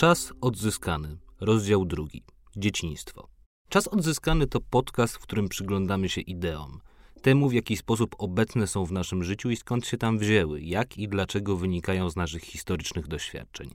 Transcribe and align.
Czas 0.00 0.32
odzyskany. 0.40 1.16
Rozdział 1.40 1.84
drugi. 1.84 2.22
Dzieciństwo. 2.56 3.28
Czas 3.68 3.88
odzyskany 3.88 4.46
to 4.46 4.60
podcast, 4.60 5.16
w 5.16 5.18
którym 5.18 5.48
przyglądamy 5.48 6.08
się 6.08 6.20
ideom. 6.20 6.80
Temu, 7.22 7.48
w 7.48 7.52
jaki 7.52 7.76
sposób 7.76 8.14
obecne 8.18 8.66
są 8.66 8.84
w 8.84 8.92
naszym 8.92 9.24
życiu 9.24 9.50
i 9.50 9.56
skąd 9.56 9.86
się 9.86 9.96
tam 9.96 10.18
wzięły, 10.18 10.60
jak 10.60 10.98
i 10.98 11.08
dlaczego 11.08 11.56
wynikają 11.56 12.10
z 12.10 12.16
naszych 12.16 12.42
historycznych 12.42 13.06
doświadczeń. 13.06 13.74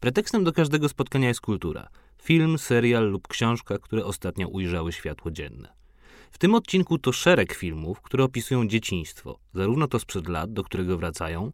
Pretekstem 0.00 0.44
do 0.44 0.52
każdego 0.52 0.88
spotkania 0.88 1.28
jest 1.28 1.40
kultura. 1.40 1.88
Film, 2.22 2.58
serial 2.58 3.10
lub 3.10 3.28
książka, 3.28 3.78
które 3.78 4.04
ostatnio 4.04 4.48
ujrzały 4.48 4.92
światło 4.92 5.30
dzienne. 5.30 5.72
W 6.30 6.38
tym 6.38 6.54
odcinku 6.54 6.98
to 6.98 7.12
szereg 7.12 7.52
filmów, 7.52 8.00
które 8.00 8.24
opisują 8.24 8.68
dzieciństwo, 8.68 9.38
zarówno 9.54 9.88
to 9.88 9.98
sprzed 9.98 10.28
lat, 10.28 10.52
do 10.52 10.64
którego 10.64 10.98
wracają, 10.98 11.52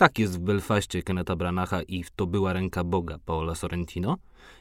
tak 0.00 0.18
jest 0.18 0.36
w 0.36 0.38
Belfaście 0.38 1.02
Kenneta 1.02 1.36
Branacha 1.36 1.82
i 1.82 2.02
w 2.04 2.10
To 2.10 2.26
była 2.26 2.52
ręka 2.52 2.84
Boga 2.84 3.18
Paola 3.24 3.54
Sorrentino, 3.54 4.16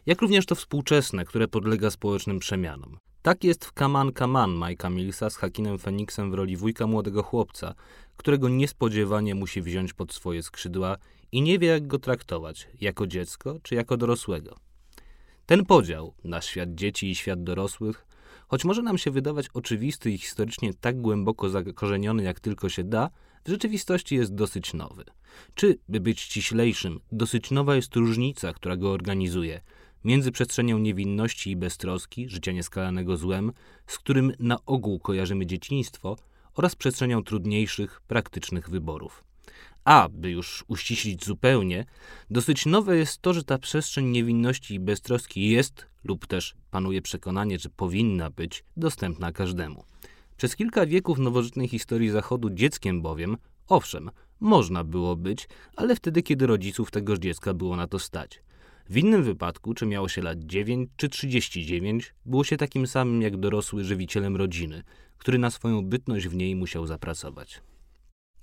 jak 0.06 0.22
również 0.22 0.46
to 0.46 0.56
współczesne, 0.56 1.26
które 1.26 1.48
podlega 1.48 1.90
społecznym 1.90 2.40
przemianom. 2.40 2.98
Tak 3.22 3.44
jest 3.44 3.66
w 3.66 3.74
Kaman 3.74 4.12
Kaman 4.12 4.52
Majka 4.52 4.90
Millsa 4.90 5.30
z 5.30 5.36
Hakinem 5.36 5.78
Feniksem 5.78 6.32
w 6.32 6.34
roli 6.34 6.58
wujka 6.58 6.88
młodego 6.88 7.24
chłopca, 7.24 7.74
którego 8.18 8.50
niespodziewanie 8.50 9.36
musi 9.36 9.62
wziąć 9.62 9.94
pod 9.94 10.14
swoje 10.14 10.44
skrzydła 10.44 10.98
i 11.32 11.42
nie 11.42 11.60
wie 11.60 11.68
jak 11.68 11.88
go 11.88 12.00
traktować, 12.00 12.68
jako 12.82 13.08
dziecko 13.08 13.56
czy 13.64 13.76
jako 13.76 13.98
dorosłego. 13.98 14.56
Ten 15.46 15.66
podział 15.66 16.14
na 16.24 16.42
świat 16.42 16.76
dzieci 16.76 17.12
i 17.12 17.16
świat 17.16 17.44
dorosłych, 17.44 18.06
choć 18.48 18.66
może 18.66 18.82
nam 18.82 18.98
się 18.98 19.12
wydawać 19.12 19.50
oczywisty 19.54 20.12
i 20.12 20.18
historycznie 20.18 20.74
tak 20.74 21.02
głęboko 21.02 21.50
zakorzeniony 21.50 22.24
jak 22.24 22.40
tylko 22.40 22.70
się 22.70 22.84
da, 22.84 23.10
w 23.46 23.50
rzeczywistości 23.50 24.16
jest 24.16 24.36
dosyć 24.36 24.74
nowy. 24.74 25.04
Czy, 25.56 25.78
by 25.90 26.00
być 26.00 26.20
ściślejszym, 26.20 27.00
dosyć 27.12 27.52
nowa 27.52 27.76
jest 27.76 27.96
różnica, 27.96 28.54
która 28.54 28.78
go 28.78 28.92
organizuje 28.92 29.62
między 30.04 30.32
przestrzenią 30.32 30.78
niewinności 30.78 31.52
i 31.52 31.56
beztroski, 31.56 32.30
życia 32.30 32.52
nieskalanego 32.52 33.18
złem, 33.18 33.52
z 33.88 33.98
którym 33.98 34.32
na 34.40 34.66
ogół 34.66 35.00
kojarzymy 35.00 35.46
dzieciństwo, 35.46 36.18
oraz 36.56 36.76
przestrzenią 36.76 37.24
trudniejszych, 37.24 38.02
praktycznych 38.02 38.70
wyborów. 38.70 39.24
A, 39.84 40.10
by 40.12 40.32
już 40.32 40.64
uściślić 40.68 41.26
zupełnie, 41.26 41.86
dosyć 42.30 42.66
nowe 42.66 42.98
jest 42.98 43.22
to, 43.22 43.34
że 43.34 43.44
ta 43.44 43.58
przestrzeń 43.58 44.06
niewinności 44.06 44.74
i 44.74 44.80
beztroski 44.80 45.50
jest, 45.50 45.86
lub 46.04 46.28
też 46.28 46.56
panuje 46.72 47.02
przekonanie, 47.02 47.60
że 47.60 47.70
powinna 47.70 48.30
być, 48.30 48.64
dostępna 48.78 49.32
każdemu. 49.32 49.84
Przez 50.38 50.56
kilka 50.56 50.86
wieków 50.86 51.20
nowożytnej 51.20 51.68
historii 51.68 52.10
Zachodu 52.10 52.50
dzieckiem 52.50 53.02
bowiem, 53.02 53.38
owszem, 53.68 54.12
można 54.40 54.84
było 54.84 55.16
być, 55.16 55.48
ale 55.76 55.96
wtedy, 55.96 56.24
kiedy 56.24 56.48
rodziców 56.48 56.92
tego 56.92 57.18
dziecka 57.18 57.54
było 57.54 57.76
na 57.76 57.88
to 57.88 58.00
stać. 58.00 58.42
W 58.90 58.98
innym 58.98 59.24
wypadku, 59.24 59.74
czy 59.74 59.86
miało 59.86 60.10
się 60.10 60.22
lat 60.22 60.40
9 60.40 60.90
czy 60.96 61.10
39, 61.10 62.14
było 62.26 62.44
się 62.44 62.58
takim 62.58 62.88
samym 62.88 63.22
jak 63.22 63.38
dorosły 63.38 63.84
żywicielem 63.84 64.36
rodziny, 64.36 64.84
który 65.18 65.38
na 65.38 65.50
swoją 65.50 65.86
bytność 65.86 66.28
w 66.28 66.36
niej 66.36 66.56
musiał 66.56 66.88
zapracować. 66.88 67.62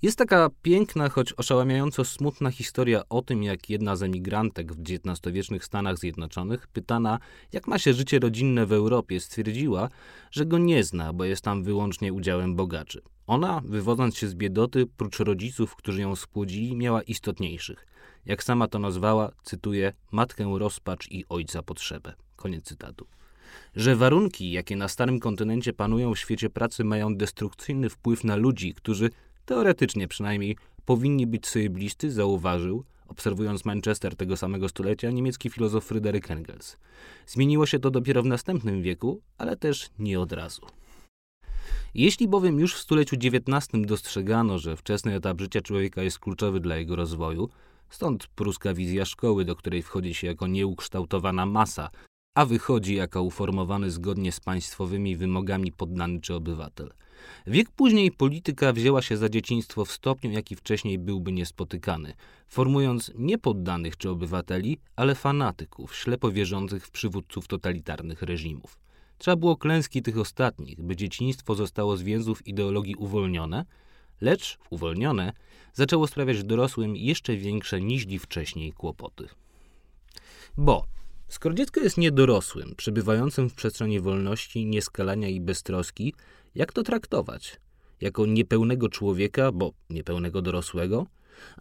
Jest 0.01 0.17
taka 0.17 0.49
piękna, 0.61 1.09
choć 1.09 1.33
oszałamiająco 1.33 2.05
smutna 2.05 2.51
historia 2.51 3.01
o 3.09 3.21
tym, 3.21 3.43
jak 3.43 3.69
jedna 3.69 3.95
z 3.95 4.03
emigrantek 4.03 4.73
w 4.73 4.81
XIX-wiecznych 4.81 5.65
Stanach 5.65 5.97
Zjednoczonych, 5.97 6.67
pytana, 6.67 7.19
jak 7.51 7.67
ma 7.67 7.79
się 7.79 7.93
życie 7.93 8.19
rodzinne 8.19 8.65
w 8.65 8.73
Europie, 8.73 9.19
stwierdziła, 9.19 9.89
że 10.31 10.45
go 10.45 10.57
nie 10.57 10.83
zna, 10.83 11.13
bo 11.13 11.25
jest 11.25 11.41
tam 11.41 11.63
wyłącznie 11.63 12.13
udziałem 12.13 12.55
bogaczy. 12.55 13.01
Ona, 13.27 13.61
wywodząc 13.65 14.17
się 14.17 14.27
z 14.27 14.35
biedoty, 14.35 14.85
prócz 14.97 15.19
rodziców, 15.19 15.75
którzy 15.75 16.01
ją 16.01 16.15
spłodzili, 16.15 16.75
miała 16.75 17.01
istotniejszych. 17.01 17.87
Jak 18.25 18.43
sama 18.43 18.67
to 18.67 18.79
nazwała, 18.79 19.31
cytuję, 19.43 19.93
matkę 20.11 20.55
rozpacz 20.57 21.11
i 21.11 21.25
ojca 21.29 21.63
potrzebę. 21.63 22.13
Koniec 22.35 22.63
cytatu. 22.63 23.07
Że 23.75 23.95
warunki, 23.95 24.51
jakie 24.51 24.75
na 24.75 24.87
starym 24.87 25.19
kontynencie 25.19 25.73
panują 25.73 26.13
w 26.13 26.19
świecie 26.19 26.49
pracy, 26.49 26.83
mają 26.83 27.15
destrukcyjny 27.15 27.89
wpływ 27.89 28.23
na 28.23 28.35
ludzi, 28.35 28.73
którzy 28.73 29.09
teoretycznie 29.45 30.07
przynajmniej 30.07 30.57
powinni 30.85 31.27
być 31.27 31.47
sobie 31.47 31.69
bliscy, 31.69 32.11
zauważył, 32.11 32.83
obserwując 33.07 33.65
Manchester 33.65 34.15
tego 34.15 34.37
samego 34.37 34.69
stulecia, 34.69 35.11
niemiecki 35.11 35.49
filozof 35.49 35.85
Fryderyk 35.85 36.31
Engels. 36.31 36.77
Zmieniło 37.27 37.65
się 37.65 37.79
to 37.79 37.91
dopiero 37.91 38.23
w 38.23 38.25
następnym 38.25 38.81
wieku, 38.81 39.21
ale 39.37 39.57
też 39.57 39.89
nie 39.99 40.19
od 40.19 40.31
razu. 40.31 40.76
Jeśli 41.97 42.27
bowiem 42.27 42.59
już 42.59 42.75
w 42.75 42.79
stuleciu 42.79 43.15
XIX 43.15 43.87
dostrzegano, 43.87 44.59
że 44.59 44.75
wczesny 44.75 45.15
etap 45.15 45.41
życia 45.41 45.61
człowieka 45.61 46.03
jest 46.03 46.19
kluczowy 46.19 46.59
dla 46.59 46.75
jego 46.75 46.95
rozwoju, 46.95 47.49
stąd 47.89 48.27
pruska 48.27 48.73
wizja 48.73 49.05
szkoły, 49.05 49.45
do 49.45 49.55
której 49.55 49.81
wchodzi 49.81 50.13
się 50.13 50.27
jako 50.27 50.47
nieukształtowana 50.47 51.45
masa, 51.45 51.89
a 52.35 52.45
wychodzi 52.45 52.95
jako 52.95 53.23
uformowany 53.23 53.91
zgodnie 53.91 54.31
z 54.31 54.39
państwowymi 54.39 55.15
wymogami 55.15 55.71
poddany 55.71 56.21
czy 56.21 56.35
obywatel– 56.35 56.93
Wiek 57.47 57.71
później 57.71 58.11
polityka 58.11 58.73
wzięła 58.73 59.01
się 59.01 59.17
za 59.17 59.29
dzieciństwo 59.29 59.85
w 59.85 59.91
stopniu, 59.91 60.31
jaki 60.31 60.55
wcześniej 60.55 60.99
byłby 60.99 61.31
niespotykany, 61.31 62.13
formując 62.47 63.11
nie 63.15 63.37
poddanych 63.37 63.97
czy 63.97 64.09
obywateli, 64.09 64.77
ale 64.95 65.15
fanatyków, 65.15 65.95
ślepo 65.95 66.31
wierzących 66.31 66.85
w 66.85 66.91
przywódców 66.91 67.47
totalitarnych 67.47 68.21
reżimów. 68.21 68.86
Trzeba 69.17 69.35
było 69.35 69.57
klęski 69.57 70.01
tych 70.01 70.17
ostatnich, 70.17 70.81
by 70.81 70.95
dzieciństwo 70.95 71.55
zostało 71.55 71.97
z 71.97 72.01
więzów 72.01 72.47
ideologii 72.47 72.95
uwolnione, 72.95 73.65
lecz 74.21 74.57
uwolnione 74.69 75.33
zaczęło 75.73 76.07
sprawiać 76.07 76.43
dorosłym 76.43 76.95
jeszcze 76.95 77.37
większe 77.37 77.81
niż 77.81 78.05
wcześniej 78.19 78.73
kłopoty. 78.73 79.27
Bo 80.57 80.85
skoro 81.27 81.55
dziecko 81.55 81.79
jest 81.79 81.97
niedorosłym, 81.97 82.75
przebywającym 82.77 83.49
w 83.49 83.55
przestrzeni 83.55 83.99
wolności, 83.99 84.65
nieskalania 84.65 85.27
i 85.27 85.41
beztroski, 85.41 86.13
jak 86.55 86.73
to 86.73 86.83
traktować? 86.83 87.59
Jako 88.01 88.25
niepełnego 88.25 88.89
człowieka, 88.89 89.51
bo 89.51 89.73
niepełnego 89.89 90.41
dorosłego? 90.41 91.05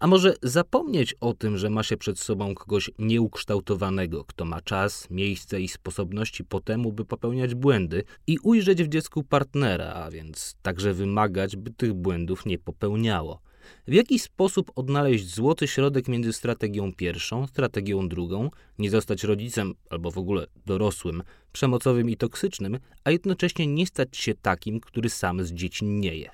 A 0.01 0.07
może 0.07 0.35
zapomnieć 0.43 1.15
o 1.21 1.35
tym, 1.35 1.59
że 1.59 1.71
ma 1.71 1.83
się 1.83 1.97
przed 1.97 2.19
sobą 2.19 2.55
kogoś 2.55 2.91
nieukształtowanego, 2.99 4.25
kto 4.25 4.45
ma 4.45 4.61
czas, 4.61 5.11
miejsce 5.11 5.61
i 5.61 5.69
sposobności 5.69 6.45
po 6.45 6.61
temu, 6.61 6.93
by 6.93 7.05
popełniać 7.05 7.55
błędy 7.55 8.05
i 8.27 8.39
ujrzeć 8.39 8.83
w 8.83 8.89
dziecku 8.89 9.23
partnera, 9.23 9.93
a 9.95 10.11
więc 10.11 10.57
także 10.63 10.95
wymagać, 10.95 11.57
by 11.57 11.71
tych 11.71 11.95
błędów 11.95 12.47
nie 12.47 12.59
popełniało. 12.59 13.41
W 13.89 13.93
jaki 13.93 14.19
sposób 14.19 14.73
odnaleźć 14.77 15.35
złoty 15.35 15.69
środek 15.69 16.09
między 16.09 16.33
strategią 16.33 16.93
pierwszą, 16.93 17.47
strategią 17.47 18.09
drugą, 18.09 18.51
nie 18.79 18.91
zostać 18.91 19.25
rodzicem 19.25 19.75
albo 19.91 20.11
w 20.11 20.19
ogóle 20.19 20.47
dorosłym, 20.67 21.23
przemocowym 21.53 22.11
i 22.11 22.17
toksycznym, 22.17 22.79
a 23.05 23.11
jednocześnie 23.11 23.67
nie 23.67 23.87
stać 23.87 24.17
się 24.17 24.35
takim, 24.35 24.81
który 24.81 25.11
sam 25.11 25.45
z 25.45 25.53
dzieci 25.53 25.85
nie 25.85 26.15
je? 26.15 26.31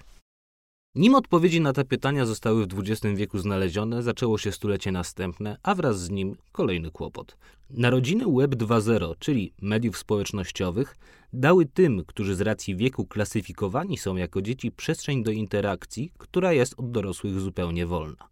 Nim 0.95 1.15
odpowiedzi 1.15 1.61
na 1.61 1.73
te 1.73 1.85
pytania 1.85 2.27
zostały 2.27 2.67
w 2.67 2.79
XX 2.79 3.17
wieku 3.17 3.39
znalezione, 3.39 4.03
zaczęło 4.03 4.39
się 4.39 4.53
stulecie 4.53 4.93
następne, 4.93 5.57
a 5.63 5.75
wraz 5.75 6.01
z 6.01 6.11
nim 6.11 6.37
kolejny 6.53 6.91
kłopot. 6.91 7.37
Narodziny 7.71 8.25
Web 8.37 8.55
2.0, 8.55 9.15
czyli 9.19 9.53
mediów 9.63 9.99
społecznościowych, 9.99 10.97
dały 11.33 11.67
tym, 11.67 12.05
którzy 12.07 12.35
z 12.35 12.41
racji 12.41 12.77
wieku 12.77 13.07
klasyfikowani 13.07 13.99
są 13.99 14.17
jako 14.17 14.43
dzieci, 14.43 14.73
przestrzeń 14.73 15.23
do 15.23 15.31
interakcji, 15.31 16.13
która 16.19 16.53
jest 16.53 16.75
od 16.79 16.91
dorosłych 16.91 17.41
zupełnie 17.41 17.87
wolna. 17.87 18.29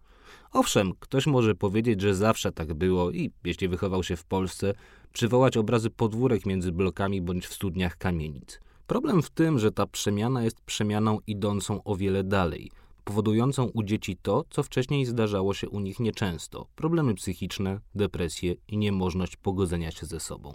Owszem, 0.53 0.93
ktoś 1.01 1.27
może 1.27 1.55
powiedzieć, 1.55 2.01
że 2.01 2.15
zawsze 2.15 2.53
tak 2.53 2.75
było 2.75 3.11
i, 3.11 3.31
jeśli 3.45 3.69
wychował 3.69 4.03
się 4.03 4.17
w 4.17 4.25
Polsce, 4.25 4.75
przywołać 5.13 5.57
obrazy 5.57 5.91
podwórek 5.91 6.47
między 6.47 6.73
blokami 6.73 7.23
bądź 7.23 7.47
w 7.47 7.55
studniach 7.55 7.97
kamienic– 7.97 8.61
Problem 8.91 9.23
w 9.23 9.31
tym, 9.31 9.59
że 9.59 9.73
ta 9.73 9.87
przemiana 9.87 10.43
jest 10.43 10.61
przemianą 10.61 11.19
idącą 11.27 11.83
o 11.85 11.97
wiele 11.97 12.25
dalej, 12.25 12.71
powodującą 13.05 13.65
u 13.65 13.83
dzieci 13.83 14.17
to, 14.23 14.45
co 14.51 14.63
wcześniej 14.63 15.07
zdarzało 15.07 15.55
się 15.55 15.69
u 15.69 15.81
nich 15.81 16.01
nieczęsto 16.01 16.67
problemy 16.77 17.15
psychiczne, 17.15 17.81
depresje 17.95 18.55
i 18.69 18.79
niemożność 18.79 19.37
pogodzenia 19.37 19.91
się 19.91 20.07
ze 20.07 20.21
sobą. 20.21 20.55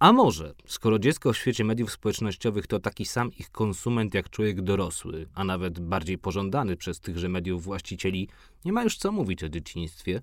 A 0.00 0.12
może, 0.12 0.54
skoro 0.66 0.98
dziecko 0.98 1.32
w 1.32 1.36
świecie 1.36 1.64
mediów 1.64 1.92
społecznościowych 1.92 2.66
to 2.66 2.78
taki 2.78 3.04
sam 3.04 3.32
ich 3.32 3.50
konsument 3.50 4.14
jak 4.14 4.30
człowiek 4.30 4.62
dorosły, 4.62 5.28
a 5.34 5.44
nawet 5.44 5.80
bardziej 5.80 6.18
pożądany 6.18 6.76
przez 6.76 7.00
tychże 7.00 7.28
mediów 7.28 7.64
właścicieli, 7.64 8.28
nie 8.64 8.72
ma 8.72 8.82
już 8.82 8.96
co 8.96 9.12
mówić 9.12 9.44
o 9.44 9.48
dzieciństwie, 9.48 10.22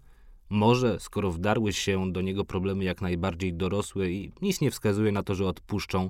może, 0.50 1.00
skoro 1.00 1.32
wdarły 1.32 1.74
się 1.74 2.12
do 2.12 2.22
niego 2.22 2.46
problemy 2.46 2.84
jak 2.84 3.02
najbardziej 3.02 3.54
dorosłe 3.54 4.12
i 4.12 4.32
nic 4.42 4.62
nie 4.62 4.72
wskazuje 4.72 5.12
na 5.12 5.24
to, 5.24 5.36
że 5.36 5.48
odpuszczą, 5.48 6.10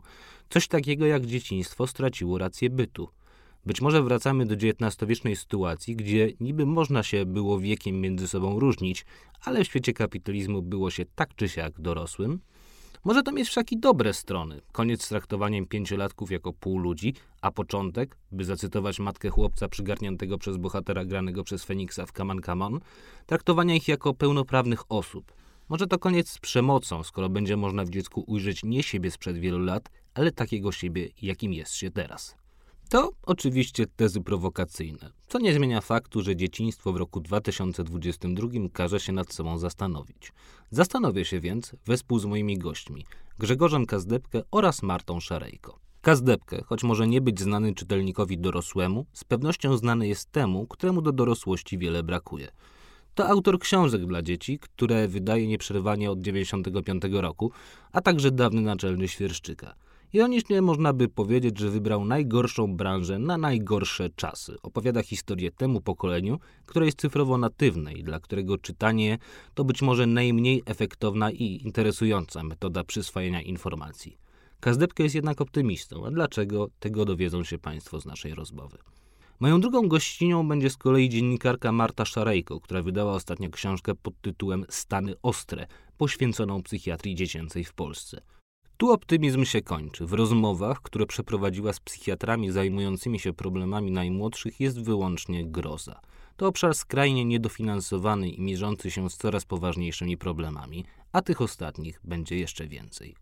coś 0.50 0.68
takiego 0.68 1.06
jak 1.06 1.26
dzieciństwo 1.26 1.88
straciło 1.88 2.38
rację 2.38 2.70
bytu. 2.70 3.10
Być 3.66 3.82
może 3.82 4.04
wracamy 4.04 4.46
do 4.46 4.56
XIX-wiecznej 4.56 5.36
sytuacji, 5.36 5.96
gdzie 5.96 6.32
niby 6.40 6.66
można 6.66 7.04
się 7.04 7.26
było 7.26 7.60
wiekiem 7.60 8.02
między 8.02 8.28
sobą 8.28 8.60
różnić, 8.60 9.06
ale 9.46 9.64
w 9.64 9.68
świecie 9.68 9.94
kapitalizmu 9.94 10.62
było 10.62 10.92
się 10.92 11.06
tak 11.16 11.36
czy 11.36 11.50
siak 11.50 11.82
dorosłym, 11.82 12.40
może 13.04 13.24
to 13.24 13.32
mieć 13.32 13.48
wszaki 13.48 13.80
dobre 13.80 14.14
strony. 14.14 14.62
Koniec 14.72 15.06
z 15.06 15.10
traktowaniem 15.10 15.66
pięciolatków 15.66 16.32
jako 16.32 16.54
pół 16.54 16.80
ludzi, 16.80 17.14
a 17.42 17.52
początek, 17.52 18.18
by 18.32 18.46
zacytować 18.46 19.00
matkę 19.00 19.30
chłopca 19.30 19.68
przygarniętego 19.68 20.38
przez 20.38 20.58
bohatera 20.58 21.06
granego 21.06 21.44
przez 21.44 21.64
Feniksa 21.64 22.06
w 22.06 22.12
Kaman 22.12 22.40
Kaman, 22.40 22.80
traktowania 23.26 23.76
ich 23.76 23.88
jako 23.88 24.14
pełnoprawnych 24.14 24.92
osób. 24.92 25.34
Może 25.70 25.88
to 25.88 26.00
koniec 26.00 26.30
z 26.30 26.40
przemocą, 26.40 27.04
skoro 27.04 27.30
będzie 27.30 27.58
można 27.58 27.86
w 27.86 27.90
dziecku 27.90 28.24
ujrzeć 28.28 28.64
nie 28.64 28.84
siebie 28.84 29.12
sprzed 29.12 29.38
wielu 29.38 29.60
lat, 29.60 29.90
ale 30.14 30.32
takiego 30.32 30.72
siebie, 30.72 31.10
jakim 31.22 31.54
jest 31.54 31.74
się 31.74 31.92
teraz. 31.92 32.36
To 32.90 33.12
oczywiście 33.24 33.86
tezy 33.88 34.22
prowokacyjne, 34.22 35.12
co 35.28 35.40
nie 35.40 35.54
zmienia 35.54 35.82
faktu, 35.82 36.22
że 36.22 36.36
dzieciństwo 36.36 36.94
w 36.94 36.98
roku 36.98 37.20
2022 37.20 38.48
każe 38.74 39.00
się 39.00 39.14
nad 39.14 39.34
sobą 39.34 39.58
zastanowić. 39.58 40.34
Zastanowię 40.72 41.26
się 41.26 41.40
więc 41.40 41.76
wespół 41.86 42.20
z 42.20 42.26
moimi 42.26 42.58
gośćmi, 42.58 43.06
Grzegorzem 43.40 43.86
Kazdepkę 43.86 44.42
oraz 44.52 44.84
Martą 44.84 45.20
Szarejko. 45.20 45.80
Kazdepkę, 46.02 46.64
choć 46.66 46.84
może 46.84 47.08
nie 47.08 47.22
być 47.22 47.40
znany 47.40 47.74
czytelnikowi 47.74 48.38
dorosłemu, 48.38 49.06
z 49.14 49.24
pewnością 49.24 49.78
znany 49.78 50.08
jest 50.08 50.32
temu, 50.32 50.68
któremu 50.68 51.02
do 51.02 51.12
dorosłości 51.12 51.78
wiele 51.78 52.04
brakuje. 52.04 52.52
To 53.16 53.28
autor 53.28 53.60
książek 53.60 54.06
dla 54.06 54.22
dzieci, 54.22 54.60
które 54.60 55.08
wydaje 55.08 55.48
nieprzerwanie 55.48 56.12
od 56.12 56.20
1995 56.20 57.22
roku, 57.22 57.52
a 57.92 58.02
także 58.02 58.32
dawny 58.32 58.62
naczelny 58.62 59.08
Świerszczyka– 59.08 59.76
Ironicznie 60.14 60.62
można 60.62 60.94
by 60.94 61.08
powiedzieć, 61.08 61.60
że 61.60 61.70
wybrał 61.70 62.06
najgorszą 62.06 62.76
branżę 62.76 63.20
na 63.20 63.38
najgorsze 63.38 64.10
czasy. 64.10 64.56
Opowiada 64.64 65.04
historię 65.04 65.52
temu 65.52 65.82
pokoleniu, 65.82 66.40
które 66.66 66.86
jest 66.86 67.00
cyfrowo 67.00 67.38
natywne 67.38 67.94
i 67.94 68.04
dla 68.04 68.20
którego 68.20 68.58
czytanie 68.58 69.18
to 69.54 69.64
być 69.64 69.82
może 69.82 70.08
najmniej 70.08 70.64
efektowna 70.66 71.32
i 71.32 71.62
interesująca 71.64 72.44
metoda 72.44 72.84
przyswajania 72.84 73.42
informacji. 73.42 74.18
Kazdepka 74.60 75.04
jest 75.04 75.16
jednak 75.16 75.42
optymistą, 75.42 76.06
a 76.06 76.12
dlaczego, 76.12 76.68
tego 76.80 77.06
dowiedzą 77.06 77.44
się 77.44 77.58
Państwo 77.58 78.02
z 78.02 78.06
naszej 78.06 78.36
rozmowy. 78.36 78.78
Moją 79.40 79.62
drugą 79.62 79.88
gościnią 79.88 80.48
będzie 80.48 80.70
z 80.70 80.78
kolei 80.78 81.10
dziennikarka 81.10 81.72
Marta 81.72 82.06
Szarejko, 82.06 82.60
która 82.60 82.82
wydała 82.82 83.14
ostatnio 83.14 83.50
książkę 83.50 83.96
pod 83.96 84.22
tytułem 84.22 84.66
Stany 84.70 85.14
Ostre, 85.22 85.68
poświęconą 85.98 86.64
psychiatrii 86.64 87.16
dziecięcej 87.16 87.64
w 87.64 87.74
Polsce. 87.74 88.22
Tu 88.80 88.92
optymizm 88.92 89.46
się 89.46 89.62
kończy. 89.62 90.06
W 90.06 90.14
rozmowach, 90.14 90.82
które 90.82 91.06
przeprowadziła 91.06 91.74
z 91.74 91.80
psychiatrami 91.80 92.52
zajmującymi 92.52 93.20
się 93.20 93.34
problemami 93.34 93.92
najmłodszych, 93.92 94.60
jest 94.60 94.84
wyłącznie 94.84 95.46
groza. 95.46 96.02
To 96.38 96.48
obszar 96.48 96.76
skrajnie 96.76 97.26
niedofinansowany 97.26 98.30
i 98.30 98.42
mierzący 98.42 98.92
się 98.92 99.10
z 99.10 99.18
coraz 99.18 99.46
poważniejszymi 99.46 100.18
problemami, 100.18 100.86
a 101.12 101.22
tych 101.22 101.42
ostatnich 101.42 102.00
będzie 102.04 102.38
jeszcze 102.38 102.68
więcej. 102.68 103.16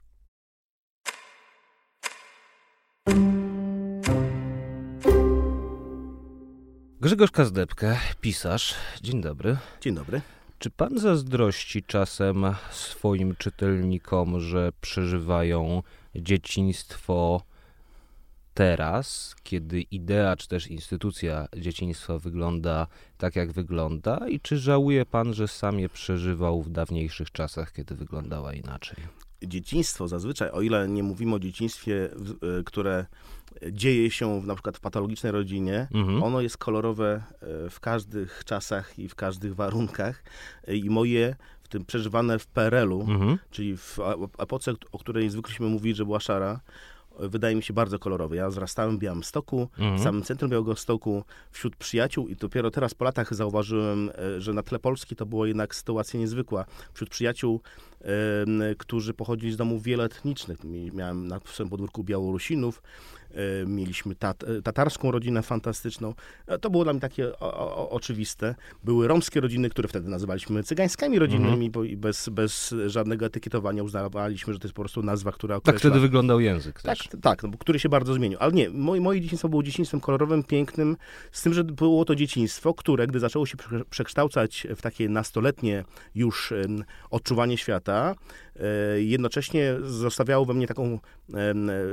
Grzegorz 7.02 7.32
Kazdepkę, 7.32 7.98
pisarz. 8.22 8.76
Dzień 9.02 9.22
dobry. 9.22 9.58
Dzień 9.82 9.96
dobry. 9.96 10.22
Czy 10.60 10.70
pan 10.70 11.00
zazdrości 11.00 11.84
czasem 11.84 12.46
swoim 12.72 13.36
czytelnikom, 13.36 14.40
że 14.40 14.72
przeżywają 14.82 15.84
dzieciństwo 16.16 17.42
teraz, 18.54 19.36
kiedy 19.44 19.82
idea 19.82 20.36
czy 20.36 20.48
też 20.48 20.68
instytucja 20.68 21.48
dzieciństwa 21.58 22.20
wygląda 22.20 22.88
tak, 23.18 23.36
jak 23.36 23.52
wygląda? 23.52 24.28
I 24.30 24.40
czy 24.40 24.58
żałuje 24.58 25.06
pan, 25.06 25.34
że 25.34 25.48
sam 25.48 25.80
je 25.80 25.90
przeżywał 25.90 26.62
w 26.62 26.70
dawniejszych 26.70 27.32
czasach, 27.32 27.74
kiedy 27.74 27.96
wyglądała 27.96 28.54
inaczej? 28.54 28.98
Dzieciństwo 29.44 30.08
zazwyczaj, 30.08 30.52
o 30.52 30.62
ile 30.62 30.88
nie 30.88 31.04
mówimy 31.04 31.36
o 31.36 31.40
dzieciństwie, 31.40 32.10
e, 32.60 32.64
które 32.64 33.06
dzieje 33.72 34.12
się 34.12 34.42
w, 34.42 34.48
na 34.48 34.56
przykład 34.56 34.78
w 34.78 34.80
patologicznej 34.80 35.32
rodzinie, 35.32 35.88
mhm. 35.94 36.24
ono 36.24 36.42
jest 36.42 36.58
kolorowe 36.58 37.24
e, 37.42 37.70
w 37.70 37.80
każdych 37.80 38.44
czasach 38.46 39.00
i 39.00 39.10
w 39.10 39.16
każdych 39.16 39.56
warunkach. 39.56 40.24
E, 40.68 40.76
I 40.76 40.90
moje, 40.90 41.36
w 41.62 41.68
tym 41.68 41.86
przeżywane 41.86 42.40
w 42.40 42.48
PRL-u, 42.48 43.02
mhm. 43.02 43.38
czyli 43.52 43.78
w 43.78 43.98
epoce, 44.38 44.74
o 44.92 45.00
której 45.00 45.30
zwykliśmy 45.30 45.68
mówić, 45.68 45.98
że 45.98 46.06
była 46.06 46.20
szara, 46.20 46.60
wydaje 47.20 47.56
mi 47.56 47.64
się 47.64 47.74
bardzo 47.74 48.00
kolorowy. 48.00 48.36
Ja 48.36 48.50
wzrastałem 48.50 48.98
w 48.98 49.00
Białymstoku, 49.00 49.70
mhm. 49.78 49.98
w 49.98 50.04
samym 50.04 50.24
centrum 50.24 50.52
Białegostoku, 50.52 51.24
wśród 51.52 51.76
przyjaciół 51.76 52.28
i 52.28 52.36
dopiero 52.36 52.72
teraz 52.72 52.94
po 52.94 53.06
latach 53.06 53.34
zauważyłem, 53.34 54.10
e, 54.10 54.42
że 54.42 54.54
na 54.54 54.64
tle 54.64 54.80
Polski 54.80 55.16
to 55.16 55.26
była 55.26 55.48
jednak 55.48 55.76
sytuacja 55.76 56.20
niezwykła. 56.20 56.66
Wśród 56.94 57.10
przyjaciół, 57.10 57.62
którzy 58.78 59.14
pochodzili 59.14 59.54
z 59.54 59.58
domów 59.58 59.84
wieloetnicznych. 59.84 60.58
Miałem 60.94 61.28
na 61.28 61.40
swoim 61.46 61.70
podwórku 61.70 62.04
Białorusinów, 62.04 62.82
E, 62.82 63.17
mieliśmy 63.68 64.16
tat, 64.16 64.44
e, 64.44 64.62
tatarską 64.62 65.12
rodzinę 65.12 65.42
fantastyczną. 65.42 66.14
E, 66.48 66.58
to 66.58 66.70
było 66.70 66.84
dla 66.84 66.94
mnie 66.94 67.00
takie 67.00 67.40
o, 67.40 67.40
o, 67.40 67.90
oczywiste. 67.90 68.56
Były 68.84 69.08
romskie 69.08 69.42
rodziny, 69.42 69.70
które 69.70 69.88
wtedy 69.88 70.10
nazywaliśmy 70.10 70.64
cygańskimi 70.64 71.20
rodzinami, 71.20 71.66
mhm. 71.66 71.72
bo 71.72 71.82
bez, 71.98 72.30
bez 72.30 72.76
żadnego 72.88 73.26
etykietowania 73.26 73.84
uznawaliśmy, 73.84 74.54
że 74.54 74.60
to 74.60 74.68
jest 74.68 74.76
po 74.76 74.82
prostu 74.82 75.04
nazwa, 75.04 75.32
która 75.32 75.56
określa... 75.56 75.74
Tak 75.74 75.80
wtedy 75.80 76.00
wyglądał 76.00 76.40
język 76.40 76.82
Tak, 76.82 76.98
też. 76.98 77.10
tak 77.22 77.44
no, 77.44 77.50
który 77.60 77.80
się 77.80 77.90
bardzo 77.90 78.14
zmienił. 78.14 78.38
Ale 78.42 78.52
nie, 78.52 78.70
moje, 78.70 79.02
moje 79.02 79.22
dzieciństwo 79.22 79.50
było 79.50 79.64
dzieciństwem 79.64 80.02
kolorowym, 80.02 80.44
pięknym, 80.44 80.98
z 81.32 81.42
tym, 81.42 81.54
że 81.54 81.64
było 81.64 82.06
to 82.06 82.16
dzieciństwo, 82.16 82.74
które, 82.74 83.08
gdy 83.08 83.20
zaczęło 83.20 83.46
się 83.46 83.58
przekształcać 83.90 84.68
w 84.76 84.82
takie 84.82 85.10
nastoletnie 85.10 85.84
już 86.16 86.54
odczuwanie 87.10 87.58
świata, 87.58 88.16
jednocześnie 88.98 89.76
zostawiało 89.84 90.46
we 90.46 90.54
mnie 90.54 90.68
taką 90.68 91.00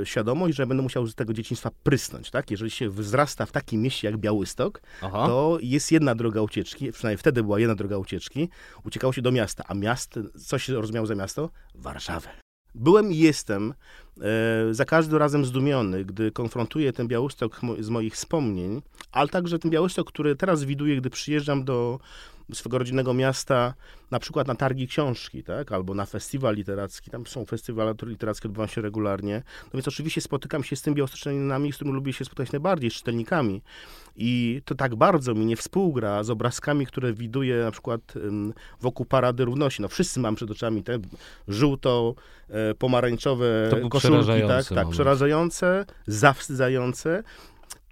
świadomość, 0.05 0.56
że 0.56 0.66
będę 0.66 0.82
musiał 0.82 1.06
z 1.06 1.14
tego 1.14 1.32
dzieciństwa 1.32 1.70
prysnąć, 1.82 2.31
tak? 2.31 2.50
Jeżeli 2.50 2.70
się 2.70 2.90
wzrasta 2.90 3.46
w 3.46 3.52
takim 3.52 3.82
mieście 3.82 4.08
jak 4.08 4.16
Białystok, 4.16 4.81
Aha. 5.02 5.26
to 5.26 5.58
jest 5.61 5.93
jedna 5.93 6.14
droga 6.14 6.43
ucieczki, 6.43 6.93
przynajmniej 6.93 7.19
wtedy 7.19 7.43
była 7.43 7.61
jedna 7.61 7.75
droga 7.75 7.99
ucieczki, 7.99 8.49
uciekało 8.84 9.12
się 9.12 9.22
do 9.22 9.32
miasta, 9.32 9.64
a 9.69 9.75
miast, 9.75 10.19
co 10.46 10.58
się 10.58 10.75
rozumiało 10.75 11.06
za 11.06 11.14
miasto? 11.14 11.50
Warszawę. 11.75 12.28
Byłem 12.75 13.12
i 13.12 13.17
jestem 13.17 13.75
e, 14.20 14.75
za 14.75 14.84
każdym 14.84 15.19
razem 15.19 15.44
zdumiony, 15.44 16.05
gdy 16.05 16.32
konfrontuję 16.32 16.93
ten 16.93 17.08
Białystok 17.08 17.60
z 17.81 17.88
moich 17.88 18.14
wspomnień, 18.14 18.82
ale 19.12 19.28
także 19.28 19.58
ten 19.58 19.70
Białystok, 19.70 20.08
który 20.08 20.37
teraz 20.37 20.64
widuję, 20.64 20.96
gdy 20.96 21.10
przyjeżdżam 21.10 21.64
do 21.64 21.99
swego 22.52 22.79
rodzinnego 22.79 23.14
miasta, 23.14 23.75
na 24.11 24.19
przykład 24.19 24.46
na 24.46 24.55
targi 24.55 24.88
książki, 24.88 25.43
tak, 25.43 25.73
albo 25.73 25.94
na 25.94 26.06
festiwal 26.06 26.55
literacki, 26.55 27.11
tam 27.11 27.26
są 27.26 27.44
festiwale 27.44 27.94
literackie, 28.02 28.49
odbywają 28.49 28.67
się 28.67 28.82
regularnie, 28.82 29.43
no 29.64 29.70
więc 29.75 29.88
oczywiście 29.88 30.20
spotykam 30.20 30.64
się 30.64 30.76
z 30.76 30.82
tymi 30.82 30.96
białostoczenami, 30.96 31.73
z 31.73 31.75
którymi 31.75 31.94
lubię 31.94 32.12
się 32.12 32.25
spotkać 32.25 32.52
najbardziej, 32.52 32.91
z 32.91 32.94
czytelnikami. 32.94 33.62
I 34.17 34.62
to 34.64 34.75
tak 34.75 34.94
bardzo 34.94 35.35
mi 35.35 35.46
nie 35.46 35.56
współgra 35.56 36.25
z 36.25 36.31
obrazkami, 36.31 36.87
które 36.87 37.13
widuję 37.13 37.56
na 37.65 37.70
przykład 37.70 38.01
wokół 38.81 39.06
Parady 39.06 39.44
Równości, 39.44 39.82
no 39.82 39.89
wszyscy 39.89 40.20
mam 40.20 40.34
przed 40.34 40.51
oczami 40.51 40.82
te 40.82 40.98
żółto, 41.48 42.15
e, 42.48 42.74
pomarańczowe 42.74 43.70
koszulki, 43.91 44.48
tak, 44.48 44.67
tak, 44.67 44.89
przerażające, 44.89 45.86
zawstydzające, 46.06 47.22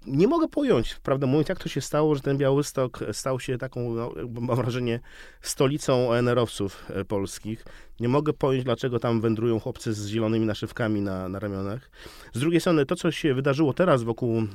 nie 0.07 0.27
mogę 0.27 0.47
pojąć, 0.47 0.95
prawdę 0.95 1.27
mówiąc, 1.27 1.49
jak 1.49 1.59
to 1.59 1.69
się 1.69 1.81
stało, 1.81 2.15
że 2.15 2.21
ten 2.21 2.37
Białystok 2.37 2.99
stał 3.11 3.39
się 3.39 3.57
taką, 3.57 3.93
no, 3.93 4.13
mam 4.41 4.55
wrażenie, 4.55 4.99
stolicą 5.41 6.09
ONR-owców 6.09 6.85
e, 6.89 7.05
polskich. 7.05 7.65
Nie 7.99 8.09
mogę 8.09 8.33
pojąć, 8.33 8.63
dlaczego 8.63 8.99
tam 8.99 9.21
wędrują 9.21 9.59
chłopcy 9.59 9.93
z 9.93 10.07
zielonymi 10.07 10.45
naszywkami 10.45 11.01
na, 11.01 11.29
na 11.29 11.39
ramionach. 11.39 11.91
Z 12.33 12.39
drugiej 12.39 12.61
strony, 12.61 12.85
to, 12.85 12.95
co 12.95 13.11
się 13.11 13.33
wydarzyło 13.33 13.73
teraz 13.73 14.03
wokół 14.03 14.37
e, 14.37 14.45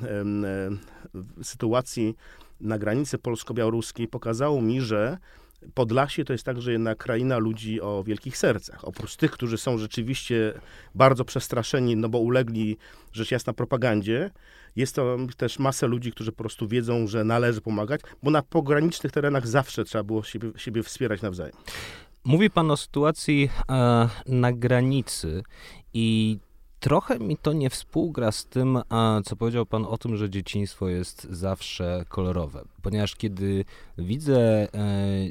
sytuacji 1.43 2.15
na 2.61 2.77
granicy 2.77 3.17
polsko-białoruskiej, 3.17 4.07
pokazało 4.07 4.61
mi, 4.61 4.81
że 4.81 5.17
Podlasie 5.73 6.25
to 6.25 6.33
jest 6.33 6.45
także 6.45 6.71
jedna 6.71 6.95
kraina 6.95 7.37
ludzi 7.37 7.81
o 7.81 8.03
wielkich 8.03 8.37
sercach. 8.37 8.85
Oprócz 8.85 9.15
tych, 9.15 9.31
którzy 9.31 9.57
są 9.57 9.77
rzeczywiście 9.77 10.53
bardzo 10.95 11.25
przestraszeni, 11.25 11.95
no 11.95 12.09
bo 12.09 12.19
ulegli 12.19 12.77
rzecz 13.11 13.31
jasna 13.31 13.53
propagandzie, 13.53 14.31
jest 14.79 14.95
to 14.95 15.17
też 15.37 15.59
masa 15.59 15.87
ludzi, 15.87 16.11
którzy 16.11 16.31
po 16.31 16.37
prostu 16.37 16.67
wiedzą, 16.67 17.07
że 17.07 17.23
należy 17.23 17.61
pomagać, 17.61 18.01
bo 18.23 18.31
na 18.31 18.41
pogranicznych 18.41 19.11
terenach 19.11 19.47
zawsze 19.47 19.85
trzeba 19.85 20.03
było 20.03 20.23
siebie, 20.23 20.51
siebie 20.55 20.83
wspierać 20.83 21.21
nawzajem. 21.21 21.55
Mówi 22.23 22.49
pan 22.49 22.71
o 22.71 22.77
sytuacji 22.77 23.49
e, 23.69 24.09
na 24.25 24.53
granicy 24.53 25.43
i 25.93 26.37
trochę 26.79 27.19
mi 27.19 27.37
to 27.37 27.53
nie 27.53 27.69
współgra 27.69 28.31
z 28.31 28.45
tym, 28.45 28.79
co 29.25 29.35
powiedział 29.35 29.65
pan 29.65 29.85
o 29.85 29.97
tym, 29.97 30.17
że 30.17 30.29
dzieciństwo 30.29 30.89
jest 30.89 31.23
zawsze 31.23 32.05
kolorowe. 32.09 32.65
Ponieważ 32.81 33.15
kiedy 33.15 33.65
widzę 33.97 34.39
e, 34.39 34.67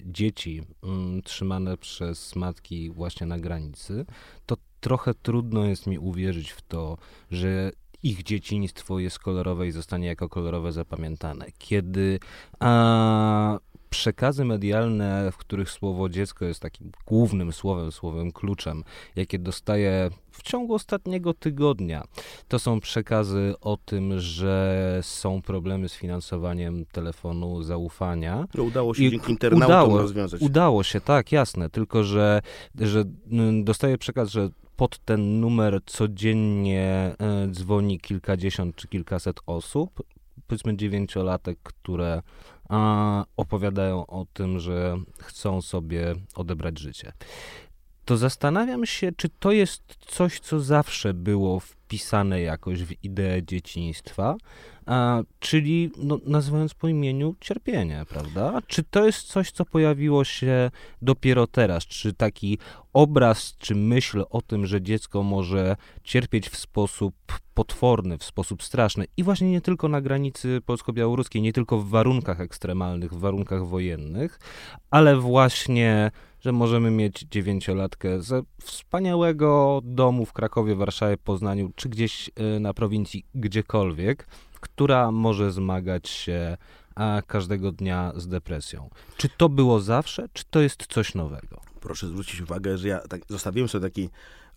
dzieci 0.05 0.63
mm, 0.83 1.23
trzymane 1.23 1.77
przez 1.77 2.37
matki 2.37 2.91
właśnie 2.91 3.27
na 3.27 3.39
granicy, 3.39 4.07
to 4.47 4.57
trochę 4.81 5.15
trudno 5.15 5.65
jest 5.65 5.87
mi 5.87 5.99
uwierzyć 5.99 6.51
w 6.51 6.63
to, 6.63 6.99
że 7.31 7.73
ich 8.03 8.23
dzieciństwo 8.23 8.99
jest 8.99 9.19
kolorowe 9.19 9.67
i 9.67 9.71
zostanie 9.71 10.07
jako 10.07 10.29
kolorowe 10.29 10.73
zapamiętane. 10.73 11.47
Kiedy 11.59 12.19
a, 12.61 13.59
przekazy 13.91 14.45
medialne, 14.45 15.33
w 15.33 15.37
których 15.37 15.71
słowo 15.71 16.09
dziecko 16.09 16.45
jest 16.45 16.61
takim 16.61 16.93
głównym 17.07 17.53
słowem, 17.53 17.93
słowem 17.93 18.33
kluczem, 18.33 18.85
jakie 19.17 19.39
dostaję 19.39 20.11
w 20.31 20.43
ciągu 20.43 20.75
ostatniego 20.75 21.35
tygodnia, 21.35 22.05
to 22.49 22.59
są 22.59 22.81
przekazy 22.81 23.55
o 23.61 23.77
tym, 23.77 24.21
że 24.21 24.99
są 25.03 25.43
problemy 25.43 25.89
z 25.89 25.95
finansowaniem 25.95 26.87
telefonu 26.93 27.63
zaufania. 27.63 28.47
No, 28.55 28.63
udało 28.63 28.95
się 28.95 29.05
I 29.05 29.11
dzięki 29.11 29.31
internetowi 29.31 29.73
udało, 29.73 29.99
rozwiązać. 29.99 30.43
Udało 30.43 30.83
się, 30.83 31.01
tak, 31.01 31.33
jasne, 31.33 31.71
tylko 31.71 32.05
że, 32.05 32.43
że 32.81 33.05
dostaję 33.63 33.99
przekaz, 33.99 34.31
że 34.31 34.49
pod 34.79 34.99
ten 34.99 35.41
numer 35.41 35.81
codziennie 35.87 36.85
e, 37.19 37.49
dzwoni 37.51 38.01
kilkadziesiąt 38.01 38.77
czy 38.77 38.89
kilkaset 38.89 39.41
osób, 39.47 40.03
powiedzmy 40.47 40.77
dziewięciolatek, 40.77 41.59
które 41.63 42.23
a, 42.69 43.25
opowiadają 43.37 44.07
o 44.07 44.27
tym, 44.33 44.59
że 44.59 44.97
chcą 45.19 45.63
sobie 45.63 46.15
odebrać 46.35 46.79
życie. 46.79 47.13
To 48.09 48.17
zastanawiam 48.17 48.87
się, 48.87 49.13
czy 49.17 49.29
to 49.29 49.53
jest 49.53 49.83
coś, 50.07 50.41
co 50.41 50.61
zawsze 50.61 51.15
było 51.15 51.61
wpisane 51.61 52.41
jakoś 52.41 52.83
w 52.83 53.05
ideę 53.05 53.43
dzieciństwa, 53.43 54.37
a, 54.87 55.23
czyli 55.39 55.91
no, 55.97 56.19
nazywając 56.27 56.75
po 56.75 56.89
imieniu 56.89 57.35
cierpienie, 57.41 58.05
prawda? 58.09 58.61
Czy 58.67 58.83
to 58.83 59.07
jest 59.07 59.27
coś, 59.27 59.51
co 59.51 59.65
pojawiło 59.65 60.25
się 60.25 60.71
dopiero 61.03 61.47
teraz? 61.47 61.87
Czy 61.87 62.13
taki 62.13 62.59
obraz, 62.93 63.57
czy 63.59 63.75
myśl 63.75 64.25
o 64.31 64.43
tym, 64.43 64.67
że 64.67 64.83
dziecko 64.83 65.23
może 65.23 65.77
cierpieć 66.03 66.49
w 66.49 66.57
sposób 66.57 67.15
potworny, 67.55 68.19
w 68.19 68.25
sposób 68.25 68.63
straszny 68.63 69.07
i 69.17 69.23
właśnie 69.23 69.51
nie 69.51 69.61
tylko 69.61 69.89
na 69.89 70.01
granicy 70.01 70.61
polsko-białoruskiej, 70.67 71.43
nie 71.43 71.53
tylko 71.53 71.79
w 71.79 71.89
warunkach 71.89 72.41
ekstremalnych, 72.41 73.13
w 73.13 73.19
warunkach 73.19 73.67
wojennych, 73.67 74.39
ale 74.91 75.17
właśnie 75.17 76.11
że 76.41 76.53
możemy 76.53 76.91
mieć 76.91 77.27
dziewięciolatkę 77.31 78.23
ze 78.23 78.43
wspaniałego 78.63 79.81
domu 79.85 80.27
w 80.27 80.33
Krakowie, 80.33 80.75
Warszawie, 80.75 81.17
Poznaniu, 81.17 81.73
czy 81.77 81.89
gdzieś 81.89 82.31
y, 82.57 82.61
na 82.61 82.75
prowincji, 82.75 83.25
gdziekolwiek, 83.35 84.27
która 84.61 85.11
może 85.11 85.53
zmagać 85.53 86.09
się 86.09 86.57
każdego 87.27 87.73
dnia 87.73 88.13
z 88.17 88.29
depresją. 88.29 88.91
Czy 89.17 89.29
to 89.29 89.49
było 89.49 89.81
zawsze, 89.81 90.29
czy 90.33 90.45
to 90.51 90.61
jest 90.61 90.87
coś 90.87 91.15
nowego? 91.15 91.61
Proszę 91.81 92.09
zwrócić 92.09 92.41
uwagę, 92.41 92.79
że 92.79 92.89
ja 92.89 92.99
tak 92.99 93.21
zostawiłem 93.29 93.69
sobie 93.69 93.89
taki 93.89 94.09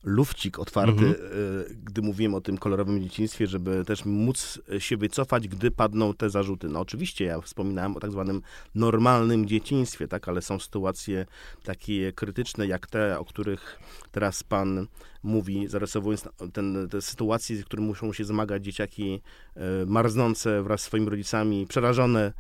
lufcik 0.04 0.60
otwarty, 0.60 1.06
mhm. 1.06 1.12
E, 1.12 1.74
gdy 1.84 2.02
mówiłem 2.02 2.34
o 2.34 2.42
tym 2.42 2.58
kolorowym 2.58 3.04
dzieciństwie, 3.04 3.48
żeby 3.48 3.86
też 3.86 4.06
móc 4.06 4.60
się 4.80 4.98
wycofać, 4.98 5.48
gdy 5.48 5.72
padną 5.72 6.14
te 6.14 6.30
zarzuty. 6.30 6.68
No 6.68 6.80
oczywiście 6.80 7.26
ja 7.26 7.42
wspominałem 7.42 7.98
o 7.98 8.00
tak 8.00 8.12
zwanym 8.12 8.42
normalnym 8.76 9.46
dzieciństwie, 9.46 10.08
tak, 10.08 10.28
ale 10.28 10.42
są 10.42 10.60
sytuacje 10.60 11.26
takie 11.64 12.14
krytyczne, 12.14 12.68
jak 12.68 12.88
te, 12.88 13.20
o 13.20 13.26
których 13.26 13.80
teraz 14.12 14.44
pan 14.44 14.88
mówi, 15.24 15.68
zarysowując 15.68 16.30
ten, 16.54 16.90
te 16.90 17.02
sytuacje, 17.02 17.58
z 17.58 17.66
którymi 17.66 17.88
muszą 17.88 18.14
się 18.14 18.26
zmagać 18.26 18.64
dzieciaki 18.64 19.22
e, 19.56 19.86
marznące 19.86 20.64
wraz 20.64 20.82
z 20.82 20.84
swoimi 20.84 21.10
rodzicami, 21.10 21.68
przerażone 21.68 22.34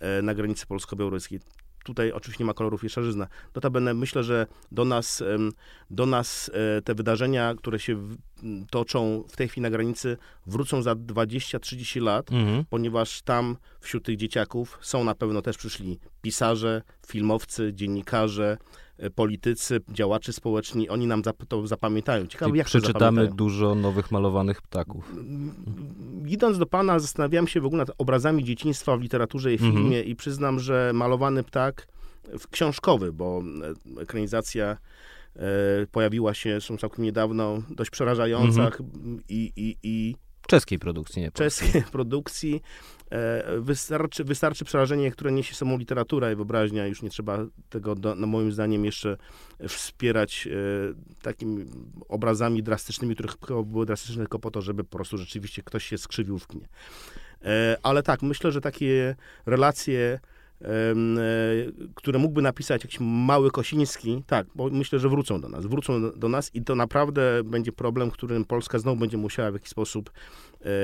e, 0.00 0.22
na 0.22 0.34
granicy 0.34 0.66
polsko-białoruskiej 0.66 1.40
tutaj 1.88 2.12
oczywiście 2.12 2.44
nie 2.44 2.46
ma 2.46 2.54
kolorów 2.54 2.84
i 2.84 2.88
szarzyzna. 2.88 3.26
Notabene 3.54 3.94
myślę, 3.94 4.24
że 4.24 4.46
do 4.72 4.84
nas, 4.84 5.24
do 5.90 6.06
nas 6.06 6.50
e, 6.54 6.82
te 6.82 6.94
wydarzenia, 6.94 7.54
które 7.54 7.78
się 7.78 7.96
toczą 8.70 9.24
w 9.28 9.36
tej 9.36 9.48
chwili 9.48 9.62
na 9.62 9.70
granicy, 9.70 10.16
wrócą 10.46 10.82
za 10.82 10.92
20-30 10.94 12.02
lat, 12.02 12.32
mhm. 12.32 12.64
ponieważ 12.70 13.22
tam 13.22 13.56
wśród 13.80 14.04
tych 14.04 14.16
dzieciaków 14.16 14.78
są 14.80 15.04
na 15.04 15.14
pewno 15.14 15.42
też 15.42 15.56
przyszli 15.56 15.98
pisarze, 16.22 16.82
filmowcy, 17.06 17.72
dziennikarze, 17.74 18.58
politycy, 19.14 19.80
działacze 19.88 20.32
społeczni, 20.32 20.88
oni 20.88 21.06
nam 21.06 21.22
to 21.48 21.66
zapamiętają. 21.66 22.26
Ciekawe, 22.26 22.56
jak 22.56 22.66
przeczytamy 22.66 23.28
dużo 23.28 23.74
nowych 23.74 24.10
malowanych 24.10 24.62
ptaków. 24.62 25.12
Idąc 26.26 26.58
do 26.58 26.66
pana, 26.66 26.98
zastanawiałem 26.98 27.48
się 27.48 27.60
w 27.60 27.66
ogóle 27.66 27.78
nad 27.78 27.96
obrazami 27.98 28.44
dzieciństwa 28.44 28.96
w 28.96 29.00
literaturze 29.00 29.50
i 29.50 29.54
mhm. 29.54 29.72
filmie 29.72 30.02
i 30.02 30.16
przyznam, 30.16 30.60
że 30.60 30.90
malowany 30.94 31.42
ptak 31.42 31.86
książkowy, 32.50 33.12
bo 33.12 33.42
e, 33.96 34.02
ekranizacja 34.02 34.76
e, 35.36 35.40
pojawiła 35.92 36.34
się 36.34 36.58
całkiem 36.80 37.04
niedawno, 37.04 37.62
dość 37.70 37.90
przerażająca 37.90 38.66
mhm. 38.66 39.22
i, 39.28 39.52
i, 39.56 39.76
i 39.82 40.16
Czeskiej 40.46 40.78
produkcji, 40.78 41.22
nie 41.22 41.30
Czeskiej 41.30 41.82
produkcji. 41.92 42.62
E, 43.10 43.60
wystarczy, 43.60 44.24
wystarczy 44.24 44.64
przerażenie, 44.64 45.10
które 45.10 45.32
niesie 45.32 45.54
samą 45.54 45.78
literatura 45.78 46.32
i 46.32 46.36
wyobraźnia. 46.36 46.86
Już 46.86 47.02
nie 47.02 47.10
trzeba 47.10 47.38
tego, 47.68 47.94
do, 47.94 48.14
no 48.14 48.26
moim 48.26 48.52
zdaniem, 48.52 48.84
jeszcze 48.84 49.16
wspierać 49.68 50.46
e, 50.46 50.50
takimi 51.22 51.64
obrazami 52.08 52.62
drastycznymi, 52.62 53.14
których 53.14 53.36
były 53.64 53.86
drastyczne 53.86 54.22
tylko 54.22 54.38
po 54.38 54.50
to, 54.50 54.62
żeby 54.62 54.84
po 54.84 54.96
prostu 54.96 55.18
rzeczywiście 55.18 55.62
ktoś 55.62 55.84
się 55.84 55.98
skrzywił 55.98 56.38
w 56.38 56.46
knie. 56.46 56.68
E, 57.44 57.76
ale 57.82 58.02
tak, 58.02 58.22
myślę, 58.22 58.52
że 58.52 58.60
takie 58.60 59.16
relacje 59.46 60.20
które 61.94 62.18
mógłby 62.18 62.42
napisać 62.42 62.84
jakiś 62.84 63.00
mały 63.00 63.50
Kosiński, 63.50 64.22
tak, 64.26 64.46
bo 64.54 64.70
myślę, 64.70 64.98
że 64.98 65.08
wrócą 65.08 65.40
do 65.40 65.48
nas. 65.48 65.66
Wrócą 65.66 66.12
do 66.16 66.28
nas 66.28 66.54
i 66.54 66.62
to 66.62 66.74
naprawdę 66.74 67.44
będzie 67.44 67.72
problem, 67.72 68.10
którym 68.10 68.44
Polska 68.44 68.78
znowu 68.78 69.00
będzie 69.00 69.16
musiała 69.16 69.50
w 69.50 69.54
jakiś 69.54 69.70
sposób 69.70 70.10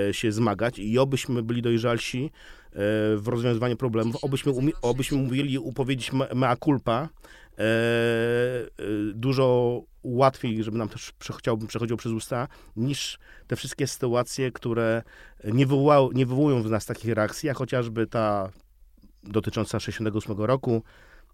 e, 0.08 0.14
się 0.14 0.32
zmagać. 0.32 0.78
I 0.78 0.98
obyśmy 0.98 1.42
byli 1.42 1.62
dojrzalsi 1.62 2.24
e, 2.24 2.30
w 3.16 3.24
rozwiązywaniu 3.26 3.76
problemów, 3.76 4.24
obyśmy, 4.24 4.52
umie, 4.52 4.72
obyśmy 4.82 5.18
mówili 5.18 5.58
upowiedzieć 5.58 6.12
mea 6.34 6.56
culpa, 6.56 7.08
dużo 9.14 9.80
łatwiej, 10.02 10.62
żeby 10.62 10.78
nam 10.78 10.88
też 10.88 11.12
chciałbym 11.38 11.68
przechodziło 11.68 11.96
przez 11.98 12.12
usta, 12.12 12.48
niż 12.76 13.18
te 13.46 13.56
wszystkie 13.56 13.86
sytuacje, 13.86 14.52
które 14.52 15.02
nie, 15.44 15.66
nie 16.14 16.26
wywołują 16.26 16.62
w 16.62 16.70
nas 16.70 16.86
takich 16.86 17.14
reakcji, 17.14 17.46
jak 17.46 17.56
chociażby 17.56 18.06
ta 18.06 18.50
dotycząca 19.24 19.78
1968 19.78 20.44
roku, 20.44 20.82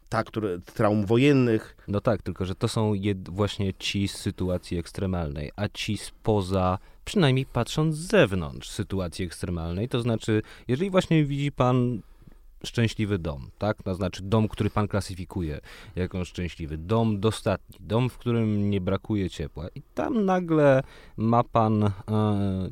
ta, 0.08 0.24
które, 0.24 0.58
traum 0.58 1.06
wojennych. 1.06 1.76
No 1.88 2.00
tak, 2.00 2.22
tylko 2.22 2.44
że 2.44 2.54
to 2.54 2.68
są 2.68 2.94
jed, 2.94 3.28
właśnie 3.28 3.74
ci 3.74 4.08
z 4.08 4.14
sytuacji 4.14 4.78
ekstremalnej, 4.78 5.50
a 5.56 5.68
ci 5.68 5.96
spoza, 5.96 6.78
przynajmniej 7.04 7.46
patrząc 7.46 7.96
z 7.96 8.10
zewnątrz 8.10 8.70
sytuacji 8.70 9.24
ekstremalnej, 9.24 9.88
to 9.88 10.00
znaczy, 10.00 10.42
jeżeli 10.68 10.90
właśnie 10.90 11.24
widzi 11.24 11.52
pan 11.52 12.00
szczęśliwy 12.64 13.18
dom, 13.18 13.50
tak? 13.58 13.82
To 13.82 13.94
znaczy 13.94 14.22
dom, 14.22 14.48
który 14.48 14.70
pan 14.70 14.88
klasyfikuje 14.88 15.60
jako 15.96 16.24
szczęśliwy, 16.24 16.78
dom 16.78 17.20
dostatni, 17.20 17.76
dom, 17.80 18.10
w 18.10 18.18
którym 18.18 18.70
nie 18.70 18.80
brakuje 18.80 19.30
ciepła 19.30 19.68
i 19.74 19.82
tam 19.94 20.24
nagle 20.24 20.82
ma 21.16 21.44
pan 21.44 21.82
e, 21.84 21.90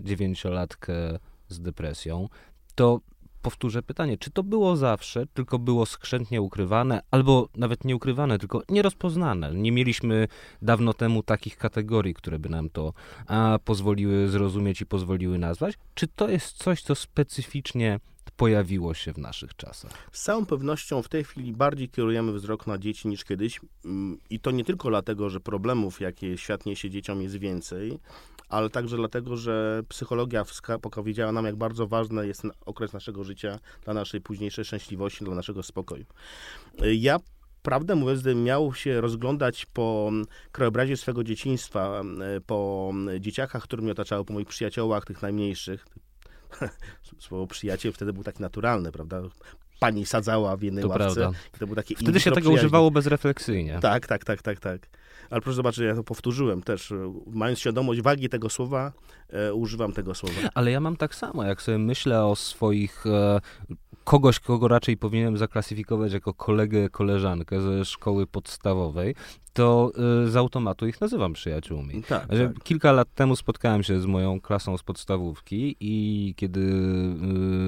dziewięciolatkę 0.01 1.19
z 1.49 1.61
depresją, 1.61 2.29
to 2.75 3.01
powtórzę 3.43 3.83
pytanie, 3.83 4.19
czy 4.19 4.31
to 4.31 4.43
było 4.43 4.77
zawsze, 4.77 5.27
tylko 5.27 5.59
było 5.59 5.87
skrzętnie 5.87 6.43
ukrywane, 6.43 7.01
albo 7.11 7.49
nawet 7.57 7.85
nie 7.85 7.97
ukrywane, 7.97 8.39
tylko 8.39 8.63
nierozpoznane? 8.69 9.55
Nie 9.55 9.73
mieliśmy 9.73 10.29
dawno 10.63 10.95
temu 10.95 11.23
takich 11.23 11.57
kategorii, 11.57 12.15
które 12.15 12.39
by 12.39 12.49
nam 12.49 12.71
to 12.71 12.93
a, 13.27 13.59
pozwoliły 13.65 14.29
zrozumieć 14.29 14.81
i 14.81 14.87
pozwoliły 14.87 15.39
nazwać? 15.39 15.75
Czy 15.95 16.09
to 16.09 16.29
jest 16.29 16.57
coś, 16.57 16.83
co 16.83 16.95
specyficznie 16.95 18.01
pojawiło 18.37 18.95
się 18.95 19.13
w 19.13 19.19
naszych 19.19 19.57
czasach. 19.57 19.93
Z 20.13 20.23
całą 20.23 20.47
pewnością 20.47 21.03
w 21.03 21.09
tej 21.09 21.25
chwili 21.25 21.53
bardziej 21.53 21.89
kierujemy 21.89 22.33
wzrok 22.33 22.67
na 22.67 22.79
dzieci 22.79 23.09
niż 23.09 23.25
kiedyś 23.25 23.61
mm, 23.85 24.19
i 24.31 24.41
to 24.41 24.51
nie 24.51 24.65
tylko 24.65 24.89
dlatego, 24.89 25.31
że 25.31 25.41
problemów, 25.41 26.01
jakie 26.01 26.39
świat 26.39 26.67
niesie 26.67 26.91
dzieciom 26.91 27.23
jest 27.23 27.37
więcej, 27.37 27.99
ale 28.49 28.71
także 28.71 28.97
dlatego, 28.97 29.37
że 29.37 29.83
psychologia 29.89 30.45
powiedziała 30.93 31.33
nam, 31.33 31.45
jak 31.45 31.57
bardzo 31.57 31.87
ważny 31.87 32.27
jest 32.27 32.43
ten 32.43 32.51
okres 32.67 32.93
naszego 32.93 33.25
życia 33.25 33.59
dla 33.85 33.95
naszej 33.95 34.21
późniejszej 34.21 34.65
szczęśliwości, 34.65 35.25
dla 35.25 35.35
naszego 35.35 35.63
spokoju. 35.63 36.05
Ja 36.95 37.19
prawdę 37.63 37.95
mówiąc, 37.95 38.21
gdybym 38.21 38.45
miał 38.45 38.75
się 38.75 39.01
rozglądać 39.01 39.67
po 39.67 40.11
krajobrazie 40.53 40.97
swego 40.97 41.25
dzieciństwa, 41.25 42.03
po 42.47 42.93
dzieciakach, 43.21 43.63
które 43.63 43.83
mnie 43.83 43.93
otaczały, 43.93 44.25
po 44.25 44.33
moich 44.33 44.49
przyjaciołach, 44.49 45.05
tych 45.05 45.23
najmniejszych, 45.23 45.87
słowo 47.19 47.47
przyjaciel 47.47 47.93
wtedy 47.93 48.13
był 48.13 48.25
tak 48.25 48.41
naturalny, 48.41 48.93
prawda? 48.93 49.23
Pani 49.81 50.07
sadzała 50.07 50.57
w 50.57 50.63
jednej 50.63 50.83
to 50.83 50.89
ławce. 50.89 51.31
To 51.59 51.67
był 51.67 51.77
taki 51.77 51.97
Wtedy 51.97 52.21
się 52.21 52.33
tego 52.33 52.51
używało 52.51 52.91
bezrefleksyjnie. 52.91 53.79
Tak, 53.83 54.07
tak, 54.07 54.25
tak, 54.25 54.43
tak, 54.43 54.61
tak. 54.61 54.89
Ale 55.31 55.41
proszę 55.41 55.57
zobaczyć, 55.57 55.85
ja 55.85 55.95
to 55.95 56.05
powtórzyłem 56.05 56.63
też. 56.63 56.93
Mając 57.27 57.59
świadomość 57.59 58.01
wagi 58.01 58.29
tego 58.29 58.49
słowa, 58.49 58.93
używam 59.55 59.93
tego 59.93 60.15
słowa. 60.15 60.35
Ale 60.55 60.71
ja 60.71 60.81
mam 60.81 60.97
tak 60.97 61.15
samo, 61.15 61.45
jak 61.45 61.63
sobie 61.63 61.79
myślę 61.79 62.25
o 62.25 62.37
swoich 62.37 63.07
e, 63.07 63.41
kogoś, 64.05 64.41
kogo 64.41 64.69
raczej 64.69 64.97
powinienem 64.97 65.37
zaklasyfikować 65.37 66.13
jako 66.13 66.35
kolegę, 66.35 66.89
koleżankę 66.89 67.61
ze 67.61 67.85
szkoły 67.85 68.27
podstawowej, 68.27 69.15
to 69.59 69.93
y, 70.27 70.31
z 70.31 70.37
automatu 70.37 70.87
ich 70.87 71.01
nazywam 71.01 71.33
przyjaciółmi. 71.33 72.03
Tak, 72.03 72.27
tak. 72.27 72.63
Kilka 72.65 72.93
lat 72.93 73.09
temu 73.15 73.37
spotkałem 73.37 73.83
się 73.83 74.01
z 74.01 74.07
moją 74.07 74.41
klasą 74.41 74.79
z 74.79 74.83
podstawówki 74.83 75.77
i 75.81 76.35
kiedy 76.37 76.61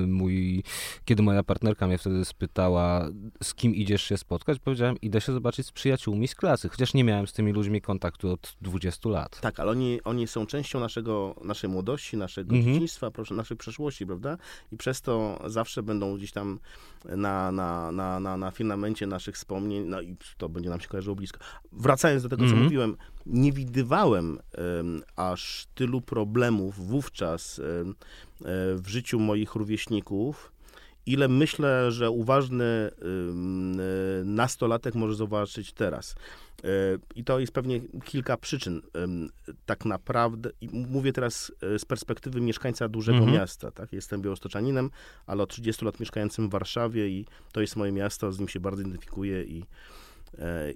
mój, 0.07 0.62
kiedy 1.05 1.23
moja 1.23 1.43
partnerka 1.43 1.87
mnie 1.87 1.99
wtedy 1.99 2.25
spytała, 2.25 3.09
z 3.43 3.55
kim 3.55 3.75
idziesz 3.75 4.02
się 4.02 4.17
spotkać, 4.17 4.59
powiedziałem, 4.59 4.97
idę 5.02 5.21
się 5.21 5.33
zobaczyć 5.33 5.67
z 5.67 5.73
przyjaciółmi 5.73 6.29
z 6.29 6.35
klasy, 6.35 6.69
chociaż 6.69 6.95
nie 6.95 7.05
miałem 7.05 7.26
z 7.26 7.33
tymi 7.33 7.52
ludźmi 7.52 7.81
kontaktu 7.81 8.33
od 8.33 8.57
20 8.61 9.09
lat. 9.09 9.40
Tak, 9.40 9.61
ale 9.61 9.71
oni, 9.71 10.00
oni 10.05 10.26
są 10.26 10.47
częścią 10.47 10.81
naszego, 10.81 11.37
naszej 11.50 11.71
młodości, 11.71 12.16
naszego 12.16 12.54
Mhm. 12.57 12.75
dzieciństwa, 12.75 13.11
proszę, 13.11 13.35
naszej 13.35 13.57
przeszłości, 13.57 14.07
prawda? 14.07 14.37
I 14.73 14.76
przez 14.76 15.02
to 15.02 15.42
zawsze 15.47 15.83
będą 15.83 16.16
gdzieś 16.16 16.33
tam 16.33 16.59
na, 17.04 17.52
na, 17.52 17.92
na, 17.92 18.21
na, 18.21 18.37
na 18.37 18.50
filamencie 18.50 19.07
naszych 19.07 19.35
wspomnień, 19.35 19.85
no 19.85 20.00
i 20.00 20.16
to 20.38 20.49
będzie 20.49 20.71
nam 20.71 20.80
się 20.80 20.88
kojarzyło 20.88 21.16
blisko. 21.16 21.38
Wracając 21.73 22.23
do 22.23 22.28
tego, 22.28 22.42
co 22.42 22.47
Mhm. 22.47 22.64
mówiłem, 22.64 22.97
nie 23.26 23.52
widywałem 23.52 24.38
em, 24.52 25.02
aż 25.16 25.66
tylu 25.75 26.00
problemów 26.00 26.87
wówczas 26.87 27.59
e, 27.59 27.62
w 28.76 28.85
życiu 28.87 29.19
moich 29.21 29.54
rówieśników, 29.54 30.52
ile 31.12 31.29
myślę, 31.29 31.93
że 31.93 32.11
uważny 32.11 32.64
e, 32.64 32.90
nastolatek 34.25 34.95
może 34.95 35.14
zobaczyć 35.14 35.73
teraz. 35.73 36.14
E, 36.64 36.69
I 37.14 37.25
to 37.25 37.38
jest 37.40 37.52
pewnie 37.52 37.81
kilka 38.05 38.37
przyczyn. 38.37 38.83
Tak 39.67 39.85
naprawdę, 39.85 40.50
mówię 40.73 41.12
teraz 41.12 41.52
e, 41.62 41.79
z 41.79 41.85
perspektywy 41.85 42.40
mieszkańca 42.40 42.88
dużego 42.88 43.19
Mhm. 43.19 43.37
miasta. 43.37 43.71
Tak? 43.71 43.93
Jestem 43.93 44.23
białostocznaninem, 44.23 44.90
ale 45.26 45.43
od 45.43 45.50
30 45.50 45.85
lat 45.85 46.00
mieszkającym 46.00 46.49
w 46.49 46.50
Warszawie 46.52 47.09
i 47.09 47.26
to 47.52 47.61
jest 47.61 47.76
moje 47.76 47.93
miasto, 47.93 48.33
z 48.33 48.38
nim 48.38 48.49
się 48.49 48.61
bardzo 48.61 48.81
identyfikuję 48.83 49.45
i, 49.45 49.64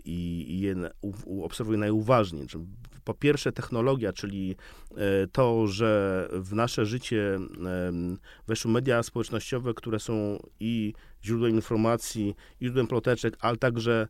i, 0.04 0.46
i 0.49 0.61
je 0.61 0.75
obserwuję 1.42 1.78
najuważniej. 1.78 2.49
Że 2.49 2.58
Po 3.04 3.14
pierwsze 3.14 3.52
technologia, 3.52 4.12
czyli 4.12 4.56
e, 4.96 5.26
to, 5.32 5.66
że 5.66 6.28
w 6.32 6.52
nasze 6.54 6.87
życie 6.87 7.38
weszły 8.46 8.70
media 8.70 9.02
społecznościowe, 9.02 9.75
które 9.75 9.99
są 9.99 10.38
i 10.61 10.92
źródłem 11.25 11.54
informacji, 11.54 12.34
i 12.61 12.64
źródłem 12.64 12.87
ploteczek, 12.87 13.37
ale 13.40 13.56
także 13.56 14.08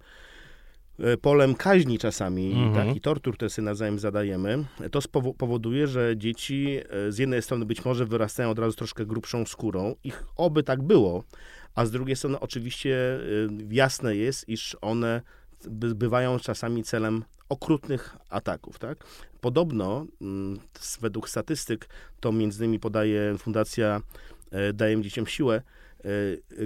e, 0.98 1.16
polem 1.16 1.54
kaźni 1.54 1.98
czasami 1.98 2.52
Mhm. 2.52 2.74
tak, 2.74 2.96
i 2.96 3.00
tortur, 3.00 3.34
które 3.34 3.50
sobie 3.50 3.66
nawzajem 3.66 3.98
zadajemy, 3.98 4.64
to 4.90 5.00
powoduje, 5.38 5.86
że 5.86 6.16
dzieci 6.16 6.78
e, 6.90 7.12
z 7.12 7.18
jednej 7.18 7.42
strony 7.42 7.66
być 7.66 7.84
może 7.84 8.06
wyrastają 8.06 8.50
od 8.50 8.58
razu 8.58 8.76
troszkę 8.76 9.06
grubszą 9.06 9.46
skórą, 9.46 9.94
ich 10.04 10.24
oby 10.36 10.62
tak 10.62 10.82
było, 10.82 11.24
a 11.74 11.86
z 11.86 11.90
drugiej 11.90 12.16
strony 12.16 12.40
oczywiście 12.40 12.96
e, 13.14 13.20
jasne 13.70 14.16
jest, 14.16 14.48
iż 14.48 14.76
one 14.80 15.22
by- 15.68 15.94
bywają 15.94 16.38
czasami 16.38 16.84
celem 16.84 17.24
okrutnych 17.48 18.16
ataków, 18.30 18.78
tak? 18.78 19.04
Podobno, 19.40 20.06
mm, 20.20 20.58
według 21.00 21.28
statystyk, 21.28 21.88
to 22.20 22.32
między 22.32 22.64
innymi 22.64 22.80
podaje 22.80 23.38
Fundacja 23.38 24.00
e, 24.50 24.72
Dajem 24.72 25.02
Dzieciom 25.02 25.26
Siłę, 25.26 25.62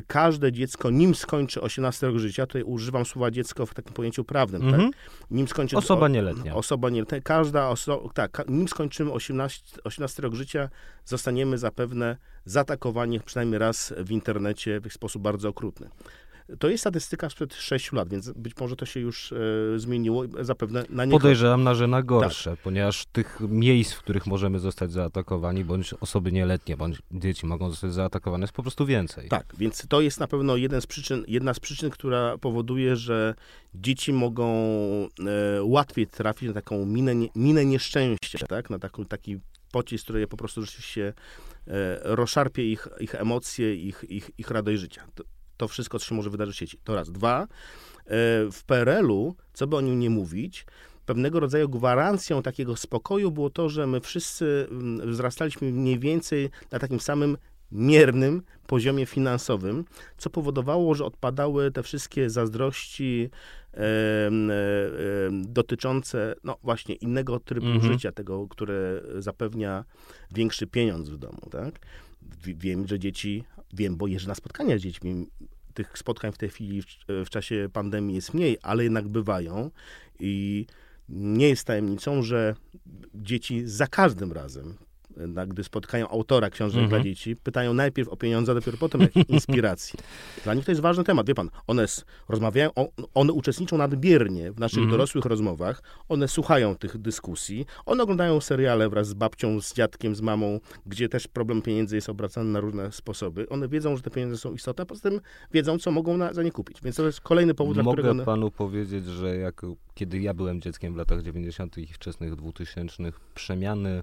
każde 0.07 0.52
dziecko, 0.52 0.90
nim 0.90 1.14
skończy 1.14 1.61
18 1.61 2.07
rok 2.07 2.16
życia, 2.16 2.47
tutaj 2.47 2.62
używam 2.62 3.07
słowa 3.07 3.30
dziecko 3.30 3.66
w 3.66 3.75
takim 3.75 3.92
pojęciu 3.92 4.25
prawnym, 4.25 4.62
tak? 4.62 4.75
Mhm. 4.75 4.90
Nim 5.30 5.49
skończy 5.49 5.76
Osoba 5.76 6.09
nieletnia. 6.09 6.54
Osoba 6.54 6.90
nieletnia. 6.90 7.21
Każda 7.21 7.68
osoba, 7.68 8.09
tak, 8.14 8.45
nim 8.49 8.68
skończymy 8.68 9.12
18, 9.12 9.80
18 9.85 10.23
rok 10.23 10.35
życia, 10.35 10.68
zostaniemy 11.04 11.59
zapewne 11.59 12.16
zaatakowani 12.45 13.21
przynajmniej 13.21 13.59
raz 13.59 13.95
w 13.97 14.11
internecie 14.11 14.80
w 14.80 14.92
sposób 14.92 15.23
bardzo 15.23 15.49
okrutny. 15.49 15.88
To 16.58 16.68
jest 16.68 16.82
statystyka 16.82 17.30
sprzed 17.30 17.54
6 17.54 17.92
lat, 17.92 18.08
więc 18.08 18.30
być 18.30 18.56
może 18.60 18.76
to 18.76 18.86
się 18.86 19.00
już 19.00 19.32
e, 19.32 19.36
zmieniło, 19.76 20.24
zapewne 20.40 20.84
na 20.90 21.04
nie 21.04 21.12
Podejrzewam 21.12 21.64
na, 21.64 21.74
że 21.74 21.86
na 21.86 21.96
Tak. 21.96 22.06
gorsze, 22.06 22.56
ponieważ 22.64 23.06
tych 23.06 23.40
miejsc, 23.40 23.92
w 23.92 23.98
których 23.98 24.26
możemy 24.26 24.58
zostać 24.58 24.92
zaatakowani, 24.92 25.64
bądź 25.64 25.94
osoby 25.94 26.32
nieletnie, 26.32 26.76
bądź 26.76 26.98
dzieci 27.10 27.46
mogą 27.46 27.70
zostać 27.70 27.92
zaatakowane, 27.92 28.42
jest 28.42 28.54
po 28.54 28.62
prostu 28.62 28.86
więcej. 28.86 29.28
Tak, 29.28 29.46
więc 29.58 29.86
to 29.88 30.00
jest 30.00 30.20
na 30.20 30.26
pewno 30.26 30.56
jeden 30.56 30.80
z 30.80 30.86
przyczyn, 30.86 31.24
jedna 31.28 31.54
z 31.54 31.60
przyczyn, 31.60 31.90
która 31.90 32.38
powoduje, 32.38 32.96
że 32.96 33.34
dzieci 33.74 34.12
mogą 34.12 34.48
e, 34.48 35.62
łatwiej 35.62 36.06
trafić 36.06 36.48
na 36.48 36.54
taką 36.54 36.86
minę, 36.86 37.12
minę 37.34 37.64
nieszczęścia, 37.64 38.46
tak? 38.46 38.70
na 38.70 38.78
taką, 38.78 39.04
taki 39.04 39.38
pocisk, 39.72 40.04
który 40.04 40.26
po 40.26 40.36
prostu 40.36 40.62
rzeczywiście 40.62 41.12
e, 41.66 41.98
rozszarpie 42.02 42.72
ich, 42.72 42.88
ich 43.00 43.14
emocje, 43.14 43.74
ich, 43.74 44.04
ich, 44.08 44.30
ich 44.38 44.50
radość 44.50 44.80
życia. 44.80 45.04
To, 45.14 45.24
to 45.58 45.68
wszystko, 45.68 45.98
co 45.98 46.06
się 46.06 46.14
może 46.14 46.30
wydarzyć 46.30 46.56
w 46.56 46.58
sieci. 46.58 46.78
To 46.84 46.94
raz. 46.94 47.10
Dwa, 47.10 47.42
e, 47.42 47.46
w 48.52 48.62
PRL-u, 48.66 49.34
co 49.52 49.66
by 49.66 49.76
o 49.76 49.80
nim 49.80 49.98
nie 49.98 50.11
mówić, 50.11 50.66
pewnego 51.06 51.40
rodzaju 51.40 51.68
gwarancją 51.68 52.42
takiego 52.42 52.76
spokoju 52.76 53.30
było 53.30 53.50
to, 53.50 53.68
że 53.68 53.87
my 53.87 54.00
wszyscy 54.00 54.68
mm, 54.70 55.11
wzrastaliśmy 55.11 55.72
mniej 55.72 55.98
więcej 55.98 56.50
na 56.70 56.78
takim 56.78 57.00
samym 57.00 57.37
miernym 57.72 58.42
poziomie 58.66 59.06
finansowym, 59.06 59.85
co 60.18 60.30
powodowało, 60.30 60.94
że 60.94 61.04
odpadały 61.04 61.70
te 61.70 61.83
wszystkie 61.83 62.30
zazdrości 62.30 63.30
dotyczące 65.42 66.35
no 66.44 66.57
właśnie 66.62 66.94
innego 66.94 67.40
trybu 67.40 67.66
Mhm. 67.66 67.92
życia, 67.92 68.12
tego, 68.12 68.48
które 68.48 69.00
zapewnia 69.18 69.85
większy 70.35 70.66
pieniądz 70.66 71.09
w 71.09 71.16
domu, 71.18 71.40
tak? 71.50 71.78
Wi- 72.44 72.54
Wiem, 72.57 72.87
że 72.87 72.98
dzieci, 72.98 73.44
wiem, 73.72 73.96
bo 73.96 74.07
jeżdżę 74.07 74.28
na 74.28 74.35
spotkania 74.35 74.78
z 74.78 74.81
dziećmi, 74.81 75.26
tych 75.74 75.98
spotkań 75.98 76.33
w 76.33 76.38
tej 76.38 76.48
chwili 76.48 76.83
w, 76.83 76.87
w 77.09 77.31
czasie 77.31 77.68
pandemii 77.72 78.14
jest 78.16 78.35
mniej, 78.35 78.59
ale 78.62 78.85
jednak 78.85 79.09
bywają 79.09 79.70
i 80.20 80.66
nie 81.09 81.48
jest 81.48 81.64
tajemnicą, 81.64 82.22
że 82.22 82.54
dzieci 83.14 83.62
za 83.66 83.87
każdym 83.87 84.33
razem, 84.33 84.74
gdy 85.48 85.64
spotkają 85.64 86.09
autora 86.09 86.50
książek 86.50 86.83
Mhm. 86.83 86.88
dla 87.02 87.11
dzieci, 87.11 87.37
pytają 87.37 87.74
najpierw 87.74 88.09
o 88.09 88.16
pieniądze, 88.16 88.52
a 88.52 88.54
dopiero 88.54 88.78
potem 88.78 89.00
o 89.02 89.04
inspiracji. 89.28 89.98
Dla 90.44 90.54
nich 90.54 90.64
to 90.64 90.70
jest 90.70 90.81
ważny 90.81 91.04
temat. 91.04 91.26
Wie 91.26 91.35
pan, 91.35 91.50
one 91.66 91.85
rozmawiają, 92.28 92.70
one 93.14 93.33
uczestniczą 93.33 93.78
nadbiernie 93.78 94.52
w 94.52 94.61
naszych 94.61 94.78
Mhm. 94.78 94.90
dorosłych 94.90 95.24
rozmowach, 95.24 95.83
one 96.09 96.28
słuchają 96.28 96.76
tych 96.76 96.98
dyskusji, 96.98 97.66
one 97.87 98.02
oglądają 98.02 98.40
seriale 98.40 98.88
wraz 98.88 99.09
z 99.09 99.14
babcią, 99.14 99.61
z 99.61 99.74
dziadkiem, 99.74 100.14
z 100.14 100.20
mamą, 100.20 100.61
gdzie 100.87 101.09
też 101.09 101.28
problem 101.28 101.62
pieniędzy 101.62 101.96
jest 101.96 102.09
obracany 102.09 102.50
na 102.50 102.61
różne 102.61 102.92
sposoby. 102.92 103.48
One 103.48 103.68
wiedzą, 103.68 103.96
że 103.96 104.02
te 104.02 104.11
pieniądze 104.11 104.37
są 104.38 104.52
istotne, 104.54 104.83
a 104.83 104.87
poza 104.87 105.00
tym 105.11 105.20
wiedzą, 105.52 105.78
co 105.78 105.90
mogą 105.90 106.16
na, 106.16 106.33
za 106.33 106.42
nie 106.42 106.52
kupić. 106.52 106.81
Więc 106.83 106.96
to 106.96 107.07
jest 107.07 107.20
kolejny 107.20 107.54
powód, 107.54 107.74
dla 107.74 107.83
którego 107.83 108.09
Mogę 108.09 108.11
one... 108.11 108.24
panu 108.24 108.50
powiedzieć, 108.50 109.04
że 109.04 109.37
jak, 109.37 109.62
kiedy 109.94 110.18
ja 110.20 110.35
byłem 110.35 110.61
dzieckiem 110.61 110.94
w 110.94 110.96
latach 110.96 111.22
90. 111.22 111.78
i 111.78 111.87
wczesnych 111.87 112.37
2000, 112.37 113.12
przemiany 113.35 114.02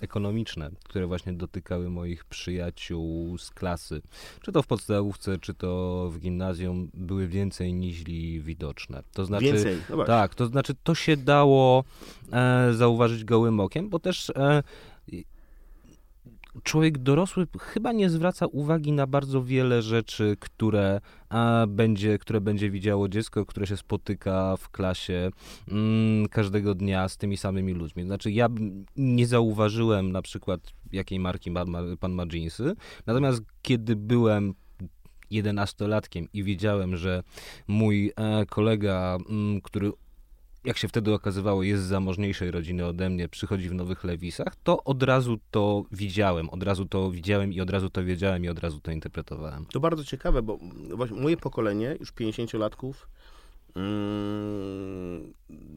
ekonomiczne, 0.00 0.70
które 0.84 1.06
właśnie 1.06 1.32
dotykały 1.32 1.90
moich 1.90 2.24
przyjaciół 2.24 3.38
z 3.38 3.50
klasy, 3.50 4.02
czy 4.42 4.52
to 4.52 4.62
w 4.62 4.66
podstawówce, 4.66 5.38
czy 5.38 5.54
to 5.54 6.10
w 6.12 6.18
gimnazjum, 6.18 6.90
były 6.94 7.28
więcej 7.28 7.74
niż 7.74 8.04
widoczne. 8.40 9.02
To 9.12 9.24
znaczy, 9.24 9.44
Więcej. 9.44 9.78
No 9.90 10.04
tak, 10.04 10.34
to 10.34 10.46
znaczy 10.46 10.74
to 10.82 10.94
się 10.94 11.16
dało 11.16 11.84
e, 12.32 12.74
zauważyć 12.74 13.24
gołym 13.24 13.60
okiem, 13.60 13.88
bo 13.88 13.98
też 13.98 14.30
e, 14.30 14.62
człowiek 16.62 16.98
dorosły 16.98 17.46
chyba 17.60 17.92
nie 17.92 18.10
zwraca 18.10 18.46
uwagi 18.46 18.92
na 18.92 19.06
bardzo 19.06 19.42
wiele 19.42 19.82
rzeczy, 19.82 20.36
które 20.40 21.00
będzie, 21.68 22.18
które 22.18 22.40
będzie 22.40 22.70
widziało 22.70 23.08
dziecko, 23.08 23.46
które 23.46 23.66
się 23.66 23.76
spotyka 23.76 24.56
w 24.56 24.70
klasie 24.70 25.30
mm, 25.68 26.28
każdego 26.28 26.74
dnia 26.74 27.08
z 27.08 27.16
tymi 27.16 27.36
samymi 27.36 27.72
ludźmi. 27.72 28.04
Znaczy 28.04 28.30
ja 28.30 28.48
nie 28.96 29.26
zauważyłem 29.26 30.12
na 30.12 30.22
przykład 30.22 30.60
jakiej 30.92 31.20
marki 31.20 31.50
pan 31.50 31.70
ma, 31.70 31.82
pan 32.00 32.12
ma 32.12 32.24
jeansy, 32.32 32.74
natomiast 33.06 33.42
kiedy 33.62 33.96
byłem 33.96 34.54
jedenastolatkiem 35.30 36.28
i 36.32 36.44
wiedziałem, 36.44 36.96
że 36.96 37.22
mój 37.68 38.12
e, 38.16 38.46
kolega, 38.46 39.18
mm, 39.28 39.60
który 39.60 39.92
jak 40.66 40.78
się 40.78 40.88
wtedy 40.88 41.14
okazywało, 41.14 41.62
jest 41.62 41.82
z 41.82 41.86
zamożniejszej 41.86 42.50
rodziny 42.50 42.86
ode 42.86 43.10
mnie, 43.10 43.28
przychodzi 43.28 43.68
w 43.68 43.74
nowych 43.74 44.04
lewisach, 44.04 44.56
to 44.62 44.84
od 44.84 45.02
razu 45.02 45.38
to 45.50 45.84
widziałem, 45.92 46.50
od 46.50 46.62
razu 46.62 46.86
to 46.86 47.10
widziałem 47.10 47.52
i 47.52 47.60
od 47.60 47.70
razu 47.70 47.90
to 47.90 48.04
wiedziałem 48.04 48.44
i 48.44 48.48
od 48.48 48.58
razu 48.58 48.80
to 48.80 48.90
interpretowałem. 48.90 49.66
To 49.66 49.80
bardzo 49.80 50.04
ciekawe, 50.04 50.42
bo 50.42 50.58
właśnie 50.90 51.20
moje 51.20 51.36
pokolenie, 51.36 51.96
już 52.00 52.12
50-latków, 52.12 52.92
mm, 53.76 55.34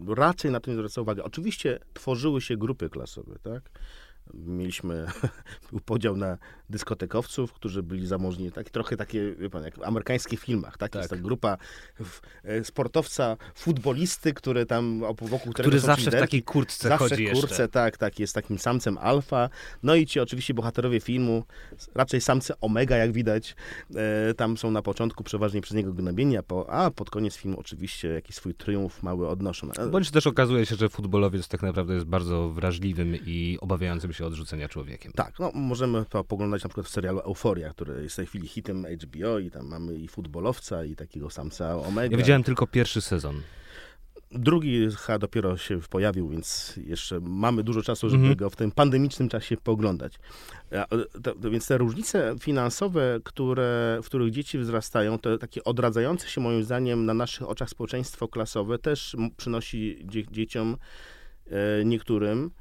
raczej 0.07 0.51
na 0.51 0.59
nie 0.67 0.73
zwraca 0.73 1.01
uwagi. 1.01 1.21
Oczywiście 1.21 1.79
tworzyły 1.93 2.41
się 2.41 2.57
grupy 2.57 2.89
klasowe, 2.89 3.39
tak? 3.43 3.69
Mieliśmy 4.33 5.07
był 5.71 5.79
podział 5.79 6.15
na 6.17 6.37
dyskotekowców, 6.69 7.53
którzy 7.53 7.83
byli 7.83 8.07
zamożni, 8.07 8.51
tak, 8.51 8.69
trochę 8.69 8.97
takie, 8.97 9.35
wie 9.35 9.49
pan, 9.49 9.63
jak 9.63 9.75
w 9.77 9.83
amerykańskich 9.83 10.39
filmach, 10.39 10.77
tak? 10.77 10.91
Tak. 10.91 11.01
Jest 11.01 11.09
ta 11.09 11.17
grupa 11.17 11.57
w, 11.99 12.21
e, 12.43 12.63
sportowca, 12.63 13.37
futbolisty, 13.55 14.33
które 14.33 14.65
tam 14.65 14.99
wokół 15.21 15.39
którego 15.39 15.53
Który 15.53 15.79
zawsze 15.79 16.03
w 16.03 16.05
liderki. 16.05 16.27
takiej 16.27 16.43
kurtce 16.43 16.89
Zawsze 16.89 17.09
chodzi 17.09 17.27
w 17.27 17.31
kurce, 17.31 17.47
jeszcze. 17.47 17.67
tak, 17.67 17.97
tak, 17.97 18.19
jest 18.19 18.35
takim 18.35 18.59
samcem 18.59 18.97
alfa. 18.97 19.49
No 19.83 19.95
i 19.95 20.05
ci 20.05 20.19
oczywiście 20.19 20.53
bohaterowie 20.53 20.99
filmu, 20.99 21.43
raczej 21.95 22.21
samce 22.21 22.59
omega, 22.61 22.97
jak 22.97 23.11
widać, 23.11 23.55
e, 23.95 24.33
tam 24.33 24.57
są 24.57 24.71
na 24.71 24.81
początku 24.81 25.23
przeważnie 25.23 25.61
przez 25.61 25.77
niego 25.77 25.93
gnębieni, 25.93 26.37
a, 26.37 26.43
po, 26.43 26.69
a 26.69 26.91
pod 26.91 27.09
koniec 27.09 27.35
filmu 27.35 27.59
oczywiście 27.59 28.07
jakiś 28.07 28.35
swój 28.35 28.53
triumf 28.53 29.03
mały 29.03 29.27
odnoszą. 29.27 29.71
E, 29.71 29.87
Bądź 29.87 30.11
też 30.11 30.27
okazuje 30.27 30.65
się, 30.65 30.75
że 30.75 30.89
futbolowiec 30.89 31.47
tak 31.47 31.61
naprawdę 31.61 31.93
jest 31.93 32.05
bardzo 32.05 32.49
wrażliwym 32.49 33.15
i 33.25 33.57
obawiającym 33.61 34.13
się 34.13 34.18
odrzucenia 34.25 34.69
człowiekiem. 34.69 35.11
Tak, 35.11 35.39
no 35.39 35.51
możemy 35.53 36.05
to 36.09 36.23
poglądać 36.23 36.63
na 36.63 36.69
przykład 36.69 36.87
w 36.87 36.89
serialu 36.89 37.19
Euforia, 37.19 37.69
który 37.69 38.03
jest 38.03 38.15
w 38.15 38.15
tej 38.15 38.25
chwili 38.25 38.47
hitem 38.47 38.85
HBO 39.03 39.39
i 39.39 39.51
tam 39.51 39.67
mamy 39.67 39.95
i 39.95 40.07
futbolowca, 40.07 40.85
i 40.85 40.95
takiego 40.95 41.29
samca 41.29 41.75
omega. 41.75 42.11
Ja 42.11 42.17
widziałem 42.17 42.43
tylko 42.43 42.67
pierwszy 42.67 43.01
sezon. 43.01 43.41
Drugi 44.31 44.87
chyba 44.97 45.19
dopiero 45.19 45.57
się 45.57 45.79
pojawił, 45.89 46.29
więc 46.29 46.79
jeszcze 46.87 47.19
mamy 47.19 47.63
dużo 47.63 47.81
czasu, 47.81 48.09
żeby 48.09 48.21
Mhm. 48.21 48.37
go 48.37 48.49
w 48.49 48.55
tym 48.55 48.71
pandemicznym 48.71 49.29
czasie 49.29 49.57
pooglądać. 49.57 50.19
A, 50.71 50.85
To, 51.23 51.35
to, 51.35 51.49
więc 51.51 51.67
te 51.67 51.77
różnice 51.77 52.35
finansowe, 52.39 53.19
które, 53.23 53.99
w 54.03 54.05
których 54.05 54.31
dzieci 54.31 54.57
wzrastają, 54.57 55.19
to 55.19 55.37
takie 55.37 55.63
odradzające 55.63 56.27
się 56.27 56.41
moim 56.41 56.63
zdaniem 56.63 57.05
na 57.05 57.13
naszych 57.13 57.49
oczach 57.49 57.69
społeczeństwo 57.69 58.27
klasowe 58.27 58.79
też 58.79 59.15
przynosi 59.37 59.97
dzie, 60.05 60.27
dzieciom 60.31 60.77
e, 61.47 61.85
niektórym, 61.85 62.51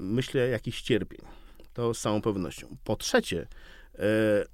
myślę, 0.00 0.48
jakiś 0.48 0.82
cierpień. 0.82 1.20
To 1.72 1.94
z 1.94 2.00
całą 2.00 2.22
pewnością. 2.22 2.76
Po 2.84 2.96
trzecie, 2.96 3.46
e, 3.94 3.98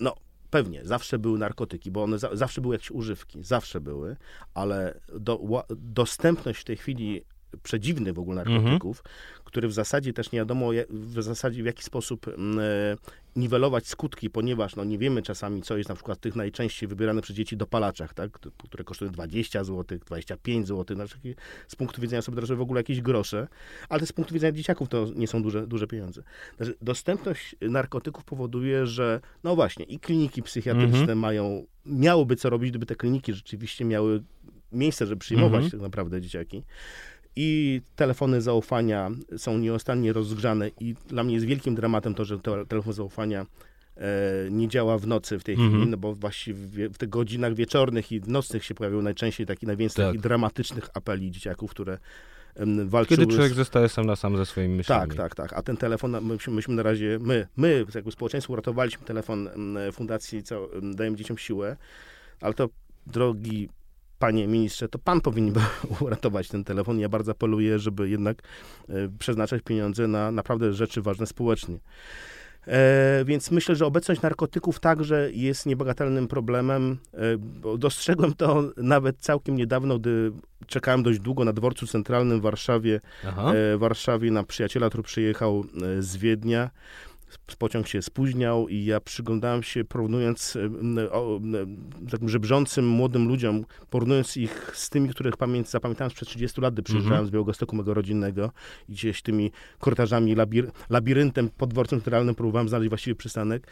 no 0.01 0.17
pewnie, 0.51 0.85
zawsze 0.85 1.19
były 1.19 1.39
narkotyki, 1.39 1.91
bo 1.91 2.03
one 2.03 2.19
za, 2.19 2.37
zawsze 2.37 2.61
były 2.61 2.75
jakieś 2.75 2.91
używki, 2.91 3.45
zawsze 3.45 3.81
były, 3.81 4.17
ale 4.55 5.01
do, 5.19 5.65
dostępność 5.77 6.61
w 6.61 6.65
tej 6.65 6.77
chwili 6.77 7.25
przedziwny 7.63 8.13
w 8.13 8.19
ogóle 8.19 8.45
narkotyków, 8.45 9.03
który 9.45 9.69
w 9.69 9.73
zasadzie 9.73 10.13
też 10.13 10.33
nie 10.33 10.39
wiadomo 10.39 10.71
w 10.91 11.23
zasadzie 11.23 11.63
w 11.63 11.67
jaki 11.67 11.85
sposób 11.85 12.29
mm, 12.29 12.59
e, 12.59 12.97
niwelować 13.37 13.89
skutki, 13.89 14.31
ponieważ 14.31 14.77
no, 14.77 14.85
nie 14.85 14.99
wiemy 14.99 15.23
czasami, 15.23 15.63
co 15.63 15.77
jest 15.77 15.89
na 15.89 15.95
przykład 15.95 16.21
tych 16.21 16.37
najczęściej 16.37 16.89
wybieranych 16.89 17.25
przez 17.25 17.37
dzieci 17.37 17.57
dopalaczach, 17.57 18.15
tak, 18.15 18.39
które 18.59 18.85
kosztują 18.85 19.11
20 19.11 19.65
zł, 19.65 19.99
25 20.07 20.69
zł, 20.69 20.97
znaczy 20.97 21.19
z 21.69 21.77
punktu 21.77 22.03
widzenia 22.03 22.23
sobie 22.23 22.47
że 22.47 22.57
w 22.57 22.61
ogóle 22.61 22.81
jakieś 22.81 23.01
grosze, 23.01 23.49
ale 23.89 24.07
z 24.07 24.13
punktu 24.13 24.35
widzenia 24.35 24.53
dzieciaków 24.53 24.89
to 24.89 25.07
nie 25.15 25.27
są 25.27 25.43
duże, 25.43 25.67
duże 25.67 25.87
pieniądze. 25.87 26.23
Znaczy, 26.57 26.75
dostępność 26.83 27.57
narkotyków 27.61 28.25
powoduje, 28.25 28.87
że 28.87 29.21
no 29.45 29.55
właśnie 29.55 29.85
i 29.85 29.99
kliniki 30.01 30.43
psychiatryczne 30.43 30.99
Mhm. 31.01 31.19
mają, 31.19 31.67
miałoby 31.87 32.37
co 32.37 32.51
robić, 32.51 32.71
gdyby 32.71 32.87
te 32.87 32.97
kliniki 32.97 33.33
rzeczywiście 33.33 33.85
miały 33.85 34.23
miejsce, 34.73 35.07
żeby 35.07 35.21
przyjmować 35.21 35.65
Mhm. 35.65 35.71
tak 35.71 35.81
naprawdę 35.81 36.21
dzieciaki. 36.21 36.63
I 37.37 37.81
telefony 37.97 38.41
zaufania 38.41 39.11
są 39.37 39.59
nieustannie 39.59 40.13
rozgrzane 40.13 40.71
i 40.81 40.95
dla 41.09 41.25
mnie 41.25 41.35
jest 41.35 41.47
wielkim 41.47 41.75
dramatem 41.75 42.15
to, 42.15 42.25
że 42.25 42.39
te, 42.39 42.67
telefon 42.67 42.93
zaufania 42.93 43.47
e, 43.97 44.03
nie 44.51 44.69
działa 44.69 44.99
w 44.99 45.07
nocy 45.07 45.39
w 45.39 45.45
tej 45.45 45.55
Mhm. 45.55 45.71
chwili, 45.73 45.91
no 45.91 45.97
bo 45.97 46.15
właściwie 46.15 46.89
w 46.89 46.99
tych 46.99 47.09
godzinach 47.09 47.55
wieczornych 47.55 48.13
i 48.13 48.21
nocnych 48.27 48.65
się 48.65 48.75
pojawią 48.75 49.03
najczęściej 49.03 49.47
taki 49.47 49.67
najwięcej 49.67 49.97
Tak. 50.05 50.09
takich 50.09 50.21
dramatycznych 50.21 50.89
apeli 50.95 51.31
dzieciaków, 51.31 51.71
które 51.71 51.99
walczyły 52.85 53.19
Kiedy 53.19 53.35
człowiek 53.35 53.53
z, 53.53 53.57
zostaje 53.57 53.89
sam 53.89 54.07
na 54.07 54.17
sam 54.17 54.37
ze 54.37 54.47
swoimi 54.47 54.75
myślami. 54.75 55.09
tak, 55.09 55.17
tak, 55.17 55.35
tak. 55.35 55.53
A 55.59 55.63
ten 55.63 55.77
telefon, 55.77 56.17
myśmy, 56.23 56.53
myśmy 56.53 56.75
na 56.75 56.83
razie, 56.83 57.19
my, 57.21 57.47
my, 57.57 57.85
jakby 57.95 58.13
społeczeństwo 58.13 58.53
uratowaliśmy 58.53 59.07
telefon 59.07 59.49
mm, 59.49 59.93
fundacji, 59.93 60.43
co 60.43 60.73
mm, 60.75 60.97
Dajemy 60.97 61.17
Dzieciom 61.17 61.39
Siłę, 61.39 61.77
ale 62.41 62.55
to, 62.55 62.69
drogi 63.07 63.69
panie 64.21 64.49
ministrze, 64.49 64.89
to 64.89 64.99
pan 64.99 65.21
powinien 65.21 65.55
uratować 66.01 66.49
ten 66.49 66.65
telefon. 66.65 66.99
Ja 66.99 67.09
bardzo 67.09 67.33
apeluję, 67.33 67.79
żeby 67.79 68.09
jednak 68.09 68.43
e, 68.89 68.93
przeznaczać 69.19 69.63
pieniądze 69.63 70.09
na 70.09 70.31
naprawdę 70.31 70.73
rzeczy 70.73 71.03
ważne 71.03 71.27
społecznie. 71.27 71.79
E, 72.67 73.25
więc 73.25 73.51
myślę, 73.51 73.77
że 73.77 73.87
obecność 73.87 74.23
narkotyków 74.23 74.81
także 74.81 75.31
jest 75.33 75.67
niebagatelnym 75.67 76.29
problemem. 76.29 76.99
E, 77.15 77.79
dostrzegłem 77.79 78.35
to 78.35 78.63
nawet 78.77 79.17
całkiem 79.19 79.57
niedawno, 79.57 79.99
gdy 79.99 80.33
czekałem 80.67 81.03
dość 81.03 81.19
długo 81.19 81.45
na 81.45 81.53
dworcu 81.53 81.87
centralnym 81.87 82.41
w 82.41 82.43
Warszawie 82.43 83.01
e, 83.25 83.79
Warszawie 83.79 84.31
na 84.31 84.45
przyjaciela, 84.45 84.89
który 84.89 85.03
przyjechał 85.03 85.65
e, 85.99 86.03
z 86.03 86.17
Wiednia. 86.17 86.71
Pociąg 87.59 87.89
się 87.89 88.03
spóźniał 88.03 88.69
i 88.69 88.85
ja 88.85 89.01
przyglądałem 89.01 89.63
się, 89.63 89.85
porównując 89.85 90.57
e, 90.99 91.13
o, 91.13 91.37
m, 91.37 91.77
takim 92.11 92.29
żebrzącym 92.29 92.89
młodym 92.89 93.29
ludziom, 93.29 93.65
porównując 93.91 94.37
ich 94.37 94.71
z 94.75 94.91
tymi, 94.91 95.09
których 95.09 95.37
pamięt, 95.37 95.71
zapamiętałem 95.71 96.11
sprzed 96.11 96.29
30 96.29 96.61
lat, 96.61 96.75
gdy 96.75 96.83
przyjeżdżałem 96.83 97.15
Mhm. 97.15 97.27
z 97.29 97.31
Białegostoku 97.31 97.77
mego 97.77 97.95
rodzinnego 97.95 98.51
i 98.89 98.93
gdzieś 98.93 99.23
tymi 99.23 99.51
korytarzami, 99.79 100.35
labir, 100.35 100.71
labiryntem 100.91 101.49
pod 101.57 101.71
dworcem 101.71 101.99
centralnym 102.01 102.35
próbowałem 102.35 102.69
znaleźć 102.69 102.89
właściwy 102.89 103.15
przystanek. 103.17 103.67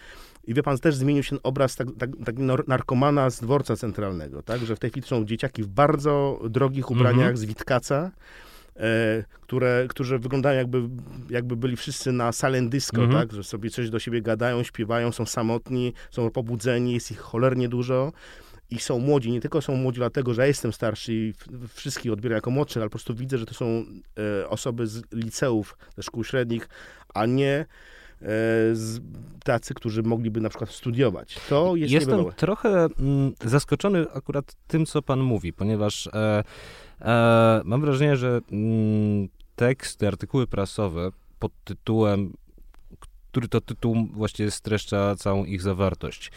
I 0.47 0.55
wie 0.55 0.63
pan, 0.63 0.79
też 0.79 0.95
zmienił 0.95 1.23
się 1.23 1.43
obraz 1.43 1.77
tak, 1.77 1.89
tak, 1.99 2.11
tak 2.25 2.37
narkomana 2.69 3.31
z 3.31 3.41
dworca 3.41 3.77
centralnego, 3.77 4.43
tak? 4.43 4.61
Że 4.61 4.77
w 4.77 4.79
tej 4.79 4.91
chwili 4.91 5.07
są 5.07 5.25
dzieciaki 5.25 5.63
w 5.63 5.67
bardzo 5.67 6.41
drogich 6.51 6.91
ubraniach 6.91 7.19
Mhm. 7.19 7.37
z 7.37 7.45
Witkaca, 7.45 8.11
e, 8.15 8.48
które, 9.41 9.87
którzy 9.89 10.19
wyglądają 10.19 10.59
jakby, 10.59 10.83
jakby 11.31 11.57
byli 11.57 11.77
wszyscy 11.77 12.13
na 12.13 12.33
silent 12.33 12.71
disco, 12.71 13.03
Mhm. 13.03 13.21
tak? 13.23 13.37
Że 13.37 13.45
sobie 13.45 13.71
coś 13.71 13.91
do 13.91 13.99
siebie 13.99 14.23
gadają, 14.23 14.63
śpiewają, 14.63 15.13
są 15.13 15.27
samotni, 15.27 15.93
są 16.11 16.31
pobudzeni, 16.31 16.93
jest 16.95 17.11
ich 17.11 17.19
cholernie 17.19 17.69
dużo. 17.69 18.13
I 18.71 18.79
są 18.79 18.99
młodzi, 18.99 19.31
nie 19.33 19.41
tylko 19.41 19.63
są 19.63 19.77
młodzi 19.77 19.99
dlatego, 19.99 20.35
że 20.35 20.43
ja 20.43 20.47
jestem 20.49 20.73
starszy 20.73 21.13
i 21.15 21.33
wszystkich 21.75 22.13
odbieram 22.13 22.35
jako 22.37 22.51
młodszych, 22.51 22.77
ale 22.77 22.87
po 22.87 22.91
prostu 22.91 23.15
widzę, 23.15 23.39
że 23.39 23.47
to 23.47 23.55
są 23.55 23.85
e, 24.43 24.49
osoby 24.49 24.87
z 24.87 25.03
liceów, 25.13 25.77
ze 25.97 26.03
szkół 26.03 26.25
średnich, 26.25 26.69
a 27.15 27.27
nie 27.27 27.53
e, 27.55 27.67
z, 28.73 29.01
tacy, 29.45 29.75
którzy 29.75 30.03
mogliby 30.03 30.41
na 30.41 30.49
przykład 30.49 30.71
studiować. 30.71 31.39
To 31.49 31.77
jest 31.77 31.93
Jestem 31.93 32.11
niebywałe. 32.11 32.35
trochę 32.37 32.69
mm, 33.01 33.33
zaskoczony 33.45 34.07
akurat 34.15 34.55
tym, 34.67 34.87
co 34.87 35.03
pan 35.03 35.21
mówi, 35.21 35.53
ponieważ 35.53 36.07
e, 36.07 36.45
e, 37.01 37.61
mam 37.65 37.81
wrażenie, 37.81 38.17
że 38.17 38.41
mm, 38.53 39.29
teksty, 39.57 40.09
artykuły 40.09 40.47
prasowe 40.47 41.11
pod 41.39 41.53
tytułem, 41.65 42.33
który 43.31 43.49
to 43.49 43.61
tytuł 43.61 44.09
właściwie 44.13 44.51
streszcza 44.51 45.17
całą 45.17 45.45
ich 45.45 45.63
zawartość. 45.63 46.31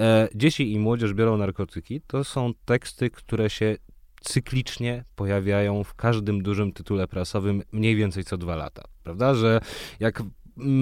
E, 0.00 0.28
dzieci 0.34 0.72
i 0.72 0.78
młodzież 0.78 1.14
biorą 1.14 1.36
narkotyki, 1.36 2.00
to 2.06 2.24
są 2.24 2.52
teksty, 2.64 3.10
które 3.10 3.50
się 3.50 3.76
cyklicznie 4.20 5.04
pojawiają 5.16 5.84
w 5.84 5.94
każdym 5.94 6.42
dużym 6.42 6.72
tytule 6.72 7.08
prasowym 7.08 7.62
mniej 7.72 7.96
więcej 7.96 8.24
co 8.24 8.36
dwa 8.36 8.56
lata, 8.56 8.82
prawda? 9.04 9.34
Że 9.34 9.60
jak 10.00 10.22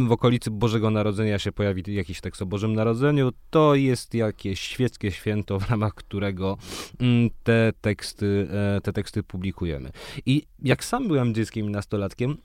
w 0.06 0.12
okolicy 0.12 0.50
Bożego 0.50 0.90
Narodzenia 0.90 1.38
się 1.38 1.52
pojawi 1.52 1.94
jakiś 1.94 2.20
tekst 2.20 2.42
o 2.42 2.46
Bożym 2.46 2.72
Narodzeniu, 2.72 3.33
to 3.50 3.74
jest 3.74 4.14
jakieś 4.14 4.61
świeckie 4.61 5.12
święto, 5.12 5.59
w 5.61 5.70
ramach 5.70 5.94
którego 5.94 6.59
mm, 7.00 7.30
te 7.42 7.72
teksty, 7.80 8.48
e, 8.76 8.80
te 8.80 8.92
teksty 8.92 9.22
publikujemy. 9.22 9.90
I 10.26 10.46
jak 10.62 10.85
sam 10.85 11.09
byłem 11.09 11.35
dzieckiem 11.35 11.66
i 11.66 11.70
nastolatkiem, 11.70 12.37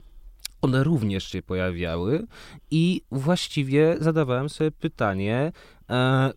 one 0.62 0.84
również 0.84 1.32
się 1.32 1.42
pojawiały 1.42 2.28
i 2.72 3.02
właściwie 3.12 3.98
zadawałem 4.00 4.50
sobie 4.50 4.72
pytanie, 4.72 5.52
e, 5.90 6.32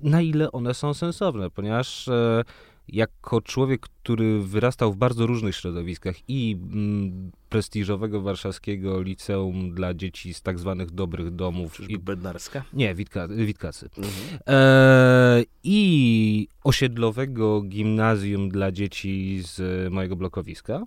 na 0.00 0.22
ile 0.22 0.52
one 0.52 0.74
są 0.74 0.94
sensowne, 0.94 1.50
ponieważ 1.50 2.08
e, 2.08 2.44
jako 2.88 3.40
człowiek, 3.40 3.80
który 3.80 4.40
wyrastał 4.40 4.92
w 4.92 4.96
bardzo 4.96 5.26
różnych 5.26 5.56
środowiskach 5.56 6.16
i 6.28 6.58
mm, 6.62 7.32
prestiżowego 7.48 8.20
warszawskiego 8.20 9.02
liceum 9.02 9.70
dla 9.74 9.94
dzieci 9.94 10.34
z 10.34 10.42
tak 10.42 10.58
zwanych 10.58 10.90
dobrych 10.90 11.30
domów. 11.30 11.72
Czyżby 11.72 11.92
I, 11.92 11.98
Bednarska? 11.98 12.64
nie, 12.72 12.94
Witka, 12.94 13.28
Witkacy. 13.28 13.88
Mhm. 13.98 14.38
E, 14.46 15.42
I 15.64 16.48
osiedlowego 16.64 17.62
gimnazjum 17.62 18.48
dla 18.48 18.72
dzieci 18.72 19.40
z 19.42 19.92
mojego 19.92 20.16
blokowiska. 20.16 20.82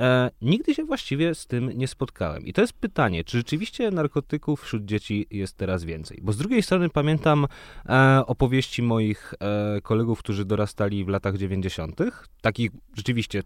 E, 0.00 0.30
nigdy 0.42 0.74
się 0.74 0.84
właściwie 0.84 1.34
z 1.34 1.46
tym 1.46 1.70
nie 1.74 1.88
spotkałem. 1.88 2.46
I 2.46 2.52
to 2.52 2.60
jest 2.60 2.72
pytanie, 2.72 3.24
czy 3.24 3.38
rzeczywiście 3.38 3.90
narkotyków 3.90 4.62
wśród 4.62 4.84
dzieci 4.84 5.26
jest 5.30 5.56
teraz 5.56 5.84
więcej? 5.84 6.18
Bo 6.22 6.32
z 6.32 6.36
drugiej 6.36 6.62
strony 6.62 6.88
pamiętam 6.88 7.46
e, 7.88 8.22
opowieści 8.26 8.82
moich 8.82 9.34
e, 9.40 9.80
kolegów, 9.80 10.18
którzy 10.18 10.44
dorastali 10.44 11.04
w 11.04 11.08
latach 11.08 11.36
90., 11.36 12.00
takich 12.40 12.70
rzeczywiście 12.96 13.42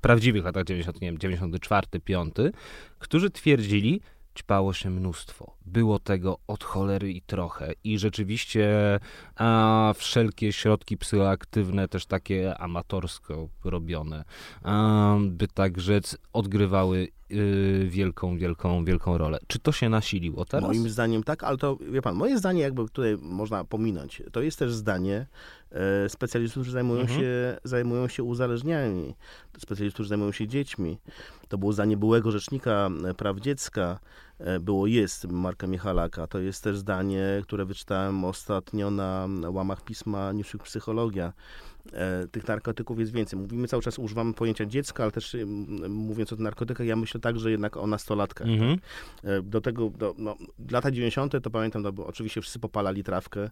prawdziwych 0.00 0.44
latach 0.44 0.64
90., 0.64 1.00
nie 1.00 1.08
wiem, 1.08 1.18
94, 1.18 1.86
5, 2.00 2.34
którzy 2.98 3.30
twierdzili, 3.30 4.00
ćpało 4.38 4.72
się 4.72 4.90
mnóstwo. 4.90 5.56
Było 5.66 5.98
tego 5.98 6.38
od 6.46 6.64
cholery 6.64 7.12
i 7.12 7.22
trochę. 7.22 7.72
I 7.84 7.98
rzeczywiście 7.98 8.70
a, 9.42 9.92
wszelkie 9.96 10.52
środki 10.52 10.96
psychoaktywne, 10.98 11.88
też 11.88 12.06
takie 12.06 12.58
amatorsko 12.58 13.48
robione, 13.64 14.24
by 15.20 15.48
tak 15.48 15.80
rzec, 15.80 16.16
odgrywały 16.32 17.08
yy, 17.30 17.86
wielką, 17.88 18.38
wielką, 18.38 18.84
wielką 18.84 19.18
rolę. 19.18 19.38
Czy 19.46 19.58
to 19.58 19.72
się 19.72 19.88
nasiliło 19.88 20.44
teraz? 20.44 20.68
Moim 20.68 20.88
zdaniem 20.90 21.22
tak, 21.22 21.44
ale 21.44 21.56
to, 21.56 21.76
wie 21.76 22.02
pan, 22.02 22.14
moje 22.14 22.38
zdanie 22.38 22.60
jakby 22.62 22.82
tutaj 22.88 23.16
można 23.20 23.64
pominąć. 23.64 24.22
To 24.32 24.42
jest 24.42 24.58
też 24.58 24.74
zdanie 24.74 25.26
e, 25.70 26.08
specjalistów, 26.08 26.60
którzy 26.60 26.72
zajmują, 26.72 27.00
Mhm. 27.00 27.20
się, 27.20 27.58
zajmują 27.64 28.08
się 28.08 28.22
uzależnieniami, 28.22 29.14
specjalistów, 29.58 29.94
którzy 29.94 30.08
zajmują 30.08 30.32
się 30.32 30.48
dziećmi. 30.48 30.98
To 31.48 31.58
było 31.58 31.72
zdanie 31.72 31.96
byłego 31.96 32.30
rzecznika 32.30 32.88
e, 33.04 33.14
praw 33.14 33.40
dziecka, 33.40 33.98
było 34.60 34.86
jest 34.86 35.24
Marka 35.24 35.66
Michalaka. 35.66 36.26
To 36.26 36.38
jest 36.38 36.64
też 36.64 36.78
zdanie, 36.78 37.24
które 37.42 37.64
wyczytałem 37.64 38.24
ostatnio 38.24 38.90
na 38.90 39.28
łamach 39.48 39.84
pisma 39.84 40.32
Newsweek 40.32 40.62
Psychologia. 40.62 41.32
E, 41.92 42.26
Tych 42.26 42.48
narkotyków 42.48 43.00
jest 43.00 43.12
więcej. 43.12 43.38
Mówimy 43.38 43.68
cały 43.68 43.82
czas, 43.82 43.98
używamy 43.98 44.34
pojęcia 44.34 44.66
dziecka, 44.66 45.02
ale 45.02 45.12
też 45.12 45.36
mówiąc 45.88 46.32
o 46.32 46.36
narkotykach, 46.36 46.86
ja 46.86 46.96
myślę 46.96 47.20
także 47.20 47.50
jednak 47.50 47.76
o 47.76 47.86
nastolatkach. 47.86 48.48
Mhm. 48.48 48.78
E, 49.24 49.42
Do 49.42 49.60
tego, 49.60 49.90
do, 49.90 50.14
no, 50.18 50.36
lata 50.70 50.90
90. 50.90 51.32
to 51.42 51.50
pamiętam, 51.50 51.82
no, 51.82 51.92
bo 51.92 52.06
oczywiście 52.06 52.40
wszyscy 52.40 52.58
popalali 52.58 53.04
trawkę. 53.04 53.50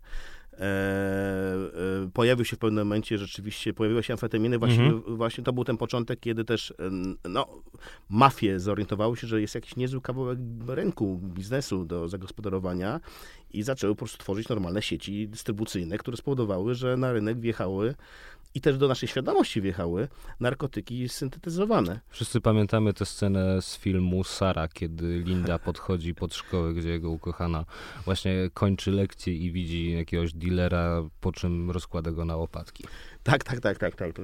E, 0.61 0.63
e, 0.65 2.11
pojawił 2.15 2.45
się 2.45 2.57
w 2.57 2.59
pewnym 2.59 2.85
momencie 2.87 3.19
rzeczywiście, 3.19 3.75
pojawiła 3.75 4.03
się 4.03 4.13
amfetaminy. 4.15 4.59
Właśnie, 4.59 4.85
Mhm. 4.85 5.17
właśnie 5.17 5.45
to 5.45 5.53
był 5.53 5.65
ten 5.65 5.77
początek, 5.77 6.21
kiedy 6.21 6.45
też 6.45 6.75
em, 6.79 7.17
no, 7.29 7.47
mafie 8.11 8.61
zorientowały 8.61 9.17
się, 9.17 9.27
że 9.27 9.41
jest 9.41 9.55
jakiś 9.55 9.77
niezły 9.77 10.01
kawałek 10.01 10.39
rynku, 10.69 11.21
biznesu 11.23 11.85
do 11.85 12.09
zagospodarowania 12.09 13.01
i 13.53 13.63
zaczęły 13.63 13.95
po 13.95 13.99
prostu 13.99 14.19
tworzyć 14.19 14.49
normalne 14.49 14.83
sieci 14.83 15.29
dystrybucyjne, 15.29 15.99
które 15.99 16.17
spowodowały, 16.17 16.75
że 16.75 16.97
na 16.97 17.13
rynek 17.13 17.41
wjechały 17.41 17.95
i 18.55 18.61
też 18.61 18.79
do 18.79 18.89
naszej 18.89 19.09
świadomości 19.09 19.61
wjechały 19.61 20.09
narkotyki 20.41 21.09
syntetyzowane. 21.09 22.01
Wszyscy 22.09 22.41
pamiętamy 22.41 22.95
tę 22.95 23.07
scenę 23.07 23.63
z 23.63 23.77
filmu 23.77 24.25
Sara, 24.25 24.69
kiedy 24.69 25.19
Linda 25.19 25.59
podchodzi 25.69 26.15
pod 26.15 26.35
szkołę, 26.35 26.75
gdzie 26.75 26.89
jego 26.89 27.11
ukochana 27.11 27.65
właśnie 28.05 28.51
kończy 28.55 28.91
lekcję 28.91 29.35
i 29.35 29.53
widzi 29.53 29.93
jakiegoś 29.93 30.33
dealera, 30.33 31.03
po 31.21 31.33
czym 31.33 31.71
rozkłada 31.71 32.11
go 32.11 32.25
na 32.25 32.37
łopatki. 32.37 32.85
Tak, 33.23 33.45
tak, 33.45 33.61
tak, 33.61 33.79
tak, 33.79 33.97
tak. 33.97 34.13
To 34.13 34.23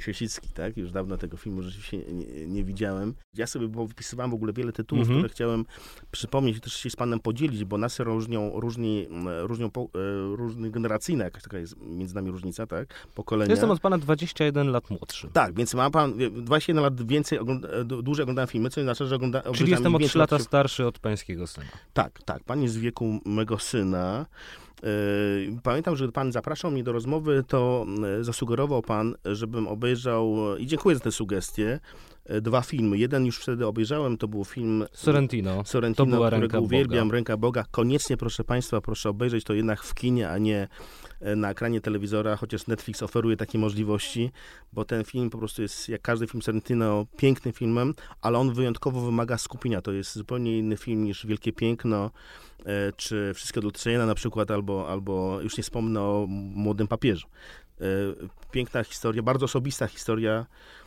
Siesicki, 0.00 0.48
tak? 0.48 0.76
Już 0.76 0.92
dawno 0.92 1.16
tego 1.18 1.36
filmu 1.36 1.62
rzeczywiście 1.62 1.96
nie, 1.98 2.46
nie 2.46 2.64
widziałem. 2.64 3.14
Ja 3.34 3.46
sobie 3.46 3.68
wypisywałem 3.68 4.30
w 4.30 4.34
ogóle 4.34 4.52
wiele 4.52 4.72
tytułów, 4.72 5.02
Mhm. 5.02 5.18
które 5.20 5.34
chciałem 5.34 5.64
przypomnieć 6.10 6.56
i 6.56 6.60
też 6.60 6.72
się 6.72 6.90
z 6.90 6.96
panem 6.96 7.20
podzielić, 7.20 7.64
bo 7.64 7.78
nas 7.78 8.00
różnią, 8.00 8.60
różni, 8.60 9.06
m, 9.10 9.28
różnią 9.28 9.70
po, 9.70 9.80
e, 9.82 10.36
różny 10.36 10.70
generacyjna, 10.70 11.24
jakaś 11.24 11.42
taka 11.42 11.58
jest 11.58 11.76
między 11.80 12.14
nami 12.14 12.30
różnica, 12.30 12.66
tak? 12.66 12.94
Pokolenia. 13.14 13.50
Jestem 13.50 13.70
od 13.70 13.80
pana 13.80 13.98
21 13.98 14.68
lat 14.68 14.90
młodszy. 14.90 15.28
Tak, 15.32 15.54
więc 15.54 15.74
ma 15.74 15.90
pan 15.90 16.16
wie, 16.18 16.30
21 16.30 16.82
lat 16.82 17.06
więcej, 17.06 17.38
ogląda, 17.38 17.68
e, 17.68 17.84
dłużej 17.84 18.22
oglądałem 18.22 18.48
filmy, 18.48 18.70
co 18.70 18.80
oznacza, 18.80 19.06
że 19.06 19.16
ogląda, 19.16 19.42
Czyli 19.54 19.70
jestem 19.70 19.94
o 19.94 19.98
więcej 19.98 20.08
3 20.08 20.18
lata 20.18 20.36
lat- 20.36 20.44
starszy 20.44 20.86
od 20.86 20.98
pańskiego 20.98 21.46
syna. 21.46 21.66
Tak, 21.92 22.22
tak. 22.22 22.44
Pan 22.44 22.62
jest 22.62 22.74
z 22.74 22.78
wieku 22.78 23.20
mego 23.26 23.58
syna. 23.58 24.26
Yy, 24.84 25.58
Pamiętam, 25.62 25.96
że 25.96 26.12
pan 26.12 26.32
zapraszał 26.32 26.70
mnie 26.70 26.84
do 26.84 26.92
rozmowy, 26.92 27.44
to 27.48 27.86
yy, 28.02 28.24
zasugerował 28.24 28.82
pan, 28.82 29.14
żebym 29.24 29.68
obejrzał, 29.68 30.56
i 30.58 30.66
dziękuję 30.66 30.96
za 30.96 31.02
tę 31.02 31.12
sugestię, 31.12 31.80
dwa 32.42 32.62
filmy. 32.62 32.98
Jeden 32.98 33.26
już 33.26 33.38
wtedy 33.38 33.66
obejrzałem, 33.66 34.18
to 34.18 34.28
był 34.28 34.44
film 34.44 34.84
Sorrentino. 34.92 35.64
Sorrentino, 35.64 36.06
to 36.06 36.10
była 36.10 36.26
którego 36.26 36.42
Ręka 36.42 36.60
uwielbiam, 36.60 37.08
Boga. 37.08 37.14
Ręka 37.14 37.36
Boga. 37.36 37.64
Koniecznie, 37.70 38.16
proszę 38.16 38.44
państwa, 38.44 38.80
proszę 38.80 39.08
obejrzeć 39.08 39.44
to 39.44 39.54
jednak 39.54 39.82
w 39.82 39.94
kinie, 39.94 40.30
a 40.30 40.38
nie 40.38 40.68
e, 41.20 41.36
na 41.36 41.50
ekranie 41.50 41.80
telewizora, 41.80 42.36
chociaż 42.36 42.66
Netflix 42.66 43.02
oferuje 43.02 43.36
takie 43.36 43.58
możliwości, 43.58 44.30
bo 44.72 44.84
ten 44.84 45.04
film 45.04 45.30
po 45.30 45.38
prostu 45.38 45.62
jest, 45.62 45.88
jak 45.88 46.02
każdy 46.02 46.26
film 46.26 46.42
Sorrentino, 46.42 47.06
pięknym 47.16 47.54
filmem, 47.54 47.94
ale 48.20 48.38
on 48.38 48.54
wyjątkowo 48.54 49.00
wymaga 49.00 49.38
skupienia. 49.38 49.82
To 49.82 49.92
jest 49.92 50.14
zupełnie 50.14 50.58
inny 50.58 50.76
film 50.76 51.04
niż 51.04 51.26
Wielkie 51.26 51.52
Piękno, 51.52 52.10
e, 52.66 52.92
czy 52.96 53.32
Wszystkie 53.34 53.60
do 53.60 53.70
Docenienia 53.70 54.06
na 54.06 54.14
przykład, 54.14 54.50
albo, 54.50 54.88
albo 54.88 55.40
już 55.40 55.56
nie 55.56 55.62
wspomnę 55.62 56.00
o 56.00 56.26
Młodym 56.28 56.86
Papieżu. 56.86 57.26
E, 57.80 57.84
Piękna 58.50 58.84
historia, 58.84 59.22
bardzo 59.22 59.44
osobista 59.44 59.86
historia 59.86 60.32
e, 60.32 60.83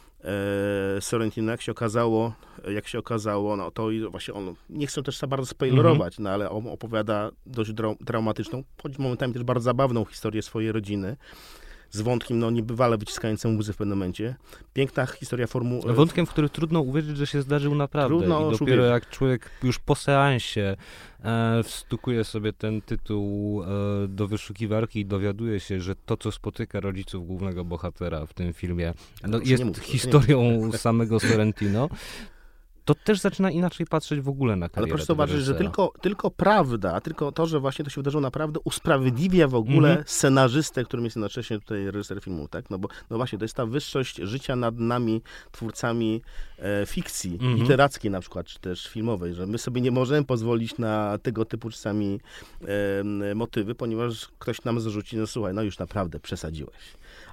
Sorrentina, 1.00 1.52
jak 1.52 1.62
się 1.62 1.72
okazało, 1.72 2.34
jak 2.74 2.88
się 2.88 3.00
okazało, 3.00 3.56
no 3.56 3.72
to 3.72 3.92
i 3.92 4.02
właśnie 4.10 4.34
on, 4.34 4.56
nie 4.70 4.88
chcę 4.88 5.04
też 5.04 5.18
za 5.18 5.28
bardzo 5.28 5.46
spoilerować, 5.46 6.20
no 6.20 6.30
ale 6.30 6.50
on 6.50 6.68
opowiada 6.68 7.32
dość 7.46 7.72
drau- 7.72 8.06
traumatyczną, 8.06 8.64
choć 8.84 8.98
momentami 8.98 9.34
też 9.34 9.44
bardzo 9.44 9.64
zabawną 9.64 10.06
historię 10.06 10.42
swojej 10.42 10.72
rodziny, 10.72 11.18
z 11.92 12.02
wątkiem, 12.02 12.40
no 12.40 12.52
niebywale 12.52 12.98
wyciskającym 12.98 13.58
łzy 13.58 13.74
w 13.74 13.78
pewnym 13.78 13.98
momencie. 13.98 14.36
Piękna 14.74 15.06
historia 15.06 15.48
formuły. 15.48 15.94
Wątkiem, 15.94 16.26
w 16.26 16.30
który 16.30 16.50
trudno 16.50 16.82
uwierzyć, 16.82 17.18
że 17.18 17.28
się 17.28 17.42
zdarzył 17.42 17.76
naprawdę. 17.76 18.18
Trudno 18.18 18.42
I 18.42 18.50
już 18.50 18.60
dopiero 18.60 18.86
jak 18.86 19.10
człowiek 19.10 19.50
już 19.64 19.80
po 19.80 19.96
seansie 19.96 20.76
e, 21.24 21.64
wstukuje 21.64 22.24
sobie 22.24 22.54
ten 22.54 22.82
tytuł 22.82 23.64
e, 23.64 23.68
do 24.08 24.28
wyszukiwarki 24.28 25.00
i 25.00 25.06
dowiaduje 25.06 25.60
się, 25.60 25.82
że 25.82 25.96
to, 25.96 26.18
co 26.18 26.32
spotyka 26.32 26.80
rodziców 26.80 27.28
głównego 27.28 27.66
bohatera 27.66 28.26
w 28.26 28.34
tym 28.34 28.54
filmie, 28.54 28.94
no, 29.28 29.40
nie 29.40 29.52
jest 29.52 29.80
historią 29.80 30.72
samego 30.72 31.20
Sorrentino, 31.20 31.90
to 32.88 32.96
też 32.96 33.20
zaczyna 33.20 33.52
inaczej 33.52 33.86
patrzeć 33.86 34.22
w 34.22 34.30
ogóle 34.30 34.56
na 34.56 34.64
Ale 34.66 34.70
karierę 34.70 34.90
proszę 34.90 35.04
tego 35.04 35.14
zobaczyć, 35.14 35.42
że 35.46 35.56
tylko, 35.56 35.92
tylko 36.02 36.32
prawda, 36.32 37.02
tylko 37.02 37.32
to, 37.32 37.46
że 37.46 37.60
właśnie 37.60 37.86
to 37.86 37.92
się 37.92 38.02
wydarzyło 38.02 38.22
naprawdę, 38.22 38.60
usprawiedliwia 38.64 39.48
w 39.48 39.56
ogóle 39.56 39.90
Mhm. 39.90 40.08
scenarzystę, 40.08 40.84
którym 40.84 41.06
jest 41.06 41.16
jednocześnie 41.16 41.60
tutaj 41.60 41.86
reżyser 41.92 42.22
filmu, 42.22 42.48
tak? 42.48 42.70
No 42.70 42.80
bo 42.80 42.88
no 43.10 43.18
właśnie, 43.18 43.40
to 43.40 43.46
jest 43.46 43.56
ta 43.56 43.66
wyższość 43.66 44.16
życia 44.16 44.56
nad 44.56 44.80
nami, 44.80 45.22
twórcami 45.52 46.22
e, 46.60 46.86
fikcji 46.86 47.34
Mhm. 47.34 47.56
literackiej 47.58 48.12
na 48.12 48.20
przykład, 48.22 48.46
czy 48.46 48.60
też 48.60 48.88
filmowej, 48.88 49.34
że 49.34 49.48
my 49.48 49.58
sobie 49.58 49.82
nie 49.82 49.92
możemy 49.92 50.26
pozwolić 50.26 50.78
na 50.78 51.18
tego 51.18 51.46
typu 51.46 51.70
czasami 51.70 52.20
e, 53.32 53.36
motywy, 53.36 53.76
ponieważ 53.76 54.30
ktoś 54.40 54.64
nam 54.64 54.80
zarzuci, 54.80 55.18
no 55.18 55.28
słuchaj, 55.28 55.54
no 55.54 55.62
już 55.62 55.80
naprawdę 55.80 56.20
przesadziłeś. 56.20 56.76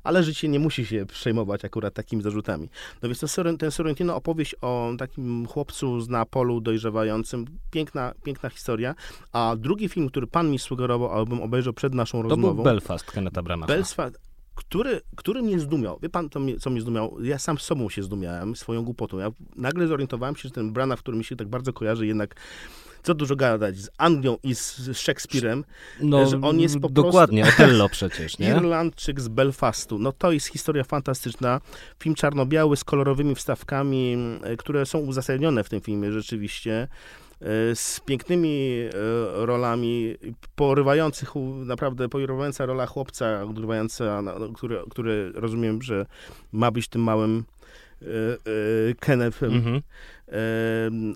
Ale 0.05 0.23
życie 0.23 0.49
nie 0.49 0.59
musi 0.59 0.87
się 0.87 1.07
przejmować 1.07 1.64
akurat 1.64 1.95
takimi 1.95 2.23
zarzutami. 2.23 2.69
No 3.03 3.09
więc 3.09 3.37
ten, 3.59 3.71
Sorrentino 3.71 4.17
opowieść 4.17 4.55
o 4.61 4.93
takim 4.99 5.47
chłopcu 5.47 6.01
z 6.01 6.09
Neapolu 6.09 6.61
dojrzewającym, 6.61 7.45
piękna, 7.71 8.12
piękna 8.25 8.49
historia. 8.49 8.95
A 9.33 9.57
drugi 9.59 9.88
film, 9.88 10.09
który 10.09 10.27
pan 10.27 10.51
mi 10.51 10.59
sugerował, 10.59 11.21
abym 11.21 11.43
obejrzał 11.43 11.73
przed 11.73 11.95
naszą 11.95 12.23
To 12.23 12.29
rozmową, 12.29 12.55
był 12.55 12.64
Belfast 12.64 13.05
Kenneta 13.05 13.43
Branacha. 13.43 13.73
Belfast, 13.73 14.19
który, 14.55 15.01
który 15.17 15.43
mnie 15.43 15.61
zdumiał. 15.61 15.99
Wie 16.03 16.09
pan, 16.09 16.31
to 16.31 16.40
mnie, 16.40 16.59
co 16.59 16.71
mnie 16.71 16.81
zdumiał? 16.81 17.17
Ja 17.23 17.38
sam 17.38 17.59
sobą 17.59 17.88
się 17.88 18.03
zdumiałem, 18.03 18.57
swoją 18.57 18.83
głupotą. 18.83 19.19
Ja 19.19 19.31
nagle 19.57 19.87
zorientowałem 19.87 20.37
się, 20.37 20.43
że 20.43 20.51
ten 20.51 20.73
Branagh, 20.73 21.01
który 21.01 21.17
mi 21.17 21.25
się 21.25 21.37
tak 21.37 21.49
bardzo 21.49 21.73
kojarzy, 21.73 22.07
jednak 22.07 22.35
co 23.05 23.14
dużo 23.14 23.37
gadać, 23.37 23.77
z 23.77 23.90
Anglią 23.99 24.37
i 24.43 24.55
z, 24.55 24.77
z 24.79 24.99
Szekspirem, 24.99 25.64
no, 26.01 26.27
że 26.27 26.40
on 26.43 26.61
jest 26.61 26.79
po 26.79 26.88
Dokładnie, 26.88 27.45
Otello 27.49 27.88
przecież, 27.88 28.38
nie? 28.38 28.49
Irlandczyk 28.49 29.21
z 29.21 29.29
Belfastu. 29.29 29.99
No 29.99 30.12
to 30.12 30.33
jest 30.33 30.47
historia 30.47 30.85
fantastyczna. 30.85 31.61
Film 32.03 32.14
czarno-biały 32.14 32.77
z 32.77 32.85
kolorowymi 32.85 33.35
wstawkami, 33.35 34.17
e, 34.43 34.57
które 34.57 34.87
są 34.87 34.99
uzasadnione 34.99 35.64
w 35.64 35.69
tym 35.69 35.81
filmie 35.81 36.12
rzeczywiście. 36.12 36.88
e, 37.40 37.75
Z 37.75 38.01
pięknymi 38.01 38.71
e, 38.71 38.90
rolami, 39.47 40.14
porywających, 40.57 41.33
naprawdę 41.64 42.09
porywająca 42.09 42.67
rola 42.67 42.87
chłopca, 42.87 43.43
odgrywająca, 43.43 44.23
no, 44.23 44.53
który, 44.55 44.79
który 44.90 45.33
rozumiem, 45.35 45.83
że 45.83 46.07
ma 46.53 46.71
być 46.71 46.88
tym 46.88 47.03
małym 47.03 47.45
Kennethem. 49.01 49.53
Mhm. 49.53 49.75
Em, 49.75 49.83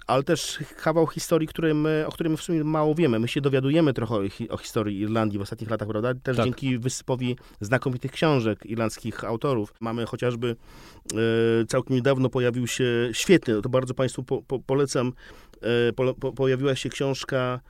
ale 0.06 0.22
też 0.22 0.58
kawał 0.82 1.06
historii, 1.06 1.48
który 1.48 1.74
my, 1.74 2.04
o 2.06 2.12
którym 2.12 2.36
w 2.36 2.42
sumie 2.42 2.64
mało 2.64 2.94
wiemy. 2.94 3.18
My 3.18 3.28
się 3.28 3.40
dowiadujemy 3.40 3.92
trochę 3.94 4.14
o, 4.14 4.28
hi- 4.28 4.48
o 4.48 4.56
historii 4.56 5.00
Irlandii 5.00 5.38
w 5.38 5.42
ostatnich 5.42 5.70
latach, 5.70 5.88
prawda? 5.88 6.14
Też 6.14 6.36
Tak. 6.36 6.44
dzięki 6.44 6.78
wysypowi 6.78 7.36
znakomitych 7.60 8.12
książek 8.12 8.66
irlandzkich 8.66 9.24
autorów. 9.24 9.74
Mamy 9.80 10.06
chociażby 10.06 10.56
e, 11.62 11.66
całkiem 11.66 11.96
niedawno 11.96 12.28
pojawił 12.30 12.66
się, 12.66 12.84
świetny, 13.12 13.62
to 13.62 13.68
bardzo 13.68 13.94
Państwu 13.94 14.22
po, 14.22 14.42
po, 14.42 14.58
polecam, 14.58 15.12
e, 15.88 15.92
po, 15.92 16.14
po, 16.14 16.32
pojawiła 16.32 16.74
się 16.76 16.88
książka 16.88 17.60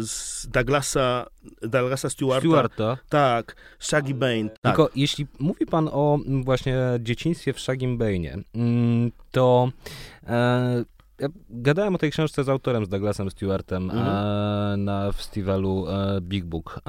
z 0.00 0.46
Douglasa, 0.46 1.26
Douglasa 1.62 2.10
Stewarta. 2.10 2.40
Stewarta. 2.40 2.98
Tak, 3.08 3.56
Shaggy 3.80 4.14
Bane. 4.14 4.48
Tak. 4.48 4.58
Tylko 4.62 4.90
jeśli 4.94 5.26
mówi 5.38 5.66
pan 5.66 5.88
o 5.92 6.18
mm, 6.26 6.44
właśnie 6.44 6.76
dzieciństwie 7.00 7.52
w 7.52 7.60
Shagim 7.60 7.98
Bane'ie, 7.98 8.42
mm, 8.54 9.10
to 9.30 9.70
e, 10.26 10.84
ja 11.20 11.28
gadałem 11.50 11.94
o 11.94 11.98
tej 11.98 12.10
książce 12.10 12.44
z 12.44 12.48
autorem, 12.48 12.84
z 12.84 12.88
Douglasem 12.88 13.30
Stewartem 13.30 13.90
Mhm. 13.90 14.06
e, 14.06 14.76
na 14.76 15.12
festiwalu 15.12 15.86
e, 15.88 16.20
Big 16.20 16.44
Book 16.44 16.78
e, 16.78 16.80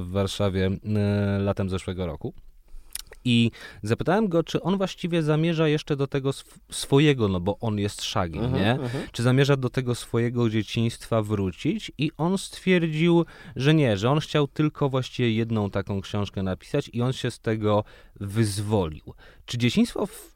w 0.00 0.10
Warszawie 0.10 0.66
e, 0.66 1.38
latem 1.38 1.70
zeszłego 1.70 2.06
roku. 2.06 2.34
I 3.26 3.50
zapytałem 3.82 4.28
go, 4.28 4.42
czy 4.42 4.62
on 4.62 4.76
właściwie 4.78 5.22
zamierza 5.22 5.68
jeszcze 5.68 5.96
do 5.96 6.06
tego 6.06 6.28
sw- 6.30 6.58
swojego, 6.70 7.28
no 7.28 7.40
bo 7.40 7.58
on 7.60 7.78
jest 7.78 8.02
Shagim, 8.02 8.44
Mhm, 8.44 8.62
nie? 8.62 8.72
mhm. 8.72 9.04
czy 9.12 9.22
zamierza 9.22 9.56
do 9.56 9.70
tego 9.70 9.94
swojego 9.94 10.50
dzieciństwa 10.50 11.22
wrócić 11.22 11.92
i 11.98 12.10
on 12.18 12.38
stwierdził, 12.38 13.24
że 13.56 13.74
nie, 13.74 13.96
że 13.96 14.10
on 14.10 14.20
chciał 14.20 14.48
tylko 14.48 14.88
właściwie 14.88 15.32
jedną 15.32 15.70
taką 15.70 16.00
książkę 16.00 16.42
napisać 16.42 16.90
i 16.92 17.02
on 17.02 17.12
się 17.12 17.30
z 17.30 17.40
tego 17.40 17.84
wyzwolił. 18.20 19.14
Czy 19.46 19.58
dzieciństwo 19.58 20.06
w 20.06 20.32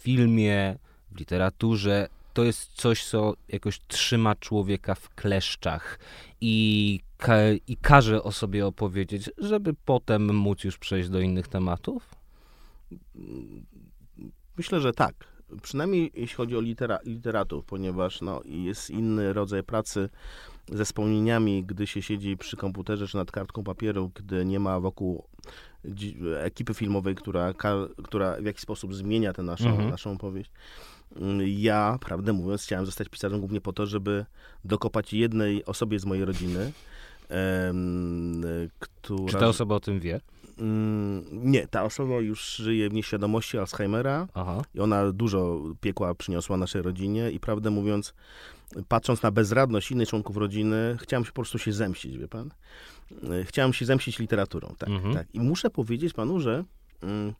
filmie, 0.00 0.78
w 1.12 1.18
literaturze, 1.18 2.08
to 2.36 2.44
jest 2.44 2.72
coś, 2.72 3.04
co 3.04 3.34
jakoś 3.48 3.80
trzyma 3.80 4.34
człowieka 4.34 4.94
w 4.94 5.08
kleszczach 5.08 5.98
i, 6.40 7.00
ka 7.16 7.36
i 7.66 7.76
każe 7.76 8.22
o 8.22 8.32
sobie 8.32 8.66
opowiedzieć, 8.66 9.30
żeby 9.38 9.74
potem 9.84 10.34
móc 10.34 10.64
już 10.64 10.78
przejść 10.78 11.08
do 11.08 11.20
innych 11.20 11.48
tematów? 11.48 12.14
Myślę, 14.56 14.80
że 14.80 14.92
tak. 14.92 15.14
Przynajmniej 15.62 16.12
jeśli 16.14 16.36
chodzi 16.36 16.56
o 16.56 16.60
litera 16.60 16.98
literatów, 17.04 17.64
ponieważ 17.64 18.20
no, 18.20 18.40
jest 18.44 18.90
inny 18.90 19.32
rodzaj 19.32 19.62
pracy 19.62 20.08
ze 20.68 20.84
wspomnieniami, 20.84 21.64
gdy 21.64 21.86
się 21.86 22.02
siedzi 22.02 22.36
przy 22.36 22.56
komputerze 22.56 23.08
czy 23.08 23.16
nad 23.16 23.30
kartką 23.30 23.64
papieru, 23.64 24.10
gdy 24.14 24.44
nie 24.44 24.60
ma 24.60 24.80
wokół 24.80 25.24
ekipy 26.40 26.74
filmowej, 26.74 27.14
która, 27.14 27.54
która 28.04 28.36
w 28.40 28.44
jakiś 28.44 28.62
sposób 28.62 28.94
zmienia 28.94 29.32
tę 29.32 29.42
naszą, 29.42 29.68
mhm. 29.68 29.90
naszą 29.90 30.12
opowieść. 30.12 30.50
Ja, 31.46 31.98
prawdę 32.00 32.32
mówiąc, 32.32 32.62
chciałem 32.62 32.86
zostać 32.86 33.08
pisarzem 33.08 33.40
głównie 33.40 33.60
po 33.60 33.72
to, 33.72 33.86
żeby 33.86 34.24
dokopać 34.64 35.12
jednej 35.12 35.64
osobie 35.64 35.98
z 35.98 36.04
mojej 36.04 36.24
rodziny, 36.24 36.72
która... 38.78 39.28
Czy 39.28 39.36
ta 39.36 39.48
osoba 39.48 39.74
o 39.74 39.80
tym 39.80 40.00
wie? 40.00 40.20
Mm, 40.58 41.24
nie, 41.32 41.66
ta 41.68 41.84
osoba 41.84 42.14
już 42.14 42.56
żyje 42.56 42.88
w 42.88 42.92
nieświadomości 42.92 43.58
Alzheimera 43.58 44.28
Aha. 44.34 44.62
i 44.74 44.80
ona 44.80 45.12
dużo 45.12 45.62
piekła 45.80 46.14
przyniosła 46.14 46.56
naszej 46.56 46.82
rodzinie 46.82 47.30
i 47.30 47.40
prawdę 47.40 47.70
mówiąc, 47.70 48.14
patrząc 48.88 49.22
na 49.22 49.30
bezradność 49.30 49.90
innych 49.90 50.08
członków 50.08 50.36
rodziny, 50.36 50.96
chciałem 51.00 51.24
się 51.24 51.30
po 51.30 51.34
prostu 51.34 51.58
się 51.58 51.72
zemścić, 51.72 52.18
wie 52.18 52.28
pan? 52.28 52.50
E, 53.30 53.44
chciałem 53.44 53.72
się 53.72 53.84
zemścić 53.84 54.18
literaturą, 54.18 54.74
tak, 54.78 54.88
mhm. 54.88 55.14
tak. 55.14 55.34
I 55.34 55.40
muszę 55.40 55.70
powiedzieć 55.70 56.12
panu, 56.12 56.40
że 56.40 56.64
mm, 57.02 57.34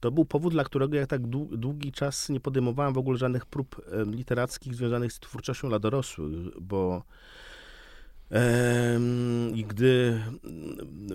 to 0.00 0.10
był 0.10 0.24
powód, 0.24 0.52
dla 0.52 0.64
którego 0.64 0.96
ja 0.96 1.06
tak 1.06 1.26
długi 1.56 1.92
czas 1.92 2.28
nie 2.28 2.40
podejmowałem 2.40 2.94
w 2.94 2.98
ogóle 2.98 3.18
żadnych 3.18 3.46
prób 3.46 3.80
literackich 4.06 4.74
związanych 4.74 5.12
z 5.12 5.20
twórczością 5.20 5.68
dla 5.68 5.78
dorosłych, 5.78 6.60
bo 6.60 7.02
i 9.54 9.64
gdy 9.64 10.20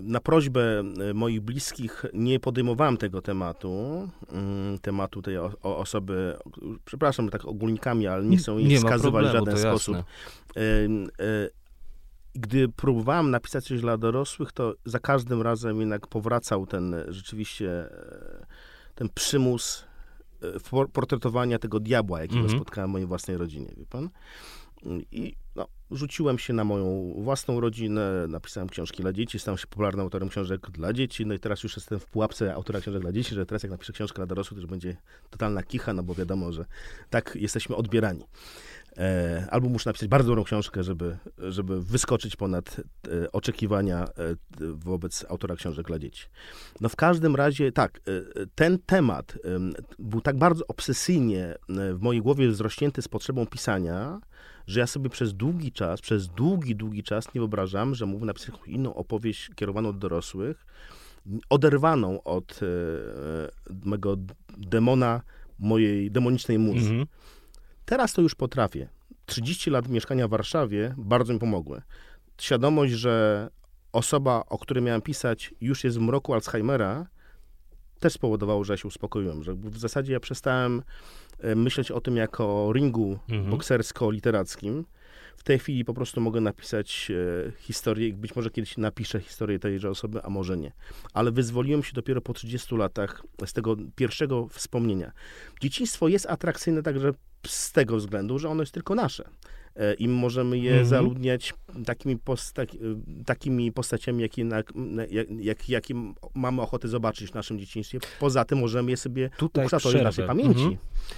na 0.01 0.19
prośbę 0.19 0.83
moich 1.13 1.41
bliskich 1.41 2.05
nie 2.13 2.39
podejmowałem 2.39 2.97
tego 2.97 3.21
tematu, 3.21 4.09
mm, 4.31 4.79
tematu 4.79 5.21
tej 5.21 5.37
osoby, 5.61 6.37
przepraszam, 6.85 7.29
tak 7.29 7.45
ogólnikami, 7.45 8.07
ale 8.07 8.25
nie 8.25 8.37
chcę 8.37 8.51
jej 8.51 8.65
nie 8.65 8.77
wskazywać 8.77 9.25
w 9.25 9.31
żaden 9.31 9.57
sposób. 9.57 9.95
E, 9.97 10.03
gdy 12.35 12.69
próbowałem 12.69 13.31
napisać 13.31 13.65
coś 13.65 13.81
dla 13.81 13.97
dorosłych, 13.97 14.51
to 14.51 14.73
za 14.85 14.99
każdym 14.99 15.41
razem 15.41 15.79
jednak 15.79 16.07
powracał 16.07 16.65
ten 16.65 16.95
rzeczywiście 17.07 17.69
e, 17.69 18.45
ten 18.95 19.09
przymus 19.15 19.85
e, 20.41 20.87
portretowania 20.87 21.59
tego 21.59 21.79
diabła, 21.79 22.21
jakiego 22.21 22.47
-hmm. 22.47 22.55
spotkałem 22.55 22.89
w 22.89 22.93
mojej 22.93 23.07
własnej 23.07 23.37
rodzinie, 23.37 23.73
wie 23.77 23.85
pan? 23.85 24.09
I 25.11 25.35
no, 25.55 25.67
rzuciłem 25.91 26.39
się 26.39 26.53
na 26.53 26.63
moją 26.63 27.13
własną 27.17 27.59
rodzinę, 27.59 28.27
napisałem 28.27 28.69
książki 28.69 29.01
dla 29.01 29.13
dzieci, 29.13 29.39
stałem 29.39 29.57
się 29.57 29.67
popularnym 29.67 30.03
autorem 30.03 30.29
książek 30.29 30.71
dla 30.71 30.93
dzieci, 30.93 31.25
no 31.25 31.33
i 31.33 31.39
teraz 31.39 31.63
już 31.63 31.75
jestem 31.75 31.99
w 31.99 32.05
pułapce 32.05 32.53
autora 32.53 32.81
książek 32.81 33.01
dla 33.01 33.11
dzieci, 33.11 33.35
że 33.35 33.45
teraz 33.45 33.63
jak 33.63 33.71
napiszę 33.71 33.93
książkę 33.93 34.15
dla 34.15 34.25
dorosłych, 34.25 34.57
to 34.57 34.61
już 34.61 34.69
będzie 34.69 34.97
totalna 35.29 35.63
kicha, 35.63 35.93
no 35.93 36.03
bo 36.03 36.15
wiadomo, 36.15 36.51
że 36.51 36.65
tak 37.09 37.35
jesteśmy 37.35 37.75
odbierani. 37.75 38.23
E, 38.97 39.47
albo 39.51 39.69
muszę 39.69 39.89
napisać 39.89 40.09
bardzo 40.09 40.27
dobrą 40.27 40.43
książkę, 40.43 40.83
żeby, 40.83 41.17
żeby 41.37 41.81
wyskoczyć 41.81 42.35
ponad 42.35 42.81
e, 43.07 43.31
oczekiwania 43.31 44.03
e, 44.03 44.07
wobec 44.59 45.25
autora 45.29 45.55
książek 45.55 45.87
dla 45.87 45.99
dzieci. 45.99 46.25
No 46.81 46.89
w 46.89 46.95
każdym 46.95 47.35
razie, 47.35 47.71
tak, 47.71 48.01
ten 48.55 48.79
temat 48.85 49.37
był 49.99 50.21
tak 50.21 50.37
bardzo 50.37 50.67
obsesyjnie 50.67 51.55
w 51.69 52.01
mojej 52.01 52.21
głowie 52.21 52.49
wzrośnięty 52.49 53.01
z 53.01 53.07
potrzebą 53.07 53.45
pisania, 53.45 54.19
że 54.67 54.79
ja 54.79 54.87
sobie 54.87 55.09
przez 55.09 55.33
długi 55.33 55.71
czas, 55.71 56.01
przez 56.01 56.27
długi, 56.27 56.75
długi 56.75 57.03
czas 57.03 57.33
nie 57.33 57.41
wyobrażam, 57.41 57.95
że 57.95 58.05
mógłbym 58.05 58.27
napisać 58.27 58.55
inną 58.65 58.95
opowieść 58.95 59.49
kierowaną 59.55 59.91
do 59.91 59.99
dorosłych, 59.99 60.65
oderwaną 61.49 62.23
od 62.23 62.59
mego 63.85 64.17
demona, 64.57 65.21
mojej 65.59 66.11
demonicznej 66.11 66.59
muzy. 66.59 66.89
Mm 66.89 67.03
-hmm. 67.03 67.07
Teraz 67.85 68.13
to 68.13 68.21
już 68.21 68.35
potrafię. 68.35 68.89
30 69.25 69.69
lat 69.69 69.87
mieszkania 69.89 70.27
w 70.27 70.31
Warszawie 70.31 70.95
bardzo 70.97 71.33
mi 71.33 71.39
pomogły. 71.39 71.81
Świadomość, 72.41 72.93
że 72.93 73.49
osoba, 73.91 74.43
o 74.49 74.57
której 74.57 74.83
miałem 74.83 75.01
pisać, 75.01 75.53
już 75.61 75.83
jest 75.83 75.97
w 75.97 76.01
mroku 76.01 76.33
Alzheimera, 76.33 77.05
też 77.99 78.13
spowodowało, 78.13 78.63
że 78.63 78.73
ja 78.73 78.77
się 78.77 78.87
uspokoiłem. 78.87 79.43
Że 79.43 79.53
w 79.53 79.77
zasadzie 79.77 80.13
ja 80.13 80.19
przestałem 80.19 80.83
e, 81.39 81.55
myśleć 81.55 81.91
o 81.91 82.01
tym 82.01 82.17
jako 82.17 82.67
o 82.67 82.73
ringu 82.73 83.19
mhm. 83.29 83.49
boksersko-literackim. 83.51 84.83
W 85.37 85.43
tej 85.43 85.59
chwili 85.59 85.85
po 85.85 85.93
prostu 85.93 86.21
mogę 86.21 86.41
napisać 86.41 87.11
e, 87.47 87.51
historię, 87.57 88.13
być 88.13 88.35
może 88.35 88.49
kiedyś 88.49 88.77
napiszę 88.77 89.19
historię 89.19 89.59
tejże 89.59 89.89
osoby, 89.89 90.23
a 90.23 90.29
może 90.29 90.57
nie. 90.57 90.71
Ale 91.13 91.31
wyzwoliłem 91.31 91.83
się 91.83 91.93
dopiero 91.93 92.21
po 92.21 92.33
30 92.33 92.75
latach 92.75 93.23
z 93.45 93.53
tego 93.53 93.75
pierwszego 93.95 94.47
wspomnienia. 94.47 95.11
Dzieciństwo 95.61 96.07
jest 96.07 96.25
atrakcyjne 96.25 96.83
także 96.83 97.11
z 97.47 97.71
tego 97.71 97.97
względu, 97.97 98.39
że 98.39 98.49
ono 98.49 98.63
jest 98.63 98.73
tylko 98.73 98.95
nasze. 98.95 99.29
E, 99.75 99.93
I 99.93 100.07
możemy 100.07 100.57
je 100.57 100.81
-hmm. 100.81 100.85
zaludniać 100.85 101.53
takimi, 101.85 102.17
posta 102.17 102.61
takimi 103.25 103.71
postaciami, 103.71 104.21
jakie, 104.21 104.45
jak, 104.47 104.73
jak, 105.39 105.69
jakie 105.69 105.93
mamy 106.33 106.61
ochotę 106.61 106.87
zobaczyć 106.87 107.31
w 107.31 107.33
naszym 107.33 107.59
dzieciństwie. 107.59 107.99
Poza 108.19 108.45
tym 108.45 108.59
możemy 108.59 108.91
je 108.91 108.97
sobie 108.97 109.29
Tutaj 109.37 109.65
ukształtować 109.65 110.01
w 110.01 110.03
naszej 110.03 110.27
pamięci. 110.27 110.59
-hmm. 110.59 110.77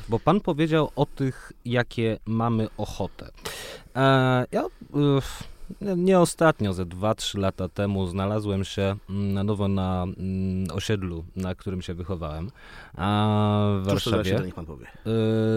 Bo 0.10 0.20
pan 0.20 0.42
powiedział 0.42 0.92
o 0.96 1.06
tych, 1.06 1.52
jakie 1.66 2.20
mamy 2.26 2.68
ochotę. 2.78 3.30
E, 3.96 4.46
ja... 4.52 4.64
Y 4.64 5.55
nie 5.82 6.20
ostatnio, 6.20 6.74
ze 6.74 6.86
2-3 6.86 7.38
lata 7.38 7.70
temu 7.70 8.08
znalazłem 8.08 8.64
się 8.64 8.96
mm, 9.10 9.34
na 9.34 9.44
nowo 9.44 9.68
na 9.68 10.04
mm, 10.04 10.68
osiedlu, 10.74 11.26
na 11.36 11.56
którym 11.56 11.82
się 11.82 11.94
wychowałem, 11.94 12.52
a 12.98 13.70
w 13.82 13.86
Warszawie. 13.86 14.40
niech 14.46 14.56
pan 14.56 14.66
powie. 14.66 14.88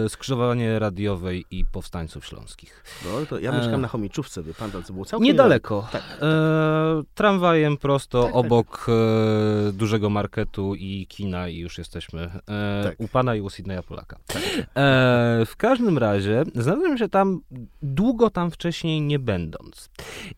Y, 0.05 0.09
skrzyżowanie 0.09 0.79
radiowej 0.79 1.45
i 1.51 1.65
powstańców 1.65 2.25
śląskich. 2.25 2.83
No, 3.05 3.25
to 3.25 3.39
ja 3.39 3.51
mieszkam 3.51 3.73
e, 3.73 3.77
na 3.77 3.87
Chomiczówce, 3.87 4.43
wie 4.43 4.53
pan, 4.53 4.71
to 4.71 4.93
było 4.93 5.05
całkiem... 5.05 5.25
Niedaleko. 5.25 5.87
Tak, 5.91 6.01
tak. 6.01 6.17
E, 6.21 7.03
tramwajem 7.15 7.77
prosto 7.77 8.23
tak, 8.23 8.33
tak. 8.33 8.45
obok 8.45 8.87
e, 8.89 9.71
dużego 9.71 10.09
marketu 10.09 10.75
i 10.75 11.07
kina 11.09 11.47
i 11.47 11.57
już 11.57 11.77
jesteśmy 11.77 12.21
e, 12.21 12.83
tak. 12.83 12.99
u 12.99 13.07
pana 13.07 13.35
i 13.35 13.41
u 13.41 13.49
Sydneya 13.49 13.83
Polaka. 13.87 14.17
Tak. 14.27 14.41
E, 14.43 15.45
w 15.45 15.53
każdym 15.57 15.97
razie 15.97 16.43
znalazłem 16.55 16.97
się 16.97 17.09
tam 17.09 17.41
długo 17.81 18.29
tam 18.29 18.51
wcześniej 18.51 19.01
nie 19.01 19.19
będąc. 19.19 19.89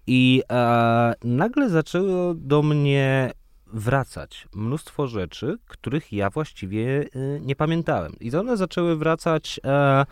I 0.08 0.44
e, 0.52 1.14
nagle 1.24 1.70
zaczęło 1.70 2.34
do 2.34 2.62
mnie 2.64 3.32
wracać 3.74 4.48
mnóstwo 4.54 5.08
rzeczy, 5.08 5.58
których 5.66 6.14
ja 6.14 6.30
właściwie 6.30 7.06
e, 7.14 7.40
nie 7.40 7.56
pamiętałem. 7.56 8.14
I 8.20 8.36
one 8.36 8.58
zaczęły 8.58 8.96
wracać 8.96 9.60
e, 9.64 10.06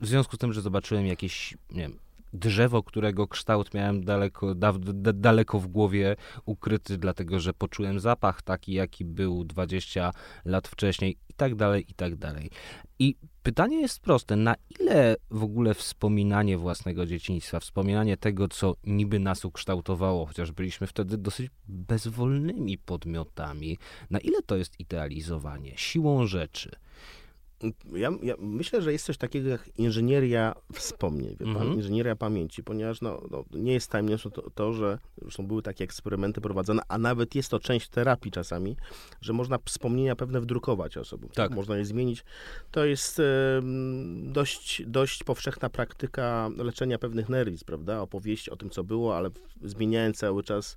w 0.00 0.06
związku 0.06 0.36
z 0.36 0.38
tym, 0.38 0.52
że 0.52 0.60
zobaczyłem 0.60 1.06
jakieś, 1.06 1.56
nie 1.70 1.82
wiem, 1.82 1.98
drzewo, 2.32 2.82
którego 2.82 3.28
kształt 3.28 3.74
miałem 3.74 4.04
daleko, 4.04 4.54
da, 4.54 4.72
da, 4.72 5.12
daleko 5.12 5.58
w 5.58 5.66
głowie 5.66 6.16
ukryty, 6.44 6.98
dlatego 6.98 7.40
że 7.40 7.52
poczułem 7.52 8.00
zapach 8.00 8.42
taki, 8.42 8.72
jaki 8.72 9.04
był 9.04 9.44
20 9.44 10.10
lat 10.44 10.68
wcześniej 10.68 11.16
i 11.28 11.34
tak 11.34 11.54
dalej, 11.54 11.84
i 11.88 11.94
tak 11.94 12.16
dalej. 12.16 12.50
I 12.98 13.16
pytanie 13.42 13.80
jest 13.80 14.00
proste, 14.00 14.36
na 14.36 14.54
ile 14.80 15.16
w 15.30 15.42
ogóle 15.42 15.74
wspominanie 15.74 16.58
własnego 16.58 17.06
dzieciństwa, 17.06 17.60
wspominanie 17.60 18.16
tego, 18.16 18.48
co 18.48 18.76
niby 18.84 19.18
nas 19.18 19.44
ukształtowało, 19.44 20.26
chociaż 20.26 20.52
byliśmy 20.52 20.86
wtedy 20.86 21.18
dosyć 21.18 21.50
bezwolnymi 21.68 22.78
podmiotami, 22.78 23.78
na 24.10 24.18
ile 24.18 24.42
to 24.42 24.56
jest 24.56 24.80
idealizowanie, 24.80 25.72
siłą 25.76 26.26
rzeczy? 26.26 26.70
Ja, 27.92 28.10
ja, 28.22 28.34
myślę, 28.38 28.82
że 28.82 28.92
jest 28.92 29.04
coś 29.04 29.16
takiego 29.16 29.48
jak 29.48 29.78
inżynieria 29.78 30.54
wspomnień, 30.72 31.36
wie 31.40 31.54
pan? 31.54 31.68
-hmm. 31.68 31.74
inżynieria 31.74 32.16
pamięci, 32.16 32.64
ponieważ 32.64 33.00
no, 33.00 33.22
no, 33.30 33.44
nie 33.52 33.72
jest 33.72 33.90
tajemnicą 33.90 34.30
to, 34.30 34.50
to, 34.50 34.72
że 34.72 34.98
zresztą 35.22 35.46
były 35.46 35.62
takie 35.62 35.84
eksperymenty 35.84 36.40
prowadzone, 36.40 36.82
a 36.88 36.98
nawet 36.98 37.34
jest 37.34 37.50
to 37.50 37.60
część 37.60 37.88
terapii 37.88 38.30
czasami, 38.30 38.76
że 39.20 39.32
można 39.32 39.58
wspomnienia 39.64 40.16
pewne 40.16 40.40
wdrukować 40.40 40.96
osobom. 40.96 41.30
Tak. 41.34 41.54
Można 41.54 41.76
je 41.76 41.84
zmienić. 41.84 42.24
To 42.70 42.84
jest 42.84 43.20
e, 43.20 43.22
dość, 44.22 44.82
dość 44.86 45.24
powszechna 45.24 45.70
praktyka 45.70 46.50
leczenia 46.56 46.98
pewnych 46.98 47.28
nerwic, 47.28 47.64
prawda? 47.64 48.00
Opowieści 48.00 48.50
o 48.50 48.56
tym, 48.56 48.70
co 48.70 48.84
było, 48.84 49.16
ale 49.16 49.30
zmieniając 49.62 50.16
cały 50.16 50.42
czas 50.42 50.76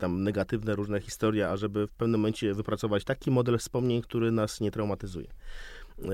tam 0.00 0.22
negatywne 0.22 0.74
różne 0.74 1.00
historie, 1.00 1.48
ażeby 1.48 1.86
w 1.86 1.92
pewnym 1.92 2.20
momencie 2.20 2.54
wypracować 2.54 3.04
taki 3.04 3.30
model 3.30 3.58
wspomnień, 3.58 4.02
który 4.02 4.32
nas 4.32 4.60
nie 4.60 4.70
traumatyzuje. 4.70 5.28
E, 6.02 6.08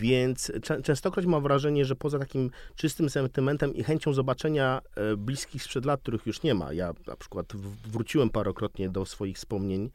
więc 0.00 0.52
częstokroć 0.84 1.26
mam 1.26 1.42
wrażenie, 1.42 1.84
że 1.84 1.96
poza 1.96 2.18
takim 2.18 2.50
czystym 2.76 3.10
sentymentem 3.10 3.74
i 3.74 3.84
chęcią 3.84 4.12
zobaczenia 4.12 4.80
e, 4.94 5.16
bliskich 5.16 5.62
sprzed 5.62 5.84
lat, 5.84 6.00
których 6.00 6.26
już 6.26 6.42
nie 6.42 6.54
ma, 6.54 6.72
ja 6.72 6.94
na 7.06 7.16
przykład 7.16 7.52
wróciłem 7.88 8.30
parokrotnie 8.30 8.88
do 8.88 9.06
swoich 9.06 9.36
wspomnień, 9.36 9.90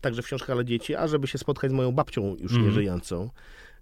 także 0.00 0.22
w 0.22 0.26
książkach 0.26 0.56
dla 0.56 0.64
dzieci, 0.64 0.94
a 0.94 1.08
żeby 1.08 1.26
się 1.26 1.38
spotkać 1.38 1.70
z 1.70 1.74
moją 1.74 1.92
babcią 1.92 2.36
już 2.40 2.52
Mhm. 2.52 2.64
nieżyjącą 2.64 3.30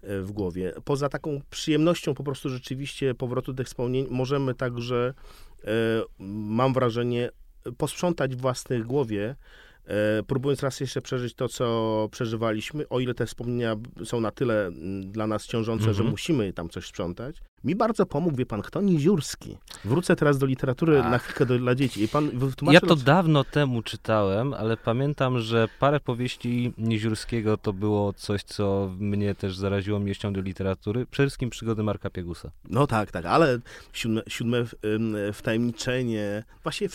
e, 0.03 0.21
w 0.21 0.33
głowie. 0.33 0.73
Poza 0.85 1.09
taką 1.09 1.41
przyjemnością 1.51 2.15
po 2.15 2.25
prostu 2.25 2.49
rzeczywiście 2.49 3.15
powrotu 3.15 3.55
tych 3.55 3.67
wspomnień, 3.67 4.07
możemy 4.11 4.55
także, 4.55 5.15
e, 5.65 5.69
mam 6.19 6.73
wrażenie, 6.73 7.31
posprzątać 7.79 8.37
w 8.37 8.41
własnej 8.41 8.83
głowie, 8.83 9.37
e, 9.87 10.23
próbując 10.23 10.63
raz 10.63 10.81
jeszcze 10.81 11.01
przeżyć 11.03 11.35
to, 11.35 11.49
co 11.49 12.09
przeżywaliśmy, 12.13 12.89
o 12.89 13.01
ile 13.01 13.15
te 13.15 13.27
wspomnienia 13.27 13.77
są 14.05 14.21
na 14.21 14.31
tyle 14.31 14.71
dla 15.01 15.27
nas 15.27 15.47
ciążące, 15.47 15.89
Mhm. 15.89 15.97
że 15.97 16.11
musimy 16.11 16.53
tam 16.53 16.69
coś 16.69 16.87
sprzątać. 16.87 17.37
Mi 17.65 17.75
bardzo 17.75 18.07
pomógł, 18.07 18.37
wie 18.37 18.47
pan, 18.47 18.63
kto? 18.63 18.81
Niziurski. 18.81 19.57
Wrócę 19.85 20.17
teraz 20.17 20.39
do 20.39 20.47
literatury 20.47 21.01
Ach. 21.01 21.11
na 21.11 21.19
chwilkę 21.19 21.47
do, 21.47 21.59
dla 21.59 21.75
dzieci. 21.75 22.03
I 22.03 22.09
pan. 22.09 22.31
Ja 22.73 22.81
to 22.81 22.97
dawno 22.97 23.45
temu 23.45 23.83
czytałem, 23.83 24.55
ale 24.55 24.77
pamiętam, 24.77 25.39
że 25.39 25.69
parę 25.81 26.01
powieści 26.01 26.73
Nieziórskiego 26.79 27.57
to 27.57 27.73
było 27.73 28.13
coś, 28.13 28.43
co 28.43 28.95
mnie 28.99 29.35
też 29.35 29.57
zaraziło 29.57 30.01
miłością 30.01 30.33
do 30.33 30.41
literatury. 30.41 31.07
Przede 31.11 31.27
wszystkim 31.29 31.51
przygody 31.51 31.83
Marka 31.83 32.11
Piegusa. 32.11 32.51
No 32.71 32.87
tak, 32.87 33.11
tak, 33.11 33.25
ale 33.27 33.59
siódme, 33.93 34.23
siódme 34.29 34.59
ym, 34.85 35.17
wtajemniczenie, 35.33 36.45
właśnie 36.63 36.89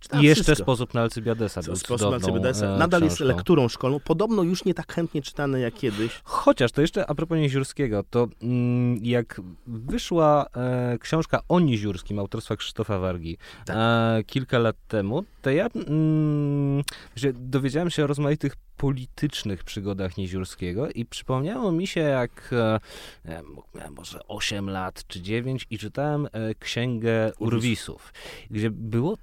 wsz- 0.00 0.02
I 0.02 0.02
czytałem 0.02 0.24
jeszcze 0.24 0.44
wszystko. 0.44 0.64
Sposób 0.64 0.94
na 0.94 1.00
Alcybiadesa 1.00 1.62
był 1.62 1.76
Sposób 1.76 1.98
cudowną, 1.98 2.14
Alcybydesa. 2.16 2.66
e, 2.66 2.78
Nadal 2.78 3.02
jest 3.02 3.16
książką. 3.16 3.36
lekturą 3.36 3.68
szkolną, 3.68 4.00
podobno 4.00 4.42
już 4.42 4.64
nie 4.64 4.74
tak 4.74 4.92
chętnie 4.92 5.22
czytane 5.22 5.60
jak 5.60 5.74
kiedyś. 5.74 6.20
Chociaż 6.24 6.72
to 6.72 6.80
jeszcze 6.80 7.10
a 7.10 7.14
propos 7.14 7.38
Nieziórskiego, 7.38 8.04
to 8.10 8.28
mm, 8.42 8.98
jak 9.04 9.40
wyszła 9.66 10.46
e, 10.56 10.98
książka 10.98 11.40
o 11.48 11.60
Nieziórskim 11.60 12.18
autorstwa 12.18 12.56
Krzysztofa 12.56 12.98
Wargi 12.98 13.38
Tak. 13.64 13.76
e, 13.78 14.24
kilka 14.24 14.58
lat 14.58 14.76
temu, 14.88 15.24
to 15.42 15.50
ja 15.50 15.68
mm, 15.74 16.82
że 17.16 17.32
dowiedziałem 17.32 17.90
się 17.90 18.04
o 18.04 18.06
rozmaitych 18.06 18.52
politycznych 18.76 19.64
przygodach 19.64 20.16
Nieziórskiego 20.16 20.90
i 20.90 21.04
przypomniało 21.06 21.72
mi 21.72 21.86
się, 21.86 22.00
jak 22.00 22.50
e, 22.52 23.40
miałem 23.74 23.94
może 23.94 24.20
8 24.28 24.70
lat 24.70 25.04
czy 25.06 25.20
9 25.20 25.66
i 25.70 25.78
czytałem 25.78 26.26
e, 26.32 26.54
księgę 26.54 27.32
Urwisów, 27.38 28.12
gdzie 28.50 28.70
było 28.70 29.16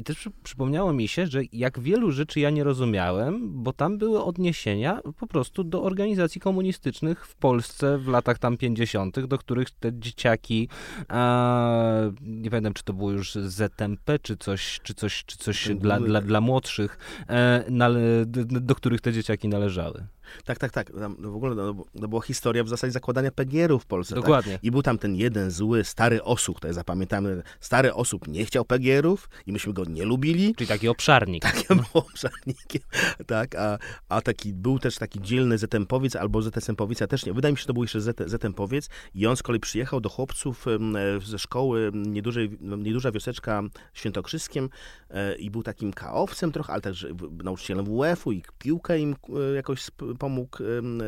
i 0.00 0.04
też 0.04 0.16
przy, 0.16 0.30
przypomniało 0.42 0.92
mi 0.92 1.08
się, 1.08 1.26
że 1.26 1.40
jak 1.52 1.80
wielu 1.80 2.10
rzeczy 2.10 2.40
ja 2.40 2.50
nie 2.50 2.64
rozumiałem, 2.64 3.62
bo 3.62 3.72
tam 3.72 3.98
były 3.98 4.24
odniesienia 4.24 5.00
po 5.18 5.26
prostu 5.26 5.64
do 5.64 5.82
organizacji 5.82 6.40
komunistycznych 6.40 7.26
w 7.26 7.34
Polsce 7.34 7.98
w 7.98 8.08
latach 8.08 8.38
tam 8.38 8.56
50., 8.56 9.20
do 9.26 9.38
których 9.38 9.70
te 9.70 9.98
dzieciaki, 9.98 10.68
e, 11.10 12.12
nie 12.20 12.50
pamiętam 12.50 12.74
czy 12.74 12.84
to 12.84 12.92
było 12.92 13.10
już 13.10 13.34
ZMP, 13.34 14.18
czy 14.18 14.36
coś, 14.36 14.80
czy 14.82 14.94
coś, 14.94 15.24
czy 15.24 15.38
coś 15.38 15.68
dla, 15.68 16.00
dla, 16.00 16.20
dla 16.20 16.40
młodszych, 16.40 16.98
e, 17.28 17.64
nale, 17.70 18.00
do, 18.26 18.60
do 18.60 18.74
których 18.74 19.00
te 19.00 19.12
dzieciaki 19.12 19.48
należały. 19.48 20.06
Tak, 20.44 20.58
tak, 20.58 20.72
tak. 20.72 20.92
Tam 21.00 21.16
w 21.18 21.36
ogóle 21.36 21.54
no, 21.54 21.74
to 22.00 22.08
była 22.08 22.22
historia 22.22 22.64
w 22.64 22.68
zasadzie 22.68 22.92
zakładania 22.92 23.30
PGR-ów 23.30 23.82
w 23.82 23.86
Polsce. 23.86 24.14
Tak? 24.14 24.24
Dokładnie. 24.24 24.58
I 24.62 24.70
był 24.70 24.82
tam 24.82 24.98
ten 24.98 25.16
jeden 25.16 25.50
zły, 25.50 25.84
stary 25.84 26.22
osób, 26.22 26.60
to 26.60 26.72
zapamiętamy, 26.72 27.42
stary 27.60 27.94
osób 27.94 28.28
nie 28.28 28.44
chciał 28.44 28.64
PGR-ów 28.64 29.28
i 29.46 29.52
myśmy 29.52 29.72
go 29.72 29.84
nie 29.84 30.04
lubili. 30.04 30.54
Czyli 30.54 30.68
taki 30.68 30.88
obszarnik. 30.88 31.42
Takim 31.42 31.76
był 31.76 31.86
obszarnikiem, 32.10 32.82
tak, 33.26 33.54
a, 33.54 33.78
a 34.08 34.20
taki, 34.20 34.52
był 34.52 34.78
też 34.78 34.98
taki 34.98 35.20
dzielny 35.20 35.58
ZM-powiec 35.58 36.16
albo 36.16 36.42
ZSM-powiec, 36.42 37.00
ja 37.00 37.06
też 37.06 37.26
nie, 37.26 37.32
wydaje 37.32 37.52
mi 37.52 37.58
się, 37.58 37.60
że 37.60 37.66
to 37.66 37.72
był 37.72 37.82
jeszcze 37.82 38.00
ZT 38.00 38.20
ZM-powiec 38.26 38.88
i 39.14 39.26
on 39.26 39.36
z 39.36 39.42
kolei 39.42 39.60
przyjechał 39.60 40.00
do 40.00 40.08
chłopców 40.08 40.66
e, 40.68 40.78
ze 41.24 41.38
szkoły 41.38 41.90
niedużej, 41.94 42.58
no, 42.60 42.76
nieduża 42.76 43.12
wioseczka 43.12 43.62
Świętokrzyskiem 43.94 44.68
e, 45.10 45.34
i 45.34 45.50
był 45.50 45.62
takim 45.62 45.92
kaowcem 45.92 46.52
trochę, 46.52 46.72
ale 46.72 46.82
także 46.82 47.08
nauczycielem 47.44 47.86
WF-u 47.86 48.32
i 48.32 48.42
piłkę 48.58 48.98
im 48.98 49.16
e, 49.52 49.54
jakoś 49.54 49.86
pomógł 50.20 50.58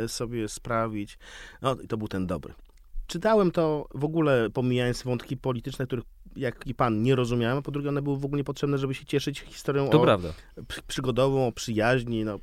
sobie 0.06 0.48
sprawić. 0.48 1.18
No 1.62 1.74
i 1.74 1.88
to 1.88 1.96
był 1.96 2.08
ten 2.08 2.26
dobry. 2.26 2.54
Czytałem 3.06 3.50
to 3.50 3.88
w 3.94 4.04
ogóle 4.04 4.50
pomijając 4.50 5.02
wątki 5.02 5.36
polityczne, 5.36 5.86
których 5.86 6.04
jak 6.36 6.66
i 6.66 6.74
pan 6.74 7.02
nie 7.02 7.14
rozumiałem, 7.14 7.58
a 7.58 7.62
po 7.62 7.70
drugie 7.70 7.88
one 7.88 8.02
były 8.02 8.18
w 8.18 8.24
ogóle 8.24 8.38
niepotrzebne, 8.40 8.78
żeby 8.78 8.94
się 8.94 9.04
cieszyć 9.04 9.40
historią 9.40 9.88
To 9.88 10.00
o, 10.00 10.02
prawda. 10.02 10.28
przy- 10.68 10.82
przygodową, 10.82 11.46
o 11.46 11.52
przyjaźni, 11.52 12.24
no 12.24 12.38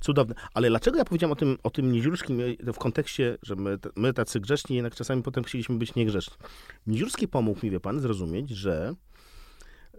cudowne. 0.00 0.34
Ale 0.54 0.68
dlaczego 0.68 0.98
ja 0.98 1.04
powiedziałem 1.04 1.32
o 1.32 1.36
tym, 1.36 1.58
o 1.62 1.70
tym 1.70 1.92
Nieziórskim 1.92 2.40
e, 2.40 2.72
w 2.72 2.78
kontekście, 2.78 3.38
że 3.42 3.56
my, 3.56 3.78
my 3.96 4.12
tacy 4.12 4.40
grzeczni, 4.40 4.76
jednak 4.76 4.94
czasami 4.94 5.22
potem 5.22 5.44
chcieliśmy 5.44 5.78
być 5.78 5.94
niegrzeczni. 5.94 6.36
Nieziórski 6.86 7.28
pomógł 7.28 7.60
mi, 7.66 7.70
wie 7.70 7.80
pan, 7.80 8.00
zrozumieć, 8.00 8.50
że, 8.50 8.94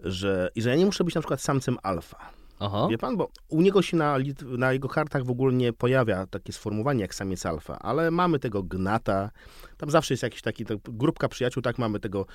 że, 0.02 0.50
i 0.54 0.62
że 0.62 0.70
ja 0.70 0.76
nie 0.76 0.86
muszę 0.86 1.04
być 1.04 1.14
na 1.14 1.20
przykład 1.20 1.40
samcem 1.40 1.78
alfa. 1.82 2.30
Aha. 2.64 2.86
Wie 2.90 2.98
pan, 2.98 3.16
bo 3.16 3.28
u 3.48 3.62
niego 3.62 3.82
się 3.82 3.96
na, 3.96 4.16
na 4.58 4.72
jego 4.72 4.88
kartach 4.88 5.24
w 5.24 5.30
ogóle 5.30 5.52
nie 5.52 5.72
pojawia 5.72 6.26
takie 6.26 6.52
sformułowanie 6.52 7.00
jak 7.00 7.14
samiec 7.14 7.46
alfa, 7.46 7.78
ale 7.78 8.10
mamy 8.10 8.38
tego 8.38 8.62
gnata, 8.62 9.30
tam 9.76 9.90
zawsze 9.90 10.14
jest 10.14 10.22
jakiś 10.22 10.42
taki, 10.42 10.64
to, 10.64 10.74
grupka 10.84 11.28
przyjaciół, 11.28 11.62
tak, 11.62 11.78
mamy 11.78 12.00
tego, 12.00 12.26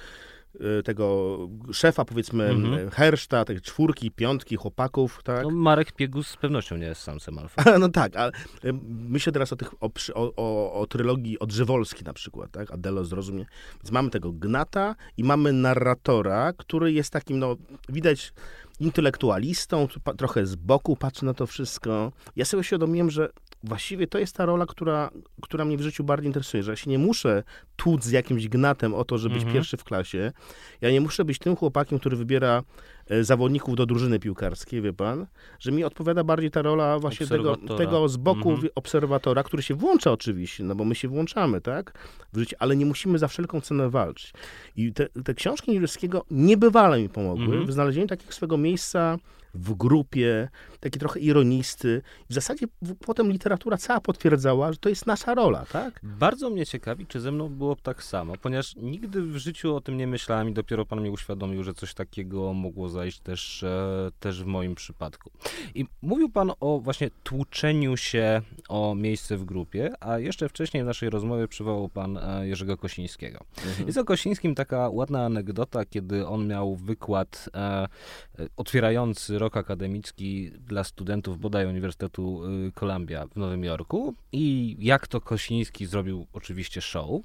y, 0.80 0.84
tego 0.84 1.38
szefa, 1.74 2.06
powiedzmy, 2.06 2.50
Mhm. 2.50 2.90
herszta, 2.90 3.46
tej 3.46 3.62
czwórki, 3.62 4.12
piątki, 4.12 4.56
chłopaków, 4.56 5.20
tak. 5.24 5.44
No, 5.44 5.50
Marek 5.50 5.92
Piegus 5.92 6.28
z 6.28 6.38
pewnością 6.38 6.78
nie 6.78 6.86
jest 6.86 7.02
samcem 7.02 7.38
alfa. 7.40 7.64
No 7.80 7.90
tak, 7.90 8.16
ale 8.16 8.32
y, 8.66 8.74
myślę 8.90 9.34
teraz 9.34 9.54
o, 9.54 9.56
tych, 9.56 9.74
o, 9.74 9.90
o, 10.14 10.34
o, 10.36 10.74
o 10.74 10.88
trylogii 10.88 11.40
Odrzewolski 11.40 12.04
na 12.04 12.14
przykład, 12.14 12.52
tak? 12.52 12.72
Adelo 12.72 13.06
zrozumie. 13.06 13.46
Więc 13.84 13.92
mamy 13.92 14.10
tego 14.10 14.32
Gnata 14.32 14.96
i 15.18 15.24
mamy 15.24 15.54
narratora, 15.54 16.54
który 16.54 16.92
jest 16.94 17.14
takim, 17.14 17.40
no, 17.40 17.56
widać 17.90 18.34
intelektualistą, 18.80 19.88
trochę 20.18 20.46
z 20.46 20.56
boku 20.56 20.96
patrzy 20.96 21.26
na 21.26 21.34
to 21.34 21.48
wszystko. 21.48 22.12
Ja 22.36 22.46
sobie 22.46 22.62
uświadomiłem, 22.62 23.10
że 23.10 23.30
właściwie 23.64 24.08
to 24.08 24.20
jest 24.20 24.36
ta 24.36 24.46
rola, 24.46 24.66
która, 24.66 25.10
która 25.42 25.66
mnie 25.66 25.78
w 25.78 25.82
życiu 25.82 26.04
bardziej 26.04 26.28
interesuje, 26.28 26.64
że 26.64 26.72
ja 26.72 26.76
się 26.76 26.90
nie 26.90 26.98
muszę 27.00 27.44
tłuc 27.76 28.04
z 28.04 28.12
jakimś 28.12 28.48
gnatem 28.48 28.94
o 28.94 29.06
to, 29.06 29.18
żeby 29.18 29.34
być 29.36 29.44
Mhm. 29.44 29.54
pierwszy 29.54 29.78
w 29.78 29.84
klasie. 29.84 30.32
Ja 30.82 30.92
nie 30.92 31.02
muszę 31.02 31.26
być 31.26 31.40
tym 31.40 31.56
chłopakiem, 31.56 32.00
który 32.00 32.18
wybiera 32.18 32.64
e, 33.08 33.24
zawodników 33.24 33.76
do 33.76 33.86
drużyny 33.86 34.20
piłkarskiej, 34.20 34.82
wie 34.82 34.94
pan, 34.94 35.26
że 35.60 35.72
mi 35.72 35.84
odpowiada 35.84 36.24
bardziej 36.24 36.52
ta 36.52 36.62
rola 36.62 37.00
właśnie 37.00 37.28
tego, 37.28 37.56
tego 37.78 38.10
z 38.10 38.18
boku 38.18 38.50
Mhm. 38.52 38.70
obserwatora, 38.76 39.44
który 39.44 39.64
się 39.64 39.76
włącza 39.76 40.12
oczywiście, 40.12 40.64
no 40.64 40.76
bo 40.76 40.86
my 40.86 40.96
się 40.96 41.08
włączamy, 41.08 41.62
tak, 41.62 41.94
w 42.34 42.40
życie, 42.40 42.56
ale 42.60 42.76
nie 42.76 42.86
musimy 42.86 43.20
za 43.20 43.28
wszelką 43.28 43.62
cenę 43.62 43.90
walczyć. 43.90 44.34
I 44.76 44.94
te, 44.94 45.10
te 45.10 45.34
książki 45.34 45.72
Niewierskiego 45.72 46.26
niebywale 46.32 47.02
mi 47.02 47.10
pomogły 47.10 47.46
Mhm. 47.46 47.66
w 47.66 47.72
znalezieniu 47.72 48.08
takiego 48.08 48.32
swego 48.32 48.58
miejsca 48.58 49.18
w 49.54 49.74
grupie, 49.74 50.50
taki 50.80 51.00
trochę 51.00 51.20
ironisty. 51.20 52.02
W 52.30 52.34
zasadzie 52.34 52.68
potem 53.06 53.32
literatura 53.32 53.78
cała 53.78 54.02
potwierdzała, 54.02 54.72
że 54.72 54.78
to 54.78 54.90
jest 54.90 55.06
nasza 55.06 55.34
rola, 55.34 55.66
tak? 55.66 56.00
Bardzo 56.04 56.50
mnie 56.50 56.66
ciekawi, 56.66 57.08
czy 57.08 57.20
ze 57.20 57.32
mną 57.32 57.50
było 57.50 57.76
tak 57.76 58.04
samo, 58.04 58.34
ponieważ 58.42 58.76
nigdy 58.76 59.22
w 59.22 59.38
życiu 59.38 59.76
o 59.76 59.82
tym 59.82 59.98
nie 59.98 60.08
myślałem 60.08 60.50
i 60.50 60.54
dopiero 60.54 60.86
pan 60.86 61.04
mi 61.04 61.10
uświadomił, 61.10 61.64
że 61.64 61.74
coś 61.74 61.94
takiego 61.94 62.54
mogło 62.54 62.90
zajść 62.90 63.20
też, 63.20 63.64
e, 63.64 64.12
też 64.20 64.44
w 64.44 64.46
moim 64.46 64.76
przypadku. 64.76 65.32
I 65.76 65.86
mówił 66.02 66.30
pan 66.30 66.52
o 66.60 66.80
właśnie 66.80 67.10
tłuczeniu 67.24 67.98
się 67.98 68.42
o 68.70 68.96
miejsce 68.96 69.38
w 69.38 69.46
grupie, 69.46 69.94
a 70.00 70.20
jeszcze 70.20 70.50
wcześniej 70.50 70.84
w 70.84 70.86
naszej 70.86 71.10
rozmowie 71.10 71.48
przywołał 71.48 71.90
pan 71.90 72.18
e, 72.18 72.48
Jerzego 72.48 72.78
Kosińskiego. 72.78 73.40
Jest 73.86 73.98
o 73.98 74.06
Kosińskim 74.06 74.56
taka 74.56 74.90
ładna 74.90 75.26
anegdota, 75.26 75.86
kiedy 75.86 76.28
on 76.28 76.48
miał 76.48 76.76
wykład 76.76 77.50
e, 77.54 77.60
e, 77.60 77.88
otwierający 78.58 79.39
rok 79.40 79.58
akademicki 79.58 80.52
dla 80.52 80.84
studentów 80.84 81.40
bodaj 81.40 81.66
Uniwersytetu 81.66 82.42
y, 82.68 82.72
Columbia 82.72 83.28
w 83.28 83.36
Nowym 83.36 83.64
Jorku 83.64 84.16
i 84.32 84.76
jak 84.80 85.08
to 85.08 85.22
Kosiński 85.22 85.86
zrobił 85.86 86.28
oczywiście 86.34 86.82
show 86.82 87.22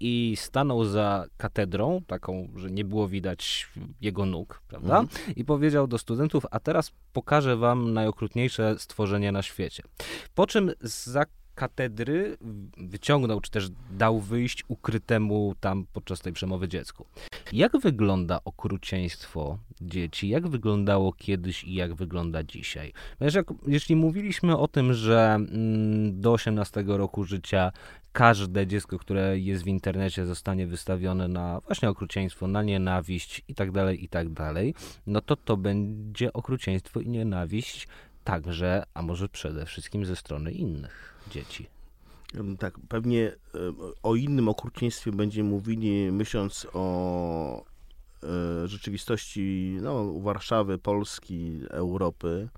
i 0.00 0.34
stanął 0.36 0.84
za 0.84 1.26
katedrą, 1.36 2.00
taką, 2.06 2.48
że 2.56 2.70
nie 2.70 2.84
było 2.84 3.08
widać 3.08 3.68
jego 4.00 4.26
nóg, 4.26 4.62
prawda? 4.68 5.04
I 5.36 5.44
powiedział 5.44 5.86
do 5.86 5.98
studentów, 5.98 6.46
a 6.50 6.60
teraz 6.60 6.92
pokażę 7.12 7.56
wam 7.56 7.92
najokrutniejsze 7.92 8.78
stworzenie 8.78 9.32
na 9.32 9.42
świecie. 9.42 9.82
Po 10.34 10.46
czym 10.46 10.72
za 10.80 11.24
katedry 11.56 12.36
wyciągnął, 12.78 13.40
czy 13.40 13.50
też 13.50 13.68
dał 13.90 14.20
wyjść 14.20 14.64
ukrytemu 14.68 15.54
tam 15.60 15.86
podczas 15.92 16.20
tej 16.20 16.32
przemowy 16.32 16.68
dziecku. 16.68 17.06
Jak 17.52 17.78
wygląda 17.78 18.40
okrucieństwo 18.44 19.58
dzieci? 19.80 20.28
Jak 20.28 20.48
wyglądało 20.48 21.12
kiedyś 21.12 21.64
i 21.64 21.74
jak 21.74 21.94
wygląda 21.94 22.42
dzisiaj? 22.42 22.92
Ponieważ 23.18 23.34
jak, 23.34 23.46
jeśli 23.66 23.96
mówiliśmy 23.96 24.56
o 24.56 24.68
tym, 24.68 24.94
że 24.94 25.34
mm, 25.34 26.20
do 26.20 26.32
18 26.32 26.84
roku 26.86 27.24
życia 27.24 27.72
każde 28.12 28.66
dziecko, 28.66 28.98
które 28.98 29.38
jest 29.38 29.64
w 29.64 29.66
internecie 29.66 30.26
zostanie 30.26 30.66
wystawione 30.66 31.28
na 31.28 31.60
właśnie 31.60 31.88
okrucieństwo, 31.88 32.46
na 32.46 32.62
nienawiść 32.62 33.42
i 33.48 33.54
tak 33.54 33.72
dalej, 33.72 34.04
i 34.04 34.08
tak 34.08 34.28
dalej, 34.28 34.74
no 35.06 35.20
to 35.20 35.36
to 35.36 35.56
będzie 35.56 36.32
okrucieństwo 36.32 37.00
i 37.00 37.08
nienawiść 37.08 37.88
także, 38.24 38.82
a 38.94 39.02
może 39.02 39.28
przede 39.28 39.66
wszystkim 39.66 40.04
ze 40.04 40.16
strony 40.16 40.52
innych 40.52 41.15
dzieci. 41.30 41.66
Em, 42.34 42.56
Tak, 42.56 42.74
pewnie 42.88 43.28
e, 43.28 43.36
o 44.02 44.14
innym 44.14 44.48
okrucieństwie 44.48 45.12
będziemy 45.12 45.50
mówili, 45.50 46.12
myśląc 46.12 46.66
o 46.72 47.64
e, 48.22 48.68
rzeczywistości 48.68 49.76
no, 49.82 50.20
Warszawy, 50.20 50.78
Polski, 50.78 51.60
Europy, 51.70 52.48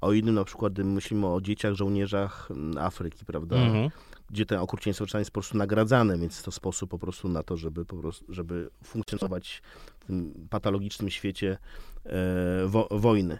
o 0.00 0.12
innym 0.12 0.34
na 0.34 0.44
przykład 0.44 0.78
myślimy 0.78 1.26
o 1.26 1.40
dzieciach, 1.40 1.74
żołnierzach 1.74 2.50
mm, 2.50 2.78
Afryki, 2.78 3.24
prawda? 3.24 3.56
Mhm. 3.56 3.90
Gdzie 4.30 4.46
te 4.46 4.60
okrucieństwo 4.60 5.06
czasami 5.06 5.20
jest 5.20 5.30
po 5.30 5.40
prostu 5.40 5.58
nagradzane, 5.58 6.18
więc 6.18 6.42
to 6.42 6.50
sposób 6.50 6.90
po 6.90 6.98
prostu 6.98 7.28
na 7.28 7.42
to, 7.42 7.56
żeby, 7.56 7.84
po 7.84 7.96
prostu, 7.96 8.34
żeby 8.34 8.70
funkcjonować 8.84 9.62
w 10.00 10.04
tym 10.04 10.46
patologicznym 10.50 11.10
świecie 11.10 11.58
e, 12.06 12.66
wo, 12.66 12.88
wojny. 12.90 13.38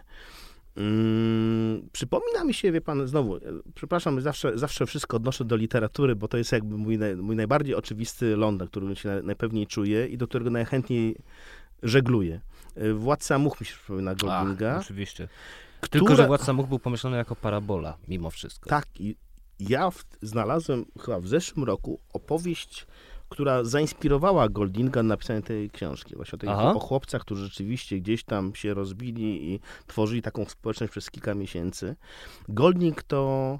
Mm, 0.77 1.89
przypomina 1.91 2.43
mi 2.43 2.53
się, 2.53 2.71
wie 2.71 2.81
pan, 2.81 3.07
znowu, 3.07 3.35
e, 3.35 3.39
przepraszam, 3.75 4.21
zawsze, 4.21 4.57
zawsze 4.57 4.85
wszystko 4.85 5.17
odnoszę 5.17 5.45
do 5.45 5.55
literatury, 5.55 6.15
bo 6.15 6.27
to 6.27 6.37
jest 6.37 6.51
jakby 6.51 6.77
mój, 6.77 6.97
naj, 6.97 7.15
mój 7.15 7.35
najbardziej 7.35 7.75
oczywisty 7.75 8.35
ląd, 8.35 8.59
na 8.59 8.67
którym 8.67 8.95
się 8.95 9.09
naj, 9.09 9.23
najpewniej 9.23 9.67
czuję 9.67 10.07
i 10.07 10.17
do 10.17 10.27
którego 10.27 10.49
najchętniej 10.49 11.15
żegluję. 11.83 12.41
E, 12.75 12.93
Władca 12.93 13.37
Much 13.37 13.61
mi 13.61 13.67
się 13.67 13.73
przypomina 13.73 14.15
Goldinga. 14.15 14.75
Ach, 14.75 14.81
oczywiście. 14.81 15.27
Tylko, 15.89 16.15
że 16.15 16.27
Władca 16.27 16.53
Much 16.53 16.67
był 16.67 16.79
pomyślany 16.79 17.17
jako 17.17 17.35
parabola, 17.35 17.97
mimo 18.07 18.29
wszystko. 18.29 18.69
Tak, 18.69 18.85
i 18.99 19.15
ja 19.59 19.91
w, 19.91 20.05
znalazłem 20.21 20.85
chyba 20.99 21.19
w 21.19 21.27
zeszłym 21.27 21.63
roku 21.63 21.99
opowieść, 22.13 22.87
która 23.31 23.63
zainspirowała 23.63 24.49
Goldinga 24.49 25.03
na 25.03 25.09
napisanie 25.09 25.41
tej 25.41 25.69
książki. 25.69 26.15
Właśnie 26.15 26.49
o, 26.49 26.51
Aha. 26.51 26.73
o 26.73 26.79
chłopcach, 26.79 27.21
którzy 27.21 27.43
rzeczywiście 27.45 27.99
gdzieś 27.99 28.23
tam 28.23 28.55
się 28.55 28.73
rozbili 28.73 29.53
i 29.53 29.59
tworzyli 29.87 30.21
taką 30.21 30.45
społeczność 30.45 30.91
przez 30.91 31.11
kilka 31.11 31.35
miesięcy. 31.35 31.95
Golding 32.49 33.03
to 33.03 33.59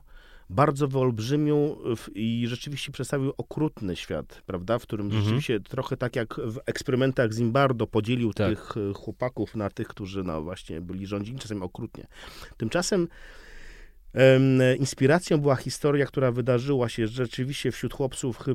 bardzo 0.49 0.88
wyolbrzymił 0.88 1.78
i 2.15 2.45
rzeczywiście 2.47 2.91
przedstawił 2.91 3.34
okrutny 3.38 3.95
świat, 3.95 4.41
prawda, 4.45 4.80
w 4.80 4.84
którym 4.84 5.05
Mhm. 5.05 5.24
rzeczywiście 5.24 5.59
trochę 5.59 5.97
tak 5.97 6.15
jak 6.15 6.36
w 6.36 6.59
eksperymentach 6.65 7.32
Zimbardo 7.32 7.88
podzielił 7.88 8.34
Tak. 8.34 8.49
tych 8.49 8.74
e, 8.89 8.93
chłopaków 8.93 9.55
na 9.55 9.69
tych, 9.69 9.88
którzy 9.88 10.24
no 10.24 10.41
właśnie 10.41 10.82
byli 10.82 11.07
rządzili 11.07 11.39
czasem 11.39 11.63
okrutnie. 11.63 12.07
Tymczasem 12.57 13.01
em, 13.01 13.07
inspiracją 14.80 15.38
była 15.38 15.55
historia, 15.55 16.05
która 16.05 16.32
wydarzyła 16.32 16.89
się 16.89 17.07
rzeczywiście 17.07 17.72
wśród 17.72 17.93
chłopców 17.93 18.39
e, 18.47 18.53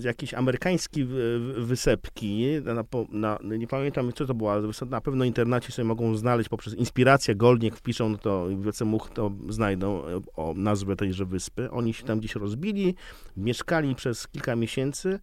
z 0.00 0.04
jakiejś 0.04 0.34
amerykańskiej 0.34 1.04
wy- 1.04 1.38
wy- 1.40 1.66
wysepki. 1.66 2.46
Na, 2.64 2.84
na, 3.12 3.56
nie 3.56 3.66
pamiętam, 3.66 4.12
co 4.12 4.26
to 4.26 4.34
była. 4.34 4.60
Na 4.90 5.00
pewno 5.00 5.24
w 5.24 5.26
internecie 5.26 5.72
sobie 5.72 5.88
mogą 5.88 6.16
znaleźć 6.16 6.48
poprzez 6.48 6.74
inspirację 6.74 7.34
Goldnik 7.34 7.76
wpiszą, 7.76 8.08
no 8.08 8.18
to 8.18 8.48
wiece 8.60 8.84
much 8.84 9.10
to 9.14 9.32
znajdą 9.48 10.06
e, 10.06 10.20
o 10.36 10.54
nazwę 10.56 10.96
tejże 10.96 11.24
wyspy. 11.24 11.70
Oni 11.70 11.94
się 11.94 12.04
tam 12.04 12.18
gdzieś 12.18 12.34
rozbili, 12.34 12.94
mieszkali 13.36 13.94
przez 13.94 14.28
kilka 14.28 14.56
miesięcy 14.56 15.18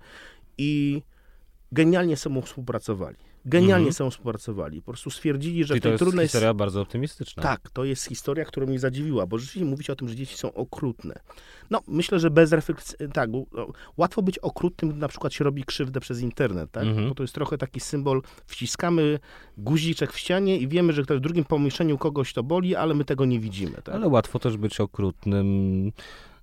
i 0.58 1.02
genialnie 1.72 2.16
ze 2.16 2.22
sobą 2.22 2.42
współpracowali. 2.42 3.29
Genialnie 3.46 3.86
ze 3.92 3.94
sobą 3.94 4.10
współpracowali. 4.10 4.82
Po 4.82 4.92
prostu 4.92 5.10
stwierdzili, 5.10 5.64
że 5.64 5.68
Czyli 5.68 5.80
w 5.80 5.84
to 5.84 5.84
tej 5.84 5.92
jest 5.92 6.00
trudnej 6.04 6.26
historia 6.26 6.54
bardzo 6.54 6.82
optymistyczna. 6.82 7.44
tak, 7.44 7.70
to 7.70 7.84
jest 7.86 8.06
historia, 8.06 8.46
która 8.46 8.66
mnie 8.66 8.80
zadziwiła, 8.80 9.26
bo 9.28 9.38
rzeczywiście 9.38 9.66
mówicie 9.66 9.94
o 9.94 9.96
tym, 9.96 10.10
że 10.10 10.16
dzieci 10.16 10.38
są 10.38 10.54
okrutne. 10.54 11.20
No, 11.70 11.82
myślę, 11.88 12.20
że 12.20 12.30
bez 12.30 12.52
refleksji, 12.52 12.96
tak, 13.14 13.30
u- 13.30 13.48
o, 13.56 13.74
łatwo 13.98 14.22
być 14.22 14.40
okrutnym, 14.40 14.92
gdy 14.92 15.00
na 15.00 15.08
przykład 15.08 15.34
się 15.34 15.44
robi 15.44 15.64
krzywdę 15.64 16.00
przez 16.00 16.22
internet, 16.22 16.72
tak? 16.72 16.84
Mhm. 16.84 17.10
Bo 17.10 17.16
to 17.16 17.24
jest 17.24 17.34
trochę 17.36 17.58
taki 17.58 17.80
symbol, 17.80 18.22
wciskamy 18.48 19.20
guziczek 19.58 20.14
w 20.14 20.20
ścianie 20.20 20.58
i 20.58 20.68
wiemy, 20.68 20.94
że 20.94 21.04
ktoś 21.04 21.18
w 21.18 21.22
drugim 21.22 21.44
pomieszczeniu 21.46 21.98
kogoś 21.98 22.34
to 22.34 22.44
boli, 22.44 22.76
ale 22.76 22.94
my 22.96 23.06
tego 23.06 23.26
nie 23.26 23.40
widzimy, 23.40 23.82
tak? 23.84 23.96
Ale 23.96 24.08
łatwo 24.08 24.40
też 24.40 24.58
być 24.58 24.80
okrutnym, 24.80 25.86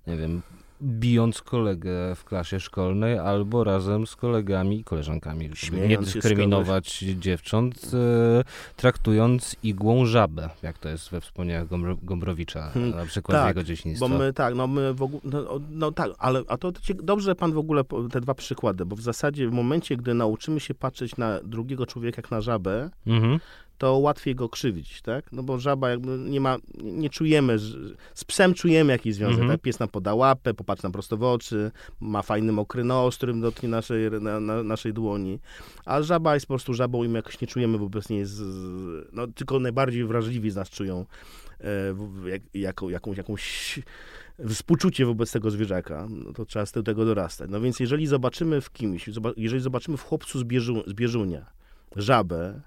nie 0.07 0.17
wiem, 0.17 0.41
bijąc 0.81 1.41
kolegę 1.41 2.15
w 2.15 2.23
klasie 2.25 2.59
szkolnej 2.59 3.17
albo 3.19 3.63
razem 3.63 4.07
z 4.07 4.15
kolegami 4.15 4.79
i 4.79 4.83
koleżankami, 4.83 5.49
Śmiejąc 5.53 5.89
nie 6.07 6.13
dyskryminować 6.13 6.99
dziewcząt, 6.99 7.91
e, 7.93 8.43
traktując 8.75 9.55
igłą 9.63 10.05
żabę, 10.05 10.49
jak 10.63 10.77
to 10.77 10.89
jest 10.89 11.09
we 11.09 11.21
wspomnieniach 11.21 11.67
Gombro- 11.67 11.97
Gombrowicza, 12.03 12.69
Hmm, 12.69 12.95
na 12.95 13.05
przykład 13.05 13.37
tak, 13.37 13.47
jego 13.47 13.63
dzieciństwa. 13.63 14.07
Bo 14.09 14.17
my 14.17 14.33
tak, 14.33 14.55
no 14.55 14.67
my 14.67 14.93
w 14.93 15.01
ogóle, 15.01 15.21
no, 15.23 15.59
no 15.71 15.91
tak, 15.91 16.11
ale 16.19 16.41
a 16.47 16.57
to 16.57 16.71
cie- 16.71 16.93
dobrze 16.93 17.27
że 17.27 17.35
pan 17.35 17.53
w 17.53 17.57
ogóle 17.57 17.83
te 18.11 18.21
dwa 18.21 18.33
przykłady, 18.33 18.85
bo 18.85 18.95
w 18.95 19.01
zasadzie 19.01 19.47
w 19.49 19.51
momencie, 19.51 19.97
gdy 19.97 20.13
nauczymy 20.13 20.59
się 20.59 20.73
patrzeć 20.73 21.17
na 21.17 21.39
drugiego 21.43 21.85
człowieka 21.85 22.17
jak 22.21 22.31
na 22.31 22.41
żabę, 22.41 22.89
Mhm. 23.07 23.39
To 23.77 23.97
łatwiej 23.97 24.35
go 24.35 24.49
krzywić, 24.49 25.01
tak? 25.01 25.31
No 25.31 25.43
bo 25.43 25.59
żaba 25.59 25.89
jakby 25.89 26.17
nie 26.17 26.41
ma, 26.41 26.57
nie, 26.83 27.09
czujemy, 27.09 27.59
z 28.13 28.25
psem 28.27 28.53
czujemy 28.53 28.93
jakiś 28.93 29.15
związek, 29.15 29.39
Mhm. 29.39 29.51
tak? 29.51 29.61
Pies 29.61 29.79
nam 29.79 29.89
poda 29.89 30.13
łapę, 30.15 30.53
popatrzy 30.53 30.83
nam 30.83 30.91
prosto 30.91 31.17
w 31.17 31.23
oczy, 31.23 31.71
ma 31.99 32.21
fajny 32.21 32.51
mokry 32.51 32.83
nos, 32.83 33.17
którym 33.17 33.41
dotknie 33.41 33.69
naszej, 33.69 34.11
na, 34.21 34.39
na, 34.39 34.63
naszej 34.63 34.93
dłoni, 34.93 35.39
a 35.85 36.01
żaba 36.01 36.33
jest 36.33 36.45
po 36.45 36.53
prostu 36.53 36.73
żabą 36.73 37.03
i 37.03 37.07
my 37.07 37.19
jakoś 37.19 37.41
nie 37.41 37.47
czujemy 37.47 37.77
wobec 37.77 38.09
niej, 38.09 38.25
z, 38.25 38.41
no 39.13 39.27
tylko 39.27 39.59
najbardziej 39.59 40.05
wrażliwi 40.05 40.51
z 40.51 40.55
nas 40.55 40.69
czują 40.69 41.05
e, 41.61 42.29
jak, 42.29 42.41
jaką, 42.53 42.89
jakąś, 42.89 43.17
jakąś 43.17 43.79
współczucie 44.49 45.05
wobec 45.05 45.31
tego 45.31 45.51
zwierzaka, 45.51 46.07
no 46.09 46.33
to 46.33 46.45
trzeba 46.45 46.65
z 46.65 46.71
tego 46.71 47.05
dorastać. 47.05 47.49
No 47.49 47.61
więc 47.61 47.79
jeżeli 47.79 48.07
zobaczymy 48.07 48.61
w 48.61 48.71
kimś, 48.71 49.09
jeżeli 49.37 49.61
zobaczymy 49.61 49.97
w 49.97 50.03
chłopcu 50.03 50.39
z, 50.39 50.43
bieżu, 50.43 50.83
z 50.87 50.93
Bieżunia 50.93 51.45
żabę, 51.95 52.61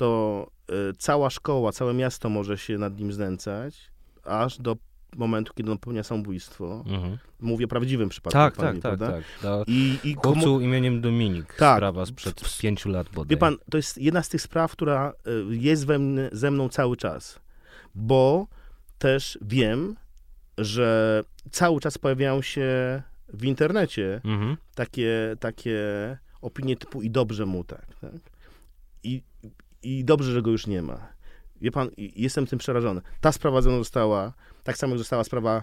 to 0.00 0.50
y, 0.70 0.74
cała 0.98 1.30
szkoła, 1.30 1.72
całe 1.72 1.94
miasto 1.94 2.28
może 2.28 2.58
się 2.58 2.78
nad 2.78 2.98
nim 2.98 3.12
znęcać, 3.12 3.90
aż 4.24 4.58
do 4.58 4.76
momentu, 5.16 5.52
kiedy 5.54 5.70
on 5.72 5.78
popełnia 5.78 6.02
samobójstwo. 6.02 6.84
Mhm. 6.86 7.18
Mówię 7.40 7.64
o 7.64 7.68
prawdziwym 7.68 8.08
przypadku. 8.08 8.32
Tak, 8.38 8.56
tak, 8.56 8.72
tak, 8.72 8.80
prawda? 8.80 9.10
tak. 9.12 9.24
Dla 9.40 9.64
I, 9.66 9.98
i 10.04 10.14
komu, 10.14 10.34
chłopcu 10.34 10.60
imieniem 10.60 11.00
Dominik, 11.00 11.54
Tak. 11.54 11.76
sprawa 11.78 12.06
sprzed 12.06 12.40
W- 12.40 12.58
pięciu 12.60 12.88
lat 12.88 13.08
bodaj. 13.08 13.28
Wie 13.30 13.36
pan, 13.36 13.56
to 13.70 13.76
jest 13.78 13.98
jedna 13.98 14.22
z 14.22 14.28
tych 14.28 14.42
spraw, 14.42 14.72
która 14.72 15.12
y, 15.52 15.56
jest 15.56 15.86
we 15.86 15.98
mnie, 15.98 16.28
ze 16.32 16.50
mną 16.50 16.68
cały 16.68 16.96
czas, 16.96 17.40
bo 17.94 18.46
też 18.98 19.38
wiem, 19.42 19.96
że 20.58 21.22
cały 21.50 21.80
czas 21.80 21.98
pojawiają 21.98 22.42
się 22.42 23.02
w 23.28 23.44
internecie 23.44 24.20
Mhm. 24.24 24.56
takie, 24.74 25.36
takie 25.40 25.78
opinie 26.40 26.76
typu 26.76 27.02
i 27.02 27.10
dobrze 27.10 27.46
mu 27.46 27.64
tak, 27.64 27.86
tak? 28.00 28.12
I, 29.02 29.22
I 29.82 30.04
dobrze, 30.04 30.32
że 30.32 30.42
go 30.42 30.50
już 30.50 30.66
nie 30.66 30.82
ma. 30.82 31.08
Wie 31.60 31.70
pan, 31.70 31.90
jestem 31.96 32.46
tym 32.46 32.58
przerażony. 32.58 33.00
Ta 33.20 33.32
sprawa 33.32 33.62
ze 33.62 33.70
mną 33.70 33.78
została, 33.78 34.32
tak 34.64 34.76
samo 34.76 34.92
jak 34.92 34.98
została 34.98 35.24
sprawa 35.24 35.62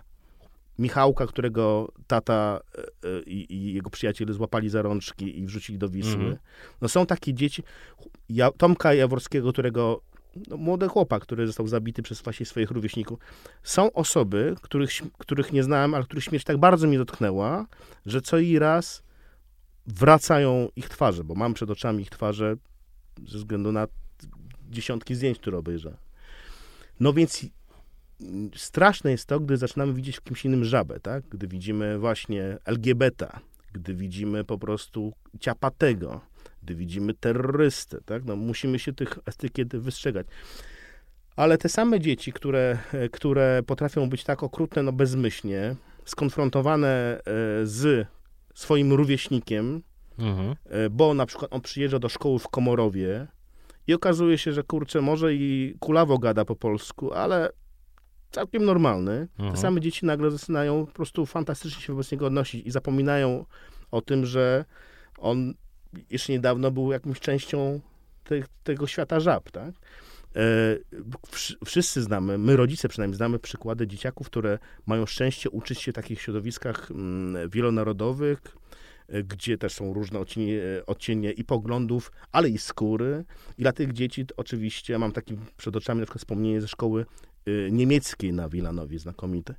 Michałka, 0.80 1.28
którego 1.28 1.91
tata 2.07 2.59
e, 3.03 3.09
e, 3.09 3.22
i, 3.22 3.53
i 3.53 3.74
jego 3.74 3.89
przyjaciele 3.89 4.34
złapali 4.34 4.70
za 4.70 4.82
rączki 4.82 5.39
i 5.39 5.45
wrzucili 5.45 5.78
do 5.78 5.89
Wisły. 5.89 6.13
Mhm. 6.13 6.38
No 6.82 6.89
są 6.89 7.05
takie 7.05 7.34
dzieci, 7.34 7.63
ja, 8.30 8.51
Tomka 8.51 8.93
Jaworskiego, 8.93 9.53
którego, 9.53 10.01
no, 10.47 10.57
młody 10.57 10.88
chłopak, 10.88 11.24
który 11.24 11.47
został 11.47 11.68
zabity 11.68 12.01
przez 12.01 12.22
właśnie 12.22 12.45
swoich 12.45 12.72
rówieśników. 12.72 13.20
Są 13.63 13.93
osoby, 13.93 14.55
których, 14.61 14.89
których 15.18 15.53
nie 15.53 15.63
znałem, 15.63 15.93
ale 15.93 16.03
których 16.03 16.24
śmierć 16.24 16.43
tak 16.43 16.57
bardzo 16.57 16.88
mnie 16.88 16.97
dotknęła, 16.97 17.65
że 18.05 18.22
co 18.22 18.38
i 18.38 18.59
raz 18.59 19.03
wracają 19.86 20.70
ich 20.76 20.89
twarze, 20.89 21.24
bo 21.24 21.36
mam 21.36 21.53
przed 21.53 21.70
oczami 21.70 22.01
ich 22.01 22.09
twarze 22.09 22.55
ze 23.28 23.38
względu 23.38 23.72
na 23.72 23.88
dziesiątki 24.70 25.15
zdjęć, 25.15 25.39
które 25.39 25.57
obejrzę. 25.57 25.97
No 26.99 27.13
więc 27.13 27.45
straszne 28.55 29.11
jest 29.11 29.26
to, 29.26 29.39
gdy 29.39 29.57
zaczynamy 29.57 29.93
widzieć 29.93 30.18
w 30.18 30.24
kimś 30.24 30.45
innym 30.45 30.65
żabę, 30.65 30.99
tak? 30.99 31.24
Gdy 31.30 31.47
widzimy 31.47 31.99
właśnie 31.99 32.57
LGBT, 32.65 33.39
gdy 33.74 33.93
widzimy 33.93 34.43
po 34.43 34.57
prostu 34.57 35.13
ciapatego, 35.39 36.22
gdy 36.63 36.76
widzimy 36.76 37.13
terrorystę, 37.13 37.97
tak? 38.05 38.26
No 38.26 38.36
musimy 38.36 38.80
się 38.80 38.93
tych 38.93 39.20
etykiet 39.26 39.76
wystrzegać. 39.76 40.28
Ale 41.36 41.57
te 41.57 41.70
same 41.70 41.99
dzieci, 41.99 42.34
które, 42.34 42.78
e, 42.93 43.09
które 43.09 43.61
potrafią 43.68 44.09
być 44.09 44.24
tak 44.24 44.43
okrutne, 44.43 44.84
no 44.84 44.91
bezmyślnie, 44.91 45.76
skonfrontowane 46.05 46.88
e, 46.88 47.22
z 47.63 48.07
swoim 48.53 48.93
rówieśnikiem, 48.93 49.82
Mhm. 50.20 50.55
E, 50.65 50.89
bo 50.89 51.13
na 51.13 51.26
przykład 51.26 51.53
on 51.53 51.61
przyjeżdża 51.61 51.99
do 51.99 52.09
szkoły 52.09 52.39
w 52.39 52.47
Komorowie 52.47 53.28
i 53.88 53.93
okazuje 53.93 54.38
się, 54.38 54.53
że 54.53 54.63
kurczę, 54.63 55.01
może 55.01 55.33
i 55.33 55.75
kulawo 55.79 56.17
gada 56.17 56.45
po 56.45 56.55
polsku, 56.55 57.13
ale 57.13 57.49
całkiem 58.31 58.65
normalny. 58.65 59.27
Te 59.38 59.43
Mhm. 59.43 59.57
same 59.61 59.81
dzieci 59.81 60.05
nagle 60.05 60.31
zaczynają 60.31 60.85
po 60.85 60.91
prostu 60.91 61.25
fantastycznie 61.25 61.81
się 61.81 61.93
wobec 61.93 62.11
niego 62.11 62.25
odnosić 62.27 62.67
i 62.67 62.71
zapominają 62.71 63.45
o 63.91 64.01
tym, 64.01 64.25
że 64.25 64.65
on 65.17 65.53
jeszcze 66.09 66.33
niedawno 66.33 66.71
był 66.71 66.91
jakąś 66.91 67.19
częścią 67.19 67.79
te, 68.23 68.35
tego 68.63 68.88
świata 68.88 69.19
żab, 69.19 69.51
tak? 69.51 69.69
E, 70.35 70.39
wsz- 71.31 71.55
Wszyscy 71.65 72.01
znamy, 72.01 72.38
my 72.38 72.55
rodzice 72.55 72.89
przynajmniej 72.89 73.17
znamy 73.17 73.39
przykłady 73.39 73.88
dzieciaków, 73.88 74.27
które 74.27 74.59
mają 74.85 75.05
szczęście 75.05 75.49
uczyć 75.49 75.81
się 75.81 75.91
w 75.91 75.95
takich 75.95 76.21
środowiskach 76.21 76.91
mm, 76.91 77.49
wielonarodowych, 77.49 78.39
gdzie 79.24 79.58
też 79.58 79.74
są 79.74 79.93
różne 79.93 80.20
odcienie, 80.20 80.62
odcienie 80.88 81.32
i 81.32 81.43
poglądów, 81.43 82.12
ale 82.32 82.49
i 82.49 82.58
skóry. 82.58 83.26
I 83.58 83.62
dla 83.62 83.72
tych 83.72 83.93
dzieci 83.93 84.26
oczywiście, 84.38 84.99
mam 84.99 85.12
taki 85.12 85.38
przed 85.58 85.76
oczami 85.76 85.99
na 85.99 86.05
przykład 86.05 86.22
wspomnienie 86.22 86.62
ze 86.62 86.68
szkoły 86.68 87.05
y, 87.47 87.70
niemieckiej 87.72 88.34
na 88.34 88.49
Wilanowie, 88.49 88.99
znakomite. 88.99 89.55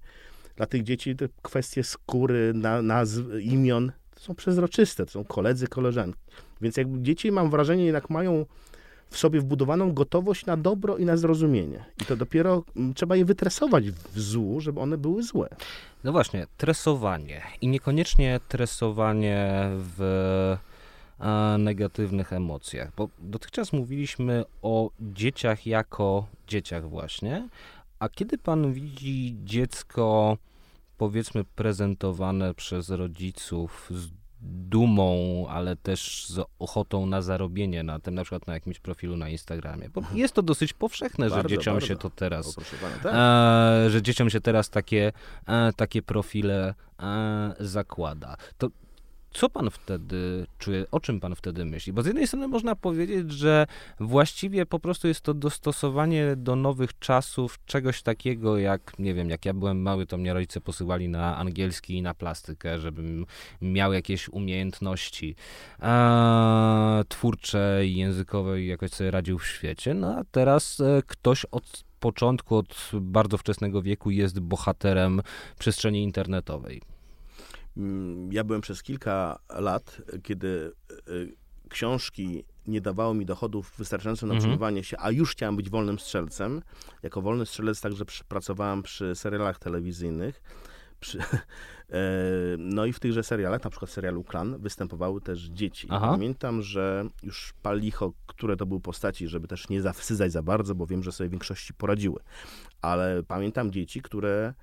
Dla 0.56 0.66
tych 0.66 0.82
dzieci 0.82 1.16
te 1.16 1.28
kwestie 1.42 1.84
skóry, 1.84 2.52
na, 2.54 2.82
nazw, 2.82 3.22
imion 3.40 3.92
są 4.16 4.34
przezroczyste, 4.34 5.06
to 5.06 5.12
są 5.12 5.24
koledzy, 5.24 5.66
koleżanki. 5.66 6.20
Więc 6.60 6.76
jakby 6.76 7.02
dzieci, 7.02 7.32
mam 7.32 7.50
wrażenie, 7.50 7.84
jednak 7.84 8.10
mają 8.10 8.46
w 9.10 9.18
sobie 9.18 9.40
wbudowaną 9.40 9.92
gotowość 9.92 10.46
na 10.46 10.56
dobro 10.56 10.96
i 10.96 11.04
na 11.04 11.16
zrozumienie. 11.16 11.84
I 12.02 12.04
to 12.04 12.16
dopiero 12.16 12.64
mm, 12.76 12.94
trzeba 12.94 13.16
je 13.16 13.24
wytresować 13.24 13.90
w 13.90 14.20
złu, 14.20 14.60
żeby 14.60 14.80
one 14.80 14.98
były 14.98 15.22
złe. 15.22 15.48
No 16.04 16.12
właśnie, 16.12 16.46
tresowanie. 16.56 17.42
I 17.60 17.68
niekoniecznie 17.68 18.40
tresowanie 18.48 19.64
w 19.70 20.02
e, 21.20 21.58
negatywnych 21.58 22.32
emocjach, 22.32 22.92
bo 22.96 23.08
dotychczas 23.18 23.72
mówiliśmy 23.72 24.44
o 24.62 24.90
dzieciach 25.00 25.66
jako 25.66 26.26
dzieciach 26.46 26.88
właśnie, 26.88 27.48
a 27.98 28.08
kiedy 28.08 28.38
pan 28.38 28.72
widzi 28.72 29.36
dziecko 29.44 30.36
powiedzmy 30.98 31.44
prezentowane 31.44 32.54
przez 32.54 32.90
rodziców 32.90 33.88
z 33.90 34.08
dumą, 34.40 35.46
ale 35.48 35.76
też 35.76 36.26
z 36.28 36.40
ochotą 36.58 37.06
na 37.06 37.22
zarobienie 37.22 37.82
na 37.82 37.98
tym, 37.98 38.14
na 38.14 38.22
przykład 38.22 38.46
na 38.46 38.54
jakimś 38.54 38.78
profilu 38.78 39.16
na 39.16 39.28
Instagramie. 39.28 39.88
Bo 39.88 40.02
jest 40.14 40.34
to 40.34 40.42
dosyć 40.42 40.72
powszechne, 40.72 41.30
Bardzo, 41.30 41.48
że 41.48 41.56
dzieciom 41.56 41.74
bardzo. 41.74 41.86
się 41.88 41.96
to 41.96 42.10
teraz, 42.10 42.54
pana, 42.54 42.96
tak? 43.02 43.12
e, 43.86 43.90
że 43.90 44.02
dzieciom 44.02 44.30
się 44.30 44.40
teraz 44.40 44.70
takie, 44.70 45.12
e, 45.46 45.72
takie 45.72 46.02
profile 46.02 46.74
e, 47.00 47.54
zakłada. 47.60 48.36
To 48.58 48.68
co 49.38 49.48
pan 49.48 49.70
wtedy 49.70 50.46
czuje, 50.58 50.84
o 50.90 51.00
czym 51.00 51.20
pan 51.20 51.34
wtedy 51.34 51.64
myśli? 51.64 51.92
Bo 51.92 52.02
z 52.02 52.06
jednej 52.06 52.26
strony 52.26 52.48
można 52.48 52.76
powiedzieć, 52.76 53.32
że 53.32 53.66
właściwie 54.00 54.66
po 54.66 54.78
prostu 54.78 55.08
jest 55.08 55.20
to 55.20 55.34
dostosowanie 55.34 56.36
do 56.36 56.56
nowych 56.56 56.98
czasów 56.98 57.58
czegoś 57.66 58.02
takiego 58.02 58.58
jak, 58.58 58.98
nie 58.98 59.14
wiem, 59.14 59.30
jak 59.30 59.44
ja 59.44 59.54
byłem 59.54 59.82
mały, 59.82 60.06
to 60.06 60.16
mnie 60.16 60.34
rodzice 60.34 60.60
posyłali 60.60 61.08
na 61.08 61.36
angielski 61.36 61.94
i 61.94 62.02
na 62.02 62.14
plastykę, 62.14 62.78
żebym 62.78 63.26
miał 63.62 63.92
jakieś 63.92 64.28
umiejętności 64.28 65.36
e, 65.82 67.02
twórcze 67.08 67.82
i 67.86 67.96
językowe 67.96 68.62
i 68.62 68.66
jakoś 68.66 68.90
sobie 68.90 69.10
radził 69.10 69.38
w 69.38 69.46
świecie. 69.46 69.94
No 69.94 70.16
a 70.16 70.24
teraz 70.30 70.80
e, 70.80 71.02
ktoś 71.06 71.44
od 71.44 71.84
początku, 72.00 72.56
od 72.56 72.90
bardzo 72.92 73.38
wczesnego 73.38 73.82
wieku 73.82 74.10
jest 74.10 74.40
bohaterem 74.40 75.22
przestrzeni 75.58 76.02
internetowej. 76.02 76.97
Mm, 77.78 78.32
Ja 78.32 78.44
byłem 78.44 78.60
przez 78.60 78.82
kilka 78.82 79.38
lat, 79.58 80.02
kiedy 80.22 80.72
y, 81.08 81.36
książki 81.68 82.44
nie 82.66 82.80
dawały 82.80 83.14
mi 83.14 83.26
dochodów 83.26 83.72
wystarczających 83.78 84.28
na 84.28 84.34
Mhm. 84.34 84.38
utrzymywanie 84.38 84.84
się, 84.84 84.96
a 85.00 85.10
już 85.10 85.32
chciałem 85.32 85.56
być 85.56 85.70
wolnym 85.70 85.98
strzelcem. 85.98 86.62
Jako 87.02 87.22
wolny 87.22 87.46
strzelec 87.46 87.80
także 87.80 88.04
przy, 88.04 88.24
pracowałem 88.24 88.82
przy 88.82 89.14
serialach 89.14 89.58
telewizyjnych. 89.58 90.42
Przy, 91.00 91.18
e, 91.90 92.00
no 92.58 92.86
i 92.86 92.92
w 92.92 93.00
tychże 93.00 93.22
serialach, 93.22 93.64
na 93.64 93.70
przykład 93.70 93.90
serialu 93.90 94.24
Klan, 94.24 94.58
występowały 94.58 95.20
też 95.20 95.40
dzieci. 95.40 95.86
Aha. 95.90 96.08
Pamiętam, 96.10 96.62
że 96.62 97.04
już 97.22 97.54
pal 97.62 97.80
licho, 97.80 98.12
które 98.26 98.56
to 98.56 98.66
były 98.66 98.80
postaci, 98.80 99.28
żeby 99.28 99.48
też 99.48 99.68
nie 99.68 99.82
zawsydzać 99.82 100.32
za 100.32 100.42
bardzo, 100.42 100.74
bo 100.74 100.86
wiem, 100.86 101.02
że 101.02 101.12
sobie 101.12 101.28
w 101.28 101.30
większości 101.30 101.74
poradziły. 101.74 102.20
Ale 102.82 103.22
pamiętam 103.22 103.70
dzieci, 103.72 104.02
które 104.02 104.54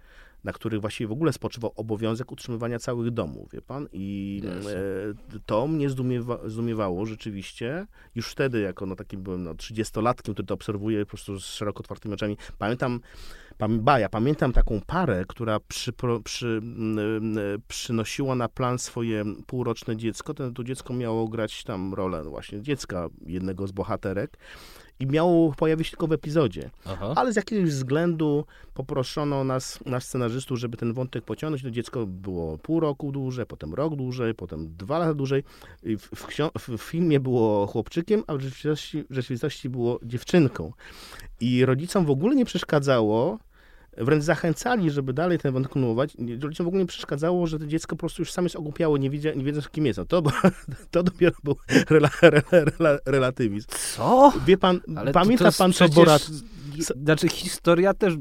na 0.45 0.53
których 0.53 0.81
właściwie 0.81 1.07
w 1.07 1.11
ogóle 1.11 1.33
spoczywał 1.33 1.71
obowiązek 1.75 2.31
utrzymywania 2.31 2.79
całych 2.79 3.11
domów, 3.11 3.51
wie 3.51 3.61
pan? 3.61 3.87
I 3.93 4.41
Jezu. 4.43 4.69
e, 4.69 4.73
to 5.45 5.67
mnie 5.67 5.89
zdumiewa, 5.89 6.39
zdumiewało 6.45 7.05
rzeczywiście. 7.05 7.87
Już 8.15 8.31
wtedy, 8.31 8.61
jako 8.61 8.85
no, 8.85 8.95
takim 8.95 9.21
byłem 9.21 9.43
no, 9.43 9.53
30-latkiem, 9.53 10.33
który 10.33 10.47
to 10.47 10.53
obserwuję 10.53 11.05
po 11.05 11.09
prostu 11.09 11.39
z 11.39 11.45
szeroko 11.45 11.79
otwartymi 11.79 12.13
oczami. 12.13 12.37
Pamiętam, 12.57 12.99
pam, 13.57 13.79
ba, 13.79 13.99
ja 13.99 14.09
pamiętam 14.09 14.53
taką 14.53 14.81
parę, 14.87 15.25
która 15.27 15.59
przy, 15.59 15.93
przy, 16.23 16.61
przynosiła 17.67 18.35
na 18.35 18.49
plan 18.49 18.79
swoje 18.79 19.23
półroczne 19.47 19.97
dziecko. 19.97 20.33
To, 20.33 20.51
to 20.51 20.63
dziecko 20.63 20.93
miało 20.93 21.27
grać 21.27 21.63
tam 21.63 21.93
rolę 21.93 22.21
no 22.23 22.29
właśnie 22.29 22.61
dziecka 22.61 23.07
jednego 23.25 23.67
z 23.67 23.71
bohaterek. 23.71 24.37
I 24.99 25.07
miało 25.07 25.53
pojawić 25.53 25.87
się 25.87 25.91
tylko 25.91 26.07
w 26.07 26.11
epizodzie. 26.11 26.69
Aha. 26.85 27.13
Ale 27.15 27.33
z 27.33 27.35
jakiegoś 27.35 27.69
względu 27.69 28.45
poproszono 28.73 29.43
nas, 29.43 29.79
nas 29.85 30.03
scenarzystów, 30.03 30.59
żeby 30.59 30.77
ten 30.77 30.93
wątek 30.93 31.23
pociągnąć. 31.23 31.63
To 31.63 31.71
dziecko 31.71 32.05
było 32.05 32.57
pół 32.57 32.79
roku 32.79 33.11
dłużej, 33.11 33.45
potem 33.45 33.73
rok 33.73 33.95
dłużej, 33.95 34.35
potem 34.35 34.75
dwa 34.77 34.99
lata 34.99 35.13
dłużej. 35.13 35.43
W, 35.83 36.15
w, 36.59 36.77
w 36.77 36.81
filmie 36.81 37.19
było 37.19 37.67
chłopczykiem, 37.67 38.23
a 38.27 38.35
w 38.35 38.41
rzeczywistości, 38.41 39.03
w 39.09 39.13
rzeczywistości 39.13 39.69
było 39.69 39.99
dziewczynką. 40.03 40.73
I 41.39 41.65
rodzicom 41.65 42.05
w 42.05 42.09
ogóle 42.09 42.35
nie 42.35 42.45
przeszkadzało, 42.45 43.39
wręcz 43.97 44.23
zachęcali, 44.23 44.91
żeby 44.91 45.13
dalej 45.13 45.37
ten 45.39 45.53
wątek 45.53 45.71
kontynuować. 45.71 46.17
Rodzicom 46.41 46.65
w 46.65 46.67
ogóle 46.67 46.83
nie 46.83 46.87
przeszkadzało, 46.87 47.47
że 47.47 47.59
to 47.59 47.65
dziecko 47.67 47.95
po 47.95 47.99
prostu 47.99 48.21
już 48.21 48.31
sam 48.31 48.45
jest 48.45 48.55
ogłupiało, 48.55 48.97
nie, 48.97 49.09
wiedzie, 49.09 49.33
nie 49.35 49.43
wiedząc 49.43 49.69
kim 49.69 49.85
jest. 49.85 49.99
No 49.99 50.05
to, 50.05 50.23
to 50.91 51.03
dopiero 51.03 51.35
był 51.43 51.55
rela, 51.89 52.09
rela, 52.21 52.43
rela, 52.51 52.99
relatywizm. 53.05 53.67
Co? 53.95 54.33
Wie 54.47 54.57
pan, 54.57 54.81
Ale 54.95 55.11
to- 55.13 55.19
pamięta 55.19 55.43
to 55.43 55.47
jest 55.47 55.57
pan, 55.57 55.73
co 55.73 55.75
przecież- 55.77 55.95
Borat... 55.95 56.29
Znaczy 56.83 57.29
historia 57.29 57.93
też 57.93 58.13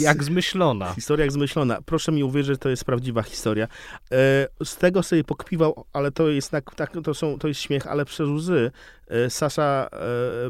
jak 0.00 0.24
zmyślona. 0.24 0.94
Historia 0.94 1.24
jak 1.24 1.32
zmyślona. 1.32 1.78
Proszę 1.86 2.12
mi 2.12 2.24
uwierzyć, 2.24 2.54
że 2.54 2.58
to 2.58 2.68
jest 2.68 2.84
prawdziwa 2.84 3.22
historia. 3.22 3.64
E, 4.12 4.48
z 4.64 4.76
tego 4.76 5.02
sobie 5.02 5.24
pokpiwał, 5.24 5.84
ale 5.92 6.10
to 6.10 6.28
jest, 6.28 6.50
tak, 6.50 6.92
to, 7.04 7.14
są, 7.14 7.38
to 7.38 7.48
jest 7.48 7.60
śmiech, 7.60 7.86
ale 7.86 8.04
przez 8.04 8.28
łzy. 8.28 8.70
E, 9.08 9.30
Sasha 9.30 9.88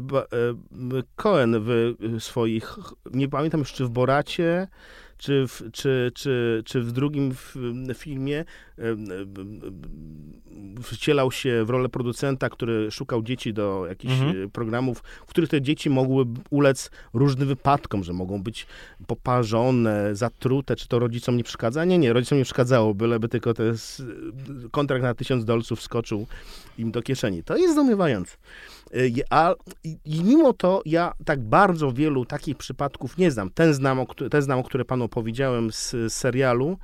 ba, 0.01 0.19
e, 0.19 0.25
Cohen 1.15 1.55
w 1.59 1.95
swoich, 2.19 2.75
nie 3.13 3.27
pamiętam 3.27 3.59
już 3.59 3.73
czy 3.73 3.85
w 3.85 3.89
Boracie, 3.89 4.67
czy 5.21 5.47
w, 5.47 5.63
czy, 5.73 6.11
czy, 6.15 6.61
czy 6.65 6.81
w 6.81 6.91
drugim 6.91 7.31
f- 7.31 7.55
filmie 7.93 8.39
e, 8.39 8.81
e, 8.83 8.95
wcielał 10.83 11.31
się 11.31 11.65
w 11.65 11.69
rolę 11.69 11.89
producenta, 11.89 12.49
który 12.49 12.91
szukał 12.91 13.21
dzieci 13.23 13.53
do 13.53 13.85
jakichś 13.89 14.13
Mhm. 14.13 14.43
e, 14.43 14.49
programów, 14.49 14.99
w 14.99 15.29
których 15.29 15.49
te 15.49 15.61
dzieci 15.61 15.89
mogły 15.89 16.25
ulec 16.49 16.91
różnym 17.13 17.47
wypadkom, 17.47 18.03
że 18.03 18.13
mogą 18.13 18.43
być 18.43 18.67
poparzone, 19.07 20.15
zatrute, 20.15 20.75
czy 20.75 20.87
to 20.87 20.99
rodzicom 20.99 21.37
nie 21.37 21.43
przeszkadza? 21.43 21.85
Nie, 21.85 21.97
nie, 21.97 22.13
rodzicom 22.13 22.37
nie 22.37 22.43
przeszkadzało, 22.43 22.93
byleby 22.93 23.29
tylko 23.29 23.53
ten 23.53 23.69
s- 23.69 24.03
kontrakt 24.71 25.03
na 25.03 25.13
tysiąc 25.13 25.45
dolców 25.45 25.81
skoczył 25.81 26.27
im 26.77 26.91
do 26.91 27.01
kieszeni. 27.01 27.43
To 27.43 27.57
jest 27.57 27.73
zdumiewające. 27.73 28.37
Y, 28.95 29.23
A, 29.29 29.55
i, 29.83 30.23
mimo 30.23 30.53
to 30.53 30.81
ja 30.85 31.13
tak 31.25 31.39
bardzo 31.39 31.91
wielu 31.91 32.25
takich 32.25 32.57
przypadków 32.57 33.17
nie 33.17 33.31
znam. 33.31 33.49
Ten 33.49 33.73
znam, 33.73 33.99
o, 33.99 34.05
ten 34.05 34.41
znam, 34.41 34.59
o 34.59 34.63
które 34.63 34.85
panu 34.85 35.05
opowiedziałem 35.05 35.71
z, 35.71 35.91
z 35.91 36.13
serialu. 36.13 36.77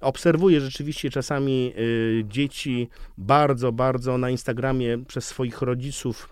Obserwuję 0.00 0.60
rzeczywiście 0.60 1.10
czasami 1.10 1.72
y, 1.78 2.24
dzieci 2.28 2.88
bardzo, 3.18 3.72
bardzo 3.72 4.18
na 4.18 4.30
Instagramie 4.30 4.98
przez 4.98 5.24
swoich 5.24 5.62
rodziców 5.62 6.28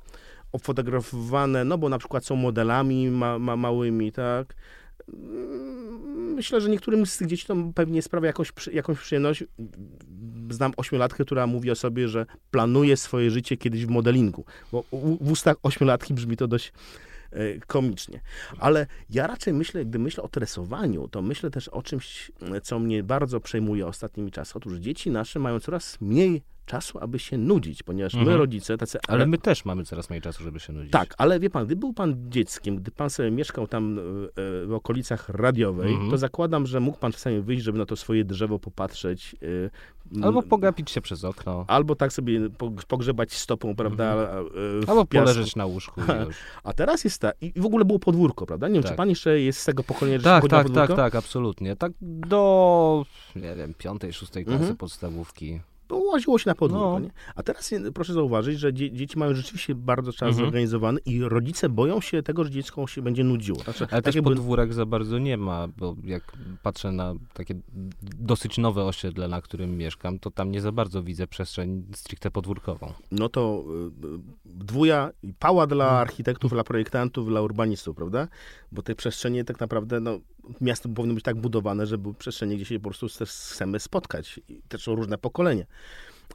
ofotografowane, 0.53 1.64
no 1.64 1.79
bo 1.79 1.89
na 1.89 1.99
przykład 1.99 2.25
są 2.25 2.37
modelami 2.37 3.11
ma, 3.11 3.39
ma, 3.39 3.57
małymi, 3.57 4.12
tak. 4.12 4.55
Mm, 5.09 5.85
Myślę, 6.35 6.61
że 6.61 6.69
niektórym 6.69 7.07
z 7.07 7.17
tych 7.17 7.29
dzieci 7.29 7.47
to 7.47 7.57
pewnie 7.75 8.03
sprawia 8.03 8.27
jakąś, 8.27 8.53
jakąś 8.73 8.99
przyjemność. 8.99 9.45
Znam 10.51 10.73
ośmiolatkę, 10.77 11.25
która 11.25 11.47
mówi 11.47 11.71
o 11.71 11.75
sobie, 11.75 12.09
że 12.09 12.27
planuje 12.51 12.97
swoje 12.97 13.31
życie 13.31 13.57
kiedyś 13.57 13.87
w 13.87 13.89
modelingu, 13.89 14.45
bo 14.73 14.85
w, 14.93 15.31
ustach 15.31 15.57
ośmiolatki 15.63 16.15
brzmi 16.15 16.37
to 16.37 16.49
dość 16.49 16.73
komicznie. 17.66 18.20
Ale 18.59 18.87
ja 19.11 19.26
raczej 19.26 19.55
myślę, 19.55 19.85
gdy 19.85 19.99
myślę 19.99 20.22
o 20.22 20.28
tresowaniu, 20.28 21.09
to 21.09 21.22
myślę 21.22 21.51
też 21.51 21.68
o 21.68 21.82
czymś, 21.82 22.32
e, 22.55 22.61
co 22.61 22.78
mnie 22.78 23.03
bardzo 23.03 23.41
przejmuje 23.41 23.87
ostatnimi 23.87 24.30
czasy. 24.30 24.53
Otóż 24.57 24.74
dzieci 24.78 25.11
nasze 25.11 25.39
mają 25.39 25.61
coraz 25.61 26.01
mniej 26.01 26.43
czasu, 26.66 26.99
aby 26.99 27.18
się 27.18 27.39
nudzić, 27.39 27.82
ponieważ 27.82 28.14
my, 28.14 28.20
Mhm. 28.20 28.39
rodzice, 28.39 28.76
tacy 28.78 28.99
Ale 29.09 29.26
my 29.26 29.39
też 29.39 29.64
mamy 29.64 29.85
coraz 29.85 30.11
mniej 30.11 30.22
czasu, 30.22 30.43
żeby 30.43 30.61
się 30.61 30.72
nudzić. 30.72 30.93
tak, 30.93 31.14
ale 31.18 31.41
wie 31.41 31.51
pan, 31.51 31.66
gdy 31.66 31.76
był 31.76 31.93
pan 31.93 32.30
dzieckiem, 32.30 32.76
gdy 32.76 32.91
pan 32.91 33.11
sobie 33.11 33.30
mieszkał 33.30 33.66
tam 33.66 33.99
e, 33.99 34.03
w 34.66 34.72
okolicach 34.72 35.28
radiowej, 35.28 35.93
Mhm. 35.93 36.11
to 36.11 36.18
zakładam, 36.18 36.66
że 36.66 36.80
mógł 36.80 36.99
pan 36.99 37.12
czasami 37.12 37.41
wyjść, 37.41 37.64
żeby 37.64 37.78
na 37.78 37.87
to 37.87 37.97
swoje 37.97 38.24
drzewo 38.24 38.59
popatrzeć. 38.59 39.37
E, 40.21 40.25
Albo 40.25 40.43
pogapić 40.43 40.91
się 40.91 41.01
przez 41.01 41.25
okno. 41.25 41.65
Albo 41.69 41.97
tak 41.97 42.13
sobie 42.13 42.51
po- 42.51 42.71
pogrzebać 42.89 43.33
stopą, 43.33 43.77
prawda? 43.77 44.05
e, 44.15 44.39
Mhm. 44.39 44.85
Albo 44.89 45.07
piasku. 45.07 45.27
poleżeć 45.35 45.57
na 45.57 45.67
łóżku. 45.67 46.01
A 46.65 46.73
teraz 46.73 47.05
jest 47.05 47.21
tak, 47.21 47.37
i 47.41 47.53
w 47.61 47.67
ogóle 47.67 47.85
było 47.85 47.99
podwórko, 47.99 48.47
prawda? 48.47 48.69
Nie 48.69 48.75
wiem, 48.75 48.83
Tak. 48.83 48.93
czy 48.93 48.97
pan 48.97 49.09
jeszcze 49.09 49.41
jest 49.41 49.59
z 49.61 49.65
tego 49.65 49.83
pokolenia, 49.85 50.19
że 50.19 50.25
Tak, 50.25 50.43
na 50.43 50.49
tak, 50.49 50.59
tak, 50.59 50.67
podwórko? 50.73 50.97
tak, 50.97 51.15
absolutnie. 51.15 51.77
Tak 51.77 51.93
do, 52.01 53.05
nie 53.37 53.55
wiem, 53.55 53.75
piątej, 53.79 54.13
szóstej 54.13 54.45
klasy 54.45 54.59
Mhm. 54.61 54.77
podstawówki. 54.77 55.61
Bo 55.95 56.01
łaziło 56.01 56.38
się 56.38 56.51
na 56.51 56.55
podwórko, 56.55 56.90
No. 56.92 56.99
nie? 56.99 57.11
A 57.34 57.42
teraz 57.42 57.74
proszę 57.95 58.12
zauważyć, 58.12 58.59
że 58.59 58.72
dzie- 58.72 58.92
dzieci 58.92 59.18
mają 59.18 59.34
rzeczywiście 59.34 59.74
bardzo 59.74 60.12
czas 60.12 60.28
Mhm. 60.28 60.47
zorganizowany 60.47 61.01
i 61.07 61.22
rodzice 61.22 61.68
boją 61.68 62.01
się 62.01 62.22
tego, 62.22 62.45
że 62.45 62.51
dziecko 62.51 62.86
się 62.86 63.03
będzie 63.03 63.24
nudziło. 63.24 63.59
Znaczy, 63.59 63.86
Ale 63.90 64.03
też 64.03 64.14
jakby- 64.14 64.30
podwórek 64.30 64.72
za 64.74 64.86
bardzo 64.86 65.18
nie 65.18 65.36
ma, 65.36 65.68
bo 65.68 65.97
jak 66.05 66.32
patrzę 66.62 66.92
na 66.92 67.14
takie 67.34 67.55
dosyć 68.03 68.59
nowe 68.59 68.84
osiedle, 68.84 69.28
na 69.28 69.40
którym 69.42 69.76
mieszkam, 69.76 70.18
to 70.18 70.30
tam 70.30 70.51
nie 70.51 70.61
za 70.61 70.72
bardzo 70.72 71.03
widzę 71.03 71.26
przestrzeń 71.26 71.82
stricte 71.95 72.30
podwórkową. 72.30 72.92
no 73.11 73.28
to 73.28 73.64
y, 74.03 74.07
y, 74.07 74.18
dwuja, 74.55 75.11
pała 75.39 75.67
dla 75.67 75.85
Mhm. 75.85 76.01
architektów, 76.03 76.53
dla 76.53 76.65
projektantów, 76.65 77.29
dla 77.29 77.41
urbanistów, 77.43 77.97
prawda? 77.97 78.29
Bo 78.73 78.83
te 78.83 78.95
przestrzenie 78.95 79.45
tak 79.45 79.61
naprawdę, 79.61 80.01
no, 80.01 80.19
miasto 80.61 80.89
powinno 80.89 81.15
być 81.15 81.25
tak 81.25 81.37
budowane, 81.37 81.87
żeby 81.87 82.03
były 82.03 82.15
przestrzenie, 82.15 82.57
gdzie 82.57 82.65
się 82.65 82.81
po 82.81 82.89
prostu 82.91 83.07
chcemy 83.27 83.81
spotkać. 83.81 84.41
I 84.49 84.63
też 84.69 84.83
są 84.83 84.95
różne 84.95 85.19
pokolenia. 85.19 85.65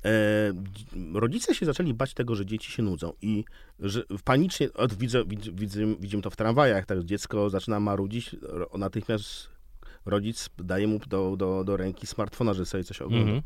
e, 0.05 0.09
rodzice 1.13 1.55
się 1.55 1.65
zaczęli 1.65 1.93
bać 1.93 2.13
tego, 2.13 2.35
że 2.35 2.45
dzieci 2.45 2.71
się 2.71 2.83
nudzą 2.83 3.13
i 3.21 3.43
że 3.79 4.03
panicznie, 4.23 4.73
od, 4.73 4.93
widzę, 4.93 5.23
widzę, 5.53 5.95
widzimy 5.99 6.23
to 6.23 6.29
w 6.29 6.35
tramwajach, 6.35 6.85
tak, 6.85 7.03
dziecko 7.03 7.49
zaczyna 7.49 7.79
marudzić, 7.79 8.35
natychmiast 8.77 9.49
rodzic 10.05 10.49
daje 10.57 10.87
mu 10.87 10.99
do, 10.99 11.35
do, 11.37 11.63
do 11.63 11.77
ręki 11.77 12.07
smartfona, 12.07 12.53
że 12.53 12.65
sobie 12.65 12.83
coś 12.83 13.01
ogląda. 13.01 13.31
Mhm. 13.31 13.41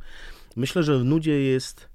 Myślę, 0.55 0.83
że 0.83 0.99
w 0.99 1.03
nudzie 1.05 1.39
jest 1.41 1.89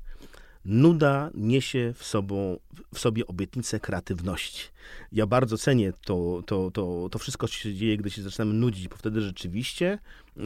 nuda 0.68 1.30
niesie 1.34 1.94
w, 1.96 2.04
sobą, 2.04 2.58
w 2.94 2.98
sobie 2.98 3.26
obietnicę 3.26 3.80
kreatywności. 3.80 4.68
Ja 5.12 5.26
bardzo 5.26 5.58
cenię 5.58 5.92
to, 6.04 6.42
to, 6.46 6.70
to, 6.70 7.08
to 7.10 7.18
wszystko, 7.18 7.48
co 7.48 7.54
się 7.54 7.74
dzieje, 7.74 7.96
gdy 7.96 8.10
się 8.10 8.22
zaczynamy 8.22 8.54
nudzić, 8.54 8.88
bo 8.88 8.96
wtedy 8.96 9.20
rzeczywiście 9.20 9.98
e, 10.36 10.40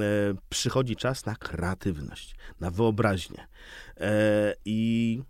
przychodzi 0.51 0.97
czas 0.97 1.27
na 1.27 1.37
kreatywność, 1.37 2.35
na 2.61 2.71
wyobraźnię. 2.71 3.47
E, 4.01 4.55
I 4.65 5.21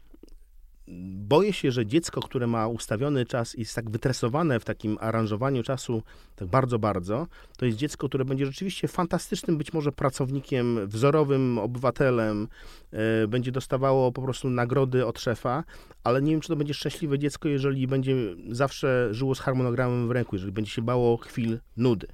boję 1.32 1.52
się, 1.52 1.70
że 1.70 1.86
dziecko, 1.86 2.20
które 2.20 2.46
ma 2.46 2.68
ustawiony 2.68 3.26
czas 3.26 3.54
i 3.54 3.60
jest 3.60 3.74
tak 3.74 3.90
wytresowane 3.90 4.60
w 4.60 4.64
takim 4.64 4.98
aranżowaniu 5.00 5.62
czasu 5.62 6.02
tak 6.36 6.48
bardzo, 6.48 6.78
bardzo, 6.78 7.26
to 7.56 7.66
jest 7.66 7.78
dziecko, 7.78 8.08
które 8.08 8.24
będzie 8.24 8.46
rzeczywiście 8.46 8.88
fantastycznym 8.88 9.58
być 9.58 9.72
może 9.72 9.92
pracownikiem, 9.92 10.88
wzorowym 10.88 11.58
obywatelem, 11.58 12.48
e, 12.92 13.28
będzie 13.28 13.52
dostawało 13.52 14.12
po 14.12 14.22
prostu 14.22 14.50
nagrody 14.50 15.06
od 15.06 15.20
szefa, 15.20 15.64
ale 16.04 16.22
nie 16.22 16.30
wiem, 16.30 16.40
czy 16.40 16.48
to 16.48 16.56
będzie 16.56 16.74
szczęśliwe 16.74 17.18
dziecko, 17.18 17.48
jeżeli 17.48 17.86
będzie 17.86 18.16
zawsze 18.50 19.08
żyło 19.10 19.34
z 19.34 19.40
harmonogramem 19.40 20.08
w 20.08 20.10
ręku, 20.10 20.36
jeżeli 20.36 20.52
będzie 20.52 20.70
się 20.70 20.82
bało 20.82 21.16
chwil 21.16 21.58
nudy. 21.76 22.06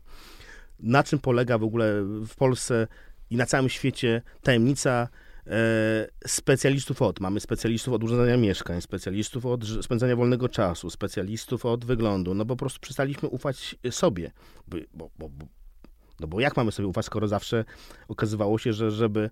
Na 0.80 1.02
czym 1.02 1.18
polega 1.18 1.58
w 1.58 1.64
ogóle 1.64 2.02
w 2.04 2.34
Polsce 2.36 2.86
i 3.30 3.36
na 3.36 3.46
całym 3.46 3.68
świecie 3.68 4.22
tajemnica 4.42 5.08
specjalistów 6.26 7.02
od. 7.02 7.20
Mamy 7.20 7.40
specjalistów 7.40 7.94
od 7.94 8.04
urządzania 8.04 8.36
mieszkań, 8.36 8.80
specjalistów 8.80 9.46
od 9.46 9.64
spędzania 9.82 10.16
wolnego 10.16 10.48
czasu, 10.48 10.90
specjalistów 10.90 11.66
od 11.66 11.84
wyglądu. 11.84 12.34
No 12.34 12.46
po 12.46 12.56
prostu 12.56 12.80
przestaliśmy 12.80 13.28
ufać 13.28 13.76
sobie. 13.90 14.30
Bo, 14.68 14.78
bo, 14.94 15.10
bo, 15.18 15.28
no 16.20 16.26
bo 16.26 16.40
jak 16.40 16.56
mamy 16.56 16.72
sobie 16.72 16.88
ufać, 16.88 17.06
skoro 17.06 17.28
zawsze 17.28 17.64
okazywało 18.08 18.58
się, 18.58 18.72
że 18.72 18.90
żeby 18.90 19.30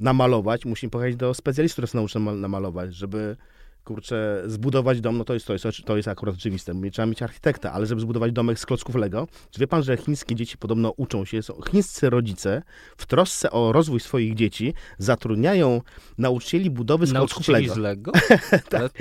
namalować, 0.00 0.64
musimy 0.64 0.90
pojechać 0.90 1.16
do 1.16 1.34
specjalistów, 1.34 1.74
które 1.74 1.86
są 1.86 1.98
nauczeni 1.98 2.40
namalować, 2.40 2.94
żeby 2.94 3.36
kurczę, 3.84 4.42
zbudować 4.46 5.00
dom, 5.00 5.18
no 5.18 5.24
to 5.24 5.34
jest, 5.34 5.46
to 5.46 5.52
jest, 5.52 5.66
to 5.84 5.96
jest 5.96 6.08
akurat 6.08 6.34
oczywiste. 6.34 6.72
Trzeba 6.92 7.06
mieć 7.06 7.22
architekta, 7.22 7.72
ale 7.72 7.86
żeby 7.86 8.00
zbudować 8.00 8.32
domek 8.32 8.58
z 8.58 8.66
klocków 8.66 8.94
Lego, 8.94 9.28
czy 9.50 9.60
wie 9.60 9.66
pan, 9.66 9.82
że 9.82 9.96
chińskie 9.96 10.34
dzieci 10.34 10.58
podobno 10.58 10.90
uczą 10.96 11.24
się, 11.24 11.42
są 11.42 11.54
chińscy 11.70 12.10
rodzice 12.10 12.62
w 12.96 13.06
trosce 13.06 13.50
o 13.50 13.72
rozwój 13.72 14.00
swoich 14.00 14.34
dzieci 14.34 14.74
zatrudniają 14.98 15.80
nauczycieli 16.18 16.70
budowy 16.70 17.06
z 17.06 17.12
klocków 17.12 17.48
Lego. 17.48 17.74
z 17.74 17.76
Lego? 17.76 18.12
tak. 18.68 18.92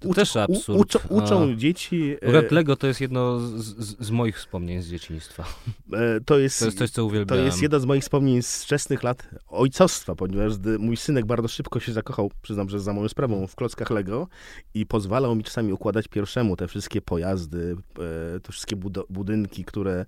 To 0.00 0.14
też 0.14 0.36
absurd. 0.36 0.80
Uczą, 0.80 0.98
uczą 1.08 1.56
dzieci... 1.56 2.16
E, 2.22 2.24
akurat 2.24 2.52
Lego 2.52 2.76
to 2.76 2.86
jest 2.86 3.00
jedno 3.00 3.40
z, 3.40 3.52
z, 3.78 4.06
z, 4.06 4.10
moich 4.10 4.36
wspomnień 4.36 4.82
z 4.82 4.88
dzieciństwa. 4.88 5.44
E, 5.92 6.20
to 6.24 6.38
jest, 6.38 6.58
to 6.58 6.64
jest 6.64 6.78
coś, 6.78 6.90
co 6.90 7.04
uwielbiałem. 7.04 7.44
To 7.44 7.46
jest 7.46 7.62
jedno 7.62 7.80
z 7.80 7.84
moich 7.84 8.02
wspomnień 8.02 8.42
z 8.42 8.64
wczesnych 8.64 9.02
lat 9.02 9.28
ojcostwa, 9.48 10.14
ponieważ 10.14 10.52
mój 10.78 10.96
synek 10.96 11.26
bardzo 11.26 11.48
szybko 11.48 11.80
się 11.80 11.92
zakochał, 11.92 12.30
przyznam, 12.42 12.68
że 12.68 12.80
za 12.80 12.92
moją 12.92 13.08
sprawą, 13.08 13.46
w 13.46 13.54
klockach 13.54 13.90
Lego 13.90 13.97
I 14.74 14.86
pozwalał 14.86 15.34
mi 15.34 15.44
czasami 15.44 15.72
układać 15.72 16.08
pierwszemu 16.08 16.56
te 16.56 16.68
wszystkie 16.68 17.00
pojazdy, 17.00 17.76
e, 18.36 18.40
te 18.40 18.52
wszystkie 18.52 18.76
budynki, 19.10 19.64
które 19.64 19.92
e, 20.00 20.06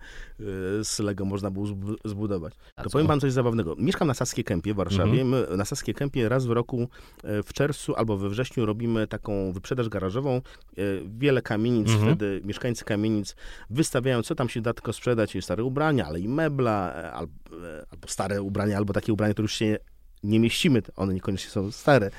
z 0.85 0.99
Lego 0.99 1.25
można 1.25 1.51
było 1.51 1.67
zbudować. 2.05 2.55
To 2.83 2.91
powiem 2.91 3.07
wam 3.07 3.21
coś 3.21 3.33
zabawnego. 3.33 3.77
Mieszkam 3.79 4.09
na 4.09 4.15
Saskiej 4.15 4.45
Kępie 4.45 4.75
w 4.75 4.77
Warszawie. 4.77 5.21
Mhm. 5.21 5.29
My 5.29 5.57
na 5.57 5.65
Saskiej 5.65 5.95
Kępie 5.95 6.29
raz 6.29 6.47
w 6.47 6.51
roku 6.51 6.89
e, 7.25 7.43
w 7.43 7.53
czerwcu 7.53 7.95
albo 7.95 8.17
we 8.17 8.29
wrześniu 8.29 8.67
robimy 8.67 9.07
taką 9.07 9.53
wyprzedaż 9.53 9.89
garażową. 9.89 10.41
Wiele 11.19 11.43
kamienic, 11.43 11.89
mhm. 11.89 12.07
wtedy 12.07 12.41
mieszkańcy 12.45 12.85
kamienic 12.85 13.37
wystawiają, 13.71 14.23
co 14.23 14.35
tam 14.35 14.49
się 14.49 14.61
da 14.61 14.75
tylko 14.75 14.93
sprzedać, 14.93 15.37
stare 15.41 15.65
ubrania, 15.65 16.07
ale 16.07 16.21
i 16.21 16.29
mebla, 16.29 16.93
albo, 17.13 17.33
albo 17.91 18.09
stare 18.09 18.43
ubrania, 18.43 18.77
albo 18.77 18.93
takie 18.93 19.13
ubrania, 19.13 19.35
które 19.35 19.45
już 19.45 19.55
się 19.55 19.79
nie 20.23 20.41
mieścimy, 20.41 20.83
one 20.97 21.15
niekoniecznie 21.15 21.51
są 21.51 21.71
stare. 21.71 22.11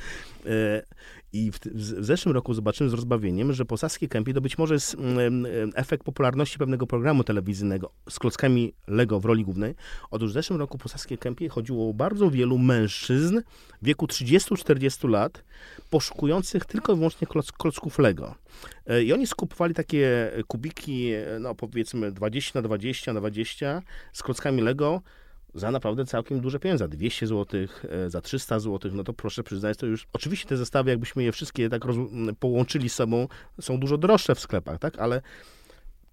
I 1.33 1.51
w, 1.51 1.59
w, 1.59 2.05
zeszłym 2.05 2.35
roku 2.35 2.53
zobaczyłem 2.53 2.89
z 2.89 2.93
rozbawieniem, 2.93 3.53
że 3.53 3.65
po 3.65 3.77
Saskiej 3.77 4.09
Kępie 4.09 4.33
to 4.33 4.41
być 4.41 4.57
może 4.57 4.73
jest 4.73 4.95
mm, 4.95 5.45
efekt 5.75 6.03
popularności 6.03 6.57
pewnego 6.57 6.87
programu 6.87 7.23
telewizyjnego 7.23 7.91
z 8.09 8.19
klockami 8.19 8.73
Lego 8.87 9.19
w 9.19 9.25
roli 9.25 9.43
głównej. 9.43 9.75
Otóż 10.11 10.29
w 10.29 10.33
zeszłym 10.33 10.59
roku 10.59 10.77
po 10.77 10.89
Saskiej 10.89 11.17
Kępie 11.17 11.49
chodziło 11.49 11.93
bardzo 11.93 12.31
wielu 12.31 12.57
mężczyzn 12.57 13.41
w 13.81 13.85
wieku 13.85 14.05
30-40 14.05 15.09
lat, 15.09 15.43
poszukujących 15.89 16.65
tylko 16.65 16.93
i 16.93 16.95
wyłącznie 16.95 17.27
kloc, 17.27 17.51
klocków 17.51 17.99
Lego. 17.99 18.35
E, 18.87 19.03
I 19.03 19.13
oni 19.13 19.27
skupowali 19.27 19.73
takie 19.73 20.31
kubiki, 20.47 21.11
e, 21.11 21.39
no 21.39 21.55
powiedzmy 21.55 22.11
20 22.11 22.59
na 22.59 22.61
20 22.61 23.13
na 23.13 23.19
20 23.19 23.81
z 24.13 24.23
klockami 24.23 24.61
Lego, 24.61 25.01
za 25.55 25.71
naprawdę 25.71 26.05
całkiem 26.05 26.39
duże 26.39 26.59
pieniądze, 26.59 26.83
za 26.83 26.87
200 26.87 27.27
zł, 27.27 27.61
e, 27.89 28.09
za 28.09 28.21
300 28.21 28.59
zł, 28.59 28.91
no 28.93 29.03
to 29.03 29.13
proszę 29.13 29.43
przyznać, 29.43 29.77
to 29.77 29.85
już, 29.85 30.07
oczywiście 30.13 30.49
te 30.49 30.57
zestawy, 30.57 30.89
jakbyśmy 30.89 31.23
je 31.23 31.31
wszystkie 31.31 31.69
tak 31.69 31.81
połączyli 32.39 32.89
z 32.89 32.95
sobą, 32.95 33.27
są 33.61 33.79
dużo 33.79 33.97
droższe 33.97 34.35
w 34.35 34.39
sklepach, 34.39 34.79
tak, 34.79 34.99
ale 34.99 35.21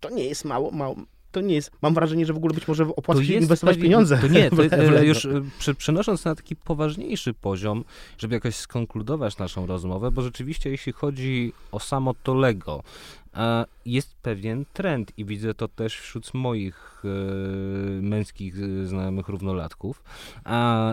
to 0.00 0.10
nie 0.10 0.24
jest 0.24 0.44
mało, 0.44 0.70
mało 0.70 0.96
to 1.32 1.40
nie 1.40 1.54
jest, 1.54 1.70
mam 1.82 1.94
wrażenie, 1.94 2.26
że 2.26 2.32
w 2.32 2.36
ogóle 2.36 2.54
być 2.54 2.68
może 2.68 2.84
opłaca 2.96 3.24
się 3.24 3.34
inwestować 3.34 3.78
pieniądze. 3.78 4.18
To 4.18 4.28
nie, 4.28 4.50
to, 4.50 5.02
już 5.02 5.24
e, 5.68 5.74
przenosząc 5.78 6.24
na 6.24 6.34
taki 6.34 6.56
poważniejszy 6.56 7.34
poziom, 7.34 7.84
żeby 8.18 8.34
jakoś 8.34 8.56
skonkludować 8.56 9.38
naszą 9.38 9.66
rozmowę, 9.66 10.10
bo 10.10 10.22
rzeczywiście 10.22 10.70
jeśli 10.70 10.92
chodzi 10.92 11.52
o 11.72 11.80
samo 11.80 12.14
to 12.22 12.34
Lego, 12.34 12.82
jest 13.86 14.16
pewien 14.16 14.64
trend 14.72 15.12
i 15.16 15.24
widzę 15.24 15.54
to 15.54 15.68
też 15.68 15.98
wśród 15.98 16.34
moich 16.34 17.02
e, 17.04 18.02
męskich 18.02 18.56
znajomych 18.86 19.28
równolatków, 19.28 20.02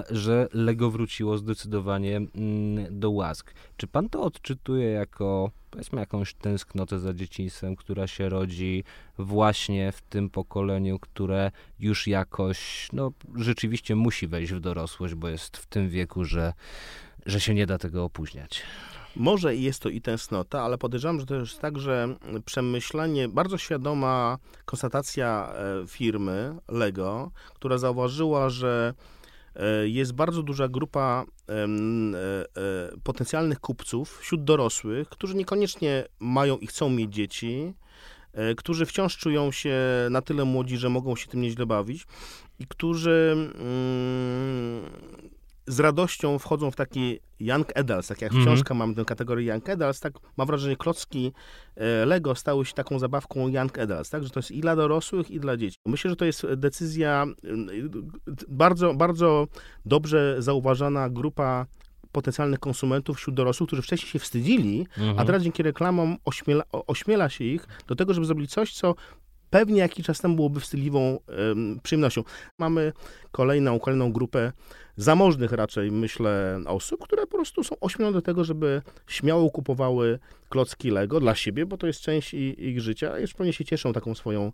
że 0.09 0.47
Lego 0.53 0.91
wróciło 0.91 1.37
zdecydowanie 1.37 2.17
mm, 2.17 2.99
do 2.99 3.11
łask. 3.11 3.53
Czy 3.77 3.87
pan 3.87 4.09
to 4.09 4.21
odczytuje 4.21 4.89
jako 4.89 5.51
powiedzmy 5.71 5.99
jakąś 5.99 6.33
tęsknotę 6.33 6.99
za 6.99 7.13
dzieciństwem, 7.13 7.75
która 7.75 8.07
się 8.07 8.29
rodzi 8.29 8.83
właśnie 9.17 9.91
w 9.91 10.01
tym 10.01 10.29
pokoleniu, 10.29 10.99
które 10.99 11.51
już 11.79 12.07
jakoś 12.07 12.89
no, 12.93 13.11
rzeczywiście 13.35 13.95
musi 13.95 14.27
wejść 14.27 14.53
w 14.53 14.59
dorosłość, 14.59 15.13
bo 15.13 15.29
jest 15.29 15.57
w 15.57 15.65
tym 15.65 15.89
wieku, 15.89 16.25
że, 16.25 16.53
że 17.25 17.39
się 17.39 17.53
nie 17.53 17.65
da 17.65 17.77
tego 17.77 18.03
opóźniać. 18.03 18.61
Może 19.15 19.55
jest 19.55 19.79
to 19.79 19.89
i 19.89 20.01
tęsknota, 20.01 20.61
ale 20.61 20.77
podejrzewam, 20.77 21.19
że 21.19 21.25
to 21.25 21.35
jest 21.35 21.59
także 21.59 22.15
przemyślenie, 22.45 23.27
bardzo 23.27 23.57
świadoma 23.57 24.37
konstatacja 24.65 25.53
e, 25.53 25.87
firmy 25.87 26.55
Lego, 26.67 27.31
która 27.53 27.77
zauważyła, 27.77 28.49
że 28.49 28.93
e, 29.55 29.87
jest 29.87 30.13
bardzo 30.13 30.43
duża 30.43 30.67
grupa 30.67 31.25
e, 31.49 31.67
potencjalnych 33.03 33.59
kupców 33.59 34.17
wśród 34.19 34.43
dorosłych, 34.43 35.09
którzy 35.09 35.35
niekoniecznie 35.35 36.05
mają 36.19 36.57
i 36.57 36.67
chcą 36.67 36.89
mieć 36.89 37.13
dzieci, 37.13 37.73
którzy 38.57 38.85
wciąż 38.85 39.17
czują 39.17 39.51
się 39.51 39.77
na 40.09 40.21
tyle 40.21 40.45
młodzi, 40.45 40.77
że 40.77 40.89
mogą 40.89 41.15
się 41.15 41.27
tym 41.27 41.41
nieźle 41.41 41.65
bawić 41.65 42.07
i 42.59 42.67
którzy 42.67 43.51
mm, 43.55 44.81
z 45.67 45.79
radością 45.79 46.39
wchodzą 46.39 46.71
w 46.71 46.75
taki 46.75 47.19
Young 47.39 47.77
Adults, 47.77 48.07
tak 48.07 48.21
jak 48.21 48.31
w 48.31 48.35
mm 48.35 48.45
książka 48.45 48.73
mamy 48.73 48.95
tę 48.95 49.05
kategorię 49.05 49.53
Young 49.53 49.69
Adults, 49.69 49.99
tak 49.99 50.13
mam 50.37 50.47
wrażenie, 50.47 50.75
klocki 50.75 51.31
e, 51.75 52.05
Lego 52.05 52.35
stały 52.35 52.65
się 52.65 52.73
taką 52.73 52.99
zabawką 52.99 53.47
Young 53.47 53.79
Adults, 53.79 54.09
tak, 54.09 54.23
że 54.23 54.29
to 54.29 54.39
jest 54.39 54.51
i 54.51 54.61
dla 54.61 54.75
dorosłych, 54.75 55.31
i 55.31 55.39
dla 55.39 55.57
dzieci. 55.57 55.77
Myślę, 55.85 56.09
że 56.09 56.15
to 56.15 56.25
jest 56.25 56.45
decyzja 56.55 57.25
bardzo, 58.47 58.93
bardzo 58.93 59.47
dobrze 59.85 60.35
zauważana 60.39 61.09
grupa 61.09 61.65
potencjalnych 62.11 62.59
konsumentów 62.59 63.17
wśród 63.17 63.35
dorosłych, 63.35 63.67
którzy 63.67 63.81
wcześniej 63.81 64.11
się 64.11 64.19
wstydzili, 64.19 64.87
mm 64.97 65.09
a 65.09 65.11
mhm. 65.11 65.27
teraz 65.27 65.43
dzięki 65.43 65.63
reklamom 65.63 66.17
ośmiela, 66.25 66.63
ośmiela 66.71 67.29
się 67.29 67.43
ich 67.43 67.67
do 67.87 67.95
tego, 67.95 68.13
żeby 68.13 68.25
zrobili 68.25 68.47
coś, 68.47 68.73
co 68.73 68.95
pewnie 69.49 69.79
jakiś 69.79 70.05
czas 70.05 70.21
temu 70.21 70.35
byłoby 70.35 70.59
wstydliwą 70.59 71.19
um, 71.27 71.79
przyjemnością. 71.83 72.23
Mamy 72.59 72.93
kolejną, 73.31 73.79
kolejną 73.79 74.11
grupę 74.11 74.51
zamożnych 74.97 75.51
raczej, 75.51 75.91
myślę, 75.91 76.59
osób, 76.65 77.03
które 77.03 77.27
po 77.27 77.37
prostu 77.37 77.63
są 77.63 77.75
ośmielone 77.79 78.13
do 78.13 78.21
tego, 78.21 78.43
żeby 78.43 78.81
śmiało 79.07 79.51
kupowały 79.51 80.19
klocki 80.49 80.91
Lego 80.91 81.19
dla 81.19 81.35
siebie, 81.35 81.65
bo 81.65 81.77
to 81.77 81.87
jest 81.87 82.01
część 82.01 82.33
ich 82.33 82.81
życia. 82.81 83.19
Jeszcze 83.19 83.37
pewnie 83.37 83.53
się 83.53 83.65
cieszą 83.65 83.93
taką 83.93 84.15
swoją 84.15 84.51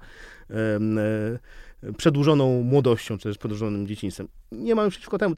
e, 0.50 1.94
przedłużoną 1.98 2.64
młodością, 2.64 3.18
czy 3.18 3.24
też 3.24 3.38
przedłużonym 3.38 3.88
dzieciństwem. 3.88 4.28
Nie 4.52 4.76
mam 4.76 4.90
przeciwko 4.90 5.18
temu. 5.18 5.36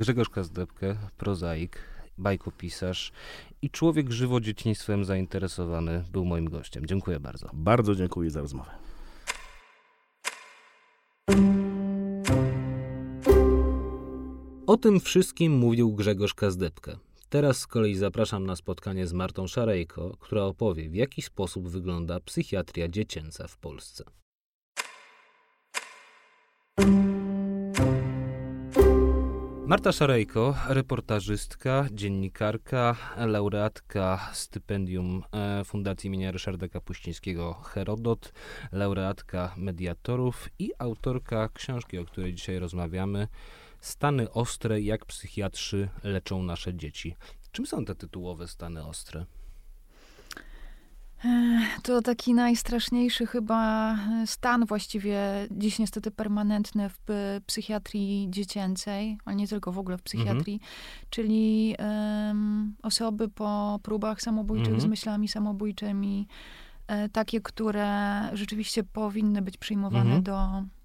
Grzegorz 0.00 0.28
Kazdebkę, 0.28 0.96
prozaik, 1.16 1.78
bajkopisarz 2.18 3.12
i 3.62 3.70
człowiek 3.70 4.10
żywo 4.10 4.40
dzieciństwem 4.40 5.04
zainteresowany 5.04 6.04
był 6.12 6.24
moim 6.24 6.50
gościem. 6.50 6.86
Dziękuję 6.86 7.20
bardzo. 7.20 7.50
Bardzo 7.52 7.94
dziękuję 7.94 8.30
za 8.30 8.40
rozmowę. 8.40 8.70
O 14.72 14.76
tym 14.76 15.00
wszystkim 15.00 15.52
mówił 15.52 15.92
Grzegorz 15.92 16.34
Kazdepkę. 16.34 16.96
Teraz 17.28 17.58
z 17.58 17.66
kolei 17.66 17.94
zapraszam 17.94 18.46
na 18.46 18.56
spotkanie 18.56 19.06
z 19.06 19.12
Martą 19.12 19.46
Szarejko, 19.46 20.16
która 20.20 20.44
opowie, 20.44 20.90
w 20.90 20.94
jaki 20.94 21.22
sposób 21.22 21.68
wygląda 21.68 22.20
psychiatria 22.20 22.88
dziecięca 22.88 23.48
w 23.48 23.56
Polsce. 23.56 24.04
Marta 29.66 29.92
Szarejko, 29.92 30.54
reportażystka, 30.68 31.86
dziennikarka, 31.92 32.96
laureatka 33.16 34.30
stypendium 34.32 35.22
e, 35.32 35.64
Fundacji 35.64 36.08
imienia 36.08 36.32
Ryszarda 36.32 36.68
Kapuścińskiego 36.68 37.54
Herodot, 37.54 38.32
laureatka 38.72 39.54
mediatorów 39.56 40.48
i 40.58 40.70
autorka 40.78 41.48
książki, 41.48 41.98
o 41.98 42.04
której 42.04 42.34
dzisiaj 42.34 42.58
rozmawiamy, 42.58 43.28
Stany 43.82 44.30
ostre, 44.30 44.80
jak 44.80 45.04
psychiatrzy 45.04 45.88
leczą 46.04 46.42
nasze 46.42 46.74
dzieci. 46.74 47.16
Czym 47.52 47.66
są 47.66 47.84
te 47.84 47.94
tytułowe 47.94 48.48
stany 48.48 48.86
ostre? 48.86 49.26
To 51.82 52.02
taki 52.02 52.34
najstraszniejszy 52.34 53.26
chyba 53.26 53.96
stan 54.26 54.66
właściwie 54.66 55.18
dziś 55.50 55.78
niestety 55.78 56.10
permanentny 56.10 56.88
w 56.88 57.40
psychiatrii 57.46 58.26
dziecięcej, 58.30 59.18
ale 59.24 59.36
nie 59.36 59.48
tylko 59.48 59.72
w 59.72 59.78
ogóle 59.78 59.98
w 59.98 60.02
psychiatrii, 60.02 60.54
mhm. 60.54 60.70
czyli 61.10 61.76
um, 61.78 62.74
osoby 62.82 63.28
po 63.28 63.80
próbach 63.82 64.22
samobójczych 64.22 64.74
mhm. 64.74 64.80
z 64.80 64.86
myślami 64.86 65.28
samobójczymi, 65.28 66.26
e, 66.86 67.08
takie, 67.08 67.40
które 67.40 68.20
rzeczywiście 68.32 68.84
powinny 68.84 69.42
być 69.42 69.56
przyjmowane 69.56 70.16
mhm. 70.16 70.22
do 70.22 70.34
e, 70.34 70.81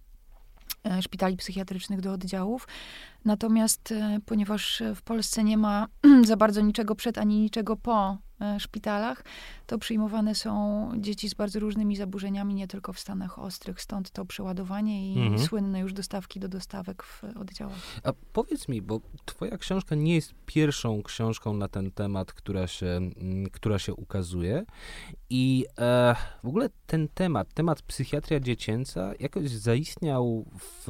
szpitali 1.02 1.38
psychiatrycznych, 1.38 2.02
do 2.02 2.12
oddziałów. 2.12 2.68
Natomiast 3.26 3.92
e, 3.92 4.20
ponieważ 4.26 4.84
w 4.96 5.02
Polsce 5.02 5.44
nie 5.44 5.58
ma 5.58 5.88
za 6.24 6.38
bardzo 6.38 6.62
niczego 6.62 6.96
przed 6.96 7.18
ani 7.18 7.40
niczego 7.40 7.76
po 7.76 8.18
E, 8.42 8.60
szpitalach, 8.60 9.24
to 9.68 9.78
przyjmowane 9.78 10.36
są 10.36 10.92
dzieci 10.98 11.30
z 11.30 11.34
bardzo 11.34 11.60
różnymi 11.60 11.96
zaburzeniami, 11.96 12.56
nie 12.56 12.68
tylko 12.68 12.94
w 12.94 13.00
stanach 13.00 13.40
ostrych. 13.40 13.82
Stąd 13.82 14.12
to 14.12 14.26
przeładowanie 14.26 15.14
i 15.14 15.20
mhm. 15.20 15.40
słynne 15.40 15.80
już 15.80 15.94
dostawki 15.94 16.40
do 16.40 16.48
dostawek 16.48 17.04
w 17.04 17.24
oddziałach. 17.40 17.78
A 18.04 18.14
powiedz 18.34 18.68
mi, 18.68 18.82
bo 18.82 19.02
twoja 19.26 19.58
książka 19.58 19.96
nie 19.96 20.16
jest 20.16 20.34
pierwszą 20.46 21.04
książką 21.04 21.54
na 21.54 21.68
ten 21.68 21.92
temat, 21.92 22.34
która 22.34 22.68
się, 22.68 22.88
mm, 22.88 23.50
która 23.52 23.80
się 23.80 23.94
ukazuje. 23.94 24.66
I 25.30 25.66
e, 25.78 26.16
w 26.44 26.48
ogóle 26.48 26.70
ten 26.86 27.08
temat, 27.08 27.54
temat 27.54 27.82
psychiatria 27.82 28.40
dziecięca, 28.40 29.12
jakoś 29.20 29.50
zaistniał 29.50 30.46
w 30.60 30.88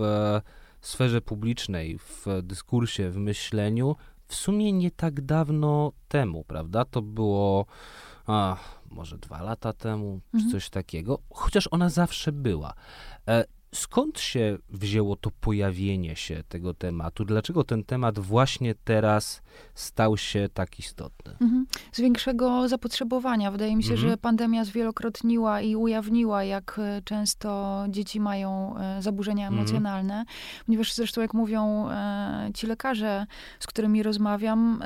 sferze 0.88 1.22
publicznej, 1.22 1.98
w 1.98 2.26
dyskursie, 2.44 3.10
w 3.10 3.18
myśleniu 3.18 3.96
w 4.28 4.36
sumie 4.36 4.74
nie 4.74 4.92
tak 4.92 5.22
dawno 5.22 5.92
temu, 6.08 6.44
prawda? 6.44 6.86
To 6.86 7.02
było 7.02 7.66
a, 8.28 8.58
może 8.92 9.18
dwa 9.18 9.42
lata 9.42 9.74
temu, 9.74 10.20
mhm. 10.34 10.44
czy 10.44 10.52
coś 10.52 10.70
takiego, 10.70 11.20
chociaż 11.30 11.68
ona 11.72 11.90
zawsze 11.90 12.32
była. 12.32 12.74
E, 13.28 13.46
skąd 13.78 14.20
się 14.20 14.58
wzięło 14.70 15.16
to 15.16 15.32
pojawienie 15.42 16.16
się 16.16 16.44
tego 16.50 16.74
tematu? 16.74 17.26
Dlaczego 17.26 17.64
ten 17.64 17.84
temat 17.84 18.20
właśnie 18.20 18.76
teraz 18.76 19.42
stał 19.74 20.18
się 20.18 20.50
tak 20.54 20.80
istotny? 20.80 21.32
Mhm. 21.42 21.66
Z 21.92 22.02
większego 22.02 22.70
zapotrzebowania. 22.70 23.52
Wydaje 23.52 23.76
mi 23.76 23.84
się, 23.84 23.94
mhm. 23.94 24.10
że 24.10 24.18
pandemia 24.18 24.66
zwielokrotniła 24.66 25.62
i 25.62 25.76
ujawniła, 25.76 26.44
jak 26.44 26.80
e, 26.80 27.02
często 27.02 27.86
dzieci 27.90 28.20
mają 28.20 28.78
e, 28.78 29.02
zaburzenia 29.02 29.48
mhm. 29.48 29.60
emocjonalne. 29.60 30.26
Ponieważ 30.66 30.94
zresztą, 30.94 31.22
jak 31.22 31.34
mówią 31.34 31.90
e, 31.90 32.52
ci 32.54 32.68
lekarze, 32.68 33.26
z 33.60 33.68
którymi 33.68 34.04
rozmawiam, 34.04 34.84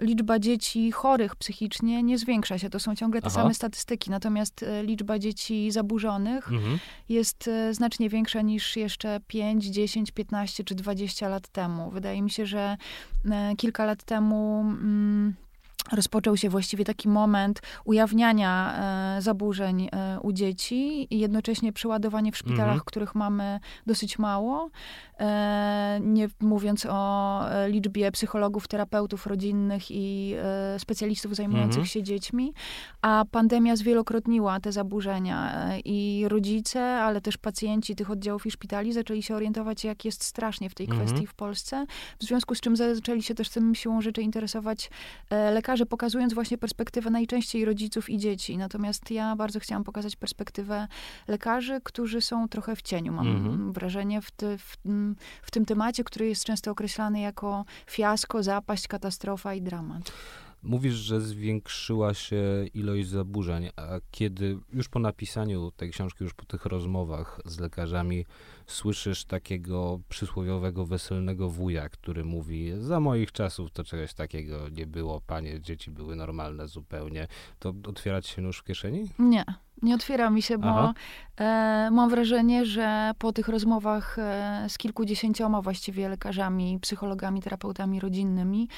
liczba 0.00 0.38
dzieci 0.38 0.92
chorych 0.92 1.36
psychicznie 1.36 2.02
nie 2.02 2.18
zwiększa 2.18 2.58
się. 2.58 2.70
To 2.70 2.80
są 2.80 2.94
ciągle 2.94 3.20
te 3.20 3.26
Aha. 3.26 3.34
same 3.42 3.54
statystyki. 3.54 4.10
Natomiast 4.10 4.64
liczba 4.82 5.18
dzieci 5.18 5.70
zaburzonych 5.70 6.52
mhm. 6.52 6.78
jest 7.08 7.50
znacznie 7.70 8.09
większa 8.10 8.42
niż 8.42 8.76
jeszcze 8.76 9.20
5, 9.26 9.64
10, 9.64 10.10
15 10.10 10.64
czy 10.64 10.74
20 10.74 11.28
lat 11.28 11.48
temu. 11.48 11.90
Wydaje 11.90 12.22
mi 12.22 12.30
się, 12.30 12.46
że 12.46 12.76
kilka 13.56 13.84
lat 13.84 14.04
temu. 14.04 14.60
Mm, 14.60 15.34
rozpoczął 15.92 16.36
się 16.36 16.48
właściwie 16.48 16.84
taki 16.84 17.08
moment 17.08 17.62
ujawniania 17.84 18.74
e, 19.16 19.22
zaburzeń 19.22 19.88
e, 19.92 20.20
u 20.22 20.32
dzieci 20.32 21.14
i 21.14 21.18
jednocześnie 21.18 21.72
przeładowanie 21.72 22.32
w 22.32 22.36
szpitalach, 22.36 22.60
mhm. 22.60 22.80
których 22.84 23.14
mamy 23.14 23.60
dosyć 23.86 24.18
mało. 24.18 24.70
E, 25.20 26.00
nie 26.02 26.28
mówiąc 26.40 26.86
o 26.90 27.50
e, 27.50 27.68
liczbie 27.68 28.12
psychologów, 28.12 28.68
terapeutów 28.68 29.26
rodzinnych 29.26 29.90
i 29.90 30.34
e, 30.38 30.78
specjalistów 30.78 31.36
zajmujących 31.36 31.70
mhm. 31.70 31.86
się 31.86 32.02
dziećmi. 32.02 32.52
A 33.02 33.24
pandemia 33.30 33.76
zwielokrotniła 33.76 34.60
te 34.60 34.72
zaburzenia 34.72 35.52
e, 35.54 35.80
i 35.80 36.28
rodzice, 36.28 36.82
ale 36.82 37.20
też 37.20 37.36
pacjenci 37.36 37.96
tych 37.96 38.10
oddziałów 38.10 38.46
i 38.46 38.50
szpitali 38.50 38.92
zaczęli 38.92 39.22
się 39.22 39.34
orientować, 39.34 39.84
jak 39.84 40.04
jest 40.04 40.24
strasznie 40.24 40.70
w 40.70 40.74
tej 40.74 40.86
mhm. 40.86 41.06
kwestii 41.06 41.26
w 41.26 41.34
Polsce. 41.34 41.86
W 42.18 42.24
związku 42.24 42.54
z 42.54 42.60
czym 42.60 42.76
zaczęli 42.76 43.22
się 43.22 43.34
też 43.34 43.48
tym 43.48 43.74
siłą 43.74 44.00
rzeczy 44.00 44.22
interesować 44.22 44.90
lekarze 45.30 45.79
lekarze, 45.80 45.86
pokazując 45.86 46.34
właśnie 46.34 46.58
perspektywę 46.58 47.10
najczęściej 47.10 47.64
rodziców 47.64 48.10
i 48.10 48.18
dzieci. 48.18 48.58
Natomiast 48.58 49.10
ja 49.10 49.36
bardzo 49.36 49.60
chciałam 49.60 49.84
pokazać 49.84 50.16
perspektywę 50.16 50.88
lekarzy, 51.28 51.80
którzy 51.84 52.20
są 52.20 52.48
trochę 52.48 52.76
w 52.76 52.82
cieniu, 52.82 53.12
mam 53.12 53.26
mhm. 53.26 53.72
wrażenie, 53.72 54.20
w, 54.20 54.30
ty, 54.30 54.58
w, 54.58 54.76
w 55.42 55.50
tym 55.50 55.64
temacie, 55.64 56.04
który 56.04 56.28
jest 56.28 56.44
często 56.44 56.70
określany 56.70 57.20
jako 57.20 57.64
fiasko, 57.86 58.42
zapaść, 58.42 58.88
katastrofa 58.88 59.54
i 59.54 59.62
dramat. 59.62 60.12
Mówisz, 60.62 60.94
że 60.94 61.20
zwiększyła 61.20 62.14
się 62.14 62.42
ilość 62.74 63.08
zaburzeń, 63.08 63.68
a 63.76 63.88
kiedy 64.10 64.58
już 64.72 64.88
po 64.88 64.98
napisaniu 64.98 65.70
tej 65.70 65.90
książki, 65.90 66.24
już 66.24 66.34
po 66.34 66.44
tych 66.44 66.66
rozmowach 66.66 67.40
z 67.44 67.60
lekarzami, 67.60 68.26
słyszysz 68.66 69.24
takiego 69.24 70.00
przysłowiowego, 70.08 70.86
weselnego 70.86 71.48
wuja, 71.48 71.88
który 71.88 72.24
mówi, 72.24 72.72
za 72.78 73.00
moich 73.00 73.32
czasów 73.32 73.70
to 73.70 73.84
czegoś 73.84 74.14
takiego 74.14 74.68
nie 74.68 74.86
było, 74.86 75.20
panie, 75.20 75.60
dzieci 75.60 75.90
były 75.90 76.16
normalne 76.16 76.68
zupełnie, 76.68 77.26
to 77.58 77.74
otwierać 77.84 78.26
się 78.26 78.42
nóż 78.42 78.58
w 78.58 78.64
kieszeni? 78.64 79.08
Nie. 79.18 79.44
Nie 79.82 79.94
otwiera 79.94 80.30
mi 80.30 80.42
się, 80.42 80.58
bo 80.58 80.94
e, 81.36 81.88
mam 81.92 82.10
wrażenie, 82.10 82.66
że 82.66 83.12
po 83.18 83.32
tych 83.32 83.48
rozmowach 83.48 84.18
e, 84.18 84.66
z 84.68 84.78
kilkudziesięcioma 84.78 85.62
właściwie 85.62 86.08
lekarzami, 86.08 86.78
psychologami, 86.80 87.42
terapeutami 87.42 88.00
rodzinnymi, 88.00 88.68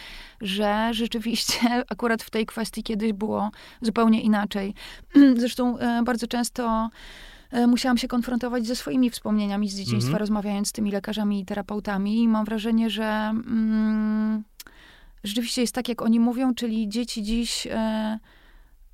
że 0.41 0.91
rzeczywiście 0.93 1.59
akurat 1.93 2.23
w 2.23 2.31
tej 2.31 2.47
kwestii 2.47 2.83
kiedyś 2.83 3.13
było 3.13 3.51
zupełnie 3.81 4.21
inaczej. 4.21 4.75
Zresztą 5.41 5.79
e, 5.79 6.03
bardzo 6.03 6.27
często 6.27 6.91
e, 7.51 7.67
musiałam 7.67 7.99
się 7.99 8.09
konfrontować 8.09 8.67
ze 8.67 8.77
swoimi 8.77 9.11
wspomnieniami 9.11 9.69
z 9.69 9.77
dzieciństwa, 9.77 10.13
-hmm. 10.13 10.21
rozmawiając 10.21 10.69
z 10.69 10.73
tymi 10.73 10.91
lekarzami 10.91 11.41
i 11.41 11.45
terapeutami 11.45 12.23
i 12.23 12.29
mam 12.29 12.45
wrażenie, 12.45 12.91
że 12.91 13.05
mm, 13.05 14.45
rzeczywiście 15.25 15.61
jest 15.61 15.75
tak, 15.75 15.89
jak 15.89 16.03
oni 16.03 16.21
mówią, 16.21 16.55
czyli 16.55 16.89
dzieci 16.89 17.23
dziś 17.23 17.67
e, 17.71 18.19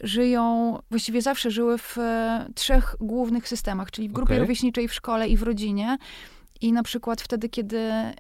żyją, 0.01 0.79
właściwie 0.91 1.23
zawsze 1.23 1.51
żyły 1.51 1.79
w 1.79 1.99
e, 1.99 2.47
trzech 2.55 2.97
głównych 3.01 3.49
systemach, 3.49 3.91
czyli 3.91 4.09
w 4.09 4.13
grupie 4.13 4.35
okay. 4.35 4.39
rówieśniczej, 4.39 4.89
w 4.89 4.95
szkole 4.95 5.29
i 5.29 5.37
w 5.37 5.43
rodzinie. 5.43 5.99
I 6.61 6.73
na 6.73 6.83
przykład 6.83 7.23
wtedy, 7.23 7.49
kiedy 7.49 7.79
e, 7.79 8.15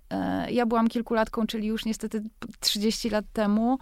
ja 0.50 0.66
byłam 0.66 0.88
kilkulatką, 0.88 1.46
czyli 1.46 1.66
już 1.66 1.84
niestety 1.84 2.22
30 2.60 3.10
lat 3.10 3.24
temu, 3.32 3.78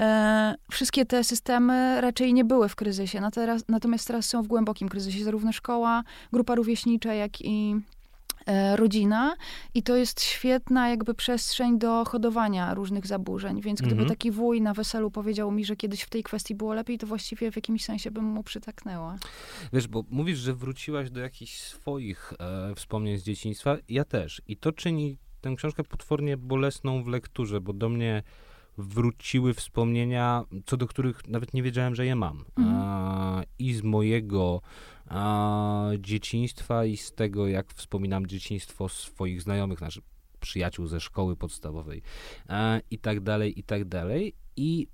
e, 0.00 0.54
wszystkie 0.70 1.06
te 1.06 1.24
systemy 1.24 2.00
raczej 2.00 2.34
nie 2.34 2.44
były 2.44 2.68
w 2.68 2.76
kryzysie. 2.76 3.20
Natomiast 3.68 4.06
teraz 4.06 4.26
są 4.26 4.42
w 4.42 4.46
głębokim 4.46 4.88
kryzysie, 4.88 5.24
zarówno 5.24 5.52
szkoła, 5.52 6.02
grupa 6.32 6.54
rówieśnicza, 6.54 7.14
jak 7.14 7.40
i 7.40 7.76
rodzina 8.76 9.36
i 9.74 9.82
to 9.82 9.96
jest 9.96 10.22
świetna 10.22 10.88
jakby 10.88 11.14
przestrzeń 11.14 11.78
do 11.78 12.04
hodowania 12.04 12.74
różnych 12.74 13.06
zaburzeń, 13.06 13.60
więc 13.60 13.80
gdyby 13.80 14.02
mhm. 14.02 14.08
taki 14.08 14.30
wuj 14.30 14.60
na 14.60 14.74
weselu 14.74 15.10
powiedział 15.10 15.50
mi, 15.50 15.64
że 15.64 15.76
kiedyś 15.76 16.02
w 16.02 16.10
tej 16.10 16.22
kwestii 16.22 16.54
było 16.54 16.74
lepiej, 16.74 16.98
to 16.98 17.06
właściwie 17.06 17.52
w 17.52 17.56
jakimś 17.56 17.84
sensie 17.84 18.10
bym 18.10 18.24
mu 18.24 18.42
przytaknęła. 18.42 19.18
Wiesz, 19.72 19.88
bo 19.88 20.04
mówisz, 20.10 20.38
że 20.38 20.54
wróciłaś 20.54 21.10
do 21.10 21.20
jakichś 21.20 21.60
swoich 21.60 22.32
e, 22.38 22.74
wspomnień 22.74 23.18
z 23.18 23.22
dzieciństwa, 23.22 23.76
ja 23.88 24.04
też 24.04 24.42
i 24.46 24.56
to 24.56 24.72
czyni 24.72 25.18
tę 25.40 25.54
książkę 25.56 25.84
potwornie 25.84 26.36
bolesną 26.36 27.04
w 27.04 27.06
lekturze, 27.06 27.60
bo 27.60 27.72
do 27.72 27.88
mnie 27.88 28.22
wróciły 28.78 29.54
wspomnienia, 29.54 30.44
co 30.66 30.76
do 30.76 30.86
których 30.86 31.28
nawet 31.28 31.54
nie 31.54 31.62
wiedziałem, 31.62 31.94
że 31.94 32.06
je 32.06 32.16
mam. 32.16 32.44
Mhm. 32.58 32.76
A, 32.80 33.42
I 33.58 33.74
z 33.74 33.82
mojego 33.82 34.60
a, 35.10 35.90
dzieciństwa 35.98 36.84
i 36.84 36.96
z 36.96 37.12
tego, 37.12 37.48
jak 37.48 37.72
wspominam 37.74 38.26
dzieciństwo 38.26 38.88
swoich 38.88 39.42
znajomych, 39.42 39.80
naszych 39.80 40.04
przyjaciół 40.40 40.86
ze 40.86 41.00
szkoły 41.00 41.36
podstawowej 41.36 42.02
a, 42.48 42.78
i 42.90 42.98
tak 42.98 43.20
dalej, 43.20 43.58
i 43.58 43.62
tak 43.62 43.84
dalej. 43.84 44.34
I 44.56 44.86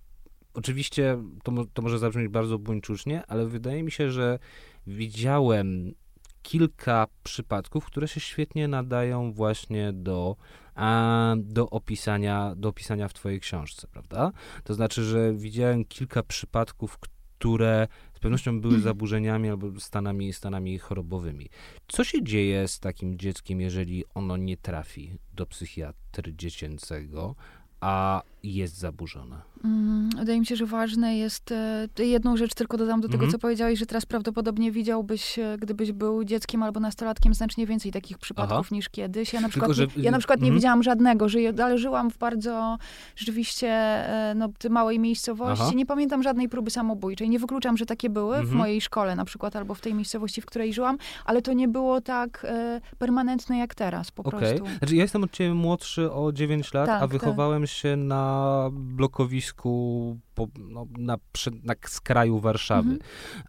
oczywiście 0.54 1.18
to, 1.44 1.52
to 1.74 1.82
może 1.82 1.98
zabrzmieć 1.98 2.28
bardzo 2.28 2.58
buńczucznie, 2.58 3.26
ale 3.26 3.46
wydaje 3.46 3.82
mi 3.82 3.90
się, 3.90 4.10
że 4.10 4.38
widziałem 4.86 5.94
kilka 6.42 7.06
przypadków, 7.22 7.84
które 7.84 8.08
się 8.08 8.20
świetnie 8.20 8.68
nadają 8.68 9.32
właśnie 9.32 9.92
do, 9.92 10.36
a, 10.74 11.34
do, 11.38 11.70
opisania, 11.70 12.54
do 12.56 12.68
opisania 12.68 13.08
w 13.08 13.14
twojej 13.14 13.40
książce, 13.40 13.88
prawda? 13.88 14.32
To 14.64 14.74
znaczy, 14.74 15.04
że 15.04 15.34
widziałem 15.34 15.84
kilka 15.84 16.22
przypadków, 16.22 16.98
które 16.98 17.88
z 18.16 18.18
pewnością 18.18 18.60
były 18.60 18.80
zaburzeniami 18.80 19.48
albo 19.48 19.80
stanami, 19.80 20.32
stanami 20.32 20.78
chorobowymi. 20.78 21.48
Co 21.88 22.04
się 22.04 22.24
dzieje 22.24 22.68
z 22.68 22.80
takim 22.80 23.18
dzieckiem, 23.18 23.60
jeżeli 23.60 24.04
ono 24.14 24.36
nie 24.36 24.56
trafi 24.56 25.18
do 25.34 25.46
psychiatry 25.46 26.34
dziecięcego, 26.34 27.34
a 27.80 28.22
jest 28.42 28.78
zaburzona? 28.78 29.42
Mm, 29.64 29.95
wydaje 30.18 30.40
mi 30.40 30.46
się, 30.46 30.56
że 30.56 30.66
ważne 30.66 31.16
jest, 31.16 31.52
e, 31.52 32.04
jedną 32.04 32.36
rzecz 32.36 32.54
tylko 32.54 32.76
dodam 32.76 33.00
do 33.00 33.08
tego, 33.08 33.24
mhm. 33.24 33.32
co 33.32 33.38
powiedziałeś, 33.38 33.78
że 33.78 33.86
teraz 33.86 34.06
prawdopodobnie 34.06 34.72
widziałbyś, 34.72 35.38
e, 35.38 35.56
gdybyś 35.60 35.92
był 35.92 36.24
dzieckiem 36.24 36.62
albo 36.62 36.80
nastolatkiem, 36.80 37.34
znacznie 37.34 37.66
więcej 37.66 37.92
takich 37.92 38.18
przypadków 38.18 38.66
Aha. 38.66 38.68
niż 38.72 38.88
kiedyś. 38.88 39.32
Ja 39.32 39.40
na 39.40 39.48
przykład, 39.48 39.76
tylko, 39.76 39.92
że... 39.92 40.02
ja 40.02 40.10
na 40.10 40.18
przykład 40.18 40.40
nie 40.40 40.46
mhm. 40.46 40.58
widziałam 40.58 40.82
żadnego, 40.82 41.28
że 41.28 41.38
ale 41.64 41.78
żyłam 41.78 42.10
w 42.10 42.18
bardzo 42.18 42.78
rzeczywiście 43.16 43.68
e, 43.68 44.34
no, 44.36 44.48
małej 44.70 44.98
miejscowości. 44.98 45.64
Aha. 45.66 45.72
Nie 45.74 45.86
pamiętam 45.86 46.22
żadnej 46.22 46.48
próby 46.48 46.70
samobójczej. 46.70 47.30
Nie 47.30 47.38
wykluczam, 47.38 47.76
że 47.76 47.86
takie 47.86 48.10
były 48.10 48.36
mhm. 48.36 48.46
w 48.46 48.52
mojej 48.52 48.80
szkole 48.80 49.16
na 49.16 49.24
przykład, 49.24 49.56
albo 49.56 49.74
w 49.74 49.80
tej 49.80 49.94
miejscowości, 49.94 50.40
w 50.40 50.46
której 50.46 50.72
żyłam, 50.72 50.98
ale 51.24 51.42
to 51.42 51.52
nie 51.52 51.68
było 51.68 52.00
tak 52.00 52.46
e, 52.48 52.80
permanentne 52.98 53.58
jak 53.58 53.74
teraz 53.74 54.10
po 54.10 54.22
okay. 54.22 54.40
prostu. 54.40 54.66
Znaczy, 54.78 54.96
ja 54.96 55.02
jestem 55.02 55.24
od 55.24 55.30
ciebie 55.30 55.54
młodszy 55.54 56.12
o 56.12 56.32
9 56.32 56.74
lat, 56.74 56.86
tak, 56.86 57.02
a 57.02 57.06
wychowałem 57.06 57.62
tak. 57.62 57.70
się 57.70 57.96
na 57.96 58.68
blokowisku 58.72 60.05
po, 60.34 60.48
no, 60.58 60.86
na, 60.98 61.16
na 61.62 61.74
skraju 61.86 62.38
Warszawy. 62.38 62.90
Mhm. 62.90 63.00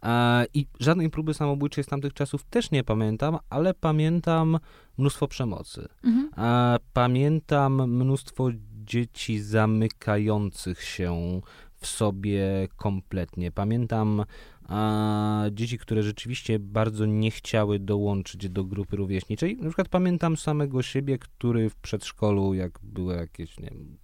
E, 0.02 0.46
I 0.54 0.66
żadnej 0.80 1.10
próby 1.10 1.34
samobójczej 1.34 1.84
z 1.84 1.86
tamtych 1.86 2.14
czasów 2.14 2.44
też 2.44 2.70
nie 2.70 2.84
pamiętam, 2.84 3.38
ale 3.50 3.74
pamiętam 3.74 4.58
mnóstwo 4.98 5.28
przemocy. 5.28 5.88
Mhm. 6.04 6.30
E, 6.36 6.76
pamiętam 6.92 7.90
mnóstwo 7.90 8.48
dzieci 8.84 9.40
zamykających 9.40 10.82
się 10.82 11.40
w 11.80 11.86
sobie 11.86 12.68
kompletnie. 12.76 13.52
Pamiętam 13.52 14.24
a 14.68 15.44
dzieci, 15.52 15.78
które 15.78 16.02
rzeczywiście 16.02 16.58
bardzo 16.58 17.06
nie 17.06 17.30
chciały 17.30 17.78
dołączyć 17.78 18.48
do 18.48 18.64
grupy 18.64 18.96
rówieśniczej. 18.96 19.56
Na 19.56 19.68
przykład 19.68 19.88
pamiętam 19.88 20.36
samego 20.36 20.82
siebie, 20.82 21.18
który 21.18 21.70
w 21.70 21.76
przedszkolu, 21.76 22.54
jak 22.54 22.78
była 22.82 23.14
jakieś, 23.14 23.58
nie 23.58 23.70
wiem, 23.70 23.98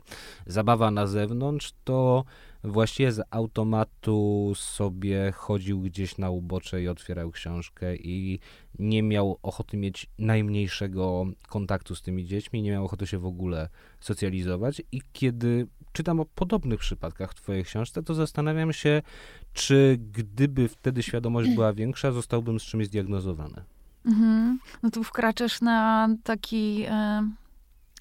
zabawa 0.47 0.91
na 0.91 1.07
zewnątrz, 1.07 1.73
to 1.85 2.25
właściwie 2.65 3.12
z 3.12 3.23
automatu 3.31 4.53
sobie 4.57 5.33
chodził 5.33 5.81
gdzieś 5.81 6.19
na 6.19 6.31
ubocze 6.31 6.83
i 6.83 6.89
otwierał 6.89 7.31
książkę 7.31 7.97
i 7.97 8.39
nie 8.79 9.03
miał 9.03 9.39
ochoty 9.43 9.77
mieć 9.77 10.07
najmniejszego 10.19 11.27
kontaktu 11.49 11.95
z 11.95 12.03
tymi 12.03 12.25
dziećmi, 12.25 12.62
nie 12.62 12.71
miał 12.71 12.85
ochoty 12.85 13.07
się 13.07 13.19
w 13.19 13.27
ogóle 13.27 13.69
socjalizować 14.01 14.83
i 14.93 15.03
kiedy 15.12 15.67
czytam 15.95 16.21
o 16.21 16.25
podobnych 16.25 16.81
przypadkach 16.81 17.33
w 17.33 17.35
twojej 17.35 17.65
książce, 17.65 18.03
to 18.03 18.15
zastanawiam 18.15 18.73
się, 18.73 19.03
czy 19.53 19.99
gdyby 20.13 20.69
wtedy 20.69 21.03
świadomość 21.03 21.51
była 21.51 21.73
większa, 21.73 22.13
zostałbym 22.13 22.61
z 22.61 22.63
czymś 22.63 22.87
zdiagnozowany. 22.87 23.63
Mhm. 24.07 24.59
No 24.83 24.91
tu 24.91 25.05
wkraczasz 25.05 25.61
na 25.61 26.09
taki... 26.25 26.87
Y 26.87 27.44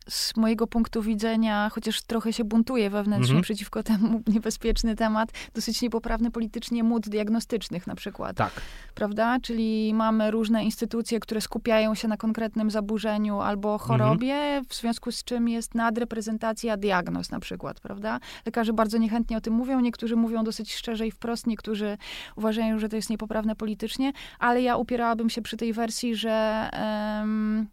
z 0.10 0.36
mojego 0.38 0.68
punktu 0.68 1.02
widzenia, 1.02 1.70
chociaż 1.74 2.02
trochę 2.02 2.34
się 2.34 2.44
buntuje 2.44 2.90
wewnętrznie 2.90 3.32
mhm. 3.32 3.44
przeciwko 3.44 3.84
temu 3.84 4.22
niebezpieczny 4.34 4.96
temat, 4.96 5.30
dosyć 5.54 5.82
niepoprawny 5.82 6.32
politycznie 6.32 6.84
mód 6.84 7.10
diagnostycznych 7.10 7.88
na 7.88 7.96
przykład. 7.96 8.38
Tak. 8.38 8.62
Prawda? 8.96 9.40
Czyli 9.42 9.94
mamy 9.94 10.32
różne 10.32 10.64
instytucje, 10.64 11.20
które 11.20 11.42
skupiają 11.42 11.96
się 11.96 12.08
na 12.08 12.18
konkretnym 12.18 12.72
zaburzeniu 12.72 13.40
albo 13.40 13.78
chorobie, 13.78 14.34
mhm. 14.34 14.66
w 14.66 14.76
związku 14.76 15.12
z 15.12 15.24
czym 15.24 15.50
jest 15.50 15.76
nadreprezentacja 15.76 16.78
diagnoz 16.78 17.32
na 17.32 17.40
przykład, 17.40 17.80
prawda? 17.80 18.20
Lekarze 18.46 18.74
bardzo 18.74 18.98
niechętnie 18.98 19.38
o 19.38 19.42
tym 19.42 19.54
mówią, 19.54 19.80
niektórzy 19.80 20.16
mówią 20.16 20.44
dosyć 20.44 20.74
szczerze 20.74 21.08
i 21.08 21.12
wprost, 21.12 21.48
niektórzy 21.48 21.98
uważają, 22.36 22.80
że 22.80 22.90
to 22.90 22.96
jest 22.96 23.10
niepoprawne 23.10 23.56
politycznie, 23.56 24.14
ale 24.40 24.62
ja 24.62 24.78
upierałabym 24.78 25.30
się 25.30 25.42
przy 25.42 25.58
tej 25.58 25.74
wersji, 25.74 26.16
że... 26.16 26.70
Um, 27.20 27.68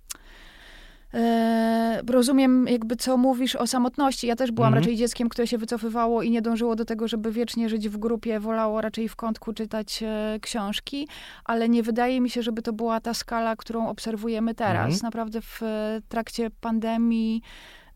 rozumiem 2.06 2.68
jakby, 2.68 2.96
co 2.96 3.16
mówisz 3.16 3.56
o 3.56 3.66
samotności. 3.66 4.26
Ja 4.26 4.36
też 4.36 4.50
byłam 4.52 4.68
mhm. 4.68 4.82
raczej 4.82 4.96
dzieckiem, 4.96 5.28
które 5.28 5.46
się 5.46 5.58
wycofywało 5.58 6.22
i 6.22 6.30
nie 6.30 6.42
dążyło 6.42 6.76
do 6.76 6.84
tego, 6.84 7.08
żeby 7.08 7.32
wiecznie 7.32 7.68
żyć 7.68 7.88
w 7.88 7.96
grupie, 7.96 8.40
wolało 8.40 8.80
raczej 8.80 9.08
w 9.08 9.16
kątku 9.16 9.52
czytać 9.52 10.02
e, 10.02 10.38
książki, 10.40 11.08
ale 11.44 11.68
nie 11.68 11.82
wydaje 11.82 12.20
mi 12.20 12.30
się, 12.30 12.42
żeby 12.42 12.62
to 12.62 12.72
była 12.72 13.00
ta 13.00 13.14
skala, 13.14 13.56
którą 13.56 13.88
obserwujemy 13.88 14.54
teraz. 14.54 14.84
Mhm. 14.84 15.00
Naprawdę 15.02 15.40
w 15.40 15.60
trakcie 16.08 16.50
pandemii 16.60 17.42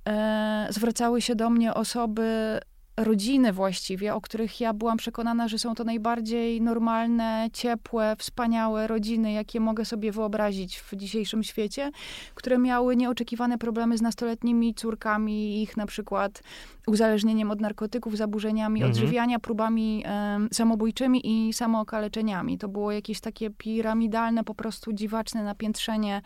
e, 0.08 0.66
zwracały 0.70 1.20
się 1.20 1.34
do 1.34 1.50
mnie 1.50 1.74
osoby 1.74 2.60
rodziny 2.96 3.52
właściwie, 3.52 4.14
o 4.14 4.20
których 4.20 4.60
ja 4.60 4.72
byłam 4.72 4.96
przekonana, 4.96 5.48
że 5.48 5.58
są 5.58 5.74
to 5.74 5.84
najbardziej 5.84 6.60
normalne, 6.60 7.48
ciepłe, 7.52 8.16
wspaniałe 8.18 8.86
rodziny, 8.86 9.32
jakie 9.32 9.60
mogę 9.60 9.84
sobie 9.84 10.12
wyobrazić 10.12 10.80
w 10.80 10.96
dzisiejszym 10.96 11.42
świecie, 11.42 11.90
które 12.34 12.58
miały 12.58 12.96
nieoczekiwane 12.96 13.58
problemy 13.58 13.98
z 13.98 14.02
nastoletnimi 14.02 14.74
córkami, 14.74 15.62
ich 15.62 15.76
na 15.76 15.86
przykład 15.86 16.42
uzależnieniem 16.86 17.50
od 17.50 17.60
narkotyków, 17.60 18.16
zaburzeniami 18.16 18.80
mhm. 18.80 18.92
odżywiania, 18.92 19.38
próbami 19.38 20.02
e, 20.06 20.38
samobójczymi 20.52 21.48
i 21.48 21.52
samookaleczeniami. 21.52 22.58
To 22.58 22.68
było 22.68 22.92
jakieś 22.92 23.20
takie 23.20 23.50
piramidalne, 23.50 24.44
po 24.44 24.54
prostu 24.54 24.92
dziwaczne 24.92 25.44
napiętrzenie 25.44 26.22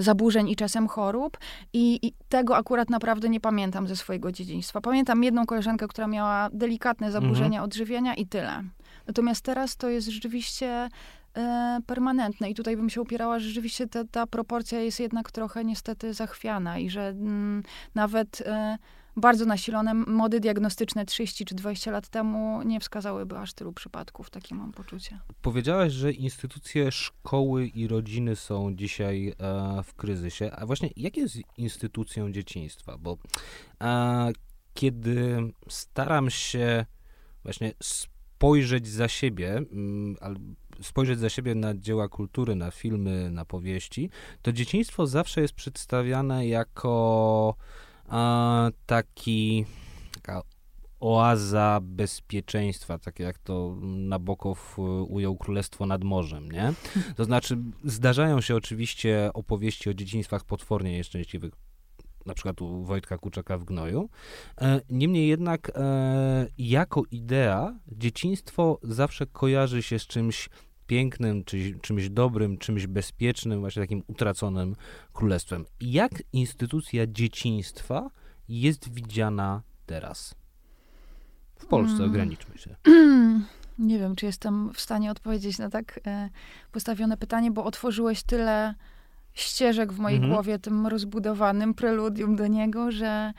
zaburzeń 0.00 0.48
i 0.48 0.56
czasem 0.56 0.88
chorób. 0.88 1.38
I, 1.72 2.06
I, 2.06 2.12
tego 2.28 2.56
akurat 2.56 2.90
naprawdę 2.90 3.28
nie 3.28 3.40
pamiętam 3.40 3.88
ze 3.88 3.96
swojego 3.96 4.32
dzieciństwa. 4.32 4.80
Pamiętam 4.80 5.24
jedną 5.24 5.46
koleżankę, 5.46 5.88
która 5.88 6.06
miała 6.06 6.48
delikatne 6.52 7.12
zaburzenia 7.12 7.46
mhm. 7.46 7.64
odżywienia 7.64 8.14
i 8.14 8.26
tyle. 8.26 8.62
Natomiast 9.06 9.44
teraz 9.44 9.76
to 9.76 9.88
jest 9.88 10.08
rzeczywiście 10.08 10.88
e, 11.36 11.78
permanentne. 11.86 12.50
I 12.50 12.54
tutaj 12.54 12.76
bym 12.76 12.90
się 12.90 13.00
upierała, 13.00 13.38
że 13.38 13.48
rzeczywiście 13.48 13.86
ta, 13.86 14.04
ta 14.04 14.26
proporcja 14.26 14.80
jest 14.80 15.00
jednak 15.00 15.32
trochę 15.32 15.64
niestety 15.64 16.14
zachwiana 16.14 16.78
i 16.78 16.90
że 16.90 17.08
mm, 17.08 17.62
nawet 17.94 18.42
e, 18.46 18.78
bardzo 19.16 19.44
nasilone 19.44 19.94
mody 19.94 20.40
diagnostyczne 20.40 21.06
30 21.06 21.44
czy 21.44 21.54
20 21.54 21.90
lat 21.90 22.08
temu 22.08 22.62
nie 22.62 22.80
wskazałyby 22.80 23.38
aż 23.38 23.52
tylu 23.52 23.72
przypadków. 23.72 24.30
Takie 24.30 24.54
mam 24.54 24.72
poczucie. 24.72 25.20
Powiedziałaś, 25.42 25.92
że 25.92 26.12
instytucje 26.12 26.92
szkoły 26.92 27.66
i 27.66 27.88
rodziny 27.88 28.36
są 28.36 28.74
dzisiaj 28.74 29.28
e, 29.28 29.82
w 29.82 29.94
kryzysie. 29.94 30.50
A 30.52 30.66
właśnie 30.66 30.90
jak 30.96 31.16
jest 31.16 31.36
instytucją 31.56 32.32
dzieciństwa? 32.32 32.98
Bo 32.98 33.18
e, 33.82 34.32
kiedy 34.74 35.38
staram 35.68 36.30
się 36.30 36.86
właśnie 37.42 37.72
spojrzeć 37.82 38.88
za 38.88 39.08
siebie, 39.08 39.56
mm, 39.56 40.16
spojrzeć 40.82 41.18
za 41.18 41.28
siebie 41.28 41.54
na 41.54 41.74
dzieła 41.74 42.08
kultury, 42.08 42.54
na 42.54 42.70
filmy, 42.70 43.30
na 43.30 43.44
powieści, 43.44 44.10
to 44.42 44.52
dzieciństwo 44.52 45.06
zawsze 45.06 45.40
jest 45.40 45.54
przedstawiane 45.54 46.46
jako 46.48 47.54
taki 48.86 49.64
taka 50.14 50.42
oaza 51.00 51.80
bezpieczeństwa, 51.82 52.98
takie 52.98 53.24
jak 53.24 53.38
to 53.38 53.76
Nabokow 53.82 54.76
e, 54.78 54.82
ujął 54.82 55.36
Królestwo 55.36 55.86
nad 55.86 56.04
Morzem, 56.04 56.52
nie? 56.52 56.72
To 57.16 57.24
znaczy, 57.24 57.58
zdarzają 57.84 58.40
się 58.40 58.56
oczywiście 58.56 59.30
opowieści 59.34 59.90
o 59.90 59.94
dzieciństwach 59.94 60.44
potwornie 60.44 60.92
nieszczęśliwych, 60.92 61.52
na 62.26 62.34
przykład 62.34 62.62
u 62.62 62.82
Wojtka 62.84 63.18
Kuczaka 63.18 63.58
w 63.58 63.64
Gnoju. 63.64 64.08
E, 64.60 64.80
niemniej 64.90 65.28
jednak, 65.28 65.72
e, 65.74 66.46
jako 66.58 67.02
idea, 67.10 67.78
dzieciństwo 67.88 68.78
zawsze 68.82 69.26
kojarzy 69.26 69.82
się 69.82 69.98
z 69.98 70.06
czymś 70.06 70.48
pięknym, 70.86 71.44
czy, 71.44 71.78
czymś 71.82 72.08
dobrym, 72.08 72.58
czymś 72.58 72.86
bezpiecznym, 72.86 73.60
właśnie 73.60 73.82
takim 73.82 74.02
utraconym 74.06 74.76
królestwem. 75.12 75.64
Jak 75.80 76.22
instytucja 76.32 77.06
dzieciństwa 77.06 78.10
jest 78.48 78.92
widziana 78.92 79.62
teraz? 79.86 80.34
W 81.56 81.66
Polsce, 81.66 81.96
hmm. 81.96 82.10
ograniczmy 82.10 82.58
się. 82.58 82.76
Nie 83.78 83.98
wiem, 83.98 84.16
czy 84.16 84.26
jestem 84.26 84.72
w 84.72 84.80
stanie 84.80 85.10
odpowiedzieć 85.10 85.58
na 85.58 85.70
tak 85.70 86.00
e, 86.06 86.30
postawione 86.72 87.16
pytanie, 87.16 87.50
bo 87.50 87.64
otworzyłeś 87.64 88.22
tyle 88.22 88.74
ścieżek 89.34 89.92
w 89.92 89.98
mojej 89.98 90.16
mhm. 90.16 90.32
głowie, 90.32 90.58
tym 90.58 90.86
rozbudowanym 90.86 91.74
preludium 91.74 92.36
do 92.36 92.46
niego, 92.46 92.90
że 92.90 93.32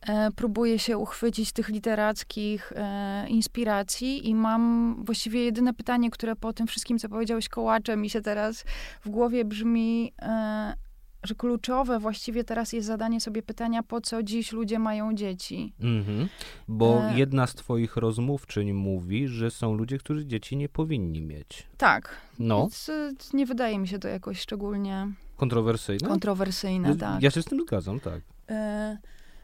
E, 0.00 0.30
próbuję 0.36 0.78
się 0.78 0.98
uchwycić 0.98 1.52
tych 1.52 1.68
literackich 1.68 2.72
e, 2.76 3.28
inspiracji 3.28 4.28
i 4.28 4.34
mam 4.34 4.94
właściwie 5.04 5.44
jedyne 5.44 5.74
pytanie, 5.74 6.10
które 6.10 6.36
po 6.36 6.52
tym 6.52 6.66
wszystkim, 6.66 6.98
co 6.98 7.08
powiedziałeś 7.08 7.48
kołacze, 7.48 7.96
mi 7.96 8.10
się 8.10 8.20
teraz 8.20 8.64
w 9.04 9.08
głowie 9.08 9.44
brzmi, 9.44 10.12
e, 10.22 10.74
że 11.22 11.34
kluczowe 11.34 11.98
właściwie 11.98 12.44
teraz 12.44 12.72
jest 12.72 12.86
zadanie 12.86 13.20
sobie 13.20 13.42
pytania, 13.42 13.82
po 13.82 14.00
co 14.00 14.22
dziś 14.22 14.52
ludzie 14.52 14.78
mają 14.78 15.14
dzieci. 15.14 15.72
Mhm. 15.80 16.28
Bo 16.68 17.04
e... 17.04 17.18
jedna 17.18 17.46
z 17.46 17.54
twoich 17.54 17.96
rozmówczyń 17.96 18.72
mówi, 18.72 19.28
że 19.28 19.50
są 19.50 19.74
ludzie, 19.74 19.98
którzy 19.98 20.26
dzieci 20.26 20.56
nie 20.56 20.68
powinni 20.68 21.22
mieć. 21.22 21.66
Tak. 21.76 22.16
No. 22.38 22.60
Więc 22.60 22.88
e, 22.88 23.12
nie 23.34 23.46
wydaje 23.46 23.78
mi 23.78 23.88
się 23.88 23.98
to 23.98 24.08
jakoś 24.08 24.40
szczególnie... 24.40 25.08
Kontrowersyjne? 25.36 26.08
Kontrowersyjne, 26.08 26.96
tak. 26.96 27.22
Ja 27.22 27.30
się 27.30 27.42
z 27.42 27.44
tym 27.44 27.60
zgadzam, 27.60 28.00
tak. 28.00 28.20
E... 28.50 28.98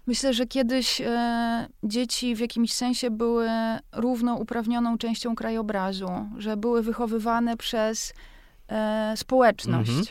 Myślę, 0.07 0.35
że 0.35 0.47
kiedyś 0.47 1.01
e, 1.01 1.69
dzieci 1.83 2.35
w 2.35 2.39
jakimś 2.41 2.73
sensie 2.73 3.11
były 3.11 3.49
równouprawnioną 3.93 4.99
częścią 4.99 5.35
krajobrazu, 5.35 6.09
że 6.39 6.57
były 6.57 6.83
wychowywane 6.83 7.57
przez 7.57 8.15
e, 8.69 9.15
społeczność. 9.17 9.91
Mhm. 9.91 10.07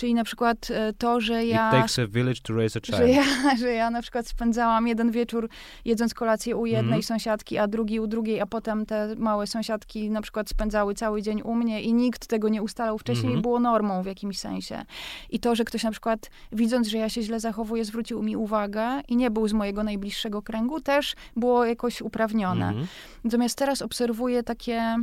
Czyli 0.00 0.14
na 0.14 0.24
przykład 0.24 0.70
e, 0.70 0.92
to, 0.92 1.20
że 1.20 1.46
ja... 1.46 1.68
It 1.68 1.72
takes 1.72 1.98
a 1.98 2.06
village 2.06 2.40
to 2.42 2.54
raise 2.54 2.78
a 2.78 2.80
child. 2.80 2.98
Że 2.98 3.08
ja, 3.08 3.24
że 3.62 3.72
ja 3.72 3.90
na 3.90 4.02
przykład 4.02 4.26
spędzałam 4.26 4.88
jeden 4.88 5.10
wieczór 5.10 5.48
jedząc 5.84 6.14
kolację 6.14 6.56
u 6.56 6.66
jednej 6.66 6.92
mm 6.92 7.02
sąsiadki, 7.02 7.58
a 7.58 7.66
drugi 7.66 8.00
u 8.00 8.06
drugiej, 8.06 8.40
a 8.40 8.46
potem 8.46 8.86
te 8.86 9.14
małe 9.16 9.46
sąsiadki 9.46 10.10
na 10.10 10.22
przykład 10.22 10.50
spędzały 10.50 10.94
cały 10.94 11.22
dzień 11.22 11.42
u 11.42 11.54
mnie 11.54 11.82
i 11.82 11.92
nikt 11.92 12.26
tego 12.26 12.48
nie 12.48 12.62
ustalał 12.62 12.98
wcześniej 12.98 13.26
mm 13.26 13.38
-hmm. 13.38 13.42
było 13.42 13.60
normą 13.60 14.02
w 14.02 14.06
jakimś 14.06 14.38
sensie. 14.38 14.84
I 15.30 15.40
to, 15.40 15.54
że 15.54 15.64
ktoś 15.64 15.84
na 15.84 15.90
przykład 15.90 16.30
widząc, 16.52 16.88
że 16.88 16.98
ja 16.98 17.08
się 17.08 17.22
źle 17.22 17.40
zachowuję, 17.40 17.84
zwrócił 17.84 18.22
mi 18.22 18.36
uwagę 18.36 19.00
i 19.08 19.16
nie 19.16 19.30
był 19.30 19.48
z 19.48 19.52
mojego 19.52 19.84
najbliższego 19.84 20.42
kręgu, 20.42 20.80
też 20.80 21.14
było 21.36 21.64
jakoś 21.64 22.02
uprawnione. 22.02 22.68
Mm 22.68 22.82
-hmm. 22.82 22.86
Natomiast 23.24 23.58
teraz 23.58 23.82
obserwuję 23.82 24.42
takie 24.42 24.96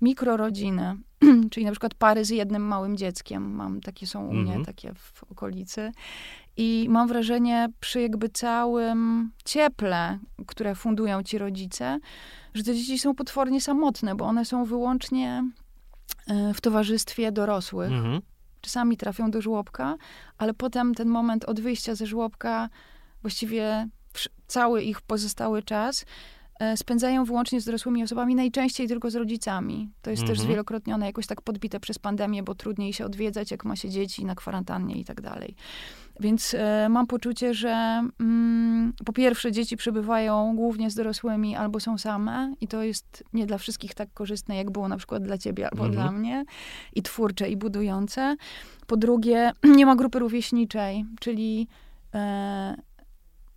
mikrorodziny, 0.00 0.96
czyli 1.50 1.66
na 1.66 1.72
przykład 1.72 1.94
pary 1.94 2.24
z 2.24 2.30
jednym 2.30 2.62
małym 2.62 2.96
dzieckiem. 2.96 3.54
Mam, 3.54 3.80
takie 3.80 4.06
są 4.06 4.26
u 4.26 4.32
mnie, 4.32 4.40
mhm. 4.40 4.64
takie 4.64 4.94
w 4.94 5.24
okolicy. 5.24 5.92
I 6.56 6.86
mam 6.90 7.08
wrażenie, 7.08 7.68
przy 7.80 8.00
jakby 8.00 8.28
całym 8.28 9.30
cieple, 9.44 10.18
które 10.46 10.74
fundują 10.74 11.22
ci 11.22 11.38
rodzice, 11.38 11.98
że 12.54 12.62
te 12.62 12.74
dzieci 12.74 12.98
są 12.98 13.14
potwornie 13.14 13.60
samotne, 13.60 14.14
bo 14.14 14.24
one 14.24 14.44
są 14.44 14.64
wyłącznie 14.64 15.50
e, 16.26 16.54
w 16.54 16.60
towarzystwie 16.60 17.32
dorosłych. 17.32 17.92
Mhm. 17.92 18.20
Czasami 18.60 18.96
trafią 18.96 19.30
do 19.30 19.42
żłobka, 19.42 19.96
ale 20.38 20.54
potem 20.54 20.94
ten 20.94 21.08
moment 21.08 21.44
od 21.44 21.60
wyjścia 21.60 21.94
ze 21.94 22.06
żłobka, 22.06 22.68
właściwie 23.22 23.88
cały 24.46 24.82
ich 24.82 25.00
pozostały 25.00 25.62
czas, 25.62 26.04
spędzają 26.76 27.24
wyłącznie 27.24 27.60
z 27.60 27.64
dorosłymi 27.64 28.02
osobami, 28.02 28.34
najczęściej 28.34 28.88
tylko 28.88 29.10
z 29.10 29.14
rodzicami. 29.14 29.90
To 30.02 30.10
jest 30.10 30.22
też 30.22 30.30
mhm. 30.30 30.46
zwielokrotnione, 30.46 31.06
jakoś 31.06 31.26
tak 31.26 31.42
podbite 31.42 31.80
przez 31.80 31.98
pandemię, 31.98 32.42
bo 32.42 32.54
trudniej 32.54 32.92
się 32.92 33.04
odwiedzać, 33.04 33.50
jak 33.50 33.64
ma 33.64 33.76
się 33.76 33.90
dzieci 33.90 34.24
na 34.24 34.34
kwarantannie 34.34 34.94
i 34.94 35.04
tak 35.04 35.20
dalej. 35.20 35.54
Więc 36.20 36.54
e, 36.54 36.88
mam 36.88 37.06
poczucie, 37.06 37.54
że 37.54 38.02
mm, 38.20 38.92
po 39.04 39.12
pierwsze 39.12 39.52
dzieci 39.52 39.76
przebywają 39.76 40.56
głównie 40.56 40.90
z 40.90 40.94
dorosłymi 40.94 41.56
albo 41.56 41.80
są 41.80 41.98
same 41.98 42.54
i 42.60 42.68
to 42.68 42.82
jest 42.82 43.24
nie 43.32 43.46
dla 43.46 43.58
wszystkich 43.58 43.94
tak 43.94 44.08
korzystne, 44.14 44.56
jak 44.56 44.70
było 44.70 44.88
na 44.88 44.96
przykład 44.96 45.22
dla 45.22 45.38
ciebie 45.38 45.68
albo 45.70 45.86
mhm. 45.86 45.92
dla 45.92 46.12
mnie 46.12 46.44
i 46.94 47.02
twórcze 47.02 47.48
i 47.48 47.56
budujące. 47.56 48.36
Po 48.86 48.96
drugie, 48.96 49.52
nie 49.76 49.86
ma 49.86 49.96
grupy 49.96 50.18
rówieśniczej, 50.18 51.04
czyli 51.20 51.68
e, 52.14 52.76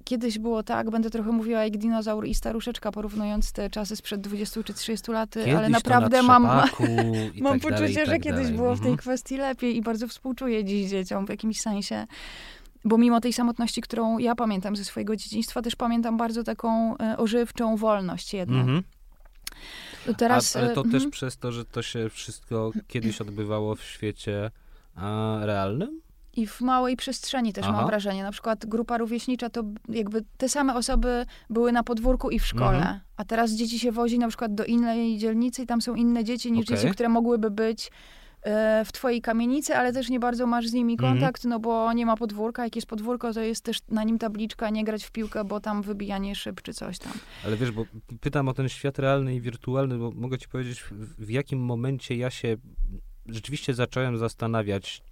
kiedyś 0.07 0.39
było 0.39 0.63
tak, 0.63 0.89
będę 0.89 1.09
trochę 1.09 1.31
mówiła 1.31 1.63
jak 1.63 1.77
dinozaur 1.77 2.27
i 2.27 2.35
staruszeczka, 2.35 2.91
porównując 2.91 3.51
te 3.51 3.69
czasy 3.69 3.95
sprzed 3.95 4.21
20 4.21 4.63
czy 4.63 4.73
30 4.73 5.11
lat, 5.11 5.29
kiedyś 5.33 5.53
ale 5.53 5.69
naprawdę 5.69 6.23
mam, 6.23 6.43
mam 7.41 7.53
tak 7.53 7.61
poczucie, 7.61 7.69
dalej, 7.69 7.93
że 7.93 8.05
tak 8.05 8.21
kiedyś 8.21 8.43
dalej. 8.43 8.57
było 8.57 8.75
w 8.75 8.79
tej 8.79 8.91
mhm. 8.91 8.97
kwestii 8.97 9.37
lepiej 9.37 9.77
i 9.77 9.81
bardzo 9.81 10.07
współczuję 10.07 10.65
dziś 10.65 10.89
dzieciom 10.89 11.25
w 11.25 11.29
jakimś 11.29 11.61
sensie. 11.61 12.07
Bo 12.85 12.97
mimo 12.97 13.21
tej 13.21 13.33
samotności, 13.33 13.81
którą 13.81 14.17
ja 14.17 14.35
pamiętam 14.35 14.75
ze 14.75 14.85
swojego 14.85 15.15
dzieciństwa, 15.15 15.61
też 15.61 15.75
pamiętam 15.75 16.17
bardzo 16.17 16.43
taką 16.43 16.97
e, 16.97 17.17
ożywczą 17.17 17.77
wolność 17.77 18.33
jednak. 18.33 18.61
Mhm. 18.61 18.83
Teraz, 20.17 20.55
A, 20.55 20.59
ale 20.59 20.73
to 20.73 20.81
e, 20.81 20.83
też 20.83 20.93
mhm. 20.93 21.11
przez 21.11 21.37
to, 21.37 21.51
że 21.51 21.65
to 21.65 21.81
się 21.81 22.09
wszystko 22.09 22.71
kiedyś 22.87 23.21
odbywało 23.21 23.75
w 23.75 23.83
świecie 23.83 24.51
realnym? 25.41 26.06
I 26.37 26.47
w 26.47 26.61
małej 26.61 26.97
przestrzeni 26.97 27.53
też 27.53 27.65
Aha. 27.65 27.73
mam 27.73 27.87
wrażenie. 27.87 28.23
Na 28.23 28.31
przykład 28.31 28.65
grupa 28.65 28.97
rówieśnicza 28.97 29.49
to 29.49 29.63
jakby 29.89 30.23
te 30.37 30.49
same 30.49 30.75
osoby 30.75 31.25
były 31.49 31.71
na 31.71 31.83
podwórku 31.83 32.29
i 32.29 32.39
w 32.39 32.45
szkole. 32.45 32.77
Mhm. 32.77 32.99
A 33.17 33.25
teraz 33.25 33.51
dzieci 33.51 33.79
się 33.79 33.91
wozi 33.91 34.19
na 34.19 34.27
przykład 34.27 34.55
do 34.55 34.65
innej 34.65 35.17
dzielnicy 35.17 35.63
i 35.63 35.65
tam 35.65 35.81
są 35.81 35.95
inne 35.95 36.23
dzieci 36.23 36.51
niż 36.51 36.65
okay. 36.65 36.77
dzieci, 36.77 36.93
które 36.93 37.09
mogłyby 37.09 37.51
być 37.51 37.91
e, 38.41 38.85
w 38.85 38.91
twojej 38.91 39.21
kamienicy, 39.21 39.75
ale 39.75 39.93
też 39.93 40.09
nie 40.09 40.19
bardzo 40.19 40.47
masz 40.47 40.67
z 40.67 40.73
nimi 40.73 40.93
mhm. 40.93 41.13
kontakt, 41.13 41.45
no 41.45 41.59
bo 41.59 41.93
nie 41.93 42.05
ma 42.05 42.17
podwórka. 42.17 42.63
Jak 42.63 42.75
jest 42.75 42.87
podwórko, 42.87 43.33
to 43.33 43.41
jest 43.41 43.63
też 43.63 43.79
na 43.89 44.03
nim 44.03 44.17
tabliczka, 44.17 44.69
nie 44.69 44.83
grać 44.83 45.03
w 45.03 45.11
piłkę, 45.11 45.43
bo 45.43 45.59
tam 45.59 45.81
wybijanie 45.81 46.35
szyb 46.35 46.61
czy 46.61 46.73
coś 46.73 46.99
tam. 46.99 47.13
Ale 47.45 47.57
wiesz, 47.57 47.71
bo 47.71 47.85
pytam 48.21 48.47
o 48.47 48.53
ten 48.53 48.69
świat 48.69 48.99
realny 48.99 49.35
i 49.35 49.41
wirtualny, 49.41 49.97
bo 49.97 50.11
mogę 50.11 50.37
ci 50.37 50.47
powiedzieć, 50.47 50.83
w 51.17 51.29
jakim 51.29 51.59
momencie 51.59 52.15
ja 52.15 52.29
się 52.29 52.57
rzeczywiście 53.25 53.73
zacząłem 53.73 54.17
zastanawiać, 54.17 55.03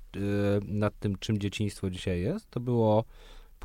nad 0.67 0.99
tym, 0.99 1.15
czym 1.19 1.37
dzieciństwo 1.37 1.89
dzisiaj 1.89 2.21
jest. 2.21 2.49
To 2.49 2.59
było 2.59 3.05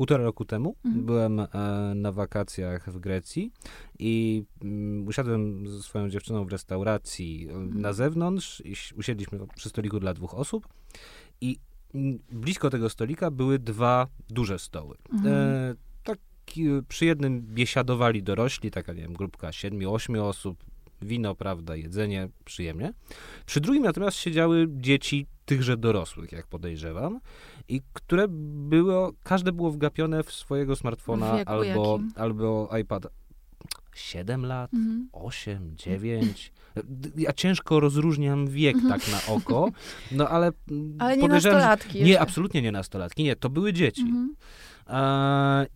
półtora 0.01 0.25
roku 0.25 0.45
temu. 0.45 0.77
Mhm. 0.85 1.07
Byłem 1.07 1.41
e, 1.41 1.47
na 1.95 2.13
wakacjach 2.13 2.91
w 2.91 2.99
Grecji 2.99 3.53
i 3.99 4.45
mm, 4.63 5.07
usiadłem 5.07 5.69
ze 5.69 5.83
swoją 5.83 6.09
dziewczyną 6.09 6.45
w 6.45 6.53
restauracji 6.53 7.49
e, 7.49 7.53
mhm. 7.53 7.81
na 7.81 7.93
zewnątrz 7.93 8.63
i 8.65 8.75
usiedliśmy 8.97 9.39
przy 9.57 9.69
stoliku 9.69 10.01
dla 10.01 10.15
dwóch 10.15 10.35
osób 10.35 10.69
i 11.41 11.57
mm, 11.95 12.19
blisko 12.33 12.71
tego 12.71 12.91
stolika 12.91 13.31
były 13.31 13.59
dwa 13.59 14.07
duże 14.29 14.59
stoły. 14.59 14.97
Mhm. 15.13 15.35
E, 15.35 15.75
tak 16.05 16.19
przy 16.89 17.05
jednym 17.05 17.41
biesiadowali 17.43 18.23
dorośli, 18.23 18.71
taka, 18.71 18.93
nie 18.93 19.03
wiem, 19.03 19.13
grupka 19.13 19.53
siedmiu, 19.53 19.93
ośmiu 19.93 20.25
osób, 20.25 20.65
wino, 21.03 21.35
prawda, 21.35 21.77
jedzenie, 21.77 22.29
przyjemnie. 22.45 22.93
Przy 23.47 23.61
drugim 23.61 23.83
natomiast 23.83 24.17
siedziały 24.17 24.67
dzieci 24.71 25.27
tychże 25.45 25.77
dorosłych, 25.77 26.33
jak 26.33 26.47
podejrzewam, 26.47 27.21
i 27.69 27.83
które 27.93 28.27
było, 28.29 29.13
każde 29.23 29.53
było 29.53 29.71
wgapione 29.71 30.23
w 30.23 30.33
swojego 30.33 30.77
smartfona 30.77 31.45
albo, 31.45 32.01
albo 32.17 32.71
iPad. 32.81 33.07
7 33.95 34.47
lat, 34.47 34.75
mhm. 34.75 35.09
8, 35.13 35.77
9. 35.77 36.53
Ja 37.17 37.33
ciężko 37.33 37.81
rozróżniam 37.81 38.47
wiek 38.49 38.75
mhm. 38.75 39.01
tak 39.01 39.13
na 39.13 39.35
oko, 39.35 39.71
no 40.13 40.29
ale. 40.29 40.53
Ale 40.99 41.17
nie 41.17 41.29
nastolatki. 41.29 42.03
Nie, 42.03 42.21
absolutnie 42.21 42.63
nie 42.63 42.73
nastolatki. 42.73 43.25
Nie, 43.25 43.37
to 43.37 43.51
były 43.51 43.73
dzieci. 43.73 44.03
Mhm. 44.03 44.35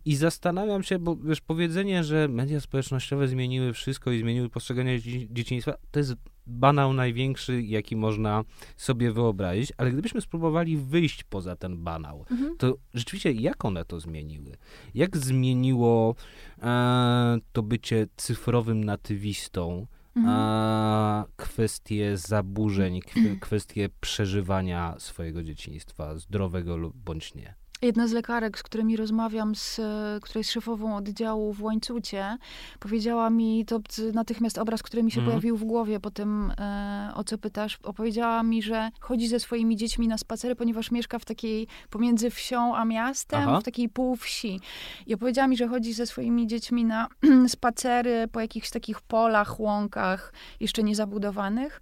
I 0.05 0.15
zastanawiam 0.15 0.83
się, 0.83 0.99
bo 0.99 1.15
wiesz, 1.15 1.41
powiedzenie, 1.41 2.03
że 2.03 2.27
media 2.27 2.59
społecznościowe 2.59 3.27
zmieniły 3.27 3.73
wszystko 3.73 4.11
i 4.11 4.19
zmieniły 4.19 4.49
postrzeganie 4.49 4.99
dzieciństwa, 5.29 5.73
to 5.91 5.99
jest 5.99 6.15
banał 6.47 6.93
największy, 6.93 7.61
jaki 7.61 7.95
można 7.95 8.43
sobie 8.77 9.11
wyobrazić, 9.11 9.73
ale 9.77 9.91
gdybyśmy 9.91 10.21
spróbowali 10.21 10.77
wyjść 10.77 11.23
poza 11.23 11.55
ten 11.55 11.83
banał, 11.83 12.25
mhm. 12.31 12.57
to 12.57 12.75
rzeczywiście 12.93 13.31
jak 13.31 13.65
one 13.65 13.85
to 13.85 13.99
zmieniły? 13.99 14.57
Jak 14.93 15.17
zmieniło 15.17 16.15
e, 16.61 17.37
to 17.51 17.63
bycie 17.63 18.07
cyfrowym 18.17 18.83
natywistą? 18.83 19.87
Mhm. 20.15 20.35
A 20.37 21.25
kwestie 21.35 22.17
zaburzeń, 22.17 22.99
kwestie 23.41 23.89
przeżywania 24.01 24.95
swojego 24.99 25.43
dzieciństwa, 25.43 26.17
zdrowego 26.17 26.77
lub 26.77 26.97
bądź 26.97 27.35
nie. 27.35 27.55
Jedna 27.85 28.07
z 28.07 28.11
lekarek, 28.11 28.59
z 28.59 28.63
którymi 28.63 28.97
rozmawiam, 28.97 29.55
z, 29.55 29.81
która 30.23 30.39
jest 30.39 30.51
szefową 30.51 30.95
oddziału 30.95 31.53
w 31.53 31.63
Łańcucie, 31.63 32.37
powiedziała 32.79 33.29
mi, 33.29 33.65
to 33.65 33.79
natychmiast 34.13 34.57
obraz, 34.57 34.83
który 34.83 35.03
mi 35.03 35.11
się 35.11 35.19
mm. 35.19 35.31
pojawił 35.31 35.57
w 35.57 35.63
głowie 35.63 35.99
po 35.99 36.11
tym, 36.11 36.51
e, 36.59 37.11
o 37.15 37.23
co 37.23 37.37
pytasz, 37.37 37.79
opowiedziała 37.83 38.43
mi, 38.43 38.63
że 38.63 38.89
chodzi 38.99 39.27
ze 39.27 39.39
swoimi 39.39 39.75
dziećmi 39.75 40.07
na 40.07 40.17
spacery, 40.17 40.55
ponieważ 40.55 40.91
mieszka 40.91 41.19
w 41.19 41.25
takiej, 41.25 41.67
pomiędzy 41.89 42.29
wsią 42.29 42.75
a 42.75 42.85
miastem, 42.85 43.41
Aha. 43.41 43.59
w 43.59 43.63
takiej 43.63 43.89
półwsi. 43.89 44.59
I 45.07 45.13
opowiedziała 45.13 45.47
mi, 45.47 45.57
że 45.57 45.67
chodzi 45.67 45.93
ze 45.93 46.05
swoimi 46.05 46.47
dziećmi 46.47 46.85
na 46.85 47.07
spacery 47.47 48.27
po 48.31 48.39
jakichś 48.39 48.69
takich 48.69 49.01
polach, 49.01 49.59
łąkach, 49.59 50.33
jeszcze 50.59 50.83
niezabudowanych. 50.83 51.81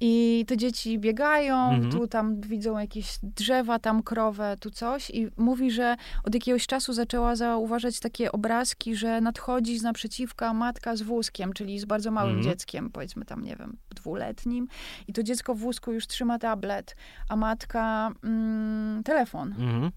I 0.00 0.44
te 0.48 0.56
dzieci 0.56 0.98
biegają, 0.98 1.70
mhm. 1.70 1.92
tu 1.92 2.06
tam 2.06 2.40
widzą 2.40 2.78
jakieś 2.78 3.18
drzewa, 3.22 3.78
tam 3.78 4.02
krowę, 4.02 4.56
tu 4.60 4.70
coś. 4.70 5.10
I 5.10 5.28
mówi, 5.36 5.70
że 5.70 5.96
od 6.24 6.34
jakiegoś 6.34 6.66
czasu 6.66 6.92
zaczęła 6.92 7.36
zauważać 7.36 8.00
takie 8.00 8.32
obrazki, 8.32 8.96
że 8.96 9.20
nadchodzi 9.20 9.78
z 9.78 9.82
naprzeciwka 9.82 10.54
matka 10.54 10.96
z 10.96 11.02
wózkiem, 11.02 11.52
czyli 11.52 11.78
z 11.78 11.84
bardzo 11.84 12.10
małym 12.10 12.36
mhm. 12.36 12.44
dzieckiem, 12.44 12.90
powiedzmy 12.90 13.24
tam, 13.24 13.44
nie 13.44 13.56
wiem, 13.56 13.76
dwuletnim. 13.94 14.68
I 15.08 15.12
to 15.12 15.22
dziecko 15.22 15.54
w 15.54 15.58
wózku 15.58 15.92
już 15.92 16.06
trzyma 16.06 16.38
tablet, 16.38 16.96
a 17.28 17.36
matka 17.36 18.12
mm, 18.24 19.02
telefon. 19.02 19.48
Mhm. 19.48 19.90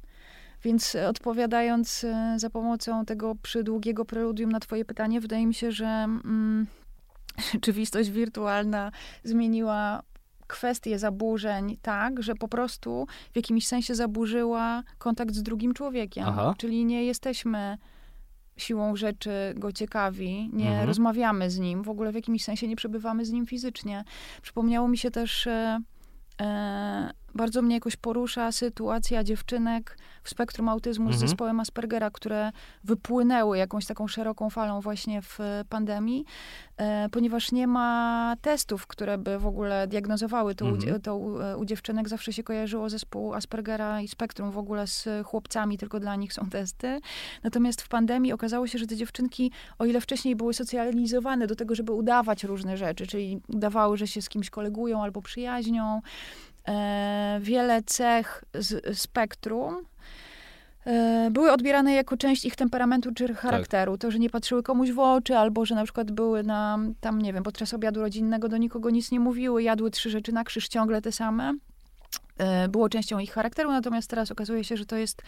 Więc 0.64 0.96
odpowiadając 0.96 2.04
e, 2.04 2.36
za 2.40 2.50
pomocą 2.50 3.06
tego 3.06 3.36
przydługiego 3.36 4.06
preludium 4.06 4.52
na 4.52 4.60
twoje 4.60 4.86
pytanie, 4.86 5.22
wydaje 5.22 5.48
mi 5.48 5.54
się, 5.54 5.72
że... 5.72 5.86
Mm, 5.86 6.68
rzeczywistość 7.54 8.10
wirtualna 8.10 8.92
zmieniła 9.24 10.04
kwestie 10.48 11.00
zaburzeń 11.00 11.78
tak, 11.82 12.24
że 12.24 12.36
po 12.36 12.48
prostu 12.48 13.08
w 13.34 13.36
jakimś 13.36 13.68
sensie 13.68 13.96
zaburzyła 13.96 14.84
kontakt 14.98 15.34
z 15.36 15.44
drugim 15.44 15.74
człowiekiem. 15.74 16.26
Aha. 16.28 16.54
Czyli 16.58 16.86
nie 16.86 17.04
jesteśmy 17.06 17.78
siłą 18.58 18.96
rzeczy 18.96 19.54
go 19.56 19.72
ciekawi, 19.72 20.50
nie 20.54 20.68
Mhm. 20.70 20.88
rozmawiamy 20.88 21.50
z 21.52 21.60
nim, 21.60 21.84
w 21.84 21.90
ogóle 21.90 22.12
w 22.12 22.16
jakimś 22.16 22.44
sensie 22.44 22.68
nie 22.68 22.76
przebywamy 22.76 23.26
z 23.26 23.32
nim 23.32 23.46
fizycznie. 23.46 24.04
Przypomniało 24.42 24.88
mi 24.88 24.98
się 24.98 25.12
też, 25.12 25.48
e, 25.48 25.80
e, 26.42 27.12
bardzo 27.36 27.62
mnie 27.62 27.76
jakoś 27.76 27.96
porusza 27.96 28.52
sytuacja 28.52 29.24
dziewczynek 29.24 29.98
spektrum 30.30 30.70
autyzmu 30.70 31.06
z 31.06 31.14
Mhm. 31.14 31.28
zespołem 31.30 31.60
Aspergera, 31.60 32.10
które 32.10 32.52
wypłynęły 32.84 33.58
jakąś 33.58 33.86
taką 33.86 34.08
szeroką 34.08 34.50
falą 34.50 34.82
właśnie 34.82 35.22
w 35.22 35.40
e, 35.40 35.64
pandemii, 35.70 36.26
e, 36.78 37.10
ponieważ 37.12 37.52
nie 37.52 37.68
ma 37.68 38.36
testów, 38.42 38.88
które 38.88 39.18
by 39.18 39.40
w 39.40 39.48
ogóle 39.48 39.88
diagnozowały 39.88 40.56
to, 40.56 40.66
u, 40.66 40.68
Mhm. 40.68 41.02
to 41.02 41.16
u, 41.18 41.38
u 41.60 41.66
dziewczynek. 41.66 42.10
Zawsze 42.10 42.34
się 42.34 42.44
kojarzyło 42.44 42.90
zespół 42.90 43.34
Aspergera 43.34 44.02
i 44.02 44.08
spektrum 44.08 44.52
w 44.52 44.58
ogóle 44.58 44.88
z 44.88 45.10
chłopcami, 45.26 45.78
tylko 45.78 46.00
dla 46.00 46.16
nich 46.16 46.34
są 46.34 46.50
testy. 46.50 47.00
Natomiast 47.44 47.82
w 47.82 47.88
pandemii 47.88 48.34
okazało 48.34 48.68
się, 48.68 48.78
że 48.80 48.88
te 48.88 48.96
dziewczynki, 48.96 49.52
o 49.80 49.86
ile 49.86 50.02
wcześniej 50.02 50.36
były 50.36 50.54
socjalizowane 50.54 51.48
do 51.48 51.56
tego, 51.56 51.76
żeby 51.76 51.92
udawać 51.92 52.44
różne 52.44 52.78
rzeczy, 52.78 53.08
czyli 53.08 53.42
udawały, 53.48 53.98
że 53.98 54.08
się 54.08 54.22
z 54.22 54.30
kimś 54.30 54.50
kolegują 54.50 55.04
albo 55.04 55.22
przyjaźnią, 55.22 56.02
e, 56.68 57.40
wiele 57.42 57.84
cech 57.84 58.44
z 58.54 58.98
spektrum 59.00 59.76
e, 59.76 59.97
były 61.32 61.52
odbierane 61.52 61.94
jako 61.94 62.18
część 62.18 62.46
ich 62.46 62.56
temperamentu 62.56 63.14
czy 63.14 63.34
charakteru. 63.34 63.98
To, 63.98 64.12
że 64.12 64.20
nie 64.20 64.30
patrzyły 64.30 64.64
komuś 64.64 64.92
w 64.92 65.00
oczy, 65.00 65.38
albo 65.38 65.66
że 65.66 65.76
na 65.76 65.84
przykład 65.84 66.12
były 66.12 66.44
na, 66.44 66.80
tam 67.00 67.22
nie 67.22 67.34
wiem, 67.34 67.44
podczas 67.44 67.74
obiadu 67.74 68.02
rodzinnego 68.02 68.50
do 68.50 68.58
nikogo 68.58 68.90
nic 68.90 69.12
nie 69.12 69.20
mówiły, 69.20 69.64
jadły 69.64 69.92
trzy 69.92 70.10
rzeczy 70.10 70.32
na 70.32 70.44
krzyż, 70.44 70.68
ciągle 70.68 71.02
te 71.02 71.12
same 71.12 71.54
e, 72.38 72.70
było 72.70 72.90
częścią 72.90 73.20
ich 73.20 73.34
charakteru, 73.34 73.72
natomiast 73.72 74.10
teraz 74.10 74.32
okazuje 74.32 74.64
się, 74.64 74.78
że 74.78 74.86
to 74.86 74.96
jest 74.96 75.22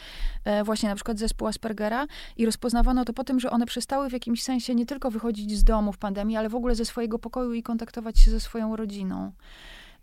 e, 0.45 0.63
właśnie 0.63 0.89
na 0.89 0.95
przykład 0.95 1.19
zespół 1.19 1.47
Aspergera 1.47 2.07
i 2.37 2.45
rozpoznawano 2.45 3.05
to 3.05 3.13
po 3.13 3.23
tym, 3.23 3.39
że 3.39 3.49
one 3.49 3.65
przestały 3.65 4.09
w 4.09 4.13
jakimś 4.13 4.43
sensie 4.43 4.75
nie 4.75 4.85
tylko 4.85 5.11
wychodzić 5.11 5.57
z 5.57 5.63
domu 5.63 5.93
w 5.93 5.97
pandemii, 5.97 6.37
ale 6.37 6.49
w 6.49 6.55
ogóle 6.55 6.75
ze 6.75 6.85
swojego 6.85 7.19
pokoju 7.19 7.53
i 7.53 7.63
kontaktować 7.63 8.19
się 8.19 8.31
ze 8.31 8.39
swoją 8.39 8.75
rodziną. 8.75 9.31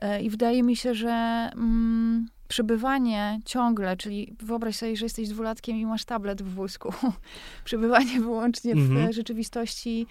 E, 0.00 0.22
I 0.22 0.30
wydaje 0.30 0.62
mi 0.62 0.76
się, 0.76 0.94
że 0.94 1.10
mm, 1.54 2.28
przebywanie 2.48 3.40
ciągle, 3.44 3.96
czyli 3.96 4.34
wyobraź 4.42 4.76
sobie, 4.76 4.96
że 4.96 5.04
jesteś 5.06 5.28
dwulatkiem 5.28 5.76
i 5.76 5.86
masz 5.86 6.04
tablet 6.04 6.42
w 6.42 6.54
wózku, 6.54 6.92
przebywanie 7.64 8.20
wyłącznie 8.20 8.74
w 8.74 8.78
Mhm. 8.78 9.12
rzeczywistości 9.12 10.06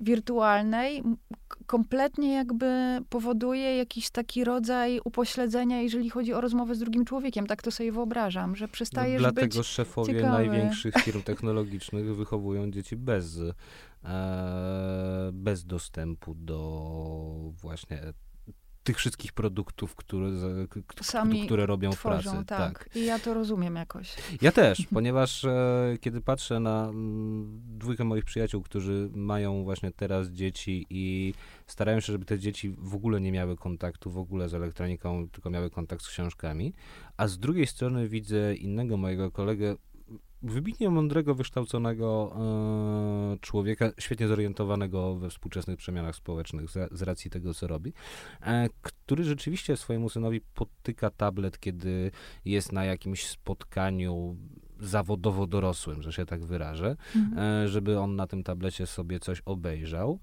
wirtualnej 0.00 1.02
kompletnie 1.66 2.32
jakby 2.32 2.98
powoduje 3.08 3.76
jakiś 3.76 4.10
taki 4.10 4.44
rodzaj 4.44 5.00
upośledzenia, 5.04 5.82
jeżeli 5.82 6.10
chodzi 6.10 6.32
o 6.32 6.40
rozmowę 6.40 6.74
z 6.74 6.78
drugim 6.78 7.04
człowiekiem. 7.04 7.46
Tak 7.46 7.62
to 7.62 7.70
sobie 7.70 7.92
wyobrażam, 7.92 8.56
że 8.56 8.68
przestajesz 8.68 9.22
No, 9.22 9.32
Dlatego 9.32 9.58
być... 9.58 9.66
szefowie 9.66 10.14
ciekawy. 10.14 10.32
największych 10.32 10.94
firm 10.94 11.22
technologicznych 11.22 12.16
wychowują 12.16 12.70
dzieci 12.70 12.96
bez, 12.96 13.38
e, 13.38 13.54
bez 15.32 15.64
dostępu 15.64 16.34
do 16.34 17.52
właśnie 17.62 18.00
tych 18.84 18.96
wszystkich 18.96 19.32
produktów, 19.32 19.94
które, 19.96 20.30
Sami 21.02 21.46
które 21.46 21.66
robią 21.66 21.92
w 21.92 21.96
Tworzą, 21.96 22.30
pracy. 22.30 22.46
tak. 22.46 22.88
I 22.94 23.04
ja 23.04 23.18
to 23.18 23.34
rozumiem 23.34 23.76
jakoś. 23.76 24.14
Ja 24.42 24.52
też, 24.52 24.86
ponieważ 24.94 25.44
e, 25.44 25.96
kiedy 26.00 26.20
patrzę 26.20 26.60
na 26.60 26.88
mm, 26.88 27.62
dwójkę 27.78 28.04
moich 28.04 28.24
przyjaciół, 28.24 28.62
którzy 28.62 29.10
mają 29.14 29.64
właśnie 29.64 29.90
teraz 29.90 30.28
dzieci 30.28 30.86
i 30.90 31.34
starają 31.66 32.00
się, 32.00 32.12
żeby 32.12 32.24
te 32.24 32.38
dzieci 32.38 32.74
w 32.78 32.94
ogóle 32.94 33.20
nie 33.20 33.32
miały 33.32 33.56
kontaktu 33.56 34.10
w 34.10 34.18
ogóle 34.18 34.48
z 34.48 34.54
elektroniką, 34.54 35.28
tylko 35.28 35.50
miały 35.50 35.70
kontakt 35.70 36.02
z 36.02 36.08
książkami, 36.08 36.74
a 37.16 37.28
z 37.28 37.38
drugiej 37.38 37.66
strony 37.66 38.08
widzę 38.08 38.54
innego 38.54 38.96
mojego 38.96 39.30
kolegę, 39.30 39.76
wybitnie 40.44 40.90
mądrego, 40.90 41.34
wykształconego 41.34 42.36
e, 43.34 43.38
człowieka, 43.40 43.90
świetnie 43.98 44.28
zorientowanego 44.28 45.14
we 45.14 45.30
współczesnych 45.30 45.76
przemianach 45.76 46.16
społecznych 46.16 46.70
z, 46.70 46.92
z 46.92 47.02
racji 47.02 47.30
tego, 47.30 47.54
co 47.54 47.66
robi, 47.66 47.92
e, 48.42 48.68
który 48.82 49.24
rzeczywiście 49.24 49.76
swojemu 49.76 50.08
synowi 50.08 50.40
podtyka 50.40 51.10
tablet, 51.10 51.60
kiedy 51.60 52.10
jest 52.44 52.72
na 52.72 52.84
jakimś 52.84 53.26
spotkaniu 53.26 54.36
zawodowo 54.80 55.46
dorosłym, 55.46 56.02
że 56.02 56.12
się 56.12 56.26
tak 56.26 56.44
wyrażę, 56.44 56.96
Mhm. 57.16 57.38
e, 57.64 57.68
żeby 57.68 57.98
on 57.98 58.16
na 58.16 58.26
tym 58.26 58.42
tablecie 58.42 58.86
sobie 58.86 59.20
coś 59.20 59.42
obejrzał, 59.44 60.20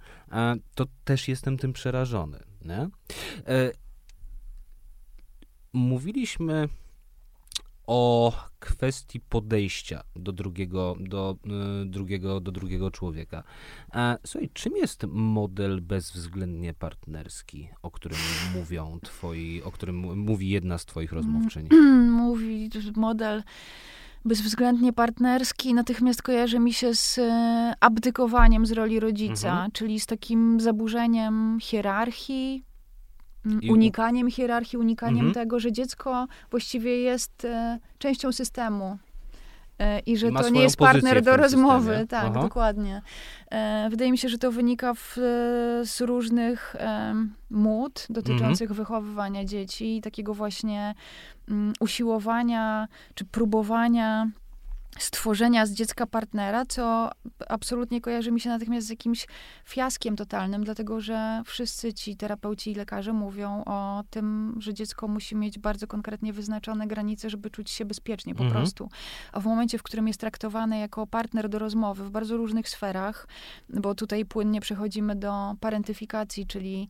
to 0.76 0.86
też 1.04 1.28
jestem 1.28 1.58
tym 1.58 1.74
przerażony. 1.74 2.40
Nie? 2.66 2.90
Mówiliśmy 5.74 6.70
o 7.94 8.34
kwestii 8.60 9.20
podejścia 9.20 10.04
do 10.16 10.32
drugiego, 10.32 10.96
do, 11.00 11.36
y, 11.84 11.86
drugiego, 11.86 12.40
do 12.40 12.52
drugiego 12.52 12.92
człowieka. 12.92 13.44
E, 13.96 14.18
Słuchaj, 14.26 14.50
czym 14.54 14.76
jest 14.78 15.06
model 15.10 15.82
bezwzględnie 15.82 16.74
partnerski, 16.74 17.70
o 17.82 17.92
którym 17.92 18.18
mówią 18.56 19.00
twoi, 19.04 19.62
o 19.64 19.72
którym 19.72 20.18
mówi 20.20 20.50
jedna 20.50 20.78
z 20.78 20.86
twoich 20.86 21.12
rozmówczyń? 21.12 21.70
Mówi 22.22 22.70
że 22.80 22.92
model 22.96 23.44
bezwzględnie 24.26 24.94
partnerski, 24.94 25.74
natychmiast 25.74 26.22
kojarzy 26.22 26.60
mi 26.60 26.74
się 26.74 26.96
z 26.96 27.18
e, 27.18 27.74
abdykowaniem 27.80 28.66
z 28.66 28.72
roli 28.72 29.00
rodzica, 29.00 29.52
Mhm. 29.52 29.72
czyli 29.72 30.00
z 30.00 30.06
takim 30.06 30.60
zaburzeniem 30.60 31.58
hierarchii, 31.62 32.64
unikaniem 33.70 34.32
hierarchii, 34.32 34.80
unikaniem 34.80 35.26
Mhm. 35.26 35.34
tego, 35.34 35.60
że 35.60 35.72
dziecko 35.72 36.28
właściwie 36.52 36.98
jest 37.02 37.46
e, 37.46 37.80
częścią 37.98 38.32
systemu. 38.32 38.98
E, 39.80 40.00
I 40.00 40.18
że 40.18 40.28
I 40.30 40.34
to 40.34 40.50
nie 40.50 40.62
jest 40.62 40.78
partner 40.78 41.22
do 41.22 41.38
rozmowy. 41.38 41.86
systemie. 41.86 42.08
Tak, 42.08 42.26
Aha. 42.32 42.42
dokładnie. 42.42 43.02
E, 43.52 43.88
wydaje 43.90 44.12
mi 44.12 44.18
się, 44.18 44.30
że 44.30 44.38
to 44.38 44.52
wynika 44.52 44.94
w, 44.94 45.18
e, 45.18 45.22
z 45.86 46.02
różnych 46.02 46.76
em, 46.80 47.34
mód 47.50 48.08
dotyczących 48.10 48.72
Mhm. 48.72 48.78
wychowywania 48.78 49.46
dzieci 49.46 49.98
i 49.98 50.02
takiego 50.02 50.34
właśnie 50.34 50.94
mm, 51.50 51.74
usiłowania 51.80 52.88
czy 53.16 53.26
próbowania 53.26 54.30
stworzenia 55.00 55.66
z 55.66 55.72
dziecka 55.72 56.08
partnera, 56.08 56.66
co 56.66 57.10
absolutnie 57.50 58.02
kojarzy 58.02 58.32
mi 58.32 58.40
się 58.40 58.50
natychmiast 58.50 58.88
z 58.88 58.90
jakimś 58.90 59.28
fiaskiem 59.66 60.16
totalnym, 60.16 60.64
dlatego 60.64 61.02
że 61.02 61.42
wszyscy 61.46 61.94
ci 61.94 62.18
terapeuci 62.18 62.72
i 62.72 62.76
lekarze 62.76 63.14
mówią 63.14 63.64
o 63.66 64.04
tym, 64.10 64.56
że 64.60 64.74
dziecko 64.74 65.08
musi 65.08 65.36
mieć 65.36 65.60
bardzo 65.60 65.88
konkretnie 65.88 66.34
wyznaczone 66.34 66.88
granice, 66.88 67.30
żeby 67.30 67.50
czuć 67.50 67.70
się 67.72 67.86
bezpiecznie 67.86 68.36
po 68.36 68.44
Mhm. 68.44 68.62
prostu. 68.62 68.90
A 69.32 69.40
w 69.40 69.46
momencie, 69.46 69.78
w 69.78 69.84
którym 69.84 70.08
jest 70.08 70.20
traktowane 70.20 70.80
jako 70.80 71.08
partner 71.08 71.50
do 71.50 71.60
rozmowy 71.60 72.04
w 72.06 72.10
bardzo 72.10 72.38
różnych 72.38 72.70
sferach, 72.70 73.28
bo 73.70 73.96
tutaj 73.96 74.26
płynnie 74.26 74.62
przechodzimy 74.62 75.16
do 75.16 75.56
parentyfikacji, 75.60 76.48
czyli 76.48 76.90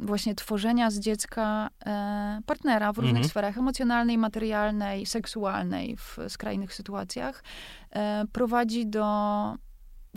właśnie 0.00 0.34
tworzenia 0.34 0.90
z 0.90 0.98
dziecka 0.98 1.70
e, 1.86 2.40
partnera 2.46 2.92
w 2.92 2.96
różnych 2.98 3.16
Mhm. 3.16 3.28
sferach 3.28 3.58
emocjonalnej, 3.58 4.18
materialnej, 4.18 5.06
seksualnej 5.06 5.96
w 5.96 6.18
skrajnych 6.28 6.74
sytuacjach, 6.74 7.44
e, 7.90 8.24
prowadzi 8.32 8.86
do 8.86 9.06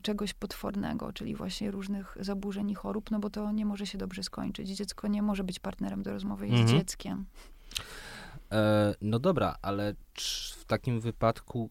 czegoś 0.02 0.34
potwornego, 0.34 1.14
czyli 1.14 1.36
właśnie 1.36 1.72
różnych 1.72 2.18
zaburzeń 2.20 2.70
i 2.70 2.76
chorób, 2.76 3.12
no 3.12 3.20
bo 3.20 3.30
to 3.30 3.52
nie 3.52 3.66
może 3.66 3.86
się 3.88 3.98
dobrze 3.98 4.24
skończyć. 4.24 4.70
Dziecko 4.70 5.08
nie 5.08 5.22
może 5.22 5.44
być 5.44 5.60
partnerem 5.60 6.04
do 6.04 6.12
rozmowy, 6.12 6.46
Mhm. 6.46 6.68
dzieckiem. 6.68 7.26
E, 8.52 8.96
no 9.02 9.20
dobra, 9.20 9.56
ale 9.62 9.96
czy 10.14 10.54
w 10.56 10.66
takim 10.66 11.02
wypadku, 11.02 11.70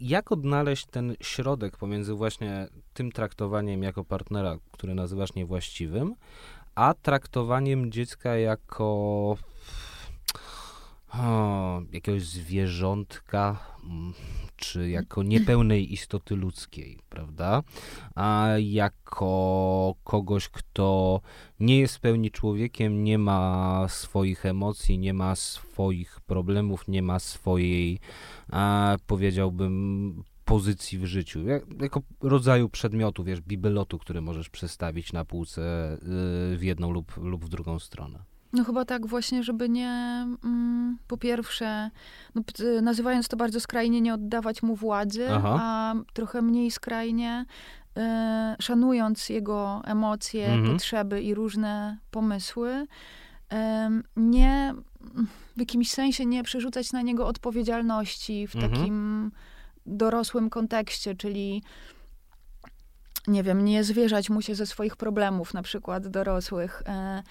jak 0.00 0.32
odnaleźć 0.32 0.86
ten 0.86 1.14
środek 1.20 1.76
pomiędzy 1.76 2.12
właśnie 2.14 2.68
tym 2.94 3.12
traktowaniem 3.12 3.82
jako 3.82 4.04
partnera, 4.04 4.56
który 4.72 4.94
nazywasz 4.94 5.34
niewłaściwym, 5.34 6.14
a 6.78 6.94
traktowaniem 6.94 7.92
dziecka 7.92 8.36
jako 8.36 9.36
o, 11.14 11.80
jakiegoś 11.92 12.22
zwierzątka, 12.22 13.56
mm, 13.84 14.12
czy 14.56 14.88
jako 14.90 15.22
niepełnej 15.22 15.92
istoty 15.92 16.36
ludzkiej, 16.36 16.98
prawda? 17.08 17.62
A 18.14 18.48
jako 18.58 19.94
kogoś, 20.04 20.48
kto 20.48 21.20
nie 21.60 21.78
jest 21.78 21.96
w 21.96 22.00
pełni 22.00 22.30
człowiekiem, 22.30 23.04
nie 23.04 23.18
ma 23.18 23.86
swoich 23.88 24.46
emocji, 24.46 24.98
nie 24.98 25.14
ma 25.14 25.36
swoich 25.36 26.20
problemów, 26.20 26.88
nie 26.88 27.02
ma 27.02 27.18
swojej, 27.18 27.98
a, 28.52 28.96
powiedziałbym, 29.06 30.24
pozycji 30.48 30.98
w 30.98 31.04
życiu. 31.06 31.46
Jak, 31.46 31.62
jako 31.80 32.02
rodzaju 32.20 32.68
przedmiotu, 32.68 33.24
wiesz, 33.24 33.40
bibelotu, 33.40 33.98
który 33.98 34.20
możesz 34.20 34.48
przestawić 34.48 35.12
na 35.12 35.24
półce 35.24 35.60
y, 36.52 36.56
w 36.56 36.62
jedną 36.62 36.90
lub, 36.90 37.16
lub 37.16 37.44
w 37.44 37.48
drugą 37.48 37.78
stronę. 37.78 38.18
No 38.52 38.64
chyba 38.64 38.84
tak 38.84 39.06
właśnie, 39.06 39.42
żeby 39.42 39.68
nie, 39.68 40.26
mm, 40.44 40.98
po 41.08 41.16
pierwsze, 41.16 41.90
no, 42.34 42.42
p- 42.42 42.82
nazywając 42.82 43.28
to 43.28 43.36
bardzo 43.36 43.60
skrajnie, 43.60 44.00
nie 44.00 44.14
oddawać 44.14 44.62
mu 44.62 44.74
władzy, 44.76 45.26
Aha. 45.30 45.58
a 45.62 45.94
trochę 46.12 46.42
mniej 46.42 46.70
skrajnie, 46.70 47.44
e, 47.96 48.56
szanując 48.60 49.28
jego 49.28 49.82
emocje, 49.84 50.46
Mhm. 50.46 50.72
potrzeby 50.72 51.22
i 51.22 51.34
różne 51.34 51.98
pomysły, 52.10 52.86
nie 54.16 54.74
w 55.56 55.60
jakimś 55.60 55.90
sensie 55.90 56.26
nie 56.26 56.42
przerzucać 56.42 56.92
na 56.92 57.02
niego 57.02 57.26
odpowiedzialności 57.26 58.46
w 58.46 58.54
mhm. 58.56 58.72
takim 58.72 59.30
dorosłym 59.88 60.50
kontekście, 60.50 61.14
czyli 61.14 61.62
nie 63.28 63.42
wiem, 63.42 63.64
nie 63.64 63.84
zwierzać 63.84 64.30
mu 64.30 64.42
się 64.42 64.54
ze 64.54 64.66
swoich 64.66 64.96
problemów, 64.96 65.54
na 65.54 65.62
przykład 65.62 66.08
dorosłych. 66.08 66.82
E, 66.86 67.22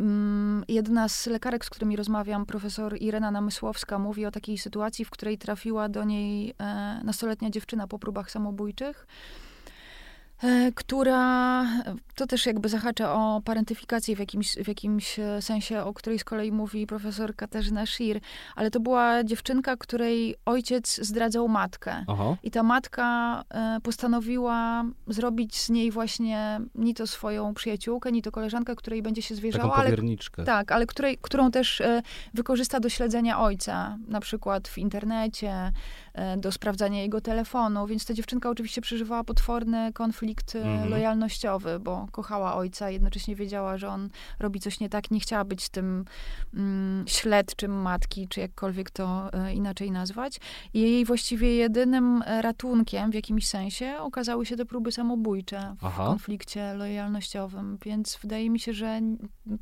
mm, 0.00 0.64
jedna 0.68 1.08
z 1.08 1.26
lekarek, 1.26 1.64
z 1.64 1.70
którymi 1.70 1.96
rozmawiam, 1.96 2.46
profesor 2.46 2.96
Irena 3.00 3.30
Namysłowska, 3.30 3.98
mówi 3.98 4.26
o 4.26 4.30
takiej 4.30 4.58
sytuacji, 4.58 5.04
w 5.04 5.10
której 5.10 5.38
trafiła 5.38 5.88
do 5.88 6.04
niej 6.04 6.54
e, 6.58 7.00
nastoletnia 7.04 7.50
dziewczyna 7.50 7.86
po 7.86 7.98
próbach 7.98 8.30
samobójczych. 8.30 9.06
E, 10.42 10.72
która 10.74 11.64
to 12.14 12.26
też 12.26 12.46
jakby 12.46 12.68
zahacza 12.68 13.14
o 13.14 13.42
parentyfikację 13.44 14.16
w 14.16 14.18
jakimś, 14.18 14.54
w 14.54 14.68
jakimś 14.68 15.18
e, 15.18 15.42
sensie, 15.42 15.82
o 15.82 15.94
której 15.94 16.18
z 16.18 16.24
kolei 16.24 16.52
mówi 16.52 16.86
profesor 16.86 17.36
Katarzyna 17.36 17.86
Schir, 17.86 18.20
ale 18.56 18.70
to 18.70 18.80
była 18.80 19.24
dziewczynka, 19.24 19.76
której 19.76 20.34
ojciec 20.44 21.00
zdradzał 21.02 21.48
matkę. 21.48 22.04
Aha. 22.08 22.36
I 22.42 22.50
ta 22.50 22.62
matka 22.62 23.42
e, 23.50 23.78
postanowiła 23.82 24.84
zrobić 25.06 25.60
z 25.60 25.70
niej 25.70 25.90
właśnie 25.90 26.60
ni 26.74 26.94
to 26.94 27.06
swoją 27.06 27.54
przyjaciółkę, 27.54 28.12
ni 28.12 28.22
to 28.22 28.32
koleżankę, 28.32 28.76
której 28.76 29.02
będzie 29.02 29.22
się 29.22 29.34
zwierzała. 29.34 29.70
Taką 29.70 29.82
powierniczkę. 29.82 30.42
Ale, 30.42 30.46
tak, 30.46 30.72
ale 30.72 30.86
której, 30.86 31.18
którą 31.22 31.50
też 31.50 31.82
wykorzysta 32.34 32.80
do 32.80 32.88
śledzenia 32.88 33.40
ojca, 33.40 33.98
na 34.08 34.20
przykład 34.20 34.68
w 34.68 34.78
internecie, 34.78 35.72
do 36.36 36.52
sprawdzania 36.52 37.02
jego 37.02 37.20
telefonu, 37.20 37.86
więc 37.86 38.04
ta 38.04 38.14
dziewczynka 38.14 38.50
oczywiście 38.50 38.80
przeżywała 38.80 39.24
potworny 39.24 39.92
konflikt 39.92 40.27
mhm. 40.54 40.90
lojalnościowy, 40.90 41.78
bo 41.80 42.06
kochała 42.12 42.54
ojca, 42.54 42.90
jednocześnie 42.90 43.36
wiedziała, 43.36 43.78
że 43.78 43.88
on 43.88 44.08
robi 44.38 44.60
coś 44.60 44.80
nie 44.80 44.88
tak, 44.88 45.10
nie 45.10 45.20
chciała 45.20 45.44
być 45.44 45.68
tym 45.68 46.04
mm, 46.54 47.04
śledczym 47.08 47.72
matki, 47.72 48.28
czy 48.28 48.40
jakkolwiek 48.40 48.90
to 48.90 49.32
e, 49.32 49.54
inaczej 49.54 49.90
nazwać. 49.90 50.40
I 50.74 50.80
jej 50.80 51.04
właściwie 51.04 51.54
jedynym 51.54 52.22
ratunkiem 52.40 53.10
w 53.10 53.14
jakimś 53.14 53.48
sensie 53.48 53.96
okazały 53.98 54.46
się 54.46 54.56
te 54.56 54.64
próby 54.64 54.92
samobójcze 54.92 55.74
w 55.78 55.84
Aha. 55.84 56.04
konflikcie 56.06 56.74
lojalnościowym, 56.74 57.78
więc 57.84 58.18
wydaje 58.22 58.50
mi 58.50 58.60
się, 58.60 58.72
że 58.72 59.00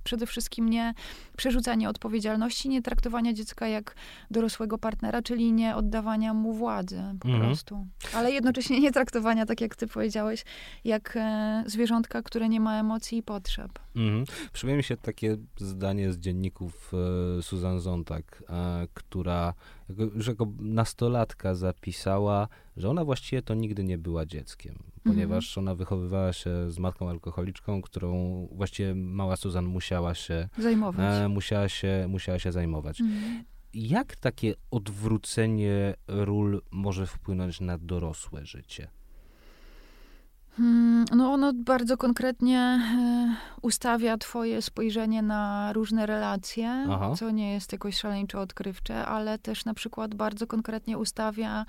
przede 0.05 0.27
wszystkim 0.27 0.69
nie 0.69 0.95
przerzucanie 1.37 1.89
odpowiedzialności, 1.89 2.69
nie 2.69 2.83
traktowania 2.83 3.33
dziecka 3.33 3.69
jak 3.69 3.95
dorosłego 4.31 4.79
partnera, 4.79 5.23
czyli 5.23 5.53
nie 5.53 5.77
oddawania 5.77 6.35
mu 6.35 6.53
władzy 6.53 7.03
po 7.21 7.29
mhm. 7.29 7.47
prostu. 7.47 7.87
Ale 8.15 8.33
jednocześnie 8.33 8.81
nie 8.81 8.93
traktowania, 8.93 9.47
tak 9.47 9.61
jak 9.61 9.77
ty 9.77 9.87
powiedziałeś, 9.87 10.45
jak 10.85 11.17
e, 11.17 11.65
zwierzątka, 11.67 12.23
które 12.23 12.49
nie 12.49 12.61
ma 12.61 12.81
emocji 12.81 13.19
i 13.19 13.23
potrzeb. 13.23 13.79
Mhm. 13.97 14.25
Przypomina 14.53 14.77
mi 14.77 14.85
się 14.85 14.97
takie 14.97 15.37
zdanie 15.57 16.13
z 16.13 16.19
dzienników 16.19 16.93
e, 17.39 17.43
Susan 17.43 17.81
Zontag, 17.81 18.43
e, 18.49 18.89
która 18.95 19.55
już 20.15 20.27
jako 20.27 20.47
nastolatka 20.59 21.55
zapisała, 21.55 22.49
że 22.77 22.91
ona 22.91 23.05
właściwie 23.05 23.43
to 23.43 23.55
nigdy 23.55 23.85
nie 23.85 23.99
była 23.99 24.27
dzieckiem, 24.27 24.79
ponieważ 25.05 25.49
mhm. 25.49 25.65
ona 25.65 25.75
wychowywała 25.75 26.33
się 26.33 26.71
z 26.71 26.79
matką 26.79 27.11
alkoholiczką, 27.11 27.83
którą 27.83 28.49
właściwie 28.53 28.95
mała 28.95 29.37
Susan 29.37 29.65
musiała 29.65 30.15
się 30.15 30.49
zajmować. 30.59 31.25
E, 31.25 31.29
musiała, 31.29 31.69
się, 31.69 32.07
musiała 32.09 32.39
się 32.39 32.53
zajmować. 32.53 33.01
Mhm. 33.01 33.45
Jak 33.75 34.17
takie 34.17 34.55
odwrócenie 34.71 35.95
ról 36.09 36.63
może 36.71 37.07
wpłynąć 37.07 37.61
na 37.61 37.79
dorosłe 37.79 38.47
życie? 38.47 38.89
Hmm, 40.57 41.05
no 41.13 41.33
ono 41.33 41.53
bardzo 41.53 41.97
konkretnie 41.97 42.59
e, 42.59 43.37
ustawia 43.63 44.19
twoje 44.19 44.63
spojrzenie 44.63 45.23
na 45.23 45.73
różne 45.73 46.07
relacje, 46.07 46.87
Aha. 46.91 47.15
co 47.19 47.31
nie 47.31 47.53
jest 47.53 47.73
jakoś 47.73 47.97
szaleńczo 47.97 48.41
odkrywcze, 48.41 49.07
ale 49.07 49.39
też 49.39 49.65
na 49.65 49.75
przykład 49.75 50.15
bardzo 50.15 50.47
konkretnie 50.47 50.99
ustawia 50.99 51.67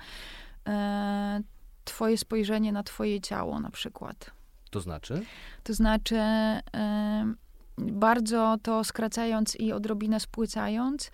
e, 0.68 1.42
twoje 1.84 2.18
spojrzenie 2.18 2.72
na 2.72 2.82
twoje 2.82 3.20
ciało 3.20 3.60
na 3.60 3.70
przykład. 3.70 4.30
To 4.70 4.80
znaczy? 4.80 5.22
To 5.62 5.74
znaczy 5.74 6.16
e, 6.16 7.34
bardzo 7.78 8.56
to 8.62 8.84
skracając 8.84 9.56
i 9.56 9.72
odrobinę 9.72 10.20
spłycając, 10.20 11.10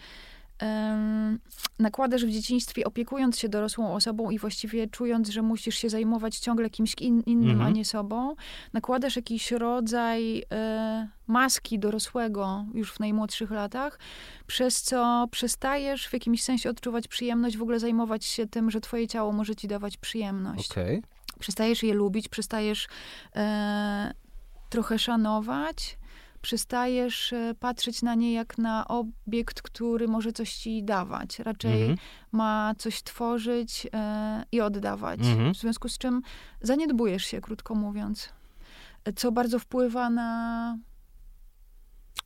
nakładasz 1.78 2.24
w 2.24 2.30
dzieciństwie, 2.30 2.84
opiekując 2.84 3.38
się 3.38 3.48
dorosłą 3.48 3.94
osobą 3.94 4.30
i 4.30 4.38
właściwie 4.38 4.86
czując, 4.86 5.28
że 5.28 5.42
musisz 5.42 5.74
się 5.74 5.88
zajmować 5.88 6.38
ciągle 6.38 6.70
kimś 6.70 6.94
in, 7.00 7.22
innym, 7.26 7.50
mhm. 7.50 7.68
a 7.68 7.70
nie 7.70 7.84
sobą, 7.84 8.36
nakładasz 8.72 9.16
jakiś 9.16 9.52
rodzaj 9.52 10.44
e, 10.52 11.08
maski 11.26 11.78
dorosłego 11.78 12.64
już 12.74 12.92
w 12.92 13.00
najmłodszych 13.00 13.50
latach, 13.50 13.98
przez 14.46 14.82
co 14.82 15.28
przestajesz 15.30 16.08
w 16.08 16.12
jakimś 16.12 16.42
sensie 16.42 16.70
odczuwać 16.70 17.08
przyjemność, 17.08 17.56
w 17.56 17.62
ogóle 17.62 17.80
zajmować 17.80 18.24
się 18.24 18.46
tym, 18.46 18.70
że 18.70 18.80
twoje 18.80 19.08
ciało 19.08 19.32
może 19.32 19.56
ci 19.56 19.68
dawać 19.68 19.96
przyjemność. 19.96 20.70
Okay. 20.70 21.02
Przestajesz 21.38 21.82
je 21.82 21.94
lubić, 21.94 22.28
przestajesz 22.28 22.88
e, 23.36 24.14
trochę 24.70 24.98
szanować 24.98 25.98
przestajesz 26.44 27.32
e, 27.32 27.54
patrzeć 27.60 28.02
na 28.02 28.14
nie 28.14 28.32
jak 28.32 28.58
na 28.58 28.88
obiekt, 28.88 29.62
który 29.62 30.08
może 30.08 30.32
coś 30.32 30.54
ci 30.54 30.82
dawać. 30.82 31.38
Raczej 31.38 31.80
mhm. 31.80 31.98
ma 32.32 32.74
coś 32.78 33.02
tworzyć 33.02 33.86
e, 33.92 34.44
i 34.52 34.60
oddawać. 34.60 35.20
Mhm. 35.20 35.54
W 35.54 35.56
związku 35.56 35.88
z 35.88 35.98
czym 35.98 36.22
zaniedbujesz 36.60 37.24
się, 37.24 37.40
krótko 37.40 37.74
mówiąc. 37.74 38.28
Co 39.16 39.32
bardzo 39.32 39.58
wpływa 39.58 40.10
na. 40.10 40.78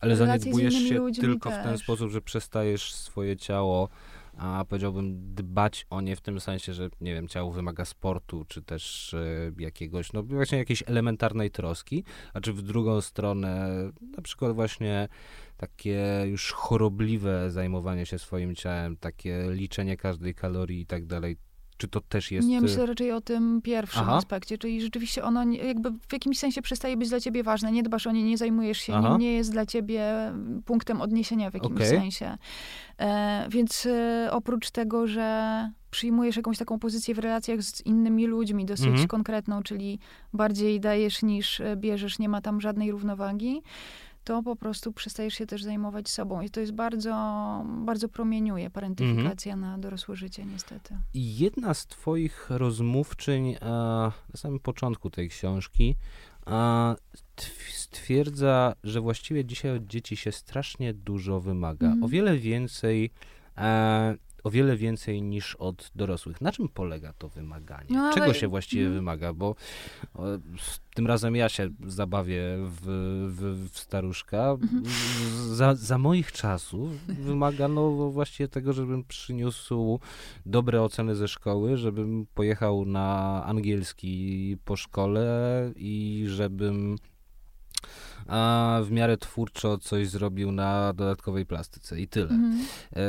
Ale 0.00 0.16
zaniedbujesz 0.16 0.74
się 0.74 1.06
tylko 1.20 1.50
też. 1.50 1.60
w 1.60 1.62
ten 1.62 1.78
sposób, 1.78 2.10
że 2.10 2.20
przestajesz 2.20 2.94
swoje 2.94 3.36
ciało 3.36 3.88
a 4.38 4.64
powiedziałbym 4.68 5.34
dbać 5.34 5.86
o 5.90 6.00
nie 6.00 6.16
w 6.16 6.20
tym 6.20 6.40
sensie, 6.40 6.74
że 6.74 6.88
nie 7.00 7.14
wiem, 7.14 7.28
ciało 7.28 7.52
wymaga 7.52 7.84
sportu, 7.84 8.44
czy 8.48 8.62
też 8.62 9.14
e, 9.14 9.52
jakiegoś, 9.58 10.12
no 10.12 10.22
właśnie 10.22 10.58
jakiejś 10.58 10.82
elementarnej 10.86 11.50
troski, 11.50 12.04
a 12.34 12.40
czy 12.40 12.52
w 12.52 12.62
drugą 12.62 13.00
stronę 13.00 13.68
na 14.16 14.22
przykład 14.22 14.54
właśnie 14.54 15.08
takie 15.56 16.24
już 16.26 16.52
chorobliwe 16.52 17.50
zajmowanie 17.50 18.06
się 18.06 18.18
swoim 18.18 18.54
ciałem, 18.54 18.96
takie 18.96 19.46
liczenie 19.50 19.96
każdej 19.96 20.34
kalorii 20.34 20.80
i 20.80 20.86
tak 20.86 21.06
dalej, 21.06 21.36
czy 21.78 21.88
to 21.88 22.00
też 22.00 22.30
jest... 22.30 22.48
Nie, 22.48 22.60
myślę 22.60 22.86
raczej 22.86 23.12
o 23.12 23.20
tym 23.20 23.62
pierwszym 23.62 24.02
Aha. 24.02 24.16
aspekcie, 24.16 24.58
czyli 24.58 24.80
rzeczywiście 24.80 25.24
ono 25.24 25.44
jakby 25.44 25.90
w 25.90 26.12
jakimś 26.12 26.38
sensie 26.38 26.62
przestaje 26.62 26.96
być 26.96 27.08
dla 27.08 27.20
ciebie 27.20 27.42
ważne. 27.42 27.72
Nie 27.72 27.82
dbasz 27.82 28.06
o 28.06 28.12
nie, 28.12 28.22
nie 28.22 28.38
zajmujesz 28.38 28.78
się 28.78 29.00
nim, 29.00 29.18
nie 29.18 29.32
jest 29.32 29.52
dla 29.52 29.66
ciebie 29.66 30.32
punktem 30.64 31.00
odniesienia 31.00 31.50
w 31.50 31.54
jakimś 31.54 31.76
okay. 31.76 31.88
sensie. 31.88 32.38
E, 32.98 33.46
więc 33.50 33.86
e, 33.86 34.28
oprócz 34.32 34.70
tego, 34.70 35.06
że 35.06 35.70
przyjmujesz 35.90 36.36
jakąś 36.36 36.58
taką 36.58 36.78
pozycję 36.78 37.14
w 37.14 37.18
relacjach 37.18 37.62
z 37.62 37.86
innymi 37.86 38.26
ludźmi, 38.26 38.64
dosyć 38.64 38.86
mhm. 38.86 39.08
konkretną, 39.08 39.62
czyli 39.62 39.98
bardziej 40.32 40.80
dajesz 40.80 41.22
niż 41.22 41.60
e, 41.60 41.76
bierzesz, 41.76 42.18
nie 42.18 42.28
ma 42.28 42.40
tam 42.40 42.60
żadnej 42.60 42.90
równowagi, 42.90 43.62
to 44.28 44.42
po 44.42 44.56
prostu 44.56 44.92
przestajesz 44.92 45.34
się 45.34 45.46
też 45.46 45.62
zajmować 45.62 46.08
sobą. 46.08 46.40
I 46.40 46.50
to 46.50 46.60
jest 46.60 46.72
bardzo, 46.72 47.14
bardzo 47.64 48.08
promieniuje 48.08 48.70
parentyfikacja 48.70 49.52
mhm. 49.52 49.72
na 49.72 49.78
dorosłe 49.78 50.16
życie, 50.16 50.44
niestety. 50.44 50.98
Jedna 51.14 51.74
z 51.74 51.86
twoich 51.86 52.46
rozmówczyń 52.50 53.56
a, 53.60 53.66
na 54.32 54.36
samym 54.36 54.60
początku 54.60 55.10
tej 55.10 55.28
książki 55.28 55.96
a, 56.46 56.96
stwierdza, 57.72 58.74
że 58.84 59.00
właściwie 59.00 59.44
dzisiaj 59.44 59.76
od 59.76 59.86
dzieci 59.86 60.16
się 60.16 60.32
strasznie 60.32 60.94
dużo 60.94 61.40
wymaga. 61.40 61.86
Mhm. 61.86 62.04
O 62.04 62.08
wiele 62.08 62.38
więcej 62.38 63.10
e, 63.56 64.16
o 64.44 64.50
wiele 64.50 64.76
więcej 64.76 65.22
niż 65.22 65.54
od 65.54 65.90
dorosłych. 65.94 66.40
Na 66.40 66.52
czym 66.52 66.68
polega 66.68 67.12
to 67.12 67.28
wymaganie? 67.28 67.86
No, 67.90 68.12
Czego 68.14 68.34
się 68.34 68.48
właściwie 68.48 68.82
mm. 68.82 68.94
wymaga? 68.94 69.32
Bo 69.32 69.54
o, 70.14 70.24
tym 70.94 71.06
razem 71.06 71.36
ja 71.36 71.48
się 71.48 71.68
zabawię 71.86 72.42
w, 72.60 72.80
w, 73.28 73.70
w 73.70 73.78
staruszka. 73.78 74.56
Mm. 74.72 74.82
Za, 75.54 75.74
za, 75.74 75.98
moich 75.98 76.32
czasów 76.32 76.90
wymagano 77.06 78.10
właściwie 78.10 78.48
tego, 78.48 78.72
żebym 78.72 79.04
przyniósł 79.04 80.00
dobre 80.46 80.82
oceny 80.82 81.14
ze 81.16 81.28
szkoły, 81.28 81.76
żebym 81.76 82.26
pojechał 82.34 82.84
na 82.84 83.42
angielski 83.44 84.56
po 84.64 84.76
szkole 84.76 85.72
i 85.76 86.24
żebym 86.28 86.96
a 88.28 88.80
w 88.84 88.90
miarę 88.90 89.16
twórczo 89.16 89.78
coś 89.78 90.08
zrobił 90.08 90.52
na 90.52 90.92
dodatkowej 90.92 91.46
plastyce 91.46 92.00
i 92.00 92.08
tyle. 92.08 92.30
Mm. 92.30 92.64
E, 92.96 93.00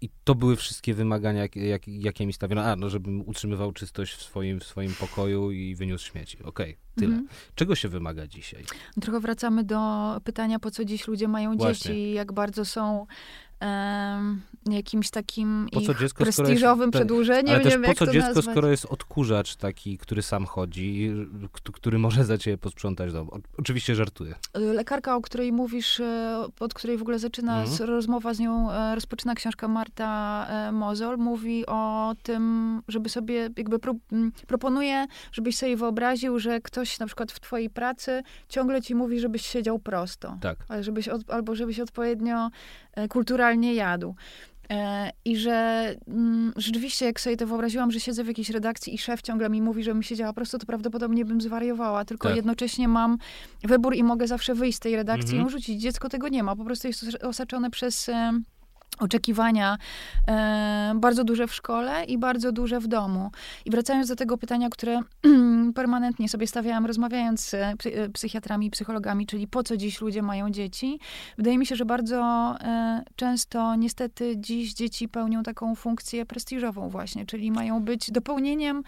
i 0.00 0.10
to 0.24 0.34
były 0.34 0.56
wszystkie 0.56 0.94
wymagania, 0.94 1.42
jak, 1.42 1.56
jak, 1.56 1.88
jakie 1.88 2.26
mi 2.26 2.32
stawiono. 2.32 2.62
A, 2.62 2.76
no, 2.76 2.90
żebym 2.90 3.28
utrzymywał 3.28 3.72
czystość 3.72 4.14
w 4.14 4.22
swoim, 4.22 4.60
w 4.60 4.64
swoim 4.64 4.94
pokoju 4.94 5.50
i 5.50 5.74
wyniósł 5.74 6.06
śmieci. 6.06 6.38
Okej, 6.42 6.70
okay, 6.70 6.76
tyle. 6.94 7.14
Mhm. 7.14 7.28
Czego 7.54 7.74
się 7.74 7.88
wymaga 7.88 8.26
dzisiaj? 8.26 8.64
Trochę 9.00 9.20
wracamy 9.20 9.64
do 9.64 9.80
pytania, 10.24 10.58
po 10.58 10.70
co 10.70 10.84
dziś 10.84 11.08
ludzie 11.08 11.28
mają 11.28 11.56
Właśnie. 11.56 11.90
dzieci, 11.90 12.12
jak 12.12 12.32
bardzo 12.32 12.64
są 12.64 13.06
jakimś 14.66 15.10
takim 15.10 15.68
po 15.72 15.80
co 15.80 15.94
dziecko, 15.94 16.24
prestiżowym 16.24 16.88
jest, 16.88 16.92
przedłużeniem. 16.92 17.54
Ale 17.54 17.64
też 17.64 17.74
po 17.86 17.94
co 17.94 18.06
dziecko, 18.06 18.28
nazwać. 18.28 18.44
skoro 18.44 18.70
jest 18.70 18.84
odkurzacz 18.84 19.56
taki, 19.56 19.98
który 19.98 20.22
sam 20.22 20.46
chodzi, 20.46 21.12
który 21.72 21.98
może 21.98 22.24
za 22.24 22.38
ciebie 22.38 22.58
posprzątać 22.58 23.12
dom? 23.12 23.28
Oczywiście 23.58 23.94
żartuję. 23.94 24.34
Lekarka, 24.54 25.16
o 25.16 25.20
której 25.20 25.52
mówisz, 25.52 26.00
e, 26.00 26.46
od 26.60 26.74
której 26.74 26.98
w 26.98 27.02
ogóle 27.02 27.18
zaczyna 27.18 27.62
mhm. 27.62 27.90
rozmowa 27.90 28.34
z 28.34 28.38
nią, 28.38 28.70
e, 28.70 28.94
rozpoczyna 28.94 29.34
książka 29.34 29.68
Marta 29.68 30.46
e, 30.48 30.72
Mozol, 30.72 31.18
mówi 31.18 31.66
o 31.66 32.14
tym, 32.22 32.82
żeby 32.88 33.08
sobie 33.08 33.50
jakby 33.56 33.78
pro, 33.78 33.94
proponuje, 34.46 35.06
żebyś 35.32 35.56
sobie 35.56 35.76
wyobraził, 35.76 36.38
że 36.38 36.60
ktoś 36.60 36.98
na 36.98 37.06
przykład 37.06 37.32
w 37.32 37.40
twojej 37.40 37.70
pracy 37.70 38.22
ciągle 38.48 38.82
ci 38.82 38.94
mówi, 38.94 39.20
żebyś 39.20 39.46
siedział 39.46 39.78
prosto. 39.78 40.38
Tak. 40.40 40.58
Ale 40.68 40.84
żebyś 40.84 41.08
od, 41.08 41.30
albo 41.30 41.54
żebyś 41.54 41.80
odpowiednio 41.80 42.50
kulturalnie 43.08 43.49
jadł. 43.74 44.14
E, 44.70 45.10
I 45.24 45.36
że 45.36 45.90
mm, 46.08 46.52
rzeczywiście, 46.56 47.06
jak 47.06 47.20
sobie 47.20 47.36
to 47.36 47.46
wyobraziłam, 47.46 47.90
że 47.90 48.00
siedzę 48.00 48.24
w 48.24 48.26
jakiejś 48.26 48.50
redakcji 48.50 48.94
i 48.94 48.98
szef 48.98 49.22
ciągle 49.22 49.50
mi 49.50 49.62
mówi, 49.62 49.82
żebym 49.82 50.02
siedziała 50.02 50.32
prosto, 50.32 50.58
to 50.58 50.66
prawdopodobnie 50.66 51.24
bym 51.24 51.40
zwariowała. 51.40 52.04
Tylko 52.04 52.28
tak. 52.28 52.36
jednocześnie 52.36 52.88
mam 52.88 53.18
wybór 53.64 53.94
i 53.94 54.02
mogę 54.02 54.26
zawsze 54.26 54.54
wyjść 54.54 54.76
z 54.76 54.80
tej 54.80 54.96
redakcji 54.96 55.34
mhm. 55.34 55.48
i 55.48 55.50
rzucić. 55.50 55.82
Dziecko 55.82 56.08
tego 56.08 56.28
nie 56.28 56.42
ma. 56.42 56.56
Po 56.56 56.64
prostu 56.64 56.88
jest 56.88 57.04
osaczone 57.22 57.70
przez 57.70 58.10
oczekiwania 59.00 59.78
e, 60.28 60.92
bardzo 60.96 61.24
duże 61.24 61.46
w 61.46 61.54
szkole 61.54 62.04
i 62.04 62.18
bardzo 62.18 62.52
duże 62.52 62.80
w 62.80 62.86
domu. 62.86 63.30
I 63.64 63.70
wracając 63.70 64.08
do 64.08 64.16
tego 64.16 64.38
pytania, 64.38 64.68
które 64.70 65.00
permanentnie 65.74 66.28
sobie 66.28 66.46
stawiałam, 66.46 66.86
rozmawiając 66.86 67.40
z 67.40 67.54
e, 67.54 67.74
psychiatrami 68.12 68.66
i 68.66 68.70
psychologami, 68.70 69.26
czyli 69.26 69.48
po 69.48 69.62
co 69.62 69.76
dziś 69.76 70.00
ludzie 70.00 70.22
mają 70.22 70.50
dzieci, 70.50 70.98
wydaje 71.36 71.58
mi 71.58 71.66
się, 71.66 71.76
że 71.76 71.84
bardzo 71.84 72.20
e, 72.60 73.02
często 73.16 73.76
niestety 73.76 74.34
dziś 74.36 74.74
dzieci 74.74 75.08
pełnią 75.08 75.42
taką 75.42 75.74
funkcję 75.74 76.26
prestiżową 76.26 76.88
właśnie, 76.88 77.26
czyli 77.26 77.52
mają 77.52 77.80
być 77.82 78.10
dopełnieniem 78.10 78.82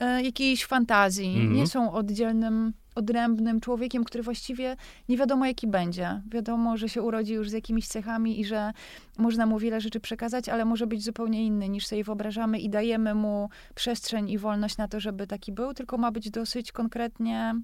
e, 0.00 0.22
jakiejś 0.22 0.64
fantazji, 0.64 1.36
mm 1.36 1.48
-hmm. 1.48 1.56
nie 1.56 1.66
są 1.66 1.92
oddzielnym 1.92 2.72
odrębnym 2.98 3.60
człowiekiem, 3.60 4.04
który 4.04 4.22
właściwie 4.22 4.76
nie 5.08 5.16
wiadomo 5.16 5.46
jaki 5.46 5.66
będzie. 5.66 6.22
Wiadomo, 6.30 6.76
że 6.76 6.88
się 6.88 7.02
urodzi 7.02 7.32
już 7.32 7.50
z 7.50 7.52
jakimiś 7.52 7.88
cechami 7.88 8.40
i 8.40 8.44
że 8.44 8.72
można 9.18 9.46
mu 9.46 9.58
wiele 9.58 9.80
rzeczy 9.80 10.00
przekazać, 10.00 10.48
ale 10.48 10.64
może 10.64 10.86
być 10.86 11.04
zupełnie 11.04 11.46
inny 11.46 11.68
niż 11.68 11.86
sobie 11.86 12.04
wyobrażamy 12.04 12.58
i 12.58 12.70
dajemy 12.70 13.14
mu 13.14 13.48
przestrzeń 13.74 14.30
i 14.30 14.38
wolność 14.38 14.76
na 14.76 14.88
to, 14.88 15.00
żeby 15.00 15.26
taki 15.26 15.52
był, 15.52 15.74
tylko 15.74 15.98
ma 15.98 16.10
być 16.10 16.30
dosyć 16.30 16.72
konkretnie 16.72 17.54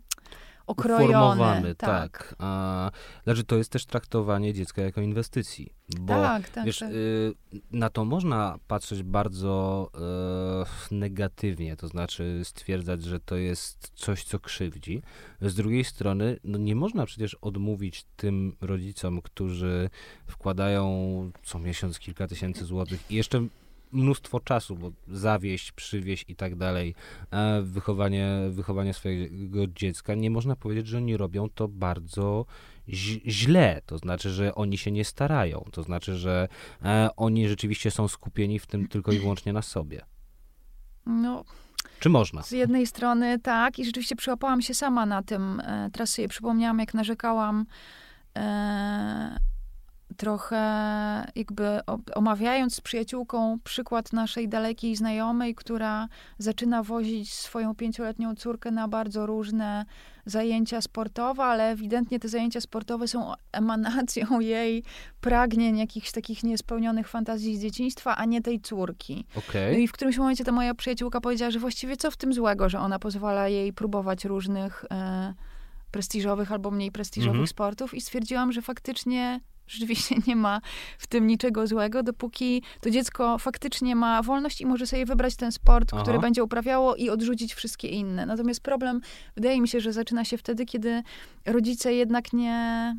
okrojony. 0.67 1.05
Uformowany, 1.05 1.75
tak. 1.75 1.89
tak. 1.89 2.35
A, 2.39 2.91
znaczy 3.25 3.45
to 3.45 3.57
jest 3.57 3.71
też 3.71 3.87
traktowanie 3.87 4.55
dziecka 4.55 4.83
jako 4.83 5.01
inwestycji. 5.01 5.73
Bo 6.01 6.07
tak, 6.07 6.49
tak, 6.49 6.65
wiesz, 6.65 6.79
tak. 6.79 6.91
Y, 6.91 7.35
na 7.71 7.91
to 7.91 8.05
można 8.05 8.59
patrzeć 8.69 9.03
bardzo 9.03 9.91
y, 10.91 10.95
negatywnie, 10.95 11.77
to 11.77 11.89
znaczy 11.89 12.41
stwierdzać, 12.45 13.03
że 13.03 13.21
to 13.21 13.37
jest 13.37 13.93
coś, 13.95 14.25
co 14.25 14.39
krzywdzi. 14.39 15.03
Z 15.41 15.55
drugiej 15.55 15.85
strony, 15.85 16.39
no 16.45 16.59
nie 16.59 16.77
można 16.77 17.07
przecież 17.07 17.35
odmówić 17.35 18.07
tym 18.17 18.57
rodzicom, 18.61 19.23
którzy 19.23 19.91
wkładają 20.27 20.85
co 21.43 21.59
miesiąc 21.59 21.99
kilka 21.99 22.27
tysięcy 22.27 22.65
złotych 22.65 23.11
i 23.11 23.15
jeszcze 23.15 23.47
mnóstwo 23.93 24.41
czasu, 24.41 24.77
bo 24.77 24.93
zawieść, 25.09 25.73
przywieść 25.73 26.25
i 26.29 26.37
tak 26.37 26.57
dalej, 26.57 26.95
wychowanie, 27.63 28.29
wychowanie 28.51 28.95
swojego 28.95 29.67
dziecka, 29.67 30.15
nie 30.15 30.31
można 30.31 30.57
powiedzieć, 30.57 30.87
że 30.87 30.97
oni 30.97 31.17
robią 31.17 31.49
to 31.55 31.69
bardzo 31.69 32.47
źle, 32.89 33.83
to 33.87 33.99
znaczy, 33.99 34.31
że 34.31 34.55
oni 34.55 34.79
się 34.79 34.91
nie 34.91 35.05
starają, 35.05 35.65
to 35.73 35.83
znaczy, 35.83 36.17
że 36.17 36.49
e, 36.85 37.09
oni 37.17 37.49
rzeczywiście 37.49 37.91
są 37.91 38.09
skupieni 38.09 38.59
w 38.59 38.67
tym 38.67 38.89
tylko 38.89 39.13
i 39.13 39.19
wyłącznie 39.19 39.53
na 39.53 39.63
sobie. 39.63 40.01
No. 41.07 41.45
Czy 42.01 42.09
można? 42.09 42.43
Z 42.43 42.51
jednej 42.51 42.87
strony 42.87 43.39
tak 43.39 43.79
i 43.79 43.85
rzeczywiście 43.85 44.17
przyłapałam 44.17 44.63
się 44.63 44.75
sama 44.75 45.07
na 45.07 45.23
tym. 45.23 45.61
E, 45.61 45.91
teraz 45.93 46.11
sobie 46.11 46.29
przypomniałam, 46.29 46.79
jak 46.79 46.95
narzekałam 46.95 47.67
e, 48.37 49.37
trochę 50.17 50.57
jakby 51.35 51.81
omawiając 52.15 52.75
z 52.75 52.81
przyjaciółką 52.81 53.59
przykład 53.65 54.13
naszej 54.13 54.49
dalekiej 54.49 54.97
znajomej, 54.97 55.55
która 55.55 56.09
zaczyna 56.39 56.83
wozić 56.83 57.33
swoją 57.33 57.75
pięcioletnią 57.75 58.35
córkę 58.35 58.71
na 58.71 58.89
bardzo 58.89 59.27
różne 59.27 59.85
zajęcia 60.27 60.81
sportowe, 60.81 61.43
ale 61.45 61.71
ewidentnie 61.71 62.21
te 62.21 62.29
zajęcia 62.29 62.61
sportowe 62.61 63.09
są 63.09 63.33
emanacją 63.53 64.41
jej 64.41 64.83
pragnień, 65.21 65.79
jakichś 65.79 66.13
takich 66.13 66.45
niespełnionych 66.45 67.09
fantazji 67.09 67.57
z 67.57 67.61
dzieciństwa, 67.61 68.17
a 68.17 68.25
nie 68.25 68.43
tej 68.43 68.61
córki. 68.61 69.27
Okay. 69.37 69.73
No 69.73 69.79
i 69.79 69.89
w 69.89 69.93
którymś 69.93 70.19
momencie 70.19 70.45
ta 70.45 70.53
moja 70.53 70.75
przyjaciółka 70.75 71.21
powiedziała, 71.21 71.51
że 71.51 71.59
właściwie 71.59 71.97
co 71.97 72.11
w 72.11 72.17
tym 72.17 72.33
złego, 72.33 72.69
że 72.69 72.81
ona 72.81 72.99
pozwala 72.99 73.49
jej 73.49 73.73
próbować 73.73 74.25
różnych 74.25 74.85
e, 74.91 75.35
prestiżowych 75.91 76.53
albo 76.53 76.71
mniej 76.71 76.93
prestiżowych 76.93 77.43
-hmm. 77.43 77.51
sportów 77.51 77.95
i 77.95 78.01
stwierdziłam, 78.01 78.53
że 78.53 78.63
faktycznie 78.63 79.41
rzeczywiście 79.67 80.17
nie 80.27 80.37
ma 80.37 80.61
w 80.99 81.07
tym 81.07 81.27
niczego 81.27 81.67
złego, 81.67 82.03
dopóki 82.03 82.63
to 82.81 82.91
dziecko 82.91 83.39
faktycznie 83.39 83.97
ma 83.97 84.23
wolność 84.23 84.61
i 84.61 84.67
może 84.67 84.87
sobie 84.87 85.07
wybrać 85.07 85.37
ten 85.37 85.53
sport, 85.53 85.89
Aha. 85.93 86.03
który 86.03 86.19
będzie 86.19 86.45
uprawiało 86.45 86.97
i 86.97 87.11
odrzucić 87.11 87.55
wszystkie 87.55 87.89
inne. 87.89 88.27
Natomiast 88.27 88.61
problem, 88.61 89.01
wydaje 89.35 89.61
mi 89.61 89.69
się, 89.69 89.81
że 89.81 89.93
zaczyna 89.93 90.25
się 90.25 90.39
wtedy, 90.39 90.67
kiedy 90.67 91.03
rodzice 91.47 91.95
jednak 91.95 92.33
nie 92.33 92.97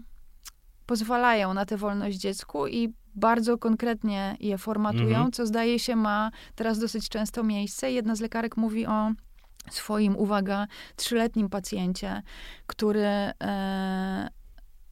pozwalają 0.86 1.54
na 1.54 1.66
tę 1.66 1.78
wolność 1.78 2.18
dziecku 2.18 2.68
i 2.68 2.94
bardzo 3.16 3.58
konkretnie 3.58 4.38
je 4.40 4.58
formatują, 4.58 5.16
mhm. 5.16 5.32
co 5.32 5.46
zdaje 5.46 5.80
się 5.80 5.96
ma 5.96 6.32
teraz 6.56 6.80
dosyć 6.80 7.10
często 7.10 7.44
miejsce. 7.44 7.92
Jedna 7.92 8.16
z 8.16 8.22
lekarek 8.22 8.58
mówi 8.58 8.86
o 8.86 9.12
swoim, 9.72 10.16
uwaga, 10.18 10.68
trzyletnim 10.96 11.50
pacjencie, 11.50 12.22
który 12.68 13.06
e, 13.44 14.30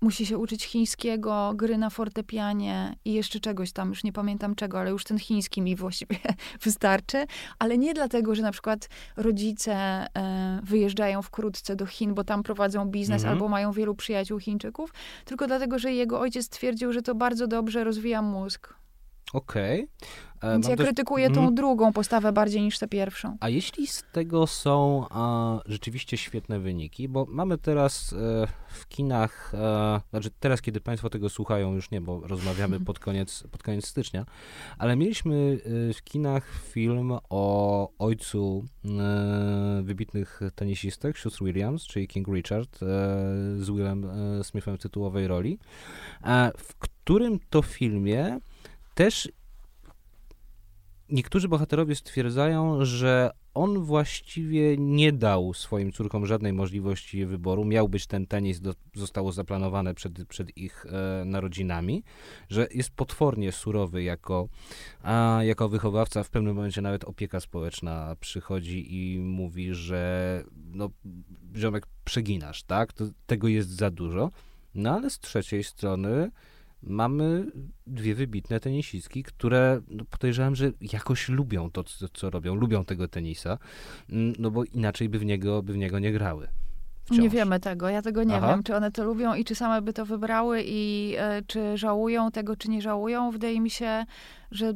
musi 0.03 0.25
się 0.25 0.37
uczyć 0.37 0.63
chińskiego, 0.63 1.53
gry 1.55 1.77
na 1.77 1.89
fortepianie 1.89 2.95
i 3.05 3.13
jeszcze 3.13 3.39
czegoś 3.39 3.71
tam, 3.71 3.89
już 3.89 4.03
nie 4.03 4.13
pamiętam 4.13 4.55
czego, 4.55 4.79
ale 4.79 4.89
już 4.91 5.03
ten 5.03 5.19
chiński 5.19 5.61
mi 5.61 5.75
właściwie 5.75 6.15
wystarczy. 6.63 7.25
Ale 7.59 7.77
nie 7.77 7.93
dlatego, 7.93 8.35
że 8.35 8.41
na 8.41 8.51
przykład 8.51 8.89
rodzice 9.17 9.73
e, 9.73 10.59
wyjeżdżają 10.63 11.21
wkrótce 11.21 11.75
do 11.75 11.85
Chin, 11.85 12.13
bo 12.13 12.23
tam 12.23 12.43
prowadzą 12.43 12.85
biznes 12.85 13.21
mhm. 13.21 13.33
albo 13.33 13.47
mają 13.47 13.71
wielu 13.71 13.95
przyjaciół 13.95 14.39
Chińczyków, 14.39 14.93
tylko 15.25 15.47
dlatego, 15.47 15.79
że 15.79 15.93
jego 15.93 16.19
ojciec 16.19 16.49
twierdził, 16.49 16.93
że 16.93 17.01
to 17.01 17.15
bardzo 17.15 17.47
dobrze 17.47 17.83
rozwija 17.83 18.21
mózg. 18.21 18.82
Okej. 19.33 19.83
Okay. 19.83 19.87
E, 20.43 20.51
Więc 20.51 20.67
ja 20.67 20.75
krytykuję 20.75 21.29
tą 21.29 21.41
mm. 21.41 21.55
drugą 21.55 21.93
postawę 21.93 22.33
bardziej 22.33 22.61
niż 22.61 22.79
tę 22.79 22.87
pierwszą. 22.87 23.37
A 23.39 23.49
jeśli 23.49 23.87
z 23.87 24.03
tego 24.11 24.47
są 24.47 25.05
a, 25.09 25.59
rzeczywiście 25.65 26.17
świetne 26.17 26.59
wyniki, 26.59 27.09
bo 27.09 27.25
mamy 27.29 27.57
teraz 27.57 28.13
e, 28.13 28.47
w 28.67 28.87
kinach, 28.87 29.53
e, 29.53 30.01
znaczy 30.09 30.29
teraz, 30.39 30.61
kiedy 30.61 30.81
Państwo 30.81 31.09
tego 31.09 31.29
słuchają, 31.29 31.73
już 31.73 31.91
nie, 31.91 32.01
bo 32.01 32.27
rozmawiamy 32.27 32.79
pod 32.79 32.99
koniec, 32.99 33.43
pod 33.51 33.63
koniec 33.63 33.87
stycznia, 33.87 34.25
ale 34.77 34.95
mieliśmy 34.95 35.57
e, 35.89 35.93
w 35.93 36.03
kinach 36.03 36.59
film 36.73 37.13
o 37.29 37.89
ojcu 37.99 38.65
e, 38.85 39.81
wybitnych 39.83 40.39
tenisistek, 40.55 41.17
sióstr 41.17 41.43
Williams, 41.43 41.83
czyli 41.83 42.07
King 42.07 42.27
Richard, 42.27 42.75
e, 42.75 42.85
z 43.57 43.69
Willem 43.69 44.07
Smithem 44.43 44.77
w 44.77 44.81
tytułowej 44.81 45.27
roli, 45.27 45.59
w 46.57 46.75
którym 46.79 47.39
to 47.49 47.61
filmie 47.61 48.39
też 48.93 49.31
niektórzy 51.09 51.47
bohaterowie 51.47 51.95
stwierdzają, 51.95 52.85
że 52.85 53.31
on 53.53 53.79
właściwie 53.83 54.77
nie 54.77 55.11
dał 55.11 55.53
swoim 55.53 55.91
córkom 55.91 56.25
żadnej 56.25 56.53
możliwości 56.53 57.25
wyboru. 57.25 57.65
Miał 57.65 57.89
być 57.89 58.07
ten 58.07 58.27
tenis, 58.27 58.59
do, 58.59 58.73
zostało 58.95 59.31
zaplanowane 59.31 59.93
przed, 59.93 60.27
przed 60.27 60.57
ich 60.57 60.85
e, 60.85 61.25
narodzinami, 61.25 62.03
że 62.49 62.67
jest 62.73 62.89
potwornie 62.89 63.51
surowy 63.51 64.03
jako, 64.03 64.47
a, 65.03 65.39
jako 65.43 65.69
wychowawca. 65.69 66.23
W 66.23 66.29
pewnym 66.29 66.55
momencie 66.55 66.81
nawet 66.81 67.03
opieka 67.03 67.39
społeczna 67.39 68.15
przychodzi 68.19 68.95
i 68.95 69.19
mówi, 69.19 69.73
że 69.73 70.43
no, 70.73 70.89
ziomek 71.55 71.87
przeginasz, 72.05 72.63
tak? 72.63 72.93
To, 72.93 73.05
tego 73.25 73.47
jest 73.47 73.69
za 73.69 73.91
dużo. 73.91 74.31
No 74.75 74.91
ale 74.95 75.09
z 75.09 75.19
trzeciej 75.19 75.63
strony 75.63 76.31
mamy 76.83 77.45
dwie 77.87 78.15
wybitne 78.15 78.59
tenisistki, 78.59 79.23
które 79.23 79.81
no, 79.87 80.05
podejrzewam, 80.05 80.55
że 80.55 80.71
jakoś 80.81 81.29
lubią 81.29 81.71
to, 81.71 81.83
co, 81.83 82.07
co, 82.13 82.29
robią, 82.29 82.55
lubią 82.55 82.85
tego 82.85 83.07
tenisa, 83.07 83.57
mm, 84.09 84.33
no 84.39 84.51
bo 84.51 84.63
inaczej 84.63 85.09
by 85.09 85.19
w 85.19 85.25
niego, 85.25 85.63
by 85.63 85.73
w 85.73 85.77
niego 85.77 85.99
nie 85.99 86.11
grały. 86.11 86.47
Wciąż. 87.05 87.19
Nie 87.19 87.29
wiemy 87.29 87.59
tego. 87.59 87.89
Ja 87.89 88.01
tego 88.01 88.23
nie 88.23 88.35
Aha. 88.35 88.47
wiem, 88.47 88.63
czy 88.63 88.75
one 88.75 88.91
to 88.91 89.03
lubią 89.03 89.33
i 89.33 89.45
czy 89.45 89.55
same 89.55 89.81
by 89.81 89.93
to 89.93 90.05
wybrały 90.05 90.63
i 90.65 91.13
e, 91.17 91.41
czy 91.47 91.77
żałują 91.77 92.31
tego, 92.31 92.55
czy 92.55 92.69
nie 92.69 92.81
żałują. 92.81 93.31
Wydaje 93.31 93.61
mi 93.61 93.69
się, 93.69 94.05
że 94.51 94.67
e, 94.67 94.73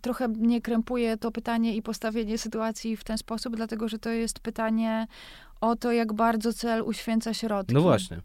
trochę 0.00 0.28
mnie 0.28 0.60
krępuje 0.60 1.16
to 1.16 1.30
pytanie 1.30 1.76
i 1.76 1.82
postawienie 1.82 2.38
sytuacji 2.38 2.96
w 2.96 3.04
ten 3.04 3.18
sposób, 3.18 3.56
dlatego 3.56 3.88
że 3.88 3.98
to 3.98 4.10
jest 4.10 4.40
pytanie 4.40 5.06
o 5.60 5.76
to, 5.76 5.92
jak 5.92 6.12
bardzo 6.12 6.52
cel 6.52 6.82
uświęca 6.82 7.34
środki. 7.34 7.74
No 7.74 7.80
właśnie. 7.80 8.20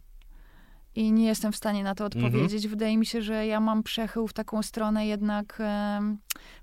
I 0.95 1.11
nie 1.11 1.25
jestem 1.25 1.51
w 1.51 1.55
stanie 1.55 1.83
na 1.83 1.95
to 1.95 2.05
mhm. 2.05 2.25
odpowiedzieć. 2.25 2.63
Mhm. 2.63 2.69
Wydaje 2.69 2.97
mi 2.97 3.05
się, 3.05 3.21
że 3.21 3.47
ja 3.47 3.59
mam 3.59 3.83
przechył 3.83 4.27
w 4.27 4.33
taką 4.33 4.61
stronę 4.61 5.07
jednak 5.07 5.57
e, 5.59 5.99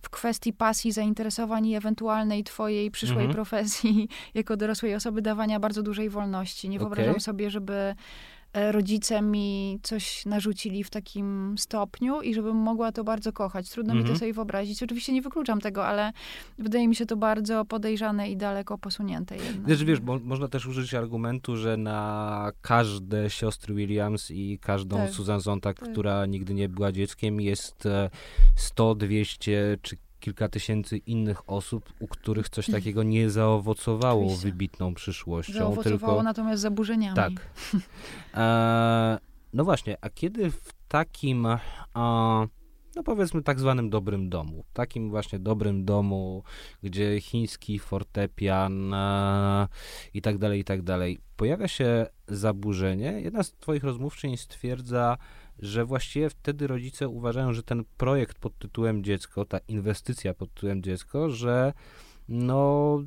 w 0.03 0.11
kwestii 0.11 0.53
pasji, 0.53 0.93
zainteresowań 0.93 1.67
i 1.67 1.77
ewentualnej 1.77 2.45
twojej 2.45 2.91
przyszłej 2.91 3.25
mhm. 3.25 3.35
profesji 3.35 4.09
jako 4.35 4.57
dorosłej 4.57 4.95
osoby 4.95 5.23
dawania 5.23 5.61
bardzo 5.61 5.83
dużej 5.83 6.11
wolności. 6.11 6.69
Nie 6.69 6.77
okay. 6.77 6.89
wyobrażam 6.89 7.21
sobie, 7.21 7.51
żeby 7.51 7.95
rodzice 8.55 9.23
mi 9.23 9.79
coś 9.83 10.27
narzucili 10.27 10.85
w 10.85 10.91
takim 10.91 11.55
stopniu 11.59 12.23
i 12.23 12.35
żebym 12.35 12.57
mogła 12.57 12.93
to 12.93 13.05
bardzo 13.05 13.33
kochać. 13.33 13.71
Trudno 13.71 13.95
mi 13.95 14.01
to 14.01 14.05
mhm. 14.05 14.19
sobie 14.19 14.33
wyobrazić. 14.33 14.83
Oczywiście 14.83 15.13
nie 15.13 15.23
wykluczam 15.23 15.61
tego, 15.61 15.87
ale 15.87 16.13
wydaje 16.59 16.89
mi 16.89 16.97
się 16.97 17.07
to 17.07 17.17
bardzo 17.17 17.65
podejrzane 17.65 18.31
i 18.31 18.37
daleko 18.37 18.79
posunięte 18.79 19.37
jednak. 19.37 19.67
Wiesz, 19.67 19.85
wiesz, 19.85 20.01
bo 20.01 20.19
można 20.19 20.49
też 20.49 20.67
użyć 20.67 20.95
argumentu, 20.95 21.57
że 21.57 21.77
na 21.77 22.53
każde 22.61 23.31
siostry 23.31 23.75
Williams 23.75 24.31
i 24.31 24.59
każdą 24.59 24.97
tak. 24.97 25.11
Susan 25.11 25.61
tak. 25.61 25.77
która 25.77 26.27
nigdy 26.27 26.55
nie 26.55 26.69
była 26.69 26.93
dzieckiem, 26.93 27.41
jest 27.41 27.89
100, 28.57 28.93
e, 28.93 28.97
200 28.97 29.79
czy 29.83 29.97
kilka 30.23 30.49
tysięcy 30.49 30.97
innych 30.97 31.51
osób, 31.51 31.93
u 32.01 32.07
których 32.07 32.49
coś 32.49 32.67
takiego 32.67 33.03
nie 33.03 33.31
zaowocowało 33.31 34.23
Oczywiście. 34.23 34.49
wybitną 34.49 34.95
przyszłością. 34.95 35.53
Zaowocowało 35.53 36.13
tylko... 36.13 36.23
natomiast 36.23 36.63
zaburzeniami. 36.63 37.17
Tak. 37.17 37.33
E, 38.35 39.19
no 39.53 39.65
właśnie, 39.65 39.97
a 40.01 40.11
kiedy 40.11 40.51
w 40.51 40.73
takim, 40.89 41.47
e, 41.47 41.59
no 42.97 43.03
powiedzmy 43.05 43.43
tak 43.43 43.61
zwanym 43.61 43.91
dobrym 43.91 44.29
domu, 44.29 44.65
takim 44.73 45.11
właśnie 45.11 45.39
dobrym 45.39 45.85
domu, 45.85 46.43
gdzie 46.83 47.21
chiński 47.21 47.79
fortepian 47.79 48.95
e, 48.95 49.69
i 50.15 50.23
tak 50.23 50.39
dalej, 50.39 50.61
i 50.61 50.65
tak 50.65 50.83
dalej, 50.83 51.19
pojawia 51.37 51.69
się 51.69 52.07
zaburzenie, 52.29 53.21
jedna 53.21 53.43
z 53.43 53.53
twoich 53.53 53.85
rozmówczyń 53.85 54.37
stwierdza, 54.37 55.19
że 55.59 55.85
właściwie 55.85 56.31
wtedy 56.31 56.67
rodzice 56.67 57.09
uważają, 57.09 57.53
że 57.53 57.63
ten 57.63 57.85
projekt 57.97 58.39
pod 58.39 58.59
tytułem 58.59 59.05
dziecko, 59.05 59.45
ta 59.45 59.59
inwestycja 59.69 60.35
pod 60.35 60.55
tytułem 60.55 60.83
dziecko, 60.83 61.31
że 61.31 61.73
no, 62.29 62.99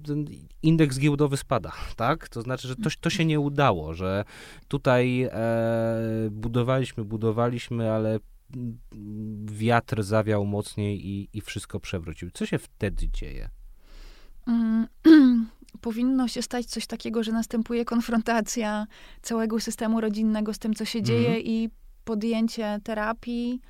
indeks 0.64 1.00
giełdowy 1.00 1.38
spada, 1.38 1.72
tak? 1.96 2.30
To 2.30 2.42
znaczy, 2.42 2.68
że 2.68 2.76
to, 2.76 2.90
to 3.02 3.10
się 3.10 3.26
nie 3.26 3.40
udało, 3.40 3.94
że 3.94 4.26
tutaj 4.68 5.24
e, 5.24 5.30
budowaliśmy, 6.32 7.04
budowaliśmy, 7.04 7.92
ale 7.92 8.20
wiatr 9.46 10.04
zawiał 10.04 10.46
mocniej 10.46 11.08
i, 11.08 11.30
i 11.34 11.42
wszystko 11.42 11.80
przewrócił. 11.80 12.32
Co 12.32 12.46
się 12.46 12.58
wtedy 12.58 13.10
dzieje? 13.10 13.50
Mm, 14.48 14.88
powinno 15.82 16.28
się 16.28 16.42
stać 16.42 16.66
coś 16.66 16.88
takiego, 16.88 17.24
że 17.24 17.32
następuje 17.32 17.86
konfrontacja 17.86 18.88
całego 19.22 19.60
systemu 19.60 20.02
rodzinnego 20.02 20.54
z 20.54 20.60
tym, 20.60 20.74
co 20.74 20.86
się 20.86 21.02
dzieje 21.04 21.30
mm. 21.30 21.42
i 21.42 21.70
podjęcie 22.06 22.80
terapii, 22.84 23.62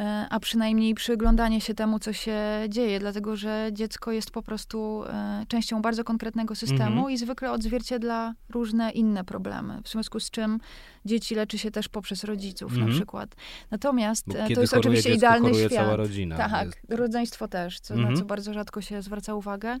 E, 0.00 0.26
a 0.30 0.40
przynajmniej 0.40 0.94
przyglądanie 0.94 1.60
się 1.60 1.74
temu, 1.74 1.98
co 1.98 2.12
się 2.12 2.38
dzieje, 2.68 3.00
dlatego 3.00 3.36
że 3.36 3.68
dziecko 3.72 4.12
jest 4.12 4.30
po 4.30 4.42
prostu 4.42 5.04
e, 5.04 5.44
częścią 5.48 5.82
bardzo 5.82 6.04
konkretnego 6.04 6.54
systemu 6.54 6.96
mhm. 6.96 7.10
i 7.10 7.18
zwykle 7.18 7.52
odzwierciedla 7.52 8.34
różne 8.48 8.90
inne 8.90 9.24
problemy, 9.24 9.80
w 9.84 9.88
związku 9.88 10.20
z 10.20 10.30
czym 10.30 10.60
dzieci 11.04 11.34
leczy 11.34 11.58
się 11.58 11.70
też 11.70 11.88
poprzez 11.88 12.24
rodziców 12.24 12.72
na 12.72 12.78
mhm. 12.78 12.96
przykład. 12.96 13.36
Natomiast 13.70 14.34
e, 14.34 14.54
to 14.54 14.60
jest 14.60 14.74
oczywiście 14.74 15.10
dziecko, 15.10 15.16
idealny 15.16 15.54
świat. 15.54 15.72
cała 15.72 15.96
rodzina. 15.96 16.36
Tak, 16.36 16.66
jest. 16.66 16.78
rodzeństwo 16.88 17.48
też, 17.48 17.80
co, 17.80 17.94
na 17.94 18.02
co 18.02 18.08
mhm. 18.08 18.26
bardzo 18.26 18.54
rzadko 18.54 18.80
się 18.80 19.02
zwraca 19.02 19.34
uwagę. 19.34 19.76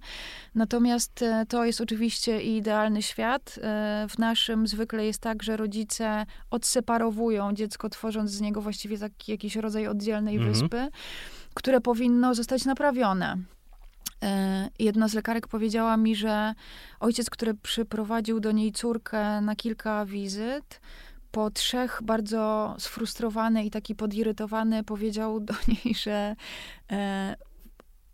Natomiast 0.54 1.24
to 1.48 1.64
jest 1.64 1.80
oczywiście 1.80 2.42
idealny 2.42 3.02
świat. 3.02 3.58
W 4.08 4.18
naszym 4.18 4.66
zwykle 4.66 5.06
jest 5.06 5.20
tak, 5.20 5.42
że 5.42 5.56
rodzice 5.56 6.26
odseparowują 6.50 7.52
dziecko, 7.52 7.88
tworząc 7.88 8.30
z 8.30 8.40
niego 8.40 8.62
właściwie 8.62 8.98
taki 8.98 9.32
jakiś 9.32 9.56
rodzaj 9.56 9.86
oddzielności 9.86 10.10
niesamodzielnej 10.10 10.36
mhm. 10.36 10.52
wyspy, 10.52 10.88
które 11.54 11.80
powinno 11.80 12.34
zostać 12.34 12.64
naprawione. 12.64 13.36
E, 14.22 14.70
jedna 14.78 15.08
z 15.08 15.14
lekarek 15.14 15.48
powiedziała 15.48 15.96
mi, 15.96 16.16
że 16.16 16.54
ojciec, 17.00 17.30
który 17.30 17.54
przyprowadził 17.54 18.40
do 18.40 18.52
niej 18.52 18.72
córkę 18.72 19.40
na 19.40 19.56
kilka 19.56 20.06
wizyt, 20.06 20.80
po 21.30 21.50
trzech 21.50 22.00
bardzo 22.04 22.74
sfrustrowany 22.78 23.64
i 23.64 23.70
taki 23.70 23.94
podirytowany 23.94 24.84
powiedział 24.84 25.40
do 25.40 25.54
niej, 25.68 25.94
że 25.94 26.36
e, 26.92 27.36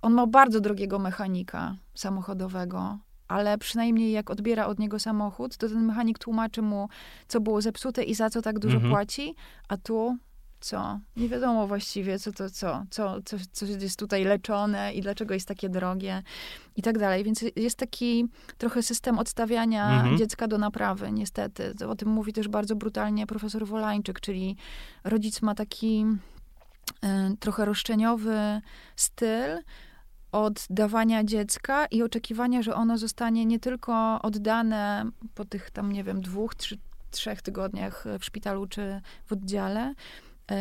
on 0.03 0.13
ma 0.13 0.27
bardzo 0.27 0.61
drogiego 0.61 0.99
mechanika 0.99 1.77
samochodowego, 1.95 2.99
ale 3.29 3.59
przynajmniej 3.59 4.13
jak 4.13 4.31
odbiera 4.31 4.67
od 4.67 4.79
niego 4.79 4.99
samochód, 4.99 5.57
to 5.57 5.69
ten 5.69 5.85
mechanik 5.85 6.19
tłumaczy 6.19 6.63
mu, 6.63 6.89
co 7.29 7.41
było 7.41 7.61
zepsute 7.61 8.03
i 8.03 8.15
za 8.15 8.31
co 8.31 8.43
tak 8.43 8.59
dużo 8.59 8.77
mhm. 8.77 8.93
płaci, 8.93 9.35
a 9.69 9.77
tu 9.77 10.17
co? 10.61 11.01
Nie 11.17 11.29
wiadomo 11.29 11.67
właściwie, 11.67 12.19
co 12.19 12.33
to 12.33 12.51
co, 12.51 12.85
co, 12.91 13.23
co, 13.25 13.37
co 13.53 13.67
jest 13.67 13.99
tutaj 13.99 14.25
leczone 14.25 14.95
i 14.95 15.01
dlaczego 15.01 15.35
jest 15.35 15.49
takie 15.49 15.69
drogie 15.69 16.23
i 16.77 16.83
tak 16.83 16.99
dalej. 16.99 17.25
Więc 17.25 17.45
jest 17.57 17.79
taki 17.79 18.29
trochę 18.59 18.83
system 18.83 19.19
odstawiania 19.19 19.93
mhm. 19.93 20.19
dziecka 20.19 20.49
do 20.49 20.59
naprawy, 20.59 21.13
niestety. 21.13 21.75
O 21.89 21.97
tym 21.97 22.09
mówi 22.09 22.33
też 22.33 22.49
bardzo 22.49 22.77
brutalnie 22.77 23.27
profesor 23.27 23.67
Wolańczyk, 23.67 24.21
czyli 24.21 24.57
rodzic 25.05 25.43
ma 25.43 25.55
taki 25.55 26.07
y, 27.05 27.37
trochę 27.41 27.65
roszczeniowy 27.65 28.61
styl, 28.97 29.59
oddawania 30.33 31.25
dziecka 31.25 31.87
i 31.87 32.03
oczekiwania, 32.03 32.63
że 32.63 32.75
ono 32.75 32.99
zostanie 32.99 33.47
nie 33.47 33.61
tylko 33.61 34.23
oddane 34.23 35.11
po 35.35 35.45
tych 35.45 35.71
tam, 35.71 35.93
nie 35.93 36.05
wiem, 36.05 36.21
dwóch, 36.21 36.55
trzy, 36.55 36.79
trzech 37.11 37.43
tygodniach 37.43 38.05
w 38.21 38.25
szpitalu 38.25 38.67
czy 38.67 39.01
w 39.27 39.33
oddziale, 39.33 39.95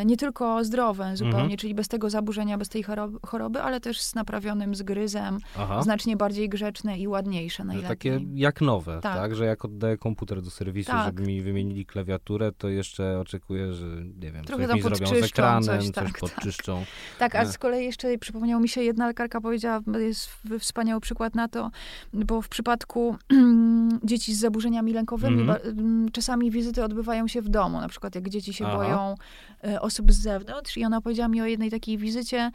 nie 0.05 0.17
tylko 0.17 0.63
zdrowe 0.63 1.17
zupełnie, 1.17 1.39
mhm. 1.39 1.57
czyli 1.57 1.75
bez 1.75 1.87
tego 1.87 2.09
zaburzenia, 2.09 2.57
bez 2.57 2.69
tej 2.69 2.83
choroby, 3.25 3.61
ale 3.61 3.79
też 3.79 4.01
z 4.01 4.15
naprawionym 4.15 4.75
zgryzem, 4.75 5.39
Aha. 5.57 5.81
znacznie 5.81 6.17
bardziej 6.17 6.49
grzeczne 6.49 6.99
i 6.99 7.07
ładniejsze 7.07 7.63
najlepiej. 7.63 7.89
Takie 7.89 8.19
jak 8.33 8.61
nowe, 8.61 8.99
tak. 9.01 9.15
tak? 9.15 9.35
Że 9.35 9.45
jak 9.45 9.65
oddaję 9.65 9.97
komputer 9.97 10.41
do 10.41 10.49
serwisu, 10.49 10.91
tak. 10.91 11.05
żeby 11.05 11.23
mi 11.23 11.41
wymienili 11.41 11.85
klawiaturę, 11.85 12.51
to 12.51 12.69
jeszcze 12.69 13.19
oczekuję, 13.19 13.73
że 13.73 13.85
nie 14.19 14.31
wiem, 14.31 14.45
Trochę 14.45 14.67
coś 14.67 14.75
mi 14.75 14.81
zrobią 14.81 15.07
z 15.07 15.23
ekranem, 15.23 15.63
coś, 15.63 15.85
coś 15.85 15.91
tak, 15.91 16.05
tak. 16.05 16.19
podczyszczą. 16.19 16.85
Tak, 17.19 17.31
tak 17.31 17.41
a 17.41 17.45
z 17.45 17.57
kolei 17.57 17.85
jeszcze 17.85 18.17
przypomniało 18.17 18.61
mi 18.61 18.69
się, 18.69 18.81
jedna 18.81 19.07
lekarka 19.07 19.41
powiedziała, 19.41 19.81
jest 19.99 20.29
wspaniały 20.59 21.01
przykład 21.01 21.35
na 21.35 21.47
to, 21.47 21.71
bo 22.13 22.41
w 22.41 22.49
przypadku 22.49 23.15
dzieci 24.03 24.33
z 24.33 24.39
zaburzeniami 24.39 24.93
lękowymi 24.93 25.41
mhm. 25.41 26.11
czasami 26.11 26.51
wizyty 26.51 26.83
odbywają 26.83 27.27
się 27.27 27.41
w 27.41 27.49
domu, 27.49 27.81
na 27.81 27.87
przykład 27.87 28.15
jak 28.15 28.29
dzieci 28.29 28.53
się 28.53 28.65
Aha. 28.65 28.77
boją 28.77 29.15
e, 29.63 29.74
osób 29.81 30.11
z 30.11 30.21
zewnątrz 30.21 30.77
i 30.77 30.85
ona 30.85 31.01
powiedziała 31.01 31.29
mi 31.29 31.41
o 31.41 31.45
jednej 31.45 31.71
takiej 31.71 31.97
wizycie, 31.97 32.51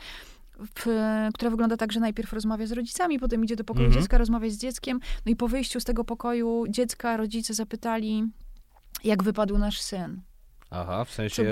w, 0.76 0.86
która 1.34 1.50
wygląda 1.50 1.76
tak, 1.76 1.92
że 1.92 2.00
najpierw 2.00 2.32
rozmawia 2.32 2.66
z 2.66 2.72
rodzicami, 2.72 3.18
potem 3.18 3.44
idzie 3.44 3.56
do 3.56 3.64
pokoju 3.64 3.86
mhm. 3.86 4.02
dziecka, 4.02 4.18
rozmawia 4.18 4.50
z 4.50 4.56
dzieckiem, 4.56 5.00
no 5.26 5.32
i 5.32 5.36
po 5.36 5.48
wyjściu 5.48 5.80
z 5.80 5.84
tego 5.84 6.04
pokoju 6.04 6.64
dziecka 6.68 7.16
rodzice 7.16 7.54
zapytali, 7.54 8.24
jak 9.04 9.22
wypadł 9.22 9.58
nasz 9.58 9.80
syn. 9.80 10.20
Aha, 10.72 11.04
w 11.04 11.10
sensie 11.10 11.42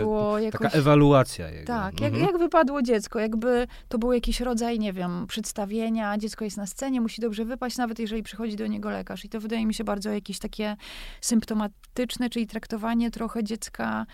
jakoś... 0.40 0.52
taka 0.52 0.68
ewaluacja 0.70 1.50
jego. 1.50 1.66
Tak, 1.66 1.92
mhm. 1.92 2.12
jak, 2.12 2.22
jak 2.22 2.38
wypadło 2.38 2.82
dziecko, 2.82 3.18
jakby 3.18 3.66
to 3.88 3.98
był 3.98 4.12
jakiś 4.12 4.40
rodzaj, 4.40 4.78
nie 4.78 4.92
wiem, 4.92 5.26
przedstawienia, 5.26 6.18
dziecko 6.18 6.44
jest 6.44 6.56
na 6.56 6.66
scenie, 6.66 7.00
musi 7.00 7.20
dobrze 7.20 7.44
wypaść, 7.44 7.76
nawet 7.76 7.98
jeżeli 7.98 8.22
przychodzi 8.22 8.56
do 8.56 8.66
niego 8.66 8.90
lekarz. 8.90 9.24
I 9.24 9.28
to 9.28 9.40
wydaje 9.40 9.66
mi 9.66 9.74
się 9.74 9.84
bardzo 9.84 10.10
jakieś 10.10 10.38
takie 10.38 10.76
symptomatyczne, 11.20 12.30
czyli 12.30 12.46
traktowanie 12.46 13.10
trochę 13.10 13.44
dziecka 13.44 14.06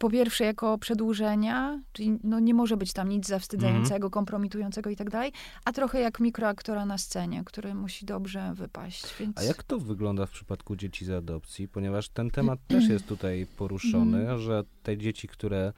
po 0.00 0.10
pierwsze 0.10 0.44
jako 0.44 0.78
przedłużenia, 0.78 1.80
czyli 1.92 2.18
no 2.24 2.40
nie 2.40 2.54
może 2.54 2.76
być 2.76 2.92
tam 2.92 3.08
nic 3.08 3.26
zawstydzającego, 3.26 4.06
mm. 4.06 4.10
kompromitującego 4.10 4.90
i 4.90 4.96
tak 4.96 5.10
dalej, 5.10 5.32
a 5.64 5.72
trochę 5.72 6.00
jak 6.00 6.20
mikroaktora 6.20 6.86
na 6.86 6.98
scenie, 6.98 7.42
który 7.44 7.74
musi 7.74 8.06
dobrze 8.06 8.52
wypaść. 8.54 9.14
Więc... 9.20 9.38
A 9.38 9.42
jak 9.42 9.62
to 9.62 9.78
wygląda 9.78 10.26
w 10.26 10.30
przypadku 10.30 10.76
dzieci 10.76 11.04
z 11.04 11.10
adopcji? 11.10 11.68
Ponieważ 11.68 12.08
ten 12.08 12.30
temat 12.30 12.58
też 12.68 12.88
jest 12.88 13.06
tutaj 13.06 13.46
poruszony, 13.56 14.18
mm. 14.20 14.38
że 14.38 14.64
te 14.82 14.98
dzieci, 14.98 15.28
które 15.28 15.72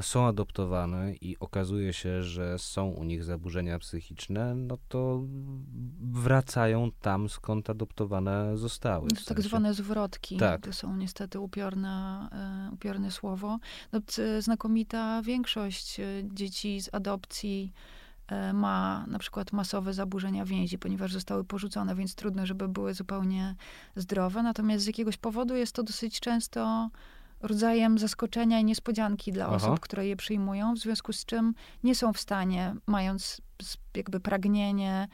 są 0.00 0.26
adoptowane 0.26 1.14
i 1.14 1.36
okazuje 1.40 1.92
się, 1.92 2.22
że 2.22 2.58
są 2.58 2.88
u 2.88 3.04
nich 3.04 3.24
zaburzenia 3.24 3.78
psychiczne, 3.78 4.54
no 4.54 4.78
to 4.88 5.22
wracają 6.00 6.90
tam, 7.00 7.28
skąd 7.28 7.70
adoptowane 7.70 8.56
zostały. 8.58 9.08
To 9.08 9.24
tak 9.24 9.40
zwane 9.40 9.74
zwrotki. 9.74 10.36
Tak. 10.36 10.60
To 10.60 10.72
są 10.72 10.96
niestety 10.96 11.40
upiorne, 11.40 12.28
e, 12.32 12.74
upiorne 12.74 13.10
słowo. 13.10 13.58
No, 13.92 14.00
znakomita 14.40 15.22
większość 15.22 16.00
e, 16.00 16.04
dzieci 16.32 16.80
z 16.80 16.94
adopcji 16.94 17.72
e, 18.28 18.52
ma 18.52 19.04
na 19.06 19.18
przykład 19.18 19.52
masowe 19.52 19.94
zaburzenia 19.94 20.44
więzi, 20.44 20.78
ponieważ 20.78 21.12
zostały 21.12 21.44
porzucone, 21.44 21.94
więc 21.94 22.14
trudno, 22.14 22.46
żeby 22.46 22.68
były 22.68 22.94
zupełnie 22.94 23.54
zdrowe. 23.96 24.42
Natomiast 24.42 24.84
z 24.84 24.86
jakiegoś 24.86 25.16
powodu 25.16 25.56
jest 25.56 25.72
to 25.72 25.82
dosyć 25.82 26.20
często 26.20 26.90
rodzajem 27.42 27.98
zaskoczenia 27.98 28.60
i 28.60 28.64
niespodzianki 28.64 29.32
dla 29.32 29.46
Aha. 29.46 29.56
osób, 29.56 29.80
które 29.80 30.06
je 30.06 30.16
przyjmują, 30.16 30.74
w 30.74 30.78
związku 30.78 31.12
z 31.12 31.24
czym 31.24 31.54
nie 31.84 31.94
są 31.94 32.12
w 32.12 32.20
stanie, 32.20 32.74
mając 32.86 33.40
jakby 33.94 34.20
pragnienie 34.20 35.08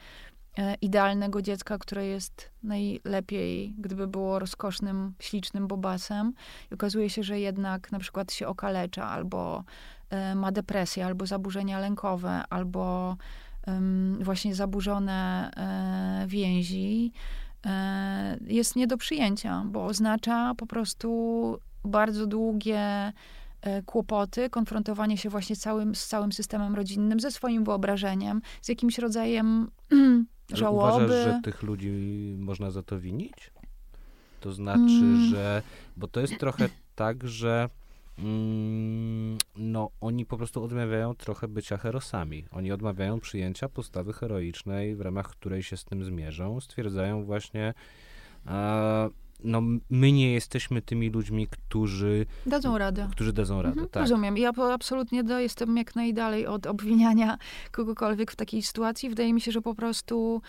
e, 0.57 0.75
idealnego 0.75 1.41
dziecka, 1.41 1.77
które 1.77 2.05
jest 2.05 2.51
najlepiej, 2.63 3.75
gdyby 3.77 4.07
było 4.07 4.39
rozkosznym, 4.39 5.13
ślicznym 5.19 5.67
bobasem. 5.67 6.33
I 6.71 6.73
okazuje 6.73 7.09
się, 7.09 7.23
że 7.23 7.39
jednak 7.39 7.91
na 7.91 7.99
przykład 7.99 8.31
się 8.33 8.47
okalecza, 8.47 9.09
albo 9.09 9.63
e, 10.09 10.35
ma 10.35 10.51
depresję, 10.51 11.05
albo 11.05 11.25
zaburzenia 11.25 11.79
lękowe, 11.79 12.43
albo 12.49 13.17
właśnie 14.19 14.55
zaburzone 14.55 15.51
e, 15.57 16.27
więzi, 16.27 17.11
e, 17.65 18.37
jest 18.47 18.75
nie 18.75 18.87
do 18.87 18.97
przyjęcia, 18.97 19.63
bo 19.65 19.85
oznacza 19.85 20.53
po 20.57 20.65
prostu 20.65 21.59
bardzo 21.85 22.27
długie 22.27 23.13
e, 23.61 23.81
kłopoty, 23.85 24.49
konfrontowanie 24.49 25.17
się 25.17 25.29
właśnie 25.29 25.55
całym, 25.55 25.95
z 25.95 26.07
całym 26.07 26.31
systemem 26.31 26.75
rodzinnym, 26.75 27.19
ze 27.19 27.31
swoim 27.31 27.63
wyobrażeniem, 27.63 28.41
z 28.61 28.69
jakimś 28.69 28.97
rodzajem 28.97 29.71
żałoby. 30.53 31.05
Uważasz, 31.05 31.25
że 31.25 31.39
tych 31.43 31.63
ludzi 31.63 31.91
można 32.37 32.71
za 32.71 32.83
to 32.83 32.99
winić? 32.99 33.51
To 34.39 34.51
znaczy, 34.51 34.79
mm. 34.79 35.25
że... 35.25 35.61
Bo 35.97 36.07
to 36.07 36.19
jest 36.19 36.39
trochę 36.39 36.69
tak, 36.95 37.27
że 37.27 37.69
Mm, 38.19 39.37
no, 39.55 39.89
oni 40.01 40.25
po 40.25 40.37
prostu 40.37 40.63
odmawiają 40.63 41.15
trochę 41.15 41.47
bycia 41.47 41.77
herosami. 41.77 42.45
Oni 42.51 42.71
odmawiają 42.71 43.19
przyjęcia 43.19 43.69
postawy 43.69 44.13
heroicznej, 44.13 44.95
w 44.95 45.01
ramach 45.01 45.29
której 45.29 45.63
się 45.63 45.77
z 45.77 45.85
tym 45.85 46.03
zmierzą. 46.03 46.61
Stwierdzają 46.61 47.23
właśnie, 47.23 47.73
e, 48.47 49.09
no, 49.43 49.61
my 49.89 50.11
nie 50.11 50.33
jesteśmy 50.33 50.81
tymi 50.81 51.09
ludźmi, 51.09 51.47
którzy... 51.47 52.25
Dadzą 52.45 52.77
radę. 52.77 53.07
Którzy 53.11 53.33
dadzą 53.33 53.61
radę, 53.61 53.73
mhm, 53.73 53.89
tak. 53.89 54.01
Rozumiem. 54.01 54.37
Ja 54.37 54.51
absolutnie 54.73 55.23
do, 55.23 55.39
jestem 55.39 55.77
jak 55.77 55.95
najdalej 55.95 56.47
od 56.47 56.67
obwiniania 56.67 57.37
kogokolwiek 57.71 58.31
w 58.31 58.35
takiej 58.35 58.61
sytuacji. 58.61 59.09
Wydaje 59.09 59.33
mi 59.33 59.41
się, 59.41 59.51
że 59.51 59.61
po 59.61 59.75
prostu 59.75 60.41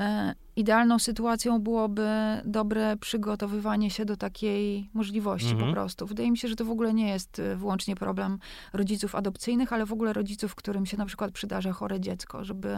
E, 0.00 0.34
idealną 0.56 0.98
sytuacją 0.98 1.58
byłoby 1.58 2.08
dobre 2.44 2.96
przygotowywanie 2.96 3.90
się 3.90 4.04
do 4.04 4.16
takiej 4.16 4.90
możliwości 4.94 5.50
mhm. 5.50 5.68
po 5.68 5.74
prostu. 5.74 6.06
Wydaje 6.06 6.30
mi 6.30 6.38
się, 6.38 6.48
że 6.48 6.56
to 6.56 6.64
w 6.64 6.70
ogóle 6.70 6.94
nie 6.94 7.08
jest 7.08 7.38
e, 7.38 7.56
wyłącznie 7.56 7.96
problem 7.96 8.38
rodziców 8.72 9.14
adopcyjnych, 9.14 9.72
ale 9.72 9.86
w 9.86 9.92
ogóle 9.92 10.12
rodziców, 10.12 10.54
którym 10.54 10.86
się 10.86 10.96
na 10.96 11.06
przykład 11.06 11.32
przydarza 11.32 11.72
chore 11.72 12.00
dziecko, 12.00 12.44
żeby 12.44 12.76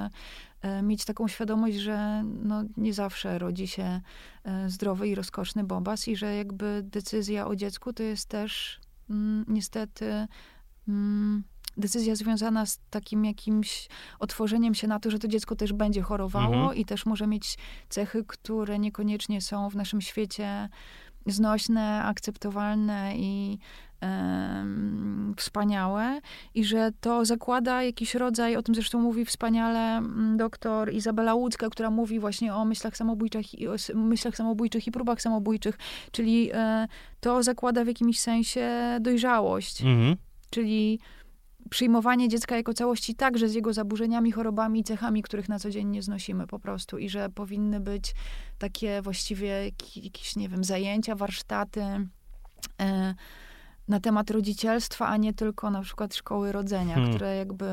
mieć 0.82 1.05
taką 1.05 1.28
świadomość, 1.28 1.76
że 1.76 2.24
no, 2.43 2.64
nie 2.76 2.94
zawsze 2.94 3.38
rodzi 3.38 3.66
się 3.66 4.01
zdrowy 4.66 5.09
i 5.09 5.14
rozkoszny 5.14 5.64
bobas 5.64 6.09
i 6.09 6.16
że 6.16 6.36
jakby 6.36 6.82
decyzja 6.84 7.47
o 7.47 7.56
dziecku 7.56 7.93
to 7.93 8.02
jest 8.02 8.28
też 8.28 8.80
mm, 9.10 9.44
niestety 9.48 10.26
mm, 10.88 11.44
decyzja 11.76 12.16
związana 12.16 12.66
z 12.66 12.80
takim 12.90 13.24
jakimś 13.24 13.88
otworzeniem 14.18 14.74
się 14.74 14.86
na 14.86 15.01
to, 15.01 15.10
że 15.10 15.18
to 15.18 15.28
dziecko 15.28 15.56
też 15.56 15.72
będzie 15.72 16.02
chorowało 16.02 16.55
mhm. 16.55 16.76
i 16.76 16.84
też 16.84 17.06
może 17.06 17.26
mieć 17.26 17.59
cechy, 17.88 18.24
które 18.26 18.78
niekoniecznie 18.78 19.40
są 19.40 19.70
w 19.70 19.76
naszym 19.76 20.01
świecie 20.01 20.68
znośne, 21.26 22.02
akceptowalne 22.02 23.16
i 23.16 23.59
wspaniałe 25.36 26.20
i 26.55 26.64
że 26.64 26.90
to 27.01 27.24
zakłada 27.24 27.82
jakiś 27.82 28.14
rodzaj, 28.14 28.56
o 28.56 28.62
tym 28.62 28.74
zresztą 28.74 29.01
mówi 29.01 29.24
wspaniale 29.24 29.97
mm, 29.97 30.36
doktor 30.36 30.93
Izabela 30.93 31.35
Łódzka, 31.35 31.70
która 31.70 31.90
mówi 31.90 32.20
właśnie 32.20 32.55
o 32.55 32.64
myślach 32.64 32.97
samobójczych 32.97 33.60
i, 33.60 33.68
o 33.68 33.74
myślach 33.94 34.36
samobójczych 34.36 34.86
i 34.86 34.90
próbach 34.90 35.23
samobójczych, 35.23 35.78
czyli 36.12 36.51
e, 36.55 36.86
to 37.20 37.43
zakłada 37.43 37.85
w 37.85 37.86
jakimś 37.86 38.20
sensie 38.20 38.70
dojrzałość. 39.01 39.82
Mhm. 39.82 40.16
Czyli 40.51 40.98
przyjmowanie 41.70 42.28
dziecka 42.28 42.56
jako 42.56 42.74
całości 42.74 43.14
także 43.14 43.48
z 43.48 43.55
jego 43.55 43.73
zaburzeniami, 43.73 44.32
chorobami 44.32 44.81
i 44.81 44.85
cechami, 44.85 45.23
których 45.23 45.48
na 45.48 45.59
co 45.59 45.70
dzień 45.70 45.89
nie 45.89 46.02
znosimy 46.02 46.47
po 46.47 46.59
prostu 46.59 46.98
i 46.98 47.09
że 47.09 47.28
powinny 47.28 47.81
być 47.81 48.14
takie 48.59 49.02
właściwie 49.02 49.73
jakieś, 49.97 50.36
nie 50.36 50.48
wiem, 50.48 50.64
zajęcia, 50.64 51.14
warsztaty 51.14 51.82
e, 52.81 53.14
na 53.88 54.00
temat 54.00 54.30
rodzicielstwa, 54.30 55.08
a 55.08 55.16
nie 55.16 55.34
tylko 55.34 55.70
na 55.70 55.82
przykład 55.82 56.14
szkoły 56.14 56.52
rodzenia, 56.52 56.94
hmm. 56.94 57.14
które 57.14 57.36
jakby 57.36 57.66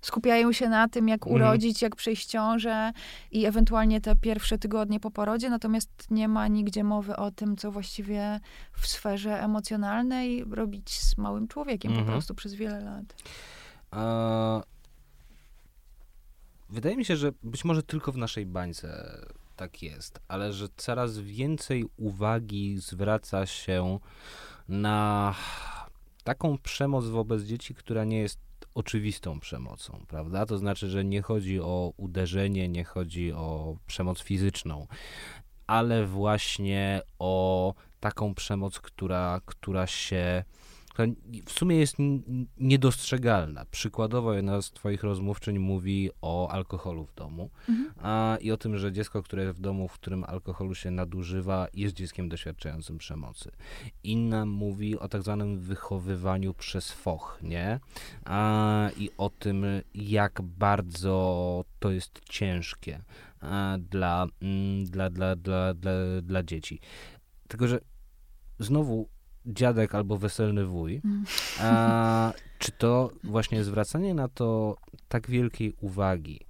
skupiają 0.00 0.52
się 0.52 0.68
na 0.68 0.88
tym, 0.88 1.08
jak 1.08 1.22
mhm. 1.22 1.34
urodzić, 1.36 1.78
hmm. 1.78 1.86
jak 1.90 1.96
przejść 1.96 2.26
ciążę 2.26 2.92
i 3.30 3.46
ewentualnie 3.46 4.00
te 4.00 4.16
pierwsze 4.16 4.58
tygodnie 4.58 5.00
po 5.00 5.10
porodzie, 5.10 5.50
natomiast 5.50 5.90
nie 6.10 6.28
ma 6.28 6.48
nigdzie 6.48 6.84
mowy 6.84 7.16
o 7.16 7.30
tym, 7.30 7.56
co 7.56 7.72
właściwie 7.72 8.40
w 8.72 8.86
sferze 8.86 9.42
emocjonalnej 9.42 10.44
robić 10.50 11.00
z 11.00 11.18
małym 11.18 11.48
człowiekiem 11.48 11.90
hmm. 11.90 12.04
po 12.04 12.08
mhm. 12.08 12.18
prostu 12.18 12.34
przez 12.34 12.54
wiele 12.54 12.80
lat. 12.80 13.14
A... 13.90 14.62
Wydaje 16.70 16.96
mi 16.96 17.04
się, 17.04 17.16
że 17.16 17.32
być 17.42 17.64
może 17.64 17.82
tylko 17.82 18.12
w 18.12 18.16
naszej 18.16 18.46
bańce 18.46 19.18
tak 19.56 19.82
jest, 19.82 20.20
ale 20.28 20.52
że 20.52 20.68
coraz 20.76 21.18
więcej 21.18 21.84
uwagi 21.96 22.78
zwraca 22.78 23.46
się 23.46 23.98
na 24.70 25.34
taką 26.24 26.58
przemoc 26.58 27.06
wobec 27.06 27.42
dzieci, 27.42 27.74
która 27.74 28.04
nie 28.04 28.18
jest 28.18 28.38
oczywistą 28.74 29.40
przemocą, 29.40 30.04
prawda? 30.08 30.46
To 30.46 30.58
znaczy, 30.58 30.90
że 30.90 31.04
nie 31.04 31.22
chodzi 31.22 31.60
o 31.60 31.92
uderzenie, 31.96 32.68
nie 32.68 32.84
chodzi 32.84 33.32
o 33.32 33.76
przemoc 33.86 34.20
fizyczną, 34.20 34.86
ale 35.66 36.06
właśnie 36.06 37.02
o 37.18 37.74
taką 38.00 38.34
przemoc, 38.34 38.80
która, 38.80 39.40
która 39.44 39.86
się 39.86 40.44
w 41.46 41.52
sumie 41.52 41.76
jest 41.76 41.96
niedostrzegalna. 42.58 43.64
Przykładowo 43.70 44.34
jedna 44.34 44.62
z 44.62 44.70
twoich 44.70 45.02
rozmówczyń 45.02 45.58
mówi 45.58 46.10
o 46.22 46.48
alkoholu 46.48 47.04
w 47.04 47.14
domu 47.14 47.50
mhm. 47.68 47.90
a, 48.02 48.36
i 48.40 48.50
o 48.50 48.56
tym, 48.56 48.78
że 48.78 48.92
dziecko, 48.92 49.22
które 49.22 49.42
jest 49.42 49.58
w 49.58 49.60
domu, 49.60 49.88
w 49.88 49.92
którym 49.92 50.24
alkoholu 50.24 50.74
się 50.74 50.90
nadużywa, 50.90 51.68
jest 51.74 51.94
dzieckiem 51.94 52.28
doświadczającym 52.28 52.98
przemocy. 52.98 53.50
Inna 54.04 54.46
mówi 54.46 54.98
o 54.98 55.08
tak 55.08 55.22
zwanym 55.22 55.60
wychowywaniu 55.60 56.54
przez 56.54 56.92
foch, 56.92 57.38
nie? 57.42 57.80
A, 58.24 58.90
I 58.96 59.10
o 59.18 59.30
tym, 59.30 59.64
jak 59.94 60.42
bardzo 60.42 61.64
to 61.78 61.90
jest 61.90 62.20
ciężkie 62.28 63.02
a, 63.40 63.76
dla, 63.90 64.26
mm, 64.42 64.84
dla, 64.84 65.10
dla, 65.10 65.36
dla, 65.36 65.74
dla, 65.74 65.92
dla 66.22 66.42
dzieci. 66.42 66.80
Tylko, 67.48 67.68
że 67.68 67.80
znowu 68.58 69.08
dziadek 69.46 69.94
albo 69.94 70.18
weselny 70.18 70.66
wuj. 70.66 71.00
Mm. 71.04 71.24
A, 71.60 72.32
czy 72.58 72.72
to 72.72 73.10
właśnie 73.24 73.64
zwracanie 73.64 74.14
na 74.14 74.28
to 74.28 74.76
tak 75.08 75.30
wielkiej 75.30 75.74
uwagi, 75.80 76.40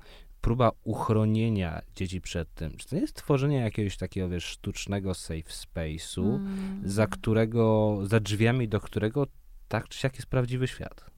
próba 0.40 0.70
uchronienia 0.84 1.82
dzieci 1.96 2.20
przed 2.20 2.54
tym, 2.54 2.76
czy 2.76 2.88
to 2.88 2.96
jest 2.96 3.14
tworzenie 3.14 3.56
jakiegoś 3.56 3.96
takiego, 3.96 4.28
wiesz, 4.28 4.44
sztucznego 4.44 5.14
safe 5.14 5.42
space'u, 5.42 6.34
mm. 6.34 6.82
za 6.84 7.06
którego, 7.06 7.98
za 8.02 8.20
drzwiami 8.20 8.68
do 8.68 8.80
którego 8.80 9.26
tak 9.68 9.88
czy 9.88 9.98
siak 9.98 10.14
jest 10.16 10.26
prawdziwy 10.26 10.68
świat? 10.68 11.09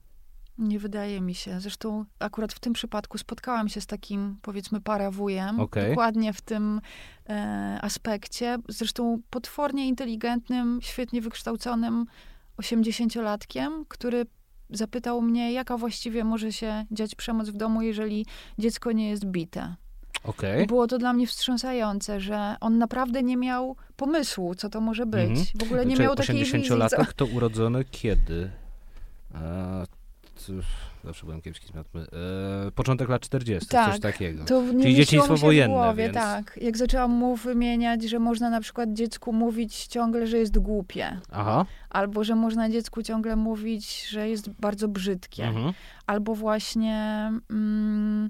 Nie 0.57 0.79
wydaje 0.79 1.21
mi 1.21 1.35
się. 1.35 1.59
Zresztą 1.59 2.05
akurat 2.19 2.53
w 2.53 2.59
tym 2.59 2.73
przypadku 2.73 3.17
spotkałam 3.17 3.69
się 3.69 3.81
z 3.81 3.85
takim, 3.85 4.37
powiedzmy, 4.41 4.81
parawujem. 4.81 5.59
Okay. 5.59 5.89
Dokładnie 5.89 6.33
w 6.33 6.41
tym 6.41 6.81
e, 7.29 7.79
aspekcie. 7.81 8.57
Zresztą 8.69 9.21
potwornie 9.29 9.87
inteligentnym, 9.87 10.79
świetnie 10.81 11.21
wykształconym 11.21 12.05
osiemdziesięciolatkiem, 12.57 13.85
który 13.87 14.25
zapytał 14.69 15.21
mnie, 15.21 15.53
jaka 15.53 15.77
właściwie 15.77 16.23
może 16.23 16.51
się 16.51 16.85
dziać 16.91 17.15
przemoc 17.15 17.49
w 17.49 17.57
domu, 17.57 17.81
jeżeli 17.81 18.25
dziecko 18.57 18.91
nie 18.91 19.09
jest 19.09 19.25
bite. 19.25 19.75
Okay. 20.23 20.65
Było 20.65 20.87
to 20.87 20.97
dla 20.97 21.13
mnie 21.13 21.27
wstrząsające, 21.27 22.19
że 22.19 22.55
on 22.61 22.77
naprawdę 22.77 23.23
nie 23.23 23.37
miał 23.37 23.75
pomysłu, 23.95 24.55
co 24.55 24.69
to 24.69 24.81
może 24.81 25.05
być. 25.05 25.23
Mm 25.23 25.43
-hmm. 25.43 25.59
W 25.59 25.63
ogóle 25.63 25.85
nie 25.85 25.95
Czy 25.95 26.01
miał 26.01 26.15
takiej 26.15 26.35
wizji. 26.35 26.59
80-latek 26.59 27.07
co... 27.07 27.13
to 27.15 27.25
urodzony 27.25 27.85
kiedy? 27.85 28.51
Zawsze 31.03 31.25
byłem 31.25 31.41
kiepski 31.41 31.67
z 31.67 31.73
matmy, 31.73 32.01
e, 32.67 32.71
początek 32.71 33.09
lat 33.09 33.21
40, 33.21 33.69
tak, 33.69 33.91
coś 33.91 34.01
takiego. 34.01 34.45
To 34.45 34.63
Czyli 34.81 34.95
dzieciństwo 34.95 35.37
wojenne. 35.37 35.75
Głowie, 35.75 36.03
więc... 36.03 36.13
Tak, 36.13 36.59
jak 36.61 36.77
zaczęłam 36.77 37.11
mu 37.11 37.35
wymieniać, 37.35 38.03
że 38.03 38.19
można 38.19 38.49
na 38.49 38.61
przykład 38.61 38.93
dziecku 38.93 39.33
mówić 39.33 39.87
ciągle, 39.87 40.27
że 40.27 40.37
jest 40.37 40.59
głupie. 40.59 41.19
Aha. 41.31 41.65
Albo, 41.89 42.23
że 42.23 42.35
można 42.35 42.69
dziecku 42.69 43.03
ciągle 43.03 43.35
mówić, 43.35 44.07
że 44.09 44.29
jest 44.29 44.49
bardzo 44.49 44.87
brzydkie. 44.87 45.43
Mhm. 45.43 45.73
Albo 46.07 46.35
właśnie... 46.35 47.31
Mm, 47.49 48.29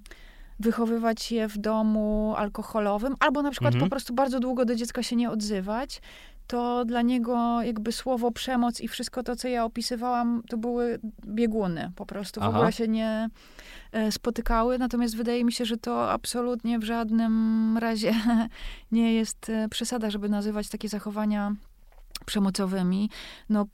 wychowywać 0.59 1.31
je 1.31 1.47
w 1.47 1.57
domu 1.57 2.33
alkoholowym, 2.37 3.15
albo 3.19 3.41
na 3.41 3.51
przykład 3.51 3.73
mhm. 3.73 3.89
po 3.89 3.93
prostu 3.93 4.13
bardzo 4.13 4.39
długo 4.39 4.65
do 4.65 4.75
dziecka 4.75 5.03
się 5.03 5.15
nie 5.15 5.29
odzywać, 5.29 6.01
to 6.53 6.85
dla 6.85 7.01
niego 7.01 7.61
jakby 7.61 7.91
słowo 7.91 8.31
przemoc 8.31 8.81
i 8.81 8.87
wszystko 8.87 9.23
to, 9.23 9.35
co 9.35 9.47
ja 9.47 9.65
opisywałam, 9.65 10.43
to 10.49 10.57
były 10.57 10.99
bieguny. 11.27 11.91
Po 11.95 12.05
prostu 12.05 12.41
w 12.41 12.43
ogóle 12.43 12.71
się 12.71 12.87
nie 12.87 13.29
e, 13.91 14.11
spotykały. 14.11 14.77
Natomiast 14.77 15.17
wydaje 15.17 15.43
mi 15.43 15.51
się, 15.51 15.65
że 15.65 15.77
to 15.77 16.11
absolutnie 16.11 16.79
w 16.79 16.83
żadnym 16.83 17.77
razie 17.77 18.13
nie 18.91 19.13
jest 19.13 19.49
e, 19.49 19.69
przesada, 19.69 20.09
żeby 20.09 20.29
nazywać 20.29 20.69
takie 20.69 20.89
zachowania 20.89 21.55
przemocowymi. 22.25 23.09
No, 23.49 23.65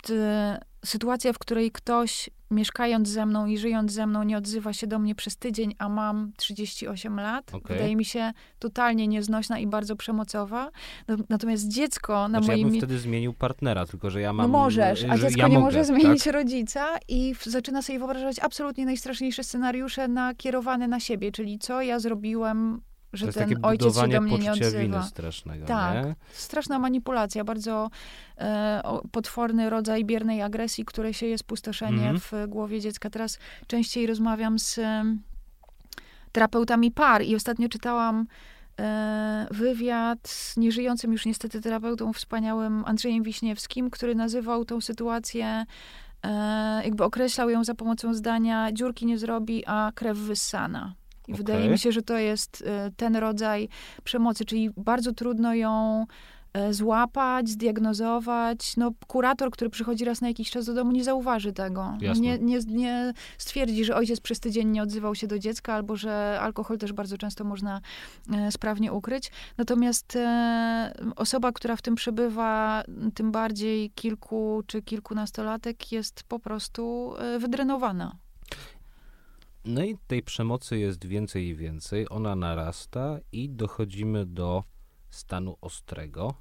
sytuacja, 0.86 1.34
w 1.34 1.40
której 1.40 1.72
ktoś 1.72 2.30
mieszkając 2.52 3.10
ze 3.10 3.26
mną 3.26 3.46
i 3.46 3.58
żyjąc 3.58 3.92
ze 3.92 4.08
mną 4.08 4.24
nie 4.24 4.38
odzywa 4.38 4.74
się 4.74 4.88
do 4.88 5.00
mnie 5.00 5.16
przez 5.16 5.38
tydzień, 5.38 5.76
a 5.78 5.90
mam 5.90 6.32
38 6.38 7.20
lat, 7.20 7.54
okay. 7.54 7.78
wydaje 7.78 7.96
mi 7.96 8.06
się 8.06 8.32
totalnie 8.60 9.08
nieznośna 9.08 9.60
i 9.60 9.68
bardzo 9.68 9.96
przemocowa. 9.96 10.72
Natomiast 11.30 11.68
dziecko 11.68 12.28
na 12.28 12.28
znaczy, 12.28 12.48
moim... 12.48 12.68
Ja 12.68 12.72
bym 12.72 12.80
wtedy 12.80 13.00
zmienił 13.00 13.34
partnera, 13.34 13.86
tylko 13.86 14.10
że 14.10 14.22
ja 14.22 14.34
mam... 14.34 14.52
No 14.52 14.58
możesz, 14.58 15.04
a 15.10 15.18
dziecko 15.18 15.40
ja 15.40 15.48
nie 15.48 15.54
mogę, 15.54 15.66
może 15.66 15.86
zmienić 15.86 16.24
tak? 16.24 16.34
rodzica 16.34 16.98
i 17.08 17.36
zaczyna 17.46 17.82
sobie 17.82 18.00
wyobrażać 18.00 18.40
absolutnie 18.40 18.86
najstraszniejsze 18.86 19.44
scenariusze 19.44 20.08
nakierowane 20.08 20.88
na 20.88 21.00
siebie, 21.00 21.32
czyli 21.32 21.60
co 21.60 21.82
ja 21.82 22.00
zrobiłem 22.00 22.82
że 23.14 23.28
to 23.28 23.34
ten 23.34 23.60
ojciec 23.62 23.96
się 23.96 24.08
do 24.08 24.22
mnie 24.22 24.38
nie 24.38 24.52
odzywa. 24.52 25.04
Strasznego, 25.04 25.66
tak, 25.66 26.06
nie? 26.06 26.16
straszna 26.32 26.80
manipulacja, 26.80 27.44
bardzo 27.44 27.90
e, 28.38 28.82
potworny 29.12 29.70
rodzaj 29.70 30.06
biernej 30.06 30.42
agresji, 30.42 30.86
której 30.86 31.14
się 31.14 31.26
jest 31.26 31.44
pustoszenie 31.44 32.10
mm 32.10 32.18
-hmm. 32.18 32.20
w 32.20 32.48
głowie 32.48 32.82
dziecka. 32.82 33.10
Teraz 33.10 33.40
częściej 33.68 34.08
rozmawiam 34.08 34.60
z 34.60 34.78
e, 34.78 35.04
terapeutami 36.32 36.92
par 36.92 37.24
i 37.24 37.36
ostatnio 37.36 37.70
czytałam 37.70 38.28
e, 38.80 39.48
wywiad 39.52 40.28
z 40.28 40.58
nieżyjącym 40.58 41.12
już 41.12 41.26
niestety 41.26 41.62
terapeutą 41.62 42.14
wspaniałym 42.14 42.84
Andrzejem 42.86 43.24
Wiśniewskim, 43.24 43.90
który 43.90 44.16
nazywał 44.16 44.66
tą 44.66 44.82
sytuację 44.82 45.66
e, 46.24 46.82
jakby 46.84 47.04
określał 47.04 47.50
ją 47.50 47.64
za 47.64 47.76
pomocą 47.76 48.14
zdania 48.14 48.72
dziurki 48.72 49.06
nie 49.06 49.18
zrobi, 49.18 49.64
a 49.66 49.92
krew 49.96 50.18
wyssana. 50.18 50.99
I 51.30 51.34
okay. 51.34 51.38
wydaje 51.38 51.70
mi 51.70 51.78
się, 51.78 51.92
że 51.92 52.02
to 52.02 52.18
jest 52.18 52.64
e, 52.68 52.92
ten 52.98 53.16
rodzaj 53.16 53.70
przemocy, 54.04 54.46
czyli 54.46 54.70
bardzo 54.78 55.14
trudno 55.14 55.54
ją 55.54 56.06
e, 56.54 56.74
złapać, 56.74 57.50
zdiagnozować. 57.50 58.78
No, 58.78 58.92
kurator, 59.08 59.52
który 59.52 59.70
przychodzi 59.70 60.06
raz 60.06 60.22
na 60.22 60.28
jakiś 60.28 60.52
czas 60.52 60.66
do 60.66 60.74
domu, 60.74 60.92
nie 60.92 61.04
zauważy 61.04 61.54
tego. 61.54 61.98
Nie, 62.20 62.40
nie, 62.40 62.66
nie 62.66 63.14
stwierdzi, 63.38 63.86
że 63.86 63.96
ojciec 63.96 64.20
przez 64.20 64.40
tydzień 64.40 64.68
nie 64.68 64.84
odzywał 64.84 65.16
się 65.16 65.28
do 65.28 65.40
dziecka, 65.40 65.74
albo 65.74 65.96
że 65.96 66.40
alkohol 66.42 66.78
też 66.78 66.94
bardzo 66.94 67.18
często 67.18 67.44
można 67.44 67.82
e, 68.34 68.52
sprawnie 68.52 68.94
ukryć. 68.94 69.32
Natomiast 69.58 70.16
e, 70.16 70.94
osoba, 71.16 71.52
która 71.52 71.76
w 71.76 71.82
tym 71.82 71.96
przebywa, 71.96 72.84
tym 73.14 73.32
bardziej 73.32 73.92
kilku 73.92 74.64
czy 74.68 74.82
kilkunastolatek, 74.82 75.92
jest 75.92 76.24
po 76.24 76.40
prostu 76.40 77.14
e, 77.18 77.40
wydrenowana. 77.40 78.16
No 79.66 79.84
i 79.84 79.98
tej 80.08 80.24
przemocy 80.24 80.80
jest 80.80 81.06
więcej 81.06 81.48
i 81.48 81.56
więcej, 81.56 82.10
ona 82.10 82.36
narasta 82.36 83.20
i 83.32 83.50
dochodzimy 83.50 84.26
do 84.26 84.64
stanu 85.10 85.58
ostrego. 85.62 86.34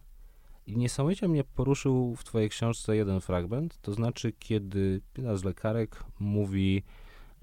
I 0.67 0.77
niesamowicie 0.77 1.29
mnie 1.29 1.45
poruszył 1.45 2.17
w 2.17 2.25
twojej 2.25 2.49
książce 2.51 2.97
jeden 2.97 3.21
fragment, 3.21 3.81
to 3.81 3.93
znaczy 3.93 4.33
kiedy 4.33 5.01
jedna 5.17 5.37
z 5.37 5.45
lekarek 5.45 6.05
mówi, 6.19 6.83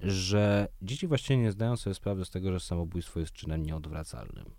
że 0.00 0.68
dzieci 0.82 1.06
właściwie 1.06 1.36
nie 1.36 1.52
zdają 1.52 1.76
sobie 1.76 1.94
sprawy 1.94 2.24
z 2.24 2.30
tego, 2.30 2.52
że 2.52 2.60
samobójstwo 2.60 3.20
jest 3.20 3.32
czynem 3.32 3.62
nieodwracalnym. 3.62 4.50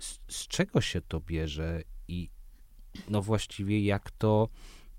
Z, 0.00 0.18
z 0.28 0.48
czego 0.48 0.80
się 0.80 1.00
to 1.00 1.20
bierze 1.20 1.82
i 2.08 2.30
no 3.08 3.22
właściwie 3.22 3.84
jak 3.84 4.10
to, 4.10 4.48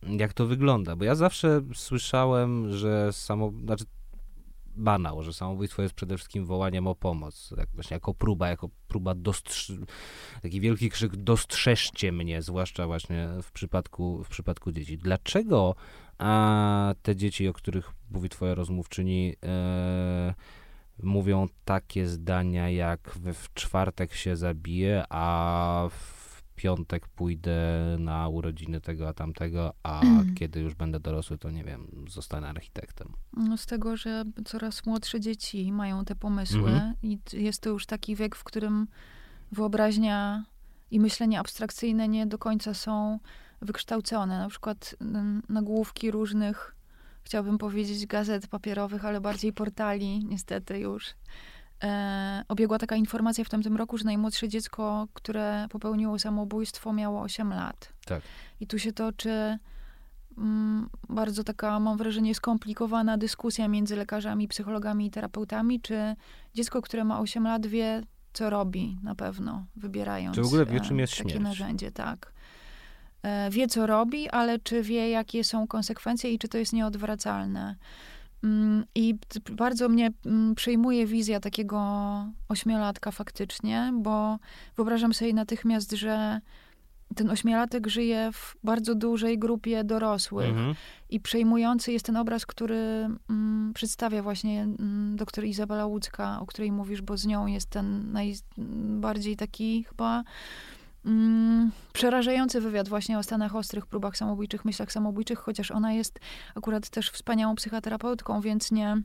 jak 0.04 0.34
to 0.34 0.45
wygląda? 0.45 0.95
Bo 0.95 1.06
ja 1.06 1.16
zawsze 1.16 1.62
słyszałem, 1.74 2.74
że 2.74 3.14
samo, 3.14 3.52
znaczy 3.66 3.86
banał, 4.78 5.24
że 5.24 5.34
samobójstwo 5.34 5.82
jest 5.82 5.94
przede 5.94 6.18
wszystkim 6.18 6.45
wołaniem 6.45 6.88
o 6.88 6.95
pomoc, 6.95 7.54
jak 7.58 7.70
właśnie 7.74 7.94
jako 7.94 8.14
próba, 8.14 8.49
jako 8.49 8.70
próba 8.88 9.16
dostrz- 9.16 9.86
taki 10.41 10.62
wielki 10.62 10.90
krzyk 10.90 11.16
dostrzeżcie 11.16 12.12
mnie, 12.12 12.41
zwłaszcza 12.41 12.88
właśnie 12.88 13.30
w 13.44 13.52
przypadku, 13.52 14.24
w 14.24 14.30
przypadku 14.30 14.72
dzieci. 14.72 14.98
Dlaczego 14.98 15.76
a, 16.18 16.94
te 17.02 17.16
dzieci, 17.16 17.48
o 17.48 17.54
których 17.54 17.91
mówi 18.12 18.30
twoja 18.30 18.56
rozmówczyni, 18.56 19.36
e, 19.45 20.34
mówią 21.04 21.48
takie 21.66 22.08
zdania 22.08 22.70
jak 22.70 23.18
we 23.22 23.34
w 23.34 23.54
czwartek 23.54 24.14
się 24.14 24.36
zabije, 24.36 25.04
a 25.10 25.90
w 25.91 26.16
piątek 26.57 27.07
pójdę 27.07 27.59
na 27.99 28.27
urodziny 28.27 28.81
tego 28.81 29.07
a 29.07 29.13
tamtego, 29.13 29.73
a 29.84 30.01
mm. 30.01 30.35
kiedy 30.35 30.59
już 30.59 30.75
będę 30.75 30.99
dorosły, 30.99 31.38
to 31.38 31.51
nie 31.51 31.63
wiem, 31.63 31.88
zostanę 32.09 32.47
architektem. 32.49 33.13
No 33.34 33.57
z 33.57 33.65
tego, 33.65 33.97
że 33.97 34.23
coraz 34.45 34.85
młodsze 34.85 35.19
dzieci 35.19 35.71
mają 35.71 36.05
te 36.05 36.15
pomysły 36.15 36.69
mm 36.69 36.79
-hmm. 36.79 36.93
i 37.03 37.43
jest 37.43 37.61
to 37.61 37.69
już 37.69 37.85
taki 37.85 38.15
wiek, 38.15 38.35
w 38.35 38.43
którym 38.43 38.88
wyobraźnia 39.51 40.45
i 40.91 40.99
myślenie 40.99 41.39
abstrakcyjne 41.39 42.07
nie 42.07 42.27
do 42.27 42.38
końca 42.38 42.73
są 42.73 43.19
wykształcone. 43.61 44.39
Na 44.39 44.49
przykład 44.49 44.95
nagłówki 45.49 46.11
różnych, 46.11 46.75
chciałbym 47.23 47.57
powiedzieć, 47.57 48.05
gazet 48.05 48.47
papierowych, 48.47 49.05
ale 49.05 49.21
bardziej 49.21 49.53
portali, 49.53 50.25
niestety 50.25 50.79
już 50.79 51.05
e, 51.84 52.44
obiegła 52.48 52.80
taka 52.80 52.95
informacja 52.95 53.44
w 53.44 53.49
tamtym 53.49 53.78
roku, 53.78 53.98
że 53.98 54.06
najmłodsze 54.06 54.48
dziecko, 54.48 55.08
które 55.14 55.68
popełniło 55.70 56.20
samobójstwo, 56.20 56.94
miało 56.94 57.22
8 57.22 57.49
lat. 57.49 57.94
Tak. 58.06 58.22
I 58.60 58.68
tu 58.68 58.80
się 58.80 58.94
toczy 58.94 59.58
mm, 60.38 60.90
bardzo 61.10 61.44
taka, 61.44 61.80
mam 61.80 61.98
wrażenie, 61.98 62.36
skomplikowana 62.36 63.18
dyskusja 63.18 63.68
między 63.68 63.95
lekarzami, 63.95 64.48
psychologami 64.48 65.06
i 65.06 65.12
terapeutami, 65.12 65.82
czy 65.82 66.16
dziecko, 66.54 66.82
które 66.82 67.04
ma 67.04 67.20
8 67.20 67.44
lat, 67.44 67.68
wie, 67.68 68.04
co 68.34 68.49
robi 68.49 68.98
na 69.04 69.16
pewno, 69.16 69.66
wybierając 69.76 70.36
czy 70.36 70.41
w 70.41 70.45
ogóle 70.45 70.66
wie, 70.66 70.80
czym 70.80 70.99
jest 70.99 71.18
takie 71.18 71.30
śmierć. 71.30 71.44
narzędzie, 71.44 71.91
tak. 71.91 72.32
E, 73.24 73.49
wie, 73.49 73.68
co 73.68 73.88
robi, 73.88 74.30
ale 74.30 74.60
czy 74.60 74.84
wie, 74.84 75.10
jakie 75.10 75.44
są 75.44 75.68
konsekwencje 75.68 76.32
i 76.32 76.40
czy 76.40 76.48
to 76.48 76.58
jest 76.58 76.74
nieodwracalne. 76.74 77.76
Mm, 78.43 78.85
I 78.95 79.15
bardzo 79.51 79.89
mnie 79.89 80.11
mm, 80.26 80.55
przejmuje 80.55 81.05
wizja 81.05 81.39
takiego 81.39 81.80
ośmiolatka 82.49 83.11
faktycznie, 83.11 83.93
bo 83.95 84.39
wyobrażam 84.76 85.14
sobie 85.14 85.34
natychmiast, 85.34 85.91
że 85.91 86.41
ten 87.15 87.30
ośmiolatek 87.30 87.88
żyje 87.88 88.30
w 88.34 88.55
bardzo 88.64 88.95
dużej 88.95 89.39
grupie 89.39 89.84
dorosłych. 89.84 90.49
Mhm. 90.49 90.76
I 91.09 91.19
przejmujący 91.19 91.91
jest 91.91 92.05
ten 92.05 92.18
obraz, 92.18 92.45
który 92.45 93.09
mm, 93.30 93.72
przedstawia 93.76 94.23
właśnie 94.23 94.61
mm, 94.61 95.15
doktor 95.15 95.45
Izabela 95.45 95.85
Łódzka, 95.85 96.39
o 96.41 96.45
której 96.45 96.72
mówisz, 96.72 97.01
bo 97.01 97.18
z 97.18 97.26
nią 97.26 97.47
jest 97.47 97.69
ten 97.69 98.11
najbardziej 98.11 99.35
taki 99.35 99.84
chyba 99.84 100.23
mm, 101.06 101.72
przerażający 101.94 102.61
wywiad 102.61 102.90
właśnie 102.90 103.18
o 103.18 103.24
stanach 103.24 103.56
ostrych, 103.56 103.86
próbach 103.86 104.18
samobójczych, 104.18 104.65
myślach 104.65 104.91
samobójczych, 104.91 105.40
chociaż 105.40 105.72
ona 105.72 105.94
jest 105.94 106.19
akurat 106.56 106.90
też 106.90 107.10
wspaniałą 107.10 107.56
psychoterapeutką, 107.56 108.41
więc 108.41 108.72
nie 108.72 109.02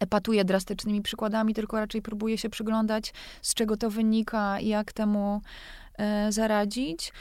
epatuje 0.00 0.44
drastycznymi 0.44 1.02
przykładami, 1.02 1.54
tylko 1.54 1.80
raczej 1.80 2.02
próbuje 2.02 2.38
się 2.38 2.48
przyglądać, 2.48 3.12
z 3.42 3.54
czego 3.54 3.76
to 3.76 3.90
wynika 3.90 4.60
i 4.60 4.68
jak 4.68 4.92
temu 4.92 5.40
e, 5.98 6.32
zaradzić. 6.32 7.12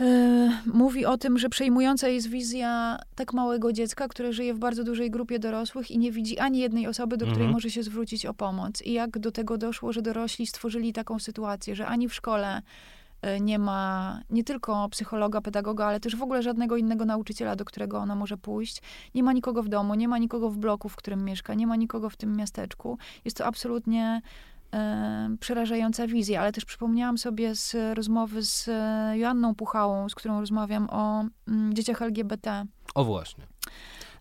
E, 0.00 0.62
mówi 0.66 1.06
o 1.06 1.18
tym, 1.18 1.38
że 1.38 1.48
przejmująca 1.48 2.08
jest 2.08 2.28
wizja 2.28 2.98
tak 3.14 3.32
małego 3.32 3.72
dziecka, 3.72 4.08
które 4.08 4.32
żyje 4.32 4.54
w 4.54 4.58
bardzo 4.58 4.84
dużej 4.84 5.10
grupie 5.10 5.38
dorosłych 5.38 5.90
i 5.90 5.98
nie 5.98 6.12
widzi 6.12 6.38
ani 6.38 6.58
jednej 6.58 6.86
osoby, 6.86 7.16
do 7.16 7.24
której 7.24 7.42
mhm. 7.42 7.52
może 7.52 7.70
się 7.70 7.82
zwrócić 7.82 8.26
o 8.26 8.34
pomoc. 8.34 8.82
I 8.82 8.92
jak 8.92 9.18
do 9.18 9.32
tego 9.32 9.58
doszło, 9.58 9.92
że 9.92 10.02
dorośli 10.02 10.46
stworzyli 10.46 10.92
taką 10.92 11.18
sytuację, 11.18 11.76
że 11.76 11.86
ani 11.86 12.08
w 12.08 12.14
szkole 12.14 12.62
nie 13.40 13.58
ma 13.58 14.20
nie 14.30 14.44
tylko 14.44 14.88
psychologa, 14.88 15.40
pedagoga, 15.40 15.86
ale 15.86 16.00
też 16.00 16.16
w 16.16 16.22
ogóle 16.22 16.42
żadnego 16.42 16.76
innego 16.76 17.04
nauczyciela, 17.04 17.56
do 17.56 17.64
którego 17.64 17.98
ona 17.98 18.14
może 18.14 18.36
pójść. 18.36 18.82
Nie 19.14 19.22
ma 19.22 19.32
nikogo 19.32 19.62
w 19.62 19.68
domu, 19.68 19.94
nie 19.94 20.08
ma 20.08 20.18
nikogo 20.18 20.50
w 20.50 20.58
bloku, 20.58 20.88
w 20.88 20.96
którym 20.96 21.24
mieszka, 21.24 21.54
nie 21.54 21.66
ma 21.66 21.76
nikogo 21.76 22.10
w 22.10 22.16
tym 22.16 22.36
miasteczku. 22.36 22.98
Jest 23.24 23.36
to 23.36 23.46
absolutnie 23.46 24.22
e, 24.74 25.36
przerażająca 25.40 26.06
wizja, 26.06 26.40
ale 26.40 26.52
też 26.52 26.64
przypomniałam 26.64 27.18
sobie 27.18 27.54
z 27.54 27.76
rozmowy 27.96 28.42
z 28.42 28.68
e, 28.68 29.18
Joanną 29.18 29.54
Puchałą, 29.54 30.08
z 30.08 30.14
którą 30.14 30.40
rozmawiam 30.40 30.90
o 30.90 31.24
mm, 31.48 31.74
dzieciach 31.74 32.02
LGBT. 32.02 32.66
O 32.94 33.04
właśnie. 33.04 33.46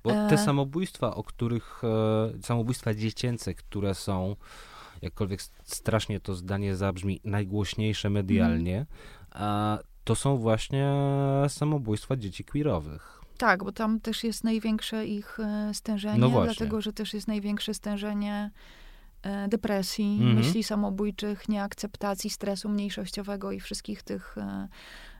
Bo 0.03 0.09
te 0.29 0.37
samobójstwa, 0.37 1.15
o 1.15 1.23
których, 1.23 1.81
e, 1.83 2.41
samobójstwa 2.43 2.93
dziecięce, 2.93 3.53
które 3.53 3.95
są 3.95 4.35
jakkolwiek 5.01 5.41
strasznie 5.63 6.19
to 6.19 6.35
zdanie 6.35 6.75
zabrzmi, 6.75 7.21
najgłośniejsze 7.23 8.09
medialnie, 8.09 8.85
a 9.31 9.79
to 10.03 10.15
są 10.15 10.37
właśnie 10.37 10.93
samobójstwa 11.47 12.15
dzieci 12.15 12.43
queerowych. 12.43 13.21
Tak, 13.37 13.63
bo 13.63 13.71
tam 13.71 13.99
też 13.99 14.23
jest 14.23 14.43
największe 14.43 15.05
ich 15.05 15.39
e, 15.39 15.73
stężenie, 15.73 16.19
no 16.19 16.43
dlatego 16.43 16.81
że 16.81 16.93
też 16.93 17.13
jest 17.13 17.27
największe 17.27 17.73
stężenie 17.73 18.51
e, 19.23 19.47
depresji, 19.47 20.17
mhm. 20.19 20.35
myśli 20.35 20.63
samobójczych, 20.63 21.49
nieakceptacji 21.49 22.29
stresu 22.29 22.69
mniejszościowego 22.69 23.51
i 23.51 23.59
wszystkich 23.59 24.03
tych 24.03 24.37
e, 24.37 24.67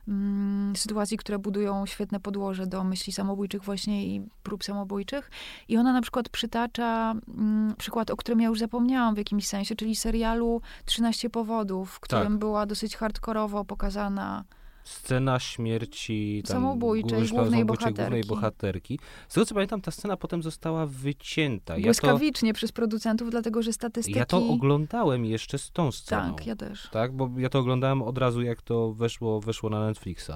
mm, 0.08 0.76
sytuacji, 0.76 1.16
które 1.16 1.38
budują 1.38 1.86
świetne 1.86 2.20
podłoże 2.20 2.66
do 2.66 2.84
myśli 2.84 3.12
samobójczych 3.12 3.62
właśnie 3.62 4.06
i 4.06 4.22
prób 4.42 4.64
samobójczych. 4.64 5.30
I 5.68 5.76
ona 5.76 5.92
na 5.92 6.02
przykład 6.02 6.28
przytacza 6.28 7.14
mm, 7.28 7.74
przykład, 7.78 8.10
o 8.10 8.16
którym 8.16 8.40
ja 8.40 8.48
już 8.48 8.58
zapomniałam 8.58 9.14
w 9.14 9.18
jakimś 9.18 9.46
sensie, 9.46 9.76
czyli 9.76 9.96
serialu 9.96 10.60
13 10.84 11.30
powodów, 11.30 11.90
w 11.90 12.00
którym 12.00 12.32
tak. 12.32 12.38
była 12.38 12.66
dosyć 12.66 12.96
hardkorowo 12.96 13.64
pokazana 13.64 14.44
Scena 14.84 15.38
śmierci 15.38 16.42
tam, 16.46 16.56
samobójczej, 16.56 17.28
głównej, 17.28 17.64
bohaterki. 17.64 17.94
głównej 17.94 18.24
bohaterki. 18.24 18.98
Z 19.28 19.34
tego 19.34 19.46
co 19.46 19.54
pamiętam, 19.54 19.80
ta 19.80 19.90
scena 19.90 20.16
potem 20.16 20.42
została 20.42 20.86
wycięta. 20.86 21.74
Błyskawicznie 21.80 22.48
ja 22.48 22.52
to, 22.52 22.56
przez 22.56 22.72
producentów, 22.72 23.30
dlatego 23.30 23.62
że 23.62 23.72
statystyki... 23.72 24.18
Ja 24.18 24.26
to 24.26 24.48
oglądałem 24.48 25.24
jeszcze 25.24 25.58
z 25.58 25.70
tą 25.70 25.92
sceną. 25.92 26.34
Tak, 26.34 26.46
ja 26.46 26.56
też. 26.56 26.88
Tak, 26.90 27.12
bo 27.12 27.30
ja 27.36 27.48
to 27.48 27.58
oglądałem 27.58 28.02
od 28.02 28.18
razu, 28.18 28.42
jak 28.42 28.62
to 28.62 28.92
weszło, 28.92 29.40
weszło 29.40 29.70
na 29.70 29.86
Netflixa. 29.86 30.32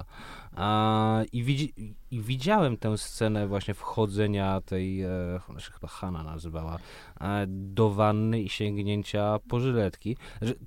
A, 0.55 1.21
i, 1.31 1.43
widzi, 1.43 1.73
I 2.11 2.21
widziałem 2.21 2.77
tę 2.77 2.97
scenę 2.97 3.47
właśnie 3.47 3.73
wchodzenia 3.73 4.61
tej, 4.61 5.01
e, 5.01 5.39
ona 5.49 5.59
się 5.59 5.71
chyba 5.71 5.87
Hanna 5.87 6.23
nazywała, 6.23 6.77
e, 7.21 7.45
do 7.47 7.89
wanny 7.89 8.41
i 8.41 8.49
sięgnięcia 8.49 9.39
po 9.47 9.59
żyletki. 9.59 10.17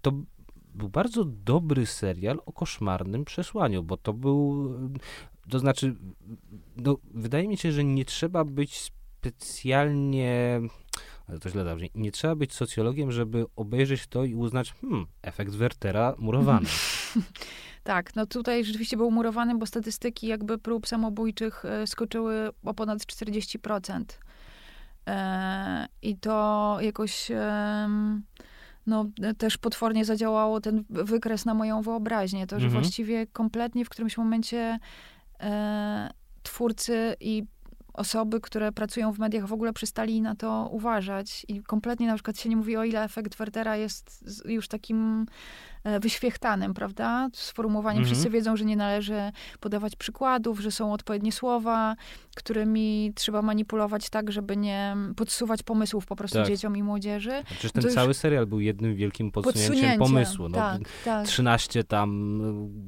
To 0.02 0.12
był 0.74 0.88
bardzo 0.88 1.24
dobry 1.24 1.86
serial 1.86 2.40
o 2.46 2.52
koszmarnym 2.52 3.24
przesłaniu, 3.24 3.82
bo 3.82 3.96
to 3.96 4.12
był, 4.12 4.70
to 5.50 5.58
znaczy, 5.58 5.94
no, 6.76 6.96
wydaje 7.14 7.48
mi 7.48 7.56
się, 7.56 7.72
że 7.72 7.84
nie 7.84 8.04
trzeba 8.04 8.44
być 8.44 8.90
specjalnie, 9.20 10.60
to 11.40 11.50
źle 11.50 11.64
zabrzmi, 11.64 11.90
nie 11.94 12.12
trzeba 12.12 12.34
być 12.34 12.54
socjologiem, 12.54 13.12
żeby 13.12 13.46
obejrzeć 13.56 14.06
to 14.06 14.24
i 14.24 14.34
uznać, 14.34 14.74
hmm, 14.80 15.06
efekt 15.22 15.52
Wertera 15.52 16.14
murowany. 16.18 16.66
Tak, 17.82 18.16
no 18.16 18.26
tutaj 18.26 18.64
rzeczywiście 18.64 18.96
był 18.96 19.10
murowany, 19.10 19.58
bo 19.58 19.66
statystyki 19.66 20.26
jakby 20.26 20.58
prób 20.58 20.86
samobójczych 20.86 21.64
e, 21.64 21.86
skoczyły 21.86 22.50
o 22.64 22.74
ponad 22.74 22.98
40%. 22.98 24.04
E, 25.06 25.86
I 26.02 26.16
to 26.16 26.76
jakoś 26.80 27.30
no, 28.86 29.06
też 29.38 29.58
potwornie 29.58 30.04
zadziałało 30.04 30.60
ten 30.60 30.84
wykres 30.90 31.44
na 31.44 31.54
moją 31.54 31.82
wyobraźnię. 31.82 32.46
To, 32.46 32.60
że 32.60 32.66
mhm. 32.66 32.82
właściwie 32.82 33.26
kompletnie 33.26 33.84
w 33.84 33.88
którymś 33.88 34.18
momencie 34.18 34.78
e, 35.40 36.10
twórcy 36.42 37.16
i 37.20 37.44
osoby, 37.92 38.40
które 38.40 38.72
pracują 38.72 39.12
w 39.12 39.18
mediach 39.18 39.46
w 39.46 39.52
ogóle 39.52 39.72
przestali 39.72 40.22
na 40.22 40.34
to 40.34 40.68
uważać 40.72 41.46
i 41.48 41.62
kompletnie 41.62 42.06
na 42.06 42.14
przykład 42.14 42.38
się 42.38 42.48
nie 42.48 42.56
mówi 42.56 42.76
o 42.76 42.84
ile 42.84 43.04
efekt 43.04 43.36
Wertera 43.36 43.76
jest 43.76 44.24
już 44.44 44.68
takim 44.68 45.26
wyświechtanym, 46.00 46.74
prawda? 46.74 47.28
Sformułowaniem. 47.32 47.98
Mhm. 47.98 48.14
Wszyscy 48.14 48.30
wiedzą, 48.30 48.56
że 48.56 48.64
nie 48.64 48.76
należy 48.76 49.32
podawać 49.60 49.96
przykładów, 49.96 50.60
że 50.60 50.70
są 50.70 50.92
odpowiednie 50.92 51.32
słowa, 51.32 51.96
którymi 52.36 53.12
trzeba 53.14 53.42
manipulować 53.42 54.10
tak, 54.10 54.32
żeby 54.32 54.56
nie 54.56 54.96
podsuwać 55.16 55.62
pomysłów 55.62 56.06
po 56.06 56.16
prostu 56.16 56.38
tak. 56.38 56.48
dzieciom 56.48 56.76
i 56.76 56.82
młodzieży. 56.82 57.32
A 57.32 57.44
przecież 57.44 57.72
ten 57.72 57.90
cały 57.90 58.14
serial 58.14 58.46
był 58.46 58.60
jednym 58.60 58.94
wielkim 58.94 59.30
podsunięciem 59.30 59.68
Podsunięcie. 59.68 59.98
pomysłu. 59.98 60.48
No, 60.48 60.58
tak, 60.58 60.80
tak. 61.04 61.26
13 61.26 61.84
tam 61.84 62.40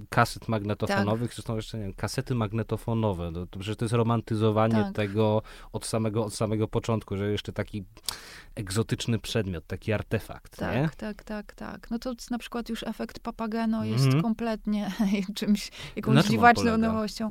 e, 0.02 0.06
kaset 0.08 0.48
magnetofonowych, 0.48 1.30
tak. 1.30 1.34
zresztą 1.34 1.56
jeszcze 1.56 1.78
nie 1.78 1.84
wiem, 1.84 1.94
kasety 1.94 2.34
magnetofonowe. 2.34 3.30
No, 3.30 3.46
to 3.46 3.58
przecież 3.58 3.76
to 3.76 3.84
jest 3.84 3.94
romantyzowanie 3.94 4.74
tak. 4.74 4.94
tego 4.94 5.42
od 5.72 5.86
samego, 5.86 6.24
od 6.24 6.34
samego 6.34 6.68
początku, 6.68 7.16
że 7.16 7.30
jeszcze 7.30 7.52
taki 7.52 7.84
egzotyczny 8.54 9.18
przedmiot, 9.18 9.66
taki 9.66 9.92
artefakt, 9.92 10.56
tak, 10.56 10.74
nie? 10.74 10.90
Tak, 10.96 11.24
tak, 11.24 11.54
tak. 11.54 11.90
No 11.90 11.98
to 11.98 12.12
na 12.30 12.38
przykład 12.38 12.68
już 12.68 12.82
efekt 12.82 13.18
Papageno 13.18 13.84
jest 13.84 14.04
mm 14.04 14.18
-hmm. 14.18 14.22
kompletnie 14.22 14.92
czymś, 15.34 15.70
jakąś 15.96 16.24
dziwaczną 16.24 16.78
nowością 16.78 17.28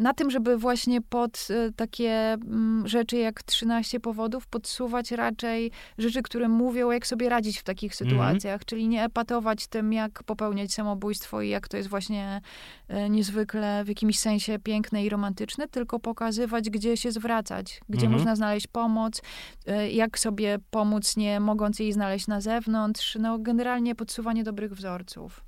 na 0.00 0.14
tym, 0.14 0.30
żeby 0.30 0.56
właśnie 0.56 1.00
pod 1.00 1.48
e, 1.50 1.72
takie 1.72 2.36
rzeczy 2.84 3.16
jak 3.16 3.42
13 3.42 4.00
powodów 4.00 4.46
podsuwać 4.46 5.10
raczej 5.10 5.70
rzeczy, 5.98 6.22
które 6.22 6.48
mówią, 6.48 6.90
jak 6.90 7.06
sobie 7.06 7.28
radzić 7.28 7.58
w 7.58 7.62
takich 7.62 7.92
mhm. 7.92 8.10
sytuacjach, 8.10 8.54
mm. 8.54 8.64
czyli 8.66 8.88
nie 8.88 9.04
epatować 9.04 9.66
tym, 9.66 9.92
jak 9.92 10.22
popełniać 10.22 10.72
samobójstwo 10.72 11.42
i 11.42 11.48
jak 11.48 11.68
to 11.68 11.76
jest 11.76 11.88
właśnie 11.88 12.40
e, 12.88 13.10
niezwykle 13.10 13.84
w 13.84 13.88
jakimś 13.88 14.18
sensie 14.18 14.58
piękne 14.58 15.04
i 15.04 15.08
romantyczne, 15.08 15.68
tylko 15.68 16.00
pokazywać, 16.00 16.70
gdzie 16.70 16.96
się 16.96 17.12
zwracać, 17.12 17.80
gdzie 17.88 18.06
mm. 18.06 18.18
można 18.18 18.36
znaleźć 18.36 18.66
pomoc, 18.66 19.22
e, 19.66 19.90
jak 19.90 20.18
sobie 20.18 20.58
pomóc, 20.70 21.16
nie 21.16 21.40
mogąc 21.40 21.78
jej 21.78 21.92
znaleźć 21.92 22.26
na 22.26 22.40
zewnątrz, 22.40 23.16
no 23.20 23.38
generalnie 23.38 23.94
podsuwanie 23.94 24.44
dobrych 24.44 24.74
wzorców. 24.74 25.44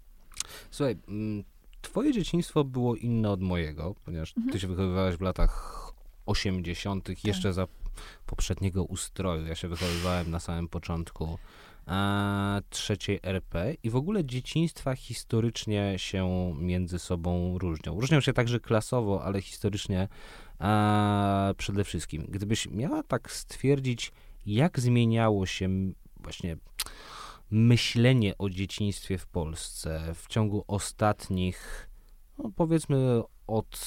Słuchaj, 0.70 0.96
Twoje 1.84 2.12
dzieciństwo 2.12 2.64
było 2.64 2.96
inne 2.96 3.30
od 3.30 3.40
mojego, 3.40 3.94
ponieważ 4.04 4.36
mhm. 4.36 4.52
ty 4.52 4.60
się 4.60 4.68
wychowywałaś 4.68 5.16
w 5.16 5.20
latach 5.20 5.84
80., 6.26 7.04
tak. 7.06 7.24
jeszcze 7.24 7.52
za 7.52 7.66
poprzedniego 8.26 8.84
ustroju. 8.84 9.46
Ja 9.46 9.54
się 9.54 9.68
wychowywałem 9.68 10.30
na 10.30 10.40
samym 10.40 10.68
początku 10.68 11.38
e, 11.88 12.62
trzeciej 12.70 13.20
RP 13.22 13.74
i 13.82 13.90
w 13.90 13.96
ogóle 13.96 14.24
dzieciństwa 14.24 14.94
historycznie 14.94 15.94
się 15.96 16.54
między 16.58 16.98
sobą 16.98 17.58
różnią. 17.58 18.00
Różnią 18.00 18.20
się 18.20 18.32
także 18.32 18.60
klasowo, 18.60 19.24
ale 19.24 19.40
historycznie 19.40 20.08
e, 20.60 21.54
przede 21.56 21.84
wszystkim. 21.84 22.26
Gdybyś 22.28 22.68
miała 22.70 23.02
tak 23.02 23.32
stwierdzić, 23.32 24.12
jak 24.46 24.80
zmieniało 24.80 25.46
się 25.46 25.68
właśnie 26.16 26.56
myślenie 27.50 28.38
o 28.38 28.50
dzieciństwie 28.50 29.18
w 29.18 29.26
Polsce 29.26 30.14
w 30.14 30.28
ciągu 30.28 30.64
ostatnich, 30.68 31.88
no 32.38 32.50
powiedzmy, 32.56 33.22
od 33.46 33.80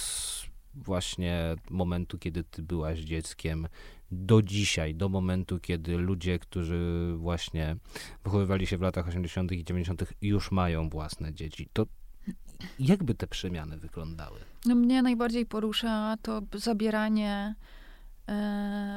właśnie 0.73 1.55
momentu, 1.69 2.17
kiedy 2.17 2.43
ty 2.43 2.61
byłaś 2.61 2.99
dzieckiem, 2.99 3.67
do 4.11 4.41
dzisiaj, 4.41 4.95
do 4.95 5.09
momentu, 5.09 5.59
kiedy 5.59 5.97
ludzie, 5.97 6.39
którzy 6.39 7.13
właśnie 7.17 7.75
wychowywali 8.23 8.67
się 8.67 8.77
w 8.77 8.81
latach 8.81 9.07
80. 9.07 9.51
i 9.51 9.63
90., 9.63 10.13
już 10.21 10.51
mają 10.51 10.89
własne 10.89 11.33
dzieci, 11.33 11.69
to 11.73 11.85
jakby 12.79 13.15
te 13.15 13.27
przemiany 13.27 13.77
wyglądały? 13.77 14.39
No 14.65 14.75
mnie 14.75 15.01
najbardziej 15.01 15.45
porusza 15.45 16.17
to 16.21 16.41
zabieranie 16.53 17.55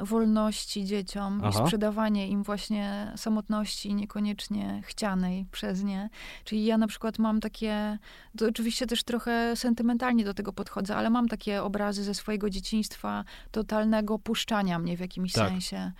wolności 0.02 0.85
dzieciom 0.85 1.40
Aha. 1.44 1.51
i 1.51 1.66
sprzedawanie 1.66 2.28
im 2.28 2.43
właśnie 2.43 3.12
samotności 3.16 3.94
niekoniecznie 3.94 4.82
chcianej 4.85 5.47
przez 5.52 5.82
nie. 5.82 6.11
Czyli 6.44 6.65
ja 6.65 6.78
na 6.78 6.86
przykład 6.86 7.19
mam 7.19 7.40
takie, 7.40 7.98
to 8.39 8.47
oczywiście 8.47 8.86
też 8.86 9.02
trochę 9.02 9.57
sentymentalnie 9.57 10.24
do 10.24 10.35
tego 10.35 10.52
podchodzę, 10.52 10.97
ale 10.97 11.11
mam 11.11 11.28
takie 11.28 11.62
obrazy 11.62 12.05
ze 12.05 12.15
swojego 12.15 12.51
dzieciństwa 12.51 13.24
totalnego 13.51 14.19
puszczania 14.19 14.78
mnie 14.78 14.97
w 14.97 15.01
jakimś 15.01 15.32
tak. 15.32 15.48
sensie. 15.48 15.93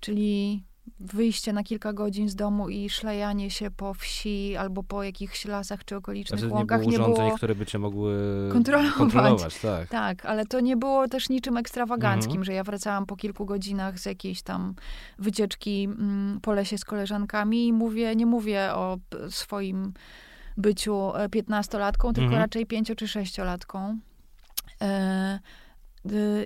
Czyli 0.00 0.62
wyjście 1.00 1.52
na 1.52 1.62
kilka 1.62 1.92
godzin 1.92 2.28
z 2.28 2.34
domu 2.34 2.68
i 2.68 2.90
szlajanie 2.90 3.50
się 3.50 3.70
po 3.70 3.94
wsi 3.94 4.56
albo 4.56 4.82
po 4.82 5.02
jakichś 5.02 5.44
lasach 5.44 5.84
czy 5.84 5.96
okolicznych 5.96 6.40
znaczy, 6.40 6.54
łąkach. 6.54 6.80
Nie 6.80 6.86
było 6.86 6.94
urządzeń, 6.94 7.24
nie 7.24 7.28
było 7.28 7.36
które 7.36 7.54
by 7.54 7.66
cię 7.66 7.78
mogły 7.78 8.14
kontrolować. 8.52 8.94
kontrolować 8.94 9.58
tak. 9.58 9.88
tak, 9.88 10.26
ale 10.26 10.46
to 10.46 10.60
nie 10.60 10.76
było 10.76 11.08
też 11.08 11.28
niczym 11.28 11.56
ekstrawaganckim, 11.56 12.30
mhm. 12.30 12.44
że 12.44 12.52
ja 12.52 12.64
wracałam 12.64 13.06
po 13.06 13.16
kilku 13.16 13.46
godzinach 13.46 13.98
z 13.98 14.06
jakiejś 14.06 14.42
tam 14.42 14.74
wycieczki 15.18 15.84
mm, 15.84 16.40
po 16.42 16.52
lesie 16.52 16.78
z 16.78 16.84
koleżankami 16.84 17.66
i 17.66 17.72
mówię, 17.72 18.16
nie 18.16 18.26
mówię 18.26 18.74
o 18.74 18.98
swoim 19.28 19.92
byciu 20.56 21.16
e, 21.16 21.28
piętnastolatką, 21.28 22.12
tylko 22.12 22.26
mhm. 22.26 22.42
raczej 22.42 22.66
pięcio 22.66 22.94
czy 22.94 23.08
sześciolatką. 23.08 23.98
Y, 24.82 24.86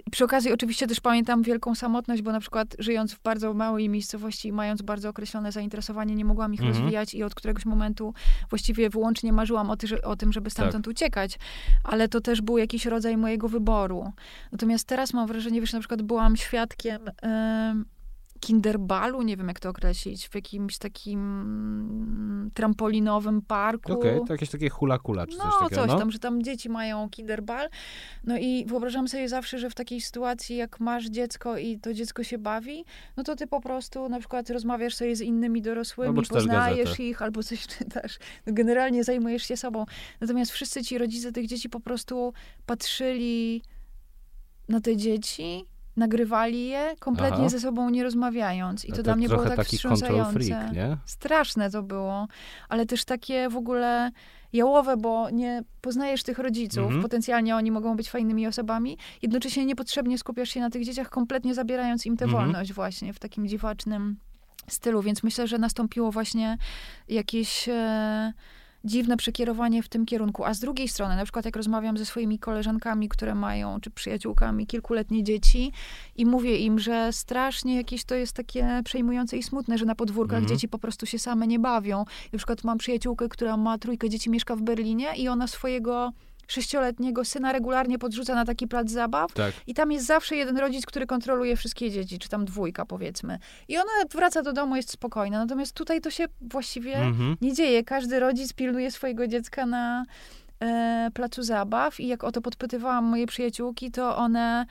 I 0.07 0.11
przy 0.11 0.25
okazji 0.25 0.53
oczywiście 0.53 0.87
też 0.87 1.01
pamiętam 1.01 1.43
wielką 1.43 1.75
samotność, 1.75 2.23
bo 2.23 2.33
na 2.33 2.41
przykład 2.41 2.77
żyjąc 2.79 3.15
w 3.15 3.23
bardzo 3.23 3.55
małej 3.55 3.89
miejscowości 3.89 4.49
i 4.49 4.53
mając 4.53 4.83
bardzo 4.83 5.09
określone 5.09 5.53
zainteresowanie, 5.53 6.15
nie 6.15 6.25
mogłam 6.25 6.55
ich 6.55 6.61
mhm. 6.61 6.77
rozwijać 6.79 7.15
i 7.15 7.23
od 7.23 7.35
któregoś 7.35 7.67
momentu 7.67 8.15
właściwie 8.51 8.91
wyłącznie 8.91 9.33
marzyłam 9.33 9.71
o, 9.71 9.77
ty, 9.77 10.03
o 10.03 10.17
tym, 10.17 10.33
żeby 10.33 10.51
stamtąd 10.51 10.85
tak. 10.85 10.91
uciekać. 10.91 11.39
Ale 11.85 12.09
to 12.09 12.21
też 12.21 12.43
był 12.43 12.59
jakiś 12.59 12.87
rodzaj 12.87 13.17
mojego 13.17 13.49
wyboru. 13.49 14.13
Natomiast 14.53 14.89
teraz 14.89 15.15
mam 15.15 15.27
wrażenie, 15.27 15.61
wiesz, 15.61 15.73
na 15.73 15.79
przykład 15.79 16.03
byłam 16.03 16.37
świadkiem... 16.37 17.03
Yy, 17.23 18.00
kinderbalu, 18.41 19.23
nie 19.23 19.37
wiem 19.37 19.49
jak 19.49 19.61
to 19.61 19.69
określić, 19.69 20.29
w 20.29 20.35
jakimś 20.35 20.79
takim 20.79 22.51
trampolinowym 22.55 23.43
parku. 23.43 23.93
Okej, 23.93 24.15
okay, 24.15 24.27
to 24.27 24.35
jakieś 24.35 24.51
takie 24.51 24.69
hula 24.69 24.99
kula 24.99 25.27
czy 25.27 25.39
no, 25.39 25.45
coś 25.45 25.53
takiego. 25.61 25.81
coś 25.81 25.91
no? 25.91 25.99
tam, 25.99 26.11
że 26.11 26.19
tam 26.19 26.43
dzieci 26.43 26.69
mają 26.69 27.09
kinderbal. 27.11 27.69
No 28.25 28.39
i 28.39 28.65
wyobrażam 28.67 29.09
sobie 29.09 29.29
zawsze, 29.29 29.59
że 29.59 29.71
w 29.71 29.75
takiej 29.75 30.01
sytuacji, 30.01 30.57
jak 30.57 30.81
masz 30.81 31.07
dziecko 31.07 31.59
i 31.59 31.79
to 31.79 31.95
dziecko 31.95 32.25
się 32.25 32.39
bawi, 32.39 32.85
no 33.17 33.23
to 33.23 33.37
ty 33.37 33.47
po 33.47 33.61
prostu 33.61 34.09
na 34.09 34.19
przykład 34.19 34.51
rozmawiasz 34.51 34.95
sobie 34.95 35.17
z 35.17 35.21
innymi 35.21 35.63
dorosłymi, 35.63 36.23
poznajesz 36.29 36.85
gazetę. 36.85 37.03
ich 37.03 37.23
albo 37.23 37.43
coś 37.43 37.67
czytasz. 37.79 38.19
No 38.47 38.53
generalnie 38.53 39.05
zajmujesz 39.05 39.43
się 39.43 39.57
sobą. 39.57 39.85
Natomiast 40.21 40.53
wszyscy 40.53 40.83
ci 40.83 40.99
rodzice 40.99 41.33
tych 41.33 41.47
dzieci 41.47 41.69
po 41.69 41.81
prostu 41.81 42.33
patrzyli 42.67 43.63
na 44.69 44.81
te 44.81 44.97
dzieci 44.97 45.67
nagrywali 46.01 46.69
je, 46.69 46.95
kompletnie 46.99 47.39
Aha. 47.39 47.49
ze 47.49 47.61
sobą 47.61 47.91
nie 47.91 48.03
rozmawiając. 48.03 48.85
I 48.85 48.89
to, 48.89 48.97
to 48.97 49.03
dla 49.03 49.17
mnie 49.17 49.29
było 49.29 49.45
tak 49.45 49.67
wstrząsające. 49.67 50.33
Freak, 50.33 50.73
nie? 50.73 50.97
Straszne 51.05 51.71
to 51.71 51.83
było, 51.83 52.29
ale 52.69 52.87
też 52.87 53.05
takie 53.05 53.49
w 53.49 53.57
ogóle 53.57 54.11
jałowe, 54.53 54.97
bo 54.97 55.31
nie 55.31 55.63
poznajesz 55.81 56.23
tych 56.23 56.39
rodziców, 56.39 56.85
mhm. 56.85 57.03
potencjalnie 57.03 57.57
oni 57.57 57.71
mogą 57.71 57.97
być 57.97 58.11
fajnymi 58.11 58.47
osobami, 58.47 58.99
jednocześnie 59.23 59.65
niepotrzebnie 59.65 60.19
skupiasz 60.19 60.49
się 60.49 60.61
na 60.61 60.71
tych 60.71 60.85
dzieciach, 60.85 61.11
kompletnie 61.11 61.55
zabierając 61.55 62.07
im 62.07 62.17
tę 62.17 62.25
mhm. 62.25 62.43
wolność 62.43 62.73
właśnie 62.73 63.13
w 63.13 63.19
takim 63.19 63.49
dziwacznym 63.49 64.17
stylu, 64.69 65.03
więc 65.03 65.23
myślę, 65.23 65.47
że 65.47 65.59
nastąpiło 65.59 66.13
właśnie 66.13 66.59
jakieś... 67.09 67.69
E, 67.69 68.33
dziwne 68.85 69.17
przekierowanie 69.17 69.83
w 69.83 69.89
tym 69.89 70.07
kierunku. 70.07 70.45
A 70.45 70.55
z 70.55 70.61
drugiej 70.61 70.89
strony, 70.89 71.17
na 71.17 71.25
przykład 71.25 71.45
jak 71.45 71.57
rozmawiam 71.57 71.99
ze 71.99 72.07
swoimi 72.07 72.39
koleżankami, 72.39 73.09
które 73.09 73.35
mają, 73.35 73.81
czy 73.81 73.91
przyjaciółkami 73.91 74.67
kilkuletnie 74.67 75.25
dzieci 75.25 75.73
i 76.17 76.27
mówię 76.27 76.57
im, 76.57 76.79
że 76.79 77.13
strasznie 77.13 77.77
jakieś 77.77 78.05
to 78.05 78.15
jest 78.15 78.33
takie 78.33 78.81
przejmujące 78.85 79.37
i 79.37 79.43
smutne, 79.43 79.79
że 79.79 79.85
na 79.85 79.95
podwórkach 79.95 80.39
mhm. 80.39 80.49
dzieci 80.49 80.69
po 80.69 80.79
prostu 80.79 81.07
się 81.07 81.19
same 81.19 81.47
nie 81.47 81.59
bawią. 81.59 82.05
Na 82.33 82.37
przykład 82.37 82.65
mam 82.65 82.79
przyjaciółkę, 82.79 83.29
która 83.29 83.57
ma 83.57 83.79
trójkę 83.79 84.09
dzieci, 84.09 84.31
mieszka 84.31 84.57
w 84.57 84.63
Berlinie 84.63 85.17
i 85.17 85.29
ona 85.29 85.47
swojego 85.47 86.13
sześcioletniego 86.51 87.25
syna 87.25 87.53
regularnie 87.53 87.99
podrzuca 87.99 88.35
na 88.35 88.45
taki 88.45 88.69
plac 88.69 88.91
zabaw 88.91 89.33
tak. 89.33 89.55
i 89.67 89.75
tam 89.75 89.93
jest 89.93 90.07
zawsze 90.07 90.37
jeden 90.37 90.59
rodzic, 90.59 90.87
który 90.87 91.07
kontroluje 91.07 91.57
wszystkie 91.57 91.91
dzieci, 91.91 92.19
czy 92.19 92.29
tam 92.29 92.45
dwójka 92.45 92.87
powiedzmy. 92.87 93.39
I 93.69 93.77
ona 93.77 93.91
wraca 94.11 94.43
do 94.43 94.53
domu, 94.53 94.77
jest 94.77 94.91
spokojna. 94.91 95.39
Natomiast 95.39 95.73
tutaj 95.75 96.01
to 96.01 96.11
się 96.11 96.25
właściwie 96.41 96.97
mhm. 96.97 97.37
nie 97.41 97.53
dzieje. 97.53 97.85
Każdy 97.85 98.21
rodzic 98.21 98.53
pilnuje 98.53 98.91
swojego 98.91 99.27
dziecka 99.27 99.67
na 99.67 100.05
e, 100.61 101.11
placu 101.15 101.43
zabaw 101.43 102.01
i 102.01 102.07
jak 102.07 102.25
o 102.25 102.33
to 102.33 102.41
podpytywałam 102.41 103.05
moje 103.05 103.27
przyjaciółki, 103.27 103.91
to 103.91 104.17
one 104.17 104.67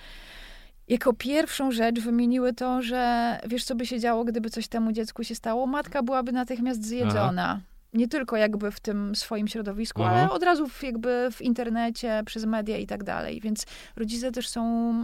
jako 0.88 1.14
pierwszą 1.14 1.72
rzecz 1.72 2.00
wymieniły 2.00 2.54
to, 2.54 2.82
że 2.82 3.38
wiesz, 3.48 3.64
co 3.64 3.76
by 3.76 3.86
się 3.86 4.00
działo, 4.00 4.24
gdyby 4.24 4.50
coś 4.50 4.68
temu 4.68 4.92
dziecku 4.92 5.24
się 5.24 5.36
stało? 5.36 5.68
Matka 5.68 6.04
byłaby 6.04 6.32
natychmiast 6.32 6.86
zjedzona. 6.86 7.44
Aha 7.44 7.69
nie 7.94 8.08
tylko 8.08 8.38
jakby 8.38 8.72
w 8.72 8.80
tym 8.80 9.16
swoim 9.16 9.48
środowisku, 9.48 10.02
mhm. 10.04 10.20
ale 10.20 10.32
od 10.32 10.44
razu 10.44 10.68
w, 10.68 10.84
jakby 10.84 11.28
w 11.32 11.42
internecie, 11.42 12.22
przez 12.26 12.46
media 12.46 12.78
i 12.78 12.88
tak 12.88 13.04
dalej. 13.04 13.42
Więc 13.42 13.66
rodzice 13.96 14.32
też 14.32 14.50
są 14.50 14.62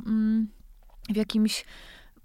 mm, 0.07 0.47
w 1.09 1.15
jakimś 1.15 1.65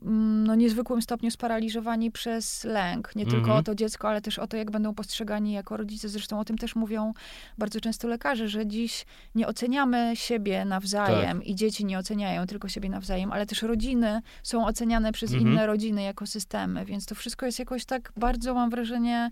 mm, 0.02 0.46
no, 0.46 0.54
niezwykłym 0.54 1.02
stopniu 1.02 1.30
sparaliżowani 1.30 2.10
przez 2.10 2.64
lęk. 2.64 3.16
Nie 3.16 3.24
tylko 3.24 3.38
mhm. 3.38 3.58
o 3.58 3.62
to 3.62 3.74
dziecko, 3.74 4.08
ale 4.08 4.20
też 4.20 4.38
o 4.38 4.46
to, 4.46 4.56
jak 4.56 4.70
będą 4.70 4.94
postrzegani 4.94 5.52
jako 5.52 5.76
rodzice. 5.76 6.08
Zresztą 6.08 6.40
o 6.40 6.44
tym 6.44 6.58
też 6.58 6.76
mówią 6.76 7.12
bardzo 7.58 7.80
często 7.80 8.08
lekarze, 8.08 8.48
że 8.48 8.66
dziś 8.66 9.06
nie 9.34 9.46
oceniamy 9.46 10.12
siebie 10.14 10.64
nawzajem 10.64 11.38
tak. 11.38 11.48
i 11.48 11.54
dzieci 11.54 11.84
nie 11.84 11.98
oceniają 11.98 12.46
tylko 12.46 12.68
siebie 12.68 12.88
nawzajem, 12.88 13.32
ale 13.32 13.46
też 13.46 13.62
rodziny 13.62 14.20
są 14.42 14.66
oceniane 14.66 15.12
przez 15.12 15.32
mhm. 15.32 15.52
inne 15.52 15.66
rodziny 15.66 16.02
jako 16.02 16.26
systemy. 16.26 16.84
Więc 16.84 17.06
to 17.06 17.14
wszystko 17.14 17.46
jest 17.46 17.58
jakoś 17.58 17.84
tak 17.84 18.12
bardzo, 18.16 18.54
mam 18.54 18.70
wrażenie, 18.70 19.30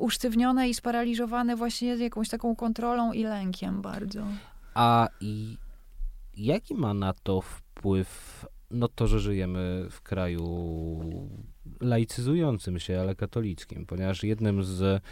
usztywnione 0.00 0.68
i 0.68 0.74
sparaliżowane 0.74 1.56
właśnie 1.56 1.88
jakąś 1.88 2.28
taką 2.28 2.56
kontrolą 2.56 3.12
i 3.12 3.24
lękiem 3.24 3.82
bardzo. 3.82 4.26
A 4.74 5.08
i 5.20 5.56
jaki 6.36 6.74
ma 6.74 6.94
na 6.94 7.12
to 7.12 7.40
wpływ 7.40 8.46
no 8.70 8.88
to, 8.88 9.06
że 9.06 9.20
żyjemy 9.20 9.86
w 9.90 10.02
kraju 10.02 10.44
laicyzującym 11.80 12.78
się, 12.78 13.00
ale 13.00 13.14
katolickim, 13.14 13.86
ponieważ 13.86 14.24
jednym 14.24 14.64
z 14.64 15.02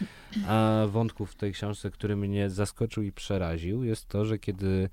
a, 0.47 0.83
wątków 0.87 1.31
w 1.31 1.35
tej 1.35 1.53
książce, 1.53 1.91
który 1.91 2.15
mnie 2.15 2.49
zaskoczył 2.49 3.03
i 3.03 3.11
przeraził, 3.11 3.83
jest 3.83 4.05
to, 4.05 4.25
że 4.25 4.39
kiedy 4.39 4.89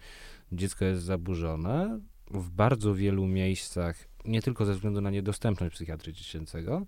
dziecko 0.53 0.85
jest 0.85 1.03
zaburzone, 1.03 2.01
w 2.31 2.51
bardzo 2.51 2.95
wielu 2.95 3.27
miejscach, 3.27 3.97
nie 4.25 4.43
tylko 4.43 4.65
ze 4.65 4.75
względu 4.75 5.01
na 5.01 5.11
niedostępność 5.11 5.75
psychiatry 5.75 6.13
dziecięcego, 6.13 6.87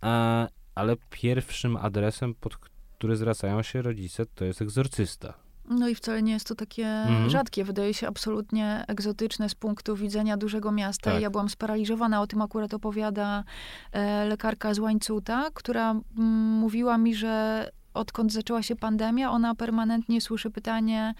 a 0.00 0.48
ale 0.76 0.96
pierwszym 1.10 1.76
adresem, 1.76 2.34
pod 2.34 2.56
który 2.56 3.16
zwracają 3.16 3.62
się 3.62 3.82
rodzice, 3.82 4.26
to 4.26 4.44
jest 4.44 4.62
egzorcysta. 4.62 5.34
No 5.68 5.88
i 5.88 5.94
wcale 5.94 6.22
nie 6.22 6.32
jest 6.32 6.48
to 6.48 6.54
takie 6.54 6.86
mhm. 6.86 7.30
rzadkie. 7.30 7.64
Wydaje 7.64 7.94
się 7.94 8.08
absolutnie 8.08 8.84
egzotyczne 8.88 9.48
z 9.48 9.54
punktu 9.54 9.96
widzenia 9.96 10.36
dużego 10.36 10.72
miasta. 10.72 11.10
Tak. 11.10 11.22
Ja 11.22 11.30
byłam 11.30 11.48
sparaliżowana. 11.48 12.22
O 12.22 12.26
tym 12.26 12.42
akurat 12.42 12.74
opowiada 12.74 13.44
e, 13.92 14.24
lekarka 14.24 14.74
z 14.74 14.78
Łańcuta, 14.78 15.50
która 15.54 15.90
m, 15.90 16.02
mm, 16.18 16.28
mówiła 16.34 16.98
mi, 16.98 17.14
że 17.14 17.68
odkąd 17.94 18.32
zaczęła 18.32 18.62
się 18.62 18.76
pandemia, 18.76 19.30
ona 19.30 19.54
permanentnie 19.54 20.20
słyszy 20.20 20.50
pytanie, 20.50 21.14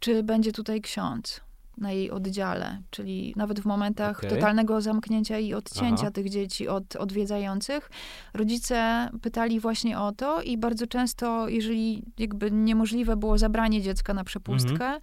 czy 0.00 0.22
będzie 0.22 0.52
tutaj 0.52 0.80
ksiądz 0.80 1.40
na 1.80 1.92
jej 1.92 2.10
oddziale, 2.10 2.78
czyli 2.90 3.32
nawet 3.36 3.60
w 3.60 3.66
momentach 3.66 4.18
okay. 4.18 4.30
totalnego 4.30 4.80
zamknięcia 4.80 5.38
i 5.38 5.54
odcięcia 5.54 6.02
Aha. 6.02 6.10
tych 6.10 6.28
dzieci 6.28 6.68
od 6.68 6.96
odwiedzających, 6.96 7.90
rodzice 8.34 9.08
pytali 9.22 9.60
właśnie 9.60 9.98
o 9.98 10.12
to 10.12 10.42
i 10.42 10.58
bardzo 10.58 10.86
często, 10.86 11.48
jeżeli 11.48 12.02
jakby 12.18 12.50
niemożliwe 12.50 13.16
było 13.16 13.38
zabranie 13.38 13.82
dziecka 13.82 14.14
na 14.14 14.24
przepustkę, 14.24 14.72
mhm. 14.72 15.00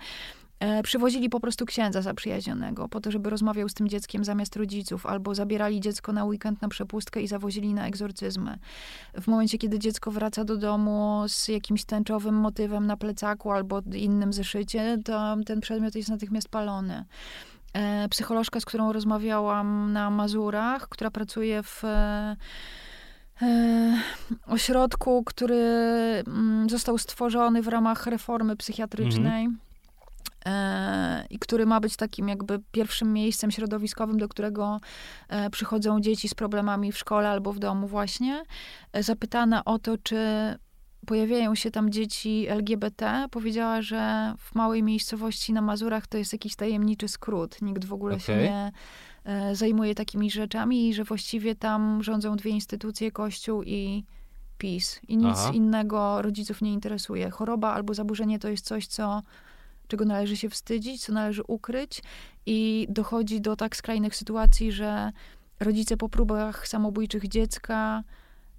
E, 0.59 0.83
przywozili 0.83 1.29
po 1.29 1.39
prostu 1.39 1.65
księdza 1.65 2.01
zaprzyjaźnionego 2.01 2.89
po 2.89 3.01
to, 3.01 3.11
żeby 3.11 3.29
rozmawiał 3.29 3.69
z 3.69 3.73
tym 3.73 3.89
dzieckiem 3.89 4.23
zamiast 4.23 4.55
rodziców, 4.55 5.05
albo 5.05 5.35
zabierali 5.35 5.79
dziecko 5.79 6.13
na 6.13 6.25
weekend 6.25 6.61
na 6.61 6.67
przepustkę 6.67 7.21
i 7.21 7.27
zawozili 7.27 7.73
na 7.73 7.87
egzorcyzmy. 7.87 8.57
W 9.21 9.27
momencie, 9.27 9.57
kiedy 9.57 9.79
dziecko 9.79 10.11
wraca 10.11 10.45
do 10.45 10.57
domu 10.57 11.23
z 11.27 11.47
jakimś 11.47 11.85
tęczowym 11.85 12.35
motywem 12.35 12.87
na 12.87 12.97
plecaku 12.97 13.51
albo 13.51 13.81
innym 13.93 14.33
zeszycie, 14.33 14.97
to 15.05 15.37
ten 15.45 15.61
przedmiot 15.61 15.95
jest 15.95 16.09
natychmiast 16.09 16.49
palony. 16.49 17.05
E, 17.73 18.09
psycholożka, 18.09 18.59
z 18.59 18.65
którą 18.65 18.93
rozmawiałam 18.93 19.93
na 19.93 20.09
Mazurach, 20.09 20.89
która 20.89 21.11
pracuje 21.11 21.63
w 21.63 21.83
e, 21.83 22.35
ośrodku, 24.47 25.23
który 25.23 25.55
mm, 26.27 26.69
został 26.69 26.97
stworzony 26.97 27.61
w 27.61 27.67
ramach 27.67 28.07
reformy 28.07 28.55
psychiatrycznej. 28.55 29.45
Mhm 29.45 29.66
i 31.29 31.39
który 31.39 31.65
ma 31.65 31.79
być 31.79 31.95
takim 31.95 32.27
jakby 32.27 32.59
pierwszym 32.71 33.13
miejscem 33.13 33.51
środowiskowym, 33.51 34.17
do 34.17 34.29
którego 34.29 34.79
e, 35.29 35.49
przychodzą 35.49 36.01
dzieci 36.01 36.29
z 36.29 36.33
problemami 36.33 36.91
w 36.91 36.97
szkole 36.97 37.29
albo 37.29 37.53
w 37.53 37.59
domu 37.59 37.87
właśnie, 37.87 38.43
e, 38.93 39.03
zapytana 39.03 39.65
o 39.65 39.79
to, 39.79 39.97
czy 39.97 40.17
pojawiają 41.05 41.55
się 41.55 41.71
tam 41.71 41.89
dzieci 41.89 42.45
LGBT, 42.47 43.27
powiedziała, 43.31 43.81
że 43.81 44.33
w 44.39 44.55
małej 44.55 44.83
miejscowości 44.83 45.53
na 45.53 45.61
Mazurach 45.61 46.07
to 46.07 46.17
jest 46.17 46.33
jakiś 46.33 46.55
tajemniczy 46.55 47.07
skrót. 47.07 47.61
Nikt 47.61 47.85
w 47.85 47.93
ogóle 47.93 48.15
okay. 48.15 48.25
się 48.25 48.37
nie 48.37 48.71
zajmuje 49.53 49.95
takimi 49.95 50.31
rzeczami 50.31 50.89
i 50.89 50.93
że 50.93 51.03
właściwie 51.03 51.55
tam 51.55 52.03
rządzą 52.03 52.35
dwie 52.35 52.51
instytucje, 52.51 53.11
Kościół 53.11 53.63
i 53.63 54.03
PiS. 54.57 54.99
I 55.07 55.17
nic 55.17 55.37
Aha. 55.37 55.51
innego 55.53 56.21
rodziców 56.21 56.61
nie 56.61 56.73
interesuje. 56.73 57.29
Choroba 57.29 57.73
albo 57.73 57.93
zaburzenie 57.93 58.39
to 58.39 58.49
jest 58.49 58.65
coś, 58.65 58.87
co 58.87 59.21
czego 59.87 60.05
należy 60.05 60.37
się 60.37 60.49
wstydzić, 60.49 61.05
co 61.05 61.13
należy 61.13 61.43
ukryć 61.43 62.01
i 62.45 62.87
dochodzi 62.89 63.41
do 63.41 63.55
tak 63.55 63.75
skrajnych 63.75 64.15
sytuacji, 64.15 64.71
że 64.71 65.11
rodzice 65.59 65.97
po 65.97 66.09
próbach 66.09 66.67
samobójczych 66.67 67.27
dziecka 67.27 68.03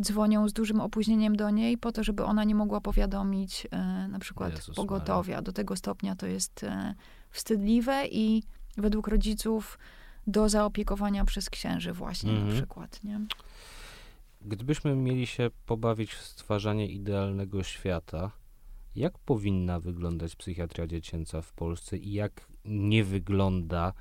dzwonią 0.02 0.48
z 0.48 0.52
dużym 0.52 0.80
opóźnieniem 0.80 1.36
do 1.36 1.50
niej 1.50 1.78
po 1.78 1.92
to, 1.92 2.04
żeby 2.04 2.24
ona 2.24 2.44
nie 2.44 2.54
mogła 2.54 2.80
powiadomić 2.80 3.66
e, 3.70 4.08
na 4.08 4.18
przykład 4.18 4.52
Jezus 4.52 4.76
pogotowia. 4.76 5.34
Maria. 5.34 5.42
Do 5.42 5.52
tego 5.52 5.76
stopnia 5.76 6.16
to 6.16 6.26
jest 6.26 6.64
e, 6.64 6.94
wstydliwe 7.30 8.06
i 8.06 8.42
według 8.76 9.08
rodziców 9.08 9.78
do 10.26 10.48
zaopiekowania 10.48 11.24
przez 11.24 11.50
księży 11.50 11.92
właśnie 11.92 12.32
na 12.32 12.38
mhm. 12.38 12.56
przykład, 12.56 13.04
nie? 13.04 13.20
Gdybyśmy 14.40 14.96
mieli 14.96 15.26
się 15.26 15.50
pobawić 15.66 16.14
w 16.14 16.22
stwarzanie 16.22 16.86
idealnego 16.86 17.62
świata, 17.62 18.30
jak 18.98 19.18
powinna 19.18 19.80
wyglądać 19.80 20.36
psychiatria 20.36 20.86
dziecięca 20.86 21.42
w 21.42 21.52
Polsce 21.52 21.96
i 21.96 22.12
jak 22.12 22.46
nie 22.64 23.04
wygląda, 23.04 23.92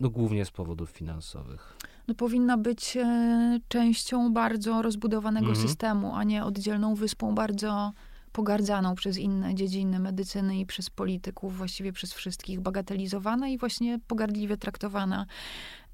no 0.00 0.10
głównie 0.10 0.44
z 0.44 0.50
powodów 0.50 0.90
finansowych? 0.90 1.76
No, 2.08 2.14
powinna 2.14 2.56
być 2.56 2.96
e, 2.96 3.60
częścią 3.68 4.32
bardzo 4.32 4.82
rozbudowanego 4.82 5.48
mhm. 5.48 5.68
systemu, 5.68 6.14
a 6.14 6.24
nie 6.24 6.44
oddzielną 6.44 6.94
wyspą 6.94 7.34
bardzo 7.34 7.92
pogardzaną 8.32 8.94
przez 8.94 9.18
inne 9.18 9.54
dziedziny 9.54 9.98
medycyny 9.98 10.58
i 10.58 10.66
przez 10.66 10.90
polityków, 10.90 11.56
właściwie 11.56 11.92
przez 11.92 12.12
wszystkich, 12.12 12.60
bagatelizowana 12.60 13.48
i 13.48 13.58
właśnie 13.58 13.98
pogardliwie 14.06 14.56
traktowana. 14.56 15.26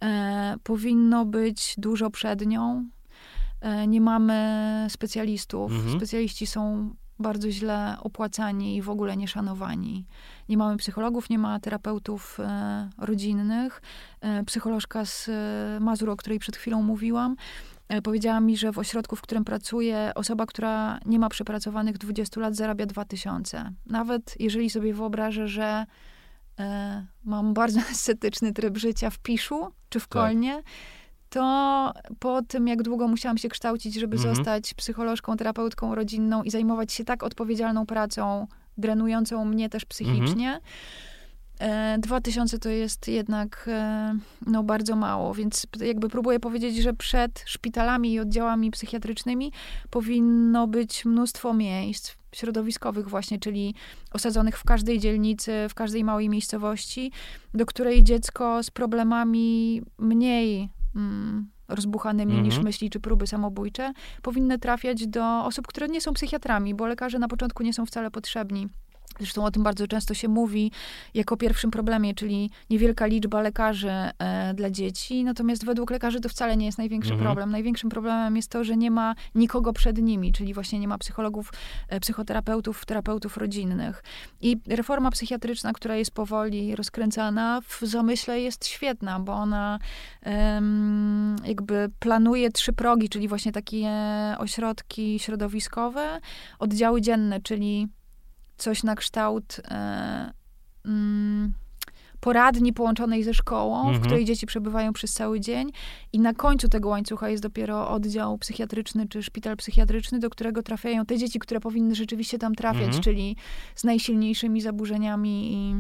E, 0.03 0.57
powinno 0.63 1.27
być 1.27 1.75
dużo 1.79 2.11
przed 2.11 2.47
nią. 2.47 2.89
E, 3.61 3.87
nie 3.87 4.01
mamy 4.01 4.87
specjalistów. 4.91 5.73
Mhm. 5.73 5.97
Specjaliści 5.97 6.47
są 6.47 6.95
bardzo 7.19 7.51
źle 7.51 7.97
opłacani 8.01 8.77
i 8.77 8.83
w 8.83 8.91
ogóle 8.91 9.17
nieszanowani. 9.17 10.07
Nie 10.49 10.57
mamy 10.57 10.77
psychologów, 10.77 11.31
nie 11.31 11.39
ma 11.39 11.61
terapeutów 11.61 12.41
e, 12.41 12.91
rodzinnych. 12.99 13.83
E, 14.21 14.45
psycholożka 14.45 15.05
z 15.05 15.29
e, 15.29 15.81
Mazur, 15.81 16.11
o 16.11 16.17
której 16.17 16.39
przed 16.39 16.57
chwilą 16.57 16.83
mówiłam, 16.83 17.37
e, 17.89 18.03
powiedziała 18.03 18.41
mi, 18.41 18.57
że 18.57 18.73
w 18.73 18.79
ośrodku, 18.79 19.17
w 19.17 19.23
którym 19.23 19.45
pracuje, 19.45 20.13
osoba, 20.15 20.47
która 20.47 21.01
nie 21.07 21.19
ma 21.19 21.29
przepracowanych 21.29 21.99
20 21.99 22.41
lat, 22.41 22.57
zarabia 22.57 22.87
2000. 22.87 23.73
Nawet 23.87 24.35
jeżeli 24.39 24.71
sobie 24.71 24.95
wyobrażę, 24.95 25.49
że 25.49 25.87
e, 26.59 27.07
mam 27.25 27.55
bardzo 27.55 27.81
estetyczny 27.93 28.53
tryb 28.53 28.79
życia 28.79 29.11
w 29.11 29.19
Piszu 29.19 29.73
czy 29.89 30.01
w 30.01 30.09
tak. 30.09 30.23
Kolnie, 30.23 30.63
to 31.33 31.93
po 32.19 32.43
tym, 32.43 32.69
jak 32.69 32.83
długo 32.83 33.09
musiałam 33.09 33.39
się 33.39 33.49
kształcić, 33.49 33.95
żeby 33.95 34.17
mhm. 34.17 34.37
zostać 34.37 34.75
psycholożką, 34.75 35.37
terapeutką 35.37 35.95
rodzinną 35.95 36.43
i 36.43 36.51
zajmować 36.51 36.93
się 36.93 37.05
tak 37.05 37.23
odpowiedzialną 37.23 37.87
pracą, 37.87 38.47
drenującą 38.79 39.45
mnie 39.45 39.69
też 39.69 39.85
psychicznie, 39.85 40.49
mhm. 40.49 40.61
E, 41.59 41.99
dwa 41.99 42.21
tysiące 42.21 42.59
to 42.59 42.69
jest 42.69 43.09
jednak 43.09 43.65
e, 43.69 44.15
no, 44.47 44.63
bardzo 44.63 44.97
mało, 44.97 45.35
więc 45.35 45.67
jakby 45.81 46.09
próbuję 46.09 46.41
powiedzieć, 46.41 46.77
że 46.77 46.95
przed 46.95 47.43
szpitalami 47.47 48.13
i 48.13 48.21
oddziałami 48.21 48.71
psychiatrycznymi 48.71 49.53
powinno 49.91 50.67
być 50.67 51.05
mnóstwo 51.05 51.55
miejsc 51.55 52.13
środowiskowych 52.33 53.09
właśnie, 53.09 53.39
czyli 53.39 53.75
osadzonych 54.13 54.59
w 54.59 54.65
każdej 54.65 54.99
dzielnicy, 54.99 55.53
w 55.69 55.75
każdej 55.75 56.05
małej 56.05 56.29
miejscowości, 56.29 57.13
do 57.55 57.67
której 57.67 58.03
dziecko 58.03 58.63
z 58.63 58.71
problemami 58.71 59.83
mniej 59.99 60.69
mm, 60.97 61.51
rozbuchanymi 61.69 62.33
niż 62.35 62.55
Mhm. 62.55 62.65
myśli 62.65 62.91
czy 62.91 63.01
próby 63.01 63.27
samobójcze, 63.27 63.93
powinny 64.23 64.59
trafiać 64.59 65.07
do 65.07 65.45
osób, 65.45 65.67
które 65.67 65.89
nie 65.89 66.01
są 66.01 66.13
psychiatrami, 66.13 66.75
bo 66.75 66.87
lekarze 66.87 67.19
na 67.19 67.29
początku 67.29 67.63
nie 67.63 67.73
są 67.73 67.87
wcale 67.87 68.11
potrzebni. 68.11 68.69
Zresztą 69.19 69.45
o 69.45 69.51
tym 69.51 69.63
bardzo 69.63 69.87
często 69.87 70.15
się 70.15 70.29
mówi 70.29 70.73
jako 71.15 71.37
pierwszym 71.37 71.71
problemie, 71.71 72.15
czyli 72.15 72.51
niewielka 72.71 73.07
liczba 73.07 73.43
lekarzy 73.43 73.91
e, 73.91 74.55
dla 74.55 74.71
dzieci. 74.71 75.25
Natomiast 75.25 75.65
według 75.65 75.91
lekarzy 75.91 76.21
to 76.21 76.29
wcale 76.29 76.57
nie 76.57 76.67
jest 76.67 76.79
największy 76.79 77.13
Mhm. 77.13 77.27
problem. 77.27 77.51
Największym 77.51 77.91
problemem 77.91 78.37
jest 78.37 78.51
to, 78.51 78.65
że 78.65 78.77
nie 78.77 78.91
ma 78.91 79.15
nikogo 79.35 79.73
przed 79.73 79.99
nimi, 79.99 80.33
czyli 80.33 80.55
właśnie 80.55 80.79
nie 80.79 80.89
ma 80.89 80.99
psychologów, 80.99 81.53
e, 81.89 82.01
psychoterapeutów, 82.01 82.85
terapeutów 82.85 83.37
rodzinnych. 83.37 84.03
I 84.41 84.57
reforma 84.69 85.11
psychiatryczna, 85.11 85.73
która 85.73 85.97
jest 85.97 86.11
powoli 86.11 86.77
rozkręcana, 86.77 87.61
w 87.69 87.81
zamyśle 87.83 88.41
jest 88.41 88.67
świetna, 88.67 89.21
bo 89.21 89.33
ona 89.33 89.79
em, 90.23 91.37
jakby 91.45 91.91
planuje 91.99 92.51
trzy 92.51 92.73
progi, 92.73 93.09
czyli 93.09 93.29
właśnie 93.29 93.53
takie 93.53 93.91
ośrodki 94.39 95.19
środowiskowe, 95.19 96.21
oddziały 96.59 97.01
dzienne, 97.01 97.41
czyli 97.41 97.89
coś 98.57 98.83
na 98.83 98.95
kształt 98.95 99.61
e, 99.71 100.33
mm, 100.87 101.53
poradni 102.21 102.73
połączonej 102.73 103.23
ze 103.25 103.35
szkołą, 103.35 103.79
Mhm. 103.81 103.99
w 103.99 104.01
której 104.07 104.25
dzieci 104.25 104.47
przebywają 104.47 104.93
przez 104.93 105.13
cały 105.13 105.41
dzień 105.41 105.71
i 106.13 106.21
na 106.21 106.35
końcu 106.35 106.69
tego 106.69 106.89
łańcucha 106.89 107.29
jest 107.29 107.43
dopiero 107.43 107.91
oddział 107.91 108.39
psychiatryczny 108.39 109.09
czy 109.09 109.23
szpital 109.23 109.57
psychiatryczny, 109.57 110.19
do 110.19 110.31
którego 110.31 110.63
trafiają 110.63 111.07
te 111.07 111.19
dzieci, 111.19 111.39
które 111.39 111.61
powinny 111.61 111.95
rzeczywiście 111.95 112.39
tam 112.39 112.55
trafiać, 112.55 112.85
Mhm. 112.87 113.03
czyli 113.03 113.37
z 113.75 113.85
najsilniejszymi 113.85 114.61
zaburzeniami 114.61 115.53
i 115.55 115.75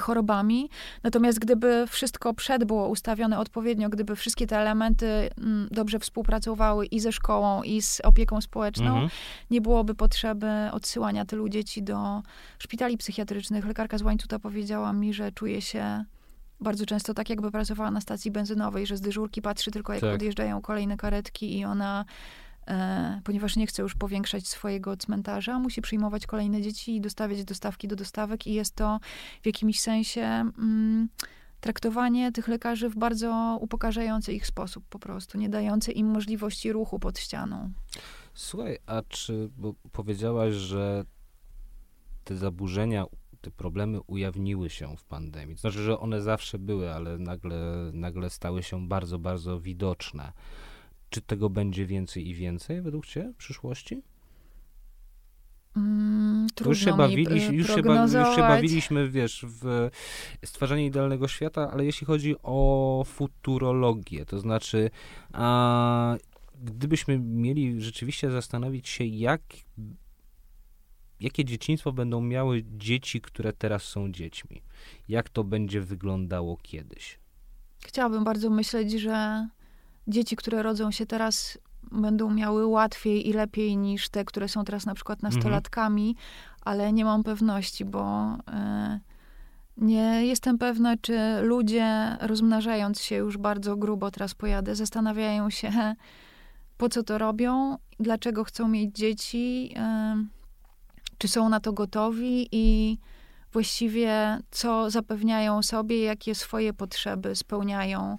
chorobami. 0.00 0.70
Natomiast 1.02 1.38
gdyby 1.38 1.84
wszystko 1.88 2.34
przed 2.34 2.64
było 2.64 2.88
ustawione 2.88 3.38
odpowiednio, 3.38 3.88
gdyby 3.88 4.16
wszystkie 4.16 4.46
te 4.46 4.58
elementy 4.58 5.06
mm, 5.38 5.68
dobrze 5.70 5.98
współpracowały 5.98 6.86
i 6.86 7.00
ze 7.00 7.12
szkołą, 7.12 7.62
i 7.62 7.82
z 7.82 8.00
opieką 8.00 8.40
społeczną, 8.40 8.86
Mhm. 8.86 9.08
nie 9.50 9.60
byłoby 9.60 9.94
potrzeby 9.94 10.46
odsyłania 10.72 11.24
tylu 11.24 11.48
dzieci 11.48 11.82
do 11.82 12.22
szpitali 12.58 12.98
psychiatrycznych. 12.98 13.66
Lekarka 13.66 13.98
z 13.98 14.02
Łańcuta 14.02 14.38
powiedziała 14.38 14.92
mi, 14.92 15.14
że 15.14 15.32
czuje 15.32 15.62
się 15.62 16.04
bardzo 16.60 16.86
często 16.86 17.14
tak, 17.14 17.30
jakby 17.30 17.50
pracowała 17.50 17.90
na 17.90 18.00
stacji 18.00 18.30
benzynowej, 18.30 18.86
że 18.86 18.96
z 18.96 19.00
dyżurki 19.00 19.42
patrzy 19.42 19.70
tylko, 19.70 19.92
jak 19.92 20.00
Tak. 20.00 20.10
podjeżdżają 20.12 20.62
kolejne 20.62 20.96
karetki 20.96 21.58
i 21.58 21.64
ona, 21.64 22.04
e, 22.04 22.45
ponieważ 23.24 23.56
nie 23.56 23.66
chce 23.66 23.82
już 23.82 23.94
powiększać 23.94 24.48
swojego 24.48 24.96
cmentarza, 24.96 25.58
musi 25.58 25.82
przyjmować 25.82 26.26
kolejne 26.26 26.62
dzieci 26.62 26.96
i 26.96 27.00
dostawiać 27.00 27.44
dostawki 27.44 27.88
do 27.88 27.96
dostawek 27.96 28.46
i 28.46 28.54
jest 28.54 28.74
to 28.74 29.00
w 29.42 29.46
jakimś 29.46 29.80
sensie 29.80 30.22
mm, 30.22 31.08
traktowanie 31.60 32.32
tych 32.32 32.48
lekarzy 32.48 32.88
w 32.88 32.96
bardzo 32.96 33.58
upokarzający 33.60 34.32
ich 34.32 34.46
sposób 34.46 34.84
po 34.90 34.98
prostu, 34.98 35.38
nie 35.38 35.48
dający 35.48 35.92
im 35.92 36.06
możliwości 36.06 36.72
ruchu 36.72 36.98
pod 36.98 37.18
ścianą. 37.18 37.72
Słuchaj, 38.34 38.78
a 38.86 39.02
czy, 39.08 39.50
powiedziałaś, 39.92 40.54
że 40.54 41.04
te 42.24 42.36
zaburzenia, 42.36 43.04
te 43.40 43.50
problemy 43.50 44.00
ujawniły 44.06 44.70
się 44.70 44.96
w 44.96 45.04
pandemii. 45.04 45.54
To 45.54 45.60
znaczy, 45.60 45.82
że 45.82 45.98
one 45.98 46.22
zawsze 46.22 46.58
były, 46.58 46.92
ale 46.94 47.18
nagle, 47.18 47.90
nagle 47.92 48.30
stały 48.30 48.62
się 48.62 48.88
bardzo, 48.88 49.18
bardzo 49.18 49.60
widoczne. 49.60 50.32
Czy 51.10 51.20
tego 51.20 51.50
będzie 51.50 51.86
więcej 51.86 52.28
i 52.28 52.34
więcej 52.34 52.82
według 52.82 53.06
Ciebie 53.06 53.32
w 53.32 53.36
przyszłości? 53.36 54.02
Mm, 55.76 56.46
już 56.66 56.78
się, 56.78 56.90
mi, 56.90 56.96
bawiliś, 56.96 57.48
y, 57.48 57.54
już, 57.54 57.66
się 57.66 57.80
już 58.18 58.36
się 58.36 58.42
bawiliśmy, 58.42 59.08
wiesz, 59.08 59.44
w 59.48 59.90
stwarzanie 60.44 60.86
idealnego 60.86 61.28
świata, 61.28 61.70
ale 61.72 61.84
jeśli 61.84 62.06
chodzi 62.06 62.34
o 62.42 63.02
futurologię, 63.06 64.26
to 64.26 64.38
znaczy, 64.38 64.90
a, 65.32 66.16
gdybyśmy 66.64 67.18
mieli 67.18 67.82
rzeczywiście 67.82 68.30
zastanowić 68.30 68.88
się, 68.88 69.04
jak, 69.04 69.42
jakie 71.20 71.44
dzieciństwo 71.44 71.92
będą 71.92 72.20
miały 72.20 72.64
dzieci, 72.76 73.20
które 73.20 73.52
teraz 73.52 73.82
są 73.82 74.12
dziećmi, 74.12 74.62
jak 75.08 75.28
to 75.28 75.44
będzie 75.44 75.80
wyglądało 75.80 76.56
kiedyś. 76.62 77.18
Chciałabym 77.86 78.24
bardzo 78.24 78.50
myśleć, 78.50 78.92
że 78.92 79.48
dzieci, 80.08 80.36
które 80.36 80.62
rodzą 80.62 80.90
się 80.90 81.06
teraz, 81.06 81.58
będą 81.92 82.30
miały 82.30 82.66
łatwiej 82.66 83.28
i 83.28 83.32
lepiej 83.32 83.76
niż 83.76 84.08
te, 84.08 84.24
które 84.24 84.48
są 84.48 84.64
teraz 84.64 84.86
na 84.86 84.94
przykład 84.94 85.22
nastolatkami, 85.22 86.16
ale 86.60 86.92
nie 86.92 87.04
mam 87.04 87.22
pewności, 87.22 87.84
bo 87.84 88.24
e, 88.52 89.00
nie 89.76 90.26
jestem 90.26 90.58
pewna, 90.58 90.96
czy 90.96 91.18
ludzie, 91.42 92.16
rozmnażając 92.20 93.00
się 93.00 93.16
już 93.16 93.38
bardzo 93.38 93.76
grubo, 93.76 94.10
teraz 94.10 94.34
pojadę, 94.34 94.74
zastanawiają 94.74 95.50
się, 95.50 95.94
po 96.78 96.88
co 96.88 97.02
to 97.02 97.18
robią, 97.18 97.78
dlaczego 98.00 98.44
chcą 98.44 98.68
mieć 98.68 98.96
dzieci, 98.96 99.74
e, 99.76 100.16
czy 101.18 101.28
są 101.28 101.48
na 101.48 101.60
to 101.60 101.72
gotowi 101.72 102.48
i 102.52 102.98
właściwie 103.52 104.38
co 104.50 104.90
zapewniają 104.90 105.62
sobie, 105.62 106.02
jakie 106.02 106.34
swoje 106.34 106.72
potrzeby 106.72 107.36
spełniają, 107.36 108.18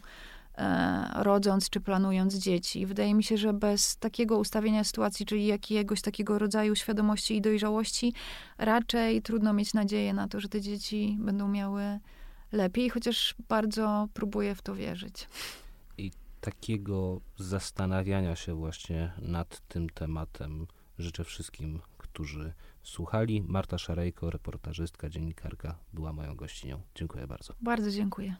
rodząc 1.15 1.69
czy 1.69 1.81
planując 1.81 2.35
dzieci. 2.35 2.85
Wydaje 2.85 3.13
mi 3.13 3.23
się, 3.23 3.37
że 3.37 3.53
bez 3.53 3.97
takiego 3.97 4.37
ustawienia 4.37 4.83
sytuacji, 4.83 5.25
czyli 5.25 5.45
jakiegoś 5.45 6.01
takiego 6.01 6.39
rodzaju 6.39 6.75
świadomości 6.75 7.35
i 7.35 7.41
dojrzałości, 7.41 8.13
raczej 8.57 9.21
trudno 9.21 9.53
mieć 9.53 9.73
nadzieję 9.73 10.13
na 10.13 10.27
to, 10.27 10.39
że 10.39 10.49
te 10.49 10.61
dzieci 10.61 11.17
będą 11.19 11.47
miały 11.47 11.99
lepiej, 12.51 12.89
chociaż 12.89 13.35
bardzo 13.49 14.07
próbuję 14.13 14.55
w 14.55 14.61
to 14.61 14.75
wierzyć. 14.75 15.27
Takiego 16.41 17.21
zastanawiania 17.37 18.35
się 18.35 18.53
właśnie 18.53 19.11
nad 19.21 19.67
tym 19.67 19.89
tematem 19.89 20.67
życzę 20.99 21.23
wszystkim, 21.23 21.81
którzy 21.97 22.53
słuchali. 22.83 23.43
Marta 23.47 23.77
Szarejko, 23.77 24.29
reportażystka, 24.29 25.09
dziennikarka, 25.09 25.77
była 25.93 26.13
moją 26.13 26.35
gościnią. 26.35 26.81
Dziękuję 26.95 27.27
bardzo. 27.27 27.53
Bardzo 27.61 27.91
dziękuję. 27.91 28.35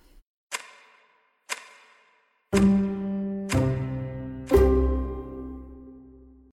Thank 2.53 2.63
you. 2.63 3.26